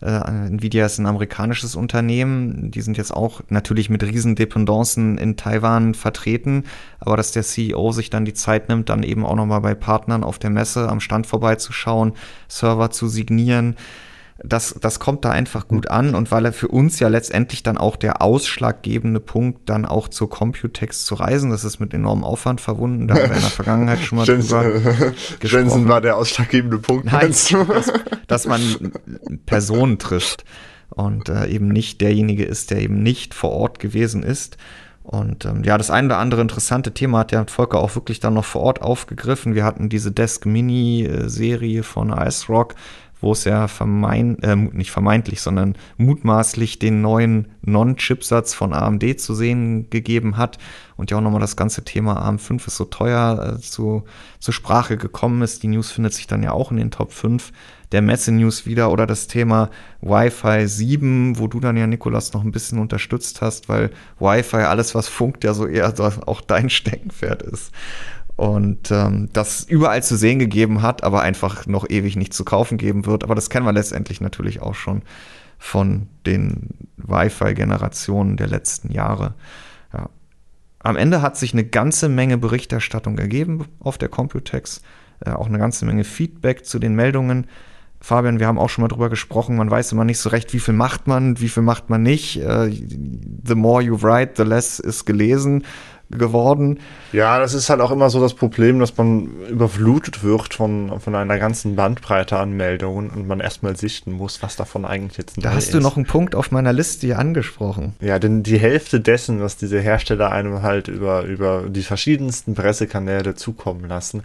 Äh, 0.00 0.46
Nvidia 0.46 0.86
ist 0.86 0.98
ein 0.98 1.06
amerikanisches 1.06 1.74
Unternehmen. 1.74 2.70
Die 2.70 2.82
sind 2.82 2.96
jetzt 2.96 3.12
auch 3.12 3.40
natürlich 3.48 3.90
mit 3.90 4.04
riesen 4.04 4.36
Dependancen 4.36 5.18
in 5.18 5.36
Taiwan 5.36 5.94
vertreten. 5.94 6.64
Aber 7.00 7.16
dass 7.16 7.32
der 7.32 7.42
CEO 7.42 7.90
sich 7.90 8.10
dann 8.10 8.24
die 8.24 8.34
Zeit 8.34 8.68
nimmt, 8.68 8.88
dann 8.88 9.02
eben 9.02 9.24
auch 9.24 9.34
nochmal 9.34 9.60
bei 9.60 9.74
Partnern 9.74 10.22
auf 10.22 10.38
der 10.38 10.50
Messe 10.50 10.88
am 10.88 11.00
Stand 11.00 11.26
vorbeizuschauen, 11.26 12.12
Server 12.46 12.90
zu 12.90 13.08
signieren, 13.08 13.74
das, 14.44 14.76
das 14.80 15.00
kommt 15.00 15.24
da 15.24 15.30
einfach 15.30 15.66
gut 15.66 15.90
an 15.90 16.14
und 16.14 16.30
weil 16.30 16.44
er 16.44 16.52
für 16.52 16.68
uns 16.68 17.00
ja 17.00 17.08
letztendlich 17.08 17.64
dann 17.64 17.76
auch 17.76 17.96
der 17.96 18.22
ausschlaggebende 18.22 19.18
Punkt 19.18 19.68
dann 19.68 19.84
auch 19.84 20.06
zur 20.06 20.30
Computex 20.30 21.04
zu 21.04 21.16
reisen, 21.16 21.50
das 21.50 21.64
ist 21.64 21.80
mit 21.80 21.92
enormem 21.92 22.22
Aufwand 22.22 22.60
verbunden, 22.60 23.08
da 23.08 23.14
haben 23.14 23.30
wir 23.30 23.36
in 23.36 23.40
der 23.40 23.50
Vergangenheit 23.50 23.98
schon 23.98 24.18
mal 24.18 24.26
Jensen, 24.26 24.48
drüber 24.48 24.90
gesprochen. 25.40 25.64
Jensen 25.64 25.88
war 25.88 26.00
der 26.00 26.16
ausschlaggebende 26.16 26.78
Punkt, 26.78 27.06
Nein? 27.06 27.34
Dass, 27.68 27.92
dass 28.26 28.46
man 28.46 28.92
Personen 29.46 29.98
trifft 29.98 30.44
und 30.90 31.28
äh, 31.28 31.46
eben 31.48 31.68
nicht 31.68 32.00
derjenige 32.00 32.44
ist, 32.44 32.70
der 32.70 32.80
eben 32.80 33.02
nicht 33.02 33.34
vor 33.34 33.50
Ort 33.50 33.78
gewesen 33.80 34.22
ist. 34.22 34.56
Und 35.02 35.46
ähm, 35.46 35.64
ja, 35.64 35.78
das 35.78 35.90
eine 35.90 36.08
oder 36.08 36.18
andere 36.18 36.42
interessante 36.42 36.92
Thema 36.92 37.20
hat 37.20 37.32
der 37.32 37.46
Volker 37.46 37.78
auch 37.78 37.94
wirklich 37.94 38.20
dann 38.20 38.34
noch 38.34 38.44
vor 38.44 38.60
Ort 38.60 38.82
aufgegriffen. 38.82 39.54
Wir 39.54 39.64
hatten 39.64 39.88
diese 39.88 40.12
Desk 40.12 40.44
Mini-Serie 40.44 41.82
von 41.82 42.10
Ice 42.10 42.46
Rock, 42.48 42.74
wo 43.20 43.32
es 43.32 43.44
ja 43.44 43.68
vermeint, 43.68 44.42
äh, 44.44 44.56
nicht 44.56 44.90
vermeintlich, 44.90 45.40
sondern 45.40 45.74
mutmaßlich 45.96 46.78
den 46.78 47.00
neuen 47.00 47.48
Non-Chipsatz 47.62 48.54
von 48.54 48.72
AMD 48.72 49.20
zu 49.20 49.34
sehen 49.34 49.90
gegeben 49.90 50.36
hat 50.36 50.58
und 50.96 51.10
ja 51.10 51.16
auch 51.16 51.22
nochmal 51.22 51.40
das 51.40 51.56
ganze 51.56 51.84
Thema 51.84 52.28
ARM5 52.28 52.66
ist 52.66 52.76
so 52.76 52.84
teuer 52.84 53.56
äh, 53.56 53.60
zu, 53.60 54.04
zur 54.38 54.54
Sprache 54.54 54.96
gekommen 54.96 55.42
ist. 55.42 55.62
Die 55.62 55.68
News 55.68 55.90
findet 55.90 56.14
sich 56.14 56.26
dann 56.26 56.42
ja 56.42 56.52
auch 56.52 56.70
in 56.70 56.76
den 56.76 56.90
Top 56.90 57.12
5 57.12 57.52
der 57.92 58.02
Messe-News 58.02 58.66
wieder 58.66 58.92
oder 58.92 59.06
das 59.06 59.28
Thema 59.28 59.70
Wi-Fi 60.02 60.66
7, 60.66 61.38
wo 61.38 61.46
du 61.46 61.58
dann 61.58 61.76
ja, 61.76 61.86
Nikolas, 61.86 62.34
noch 62.34 62.44
ein 62.44 62.52
bisschen 62.52 62.78
unterstützt 62.78 63.40
hast, 63.40 63.68
weil 63.68 63.90
Wi-Fi, 64.18 64.58
alles 64.58 64.94
was 64.94 65.08
funkt, 65.08 65.42
ja 65.42 65.54
so 65.54 65.66
eher 65.66 65.92
auch 66.26 66.40
dein 66.42 66.68
Steckenpferd 66.68 67.42
ist 67.42 67.72
und 68.38 68.92
ähm, 68.92 69.28
das 69.32 69.64
überall 69.64 70.00
zu 70.04 70.16
sehen 70.16 70.38
gegeben 70.38 70.80
hat, 70.80 71.02
aber 71.02 71.22
einfach 71.22 71.66
noch 71.66 71.90
ewig 71.90 72.14
nicht 72.14 72.32
zu 72.32 72.44
kaufen 72.44 72.78
geben 72.78 73.04
wird. 73.04 73.24
Aber 73.24 73.34
das 73.34 73.50
kennen 73.50 73.66
wir 73.66 73.72
letztendlich 73.72 74.20
natürlich 74.20 74.62
auch 74.62 74.76
schon 74.76 75.02
von 75.58 76.06
den 76.24 76.68
Wi-Fi-Generationen 76.98 78.36
der 78.36 78.46
letzten 78.46 78.92
Jahre. 78.92 79.34
Ja. 79.92 80.08
Am 80.78 80.94
Ende 80.94 81.20
hat 81.20 81.36
sich 81.36 81.52
eine 81.52 81.64
ganze 81.64 82.08
Menge 82.08 82.38
Berichterstattung 82.38 83.18
ergeben 83.18 83.64
auf 83.80 83.98
der 83.98 84.08
Computex, 84.08 84.82
äh, 85.26 85.30
auch 85.30 85.48
eine 85.48 85.58
ganze 85.58 85.84
Menge 85.84 86.04
Feedback 86.04 86.64
zu 86.64 86.78
den 86.78 86.94
Meldungen. 86.94 87.48
Fabian, 88.00 88.38
wir 88.38 88.46
haben 88.46 88.60
auch 88.60 88.70
schon 88.70 88.82
mal 88.82 88.88
drüber 88.88 89.10
gesprochen, 89.10 89.56
man 89.56 89.68
weiß 89.68 89.90
immer 89.90 90.04
nicht 90.04 90.20
so 90.20 90.28
recht, 90.28 90.52
wie 90.52 90.60
viel 90.60 90.74
macht 90.74 91.08
man, 91.08 91.40
wie 91.40 91.48
viel 91.48 91.64
macht 91.64 91.90
man 91.90 92.04
nicht. 92.04 92.36
Äh, 92.36 92.70
the 92.70 93.56
more 93.56 93.82
you 93.82 94.00
write, 94.00 94.34
the 94.36 94.48
less 94.48 94.78
ist 94.78 95.06
gelesen 95.06 95.64
geworden. 96.10 96.80
Ja, 97.12 97.38
das 97.38 97.54
ist 97.54 97.68
halt 97.68 97.80
auch 97.80 97.90
immer 97.90 98.08
so 98.10 98.20
das 98.20 98.34
Problem, 98.34 98.78
dass 98.78 98.96
man 98.96 99.26
überflutet 99.48 100.22
wird 100.22 100.54
von, 100.54 101.00
von 101.00 101.14
einer 101.14 101.38
ganzen 101.38 101.76
Bandbreite 101.76 102.38
an 102.38 102.52
Meldungen 102.52 103.10
und 103.10 103.26
man 103.26 103.40
erstmal 103.40 103.76
sichten 103.76 104.12
muss, 104.12 104.42
was 104.42 104.56
davon 104.56 104.84
eigentlich 104.84 105.18
jetzt 105.18 105.36
Da 105.42 105.52
hast 105.52 105.66
ist. 105.66 105.74
du 105.74 105.80
noch 105.80 105.96
einen 105.96 106.06
Punkt 106.06 106.34
auf 106.34 106.50
meiner 106.50 106.72
Liste 106.72 107.06
hier 107.06 107.18
angesprochen. 107.18 107.94
Ja, 108.00 108.18
denn 108.18 108.42
die 108.42 108.58
Hälfte 108.58 109.00
dessen, 109.00 109.40
was 109.40 109.56
diese 109.56 109.80
Hersteller 109.80 110.32
einem 110.32 110.62
halt 110.62 110.88
über, 110.88 111.22
über 111.24 111.64
die 111.68 111.82
verschiedensten 111.82 112.54
Pressekanäle 112.54 113.34
zukommen 113.34 113.86
lassen, 113.86 114.22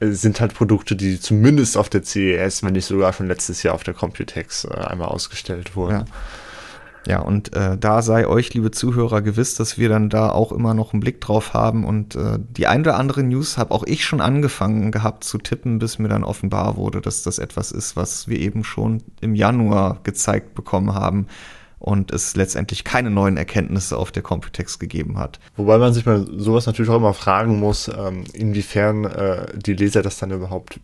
äh, 0.00 0.10
sind 0.10 0.40
halt 0.40 0.54
Produkte, 0.54 0.94
die 0.94 1.18
zumindest 1.18 1.76
auf 1.76 1.88
der 1.88 2.02
CES, 2.04 2.62
wenn 2.62 2.74
nicht 2.74 2.86
sogar 2.86 3.12
schon 3.12 3.26
letztes 3.26 3.62
Jahr 3.62 3.74
auf 3.74 3.82
der 3.82 3.94
Computex 3.94 4.64
äh, 4.64 4.74
einmal 4.74 5.08
ausgestellt 5.08 5.74
wurden. 5.74 5.92
Ja. 5.92 6.04
Ja, 7.06 7.20
und 7.20 7.54
äh, 7.54 7.76
da 7.76 8.00
sei 8.00 8.26
euch, 8.26 8.54
liebe 8.54 8.70
Zuhörer, 8.70 9.20
gewiss, 9.20 9.54
dass 9.54 9.76
wir 9.76 9.88
dann 9.88 10.08
da 10.08 10.30
auch 10.30 10.52
immer 10.52 10.72
noch 10.72 10.92
einen 10.92 11.00
Blick 11.00 11.20
drauf 11.20 11.52
haben. 11.52 11.84
Und 11.84 12.16
äh, 12.16 12.38
die 12.38 12.66
ein 12.66 12.80
oder 12.80 12.96
andere 12.96 13.22
News 13.22 13.58
habe 13.58 13.74
auch 13.74 13.84
ich 13.84 14.04
schon 14.04 14.20
angefangen 14.20 14.90
gehabt 14.90 15.24
zu 15.24 15.38
tippen, 15.38 15.78
bis 15.78 15.98
mir 15.98 16.08
dann 16.08 16.24
offenbar 16.24 16.76
wurde, 16.76 17.00
dass 17.00 17.22
das 17.22 17.38
etwas 17.38 17.72
ist, 17.72 17.96
was 17.96 18.28
wir 18.28 18.38
eben 18.38 18.64
schon 18.64 19.02
im 19.20 19.34
Januar 19.34 20.00
gezeigt 20.02 20.54
bekommen 20.54 20.94
haben 20.94 21.26
und 21.78 22.10
es 22.10 22.34
letztendlich 22.34 22.84
keine 22.84 23.10
neuen 23.10 23.36
Erkenntnisse 23.36 23.98
auf 23.98 24.10
der 24.10 24.22
Computex 24.22 24.78
gegeben 24.78 25.18
hat. 25.18 25.38
Wobei 25.56 25.76
man 25.76 25.92
sich 25.92 26.06
mal 26.06 26.26
sowas 26.38 26.64
natürlich 26.64 26.90
auch 26.90 26.96
immer 26.96 27.12
fragen 27.12 27.60
muss, 27.60 27.88
ähm, 27.88 28.24
inwiefern 28.32 29.04
äh, 29.04 29.46
die 29.54 29.74
Leser 29.74 30.00
das 30.00 30.18
dann 30.18 30.30
überhaupt 30.30 30.80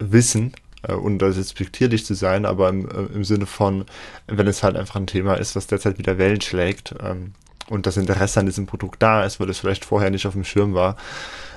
wissen 0.00 0.52
und 0.94 1.18
das 1.18 1.36
respektierlich 1.36 2.04
zu 2.04 2.14
sein, 2.14 2.44
aber 2.46 2.68
im, 2.68 2.88
äh, 2.88 3.14
im 3.14 3.24
Sinne 3.24 3.46
von, 3.46 3.84
wenn 4.26 4.46
es 4.46 4.62
halt 4.62 4.76
einfach 4.76 4.96
ein 4.96 5.06
Thema 5.06 5.34
ist, 5.34 5.56
was 5.56 5.66
derzeit 5.66 5.98
wieder 5.98 6.18
Wellen 6.18 6.40
schlägt, 6.40 6.94
ähm, 7.02 7.32
und 7.68 7.86
das 7.86 7.96
Interesse 7.96 8.40
an 8.40 8.46
diesem 8.46 8.66
Produkt 8.66 9.02
da 9.02 9.24
ist, 9.24 9.40
weil 9.40 9.50
es 9.50 9.58
vielleicht 9.58 9.84
vorher 9.84 10.10
nicht 10.10 10.26
auf 10.26 10.34
dem 10.34 10.44
Schirm 10.44 10.74
war, 10.74 10.96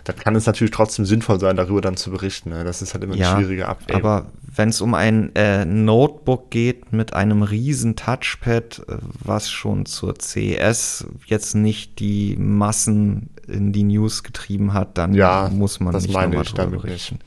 dann 0.06 0.16
kann 0.16 0.36
es 0.36 0.46
natürlich 0.46 0.72
trotzdem 0.72 1.06
sinnvoll 1.06 1.40
sein, 1.40 1.56
darüber 1.56 1.82
dann 1.82 1.98
zu 1.98 2.10
berichten. 2.10 2.50
Ne? 2.50 2.64
Das 2.64 2.82
ist 2.82 2.94
halt 2.94 3.04
immer 3.04 3.14
eine 3.14 3.22
Ja, 3.22 3.36
schwierige 3.36 3.68
Abwägung. 3.68 3.96
Aber 4.02 4.26
wenn 4.56 4.70
es 4.70 4.82
um 4.82 4.96
ein 4.96 5.36
äh, 5.36 5.66
Notebook 5.66 6.50
geht 6.50 6.92
mit 6.94 7.14
einem 7.14 7.44
riesen 7.44 7.96
Touchpad, 7.96 8.82
äh, 8.88 8.98
was 9.24 9.52
schon 9.52 9.86
zur 9.86 10.16
CES 10.20 11.06
jetzt 11.28 11.54
nicht 11.54 12.00
die 12.00 12.36
Massen 12.38 13.30
in 13.48 13.72
die 13.72 13.84
News 13.84 14.24
getrieben 14.24 14.74
hat, 14.74 14.98
dann 14.98 15.14
Ja, 15.14 15.50
muss 15.54 15.80
man 15.80 15.94
das 15.94 16.04
nicht 16.04 16.14
meine 16.14 16.42
ich 16.42 16.54
damit 16.54 16.82
berichten. 16.82 17.20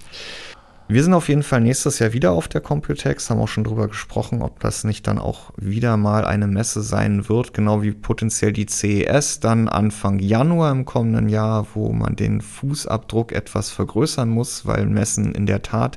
Wir 0.89 1.03
sind 1.03 1.15
auf 1.15 1.29
jeden 1.29 1.43
Fall 1.43 1.61
nächstes 1.61 2.01
Jahr 2.01 2.13
wieder 2.13 2.33
auf 2.33 2.49
der 2.49 2.61
Computex, 2.61 3.31
haben 3.31 3.41
auch 3.41 3.49
schon 3.49 3.65
drüber 3.65 3.89
gesprochen, 3.89 4.43
ob 4.43 4.61
das 4.61 4.85
nicht 4.85 5.07
dann 5.07 5.19
auch 5.19 5.53
wieder 5.57 5.97
mal 5.97 6.25
eine 6.25 6.47
Messe 6.47 6.83
sein 6.83 7.29
wird, 7.29 7.55
genau 7.55 7.83
wie 7.83 7.93
potenziell 7.93 8.53
die 8.53 8.67
CES 8.67 9.41
dann 9.41 9.69
Anfang 9.69 10.19
Januar 10.19 10.73
im 10.73 10.85
kommenden 10.85 11.29
Jahr, 11.29 11.67
wo 11.75 11.93
man 11.93 12.17
den 12.17 12.41
Fußabdruck 12.41 13.33
etwas 13.33 13.71
vergrößern 13.71 14.29
muss, 14.29 14.67
weil 14.67 14.87
Messen 14.87 15.35
in 15.35 15.47
der 15.47 15.63
Tat 15.63 15.97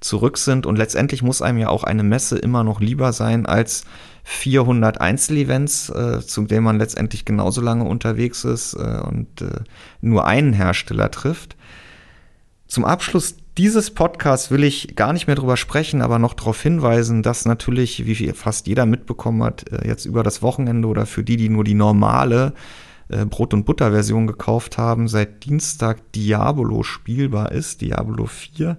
zurück 0.00 0.36
sind 0.36 0.66
und 0.66 0.76
letztendlich 0.76 1.22
muss 1.22 1.40
einem 1.40 1.58
ja 1.58 1.68
auch 1.70 1.84
eine 1.84 2.02
Messe 2.02 2.36
immer 2.36 2.64
noch 2.64 2.80
lieber 2.80 3.12
sein 3.14 3.46
als 3.46 3.84
400 4.24 5.00
Einzelevents, 5.00 5.88
äh, 5.90 6.20
zu 6.20 6.42
denen 6.42 6.64
man 6.64 6.78
letztendlich 6.78 7.24
genauso 7.24 7.60
lange 7.62 7.84
unterwegs 7.84 8.44
ist 8.44 8.74
äh, 8.74 9.00
und 9.00 9.40
äh, 9.40 9.62
nur 10.02 10.26
einen 10.26 10.52
Hersteller 10.52 11.10
trifft. 11.10 11.56
Zum 12.66 12.84
Abschluss 12.84 13.36
dieses 13.56 13.92
Podcasts 13.92 14.50
will 14.50 14.64
ich 14.64 14.96
gar 14.96 15.12
nicht 15.12 15.26
mehr 15.26 15.36
drüber 15.36 15.56
sprechen, 15.56 16.02
aber 16.02 16.18
noch 16.18 16.34
darauf 16.34 16.60
hinweisen, 16.60 17.22
dass 17.22 17.44
natürlich, 17.44 18.06
wie 18.06 18.32
fast 18.32 18.66
jeder 18.66 18.86
mitbekommen 18.86 19.42
hat, 19.42 19.70
äh, 19.70 19.86
jetzt 19.86 20.06
über 20.06 20.22
das 20.22 20.42
Wochenende 20.42 20.88
oder 20.88 21.06
für 21.06 21.22
die, 21.22 21.36
die 21.36 21.48
nur 21.48 21.64
die 21.64 21.74
normale 21.74 22.52
äh, 23.08 23.24
Brot- 23.24 23.54
und 23.54 23.64
Butter-Version 23.64 24.26
gekauft 24.26 24.78
haben, 24.78 25.08
seit 25.08 25.44
Dienstag 25.44 26.12
Diablo 26.12 26.82
spielbar 26.82 27.52
ist, 27.52 27.80
Diablo 27.80 28.26
4. 28.26 28.76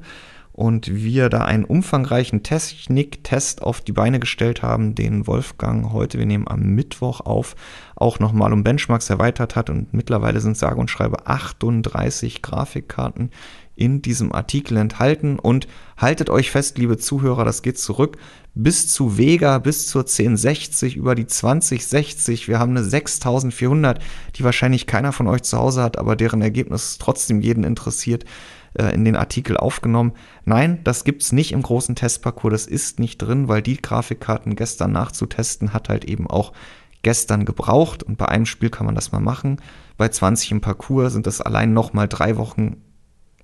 Und 0.51 0.93
wir 0.93 1.27
da 1.27 1.43
einen 1.43 1.65
umfangreichen 1.65 2.41
Technik-Test 2.41 3.61
auf 3.61 3.81
die 3.81 3.91
Beine 3.91 4.21
gestellt 4.21 4.63
haben, 4.63 4.95
den 4.95 5.27
Wolfgang 5.27 5.91
heute, 5.91 6.17
wir 6.17 6.25
nehmen 6.25 6.47
am 6.47 6.61
Mittwoch 6.61 7.19
auf, 7.19 7.57
auch 7.97 8.19
nochmal 8.19 8.53
um 8.53 8.63
Benchmarks 8.63 9.09
erweitert 9.09 9.57
hat. 9.57 9.69
Und 9.69 9.93
mittlerweile 9.93 10.39
sind 10.39 10.55
sage 10.55 10.79
und 10.79 10.89
schreibe 10.89 11.27
38 11.27 12.41
Grafikkarten 12.41 13.31
in 13.75 14.01
diesem 14.01 14.31
Artikel 14.31 14.77
enthalten. 14.77 15.39
Und 15.39 15.67
haltet 15.97 16.29
euch 16.29 16.51
fest, 16.51 16.77
liebe 16.77 16.97
Zuhörer, 16.97 17.45
das 17.45 17.61
geht 17.61 17.79
zurück 17.79 18.17
bis 18.55 18.87
zu 18.87 19.17
Vega, 19.17 19.59
bis 19.59 19.87
zur 19.87 20.01
1060, 20.03 20.95
über 20.95 21.13
die 21.13 21.27
2060. 21.27 22.47
Wir 22.47 22.57
haben 22.57 22.71
eine 22.71 22.83
6400, 22.83 23.99
die 24.35 24.43
wahrscheinlich 24.45 24.87
keiner 24.87 25.11
von 25.11 25.27
euch 25.27 25.43
zu 25.43 25.57
Hause 25.57 25.83
hat, 25.83 25.97
aber 25.97 26.15
deren 26.15 26.41
Ergebnis 26.41 26.97
trotzdem 26.97 27.41
jeden 27.41 27.65
interessiert, 27.65 28.23
äh, 28.73 28.93
in 28.93 29.03
den 29.03 29.17
Artikel 29.17 29.57
aufgenommen. 29.57 30.13
Nein, 30.45 30.79
das 30.85 31.03
gibt's 31.03 31.33
nicht 31.33 31.51
im 31.51 31.61
großen 31.61 31.95
Testparcours, 31.95 32.53
das 32.53 32.67
ist 32.67 32.99
nicht 32.99 33.17
drin, 33.17 33.49
weil 33.49 33.61
die 33.61 33.77
Grafikkarten 33.77 34.55
gestern 34.55 34.93
nachzutesten 34.93 35.73
hat 35.73 35.89
halt 35.89 36.05
eben 36.05 36.27
auch 36.27 36.53
gestern 37.03 37.45
gebraucht 37.45 38.03
und 38.03 38.17
bei 38.17 38.27
einem 38.29 38.45
Spiel 38.45 38.69
kann 38.69 38.85
man 38.85 38.95
das 38.95 39.11
mal 39.11 39.19
machen. 39.19 39.57
Bei 39.97 40.07
20 40.07 40.51
im 40.51 40.61
Parcours 40.61 41.13
sind 41.13 41.27
das 41.27 41.41
allein 41.41 41.73
nochmal 41.73 42.07
drei 42.07 42.37
Wochen 42.37 42.77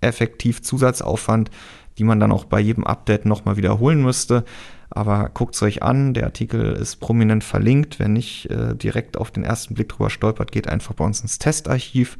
effektiv 0.01 0.61
Zusatzaufwand, 0.61 1.49
die 1.97 2.03
man 2.03 2.19
dann 2.19 2.31
auch 2.31 2.45
bei 2.45 2.59
jedem 2.59 2.85
Update 2.85 3.25
nochmal 3.25 3.57
wiederholen 3.57 4.01
müsste. 4.01 4.43
Aber 4.89 5.29
guckt 5.33 5.55
es 5.55 5.61
euch 5.61 5.83
an, 5.83 6.13
der 6.13 6.25
Artikel 6.25 6.73
ist 6.73 6.97
prominent 6.97 7.43
verlinkt. 7.43 7.99
Wer 7.99 8.09
nicht 8.09 8.49
äh, 8.49 8.75
direkt 8.75 9.15
auf 9.15 9.31
den 9.31 9.43
ersten 9.43 9.73
Blick 9.73 9.89
drüber 9.89 10.09
stolpert, 10.09 10.51
geht 10.51 10.67
einfach 10.67 10.93
bei 10.93 11.05
uns 11.05 11.21
ins 11.21 11.39
Testarchiv. 11.39 12.17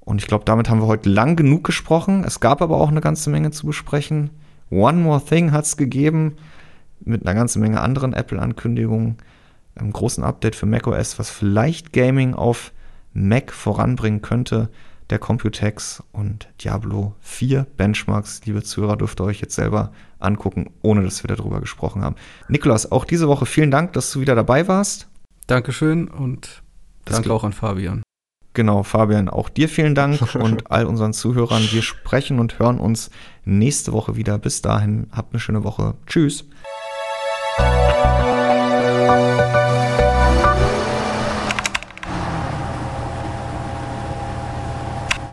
Und 0.00 0.20
ich 0.20 0.28
glaube, 0.28 0.44
damit 0.44 0.68
haben 0.68 0.80
wir 0.80 0.86
heute 0.86 1.08
lang 1.08 1.36
genug 1.36 1.64
gesprochen. 1.64 2.22
Es 2.24 2.38
gab 2.40 2.60
aber 2.60 2.76
auch 2.76 2.90
eine 2.90 3.00
ganze 3.00 3.30
Menge 3.30 3.50
zu 3.50 3.66
besprechen. 3.66 4.30
One 4.70 4.98
More 4.98 5.24
Thing 5.24 5.52
hat 5.52 5.64
es 5.64 5.76
gegeben 5.76 6.36
mit 7.00 7.26
einer 7.26 7.34
ganzen 7.34 7.62
Menge 7.62 7.80
anderen 7.80 8.12
Apple-Ankündigungen. 8.12 9.16
Einem 9.74 9.92
großen 9.92 10.22
Update 10.22 10.54
für 10.54 10.66
macOS, 10.66 11.18
was 11.18 11.30
vielleicht 11.30 11.92
Gaming 11.92 12.34
auf 12.34 12.72
Mac 13.14 13.52
voranbringen 13.52 14.22
könnte 14.22 14.68
der 15.10 15.18
Computex 15.18 16.02
und 16.12 16.48
Diablo 16.62 17.14
4 17.20 17.66
Benchmarks. 17.76 18.42
Liebe 18.44 18.62
Zuhörer, 18.62 18.96
dürft 18.96 19.20
ihr 19.20 19.24
euch 19.24 19.40
jetzt 19.40 19.54
selber 19.54 19.92
angucken, 20.18 20.70
ohne 20.82 21.02
dass 21.02 21.22
wir 21.22 21.34
darüber 21.34 21.60
gesprochen 21.60 22.02
haben. 22.02 22.16
Nikolas, 22.48 22.90
auch 22.90 23.04
diese 23.04 23.28
Woche 23.28 23.46
vielen 23.46 23.70
Dank, 23.70 23.92
dass 23.92 24.10
du 24.10 24.20
wieder 24.20 24.34
dabei 24.34 24.66
warst. 24.68 25.08
Dankeschön 25.46 26.08
und 26.08 26.62
das 27.04 27.16
danke 27.16 27.32
auch 27.32 27.44
an 27.44 27.52
Fabian. 27.52 28.02
Genau, 28.54 28.82
Fabian, 28.82 29.28
auch 29.28 29.50
dir 29.50 29.68
vielen 29.68 29.94
Dank 29.94 30.34
und 30.34 30.70
all 30.70 30.86
unseren 30.86 31.12
Zuhörern. 31.12 31.62
Wir 31.70 31.82
sprechen 31.82 32.40
und 32.40 32.58
hören 32.58 32.78
uns 32.78 33.10
nächste 33.44 33.92
Woche 33.92 34.16
wieder. 34.16 34.38
Bis 34.38 34.62
dahin, 34.62 35.08
habt 35.12 35.32
eine 35.32 35.40
schöne 35.40 35.62
Woche. 35.62 35.94
Tschüss. 36.06 36.46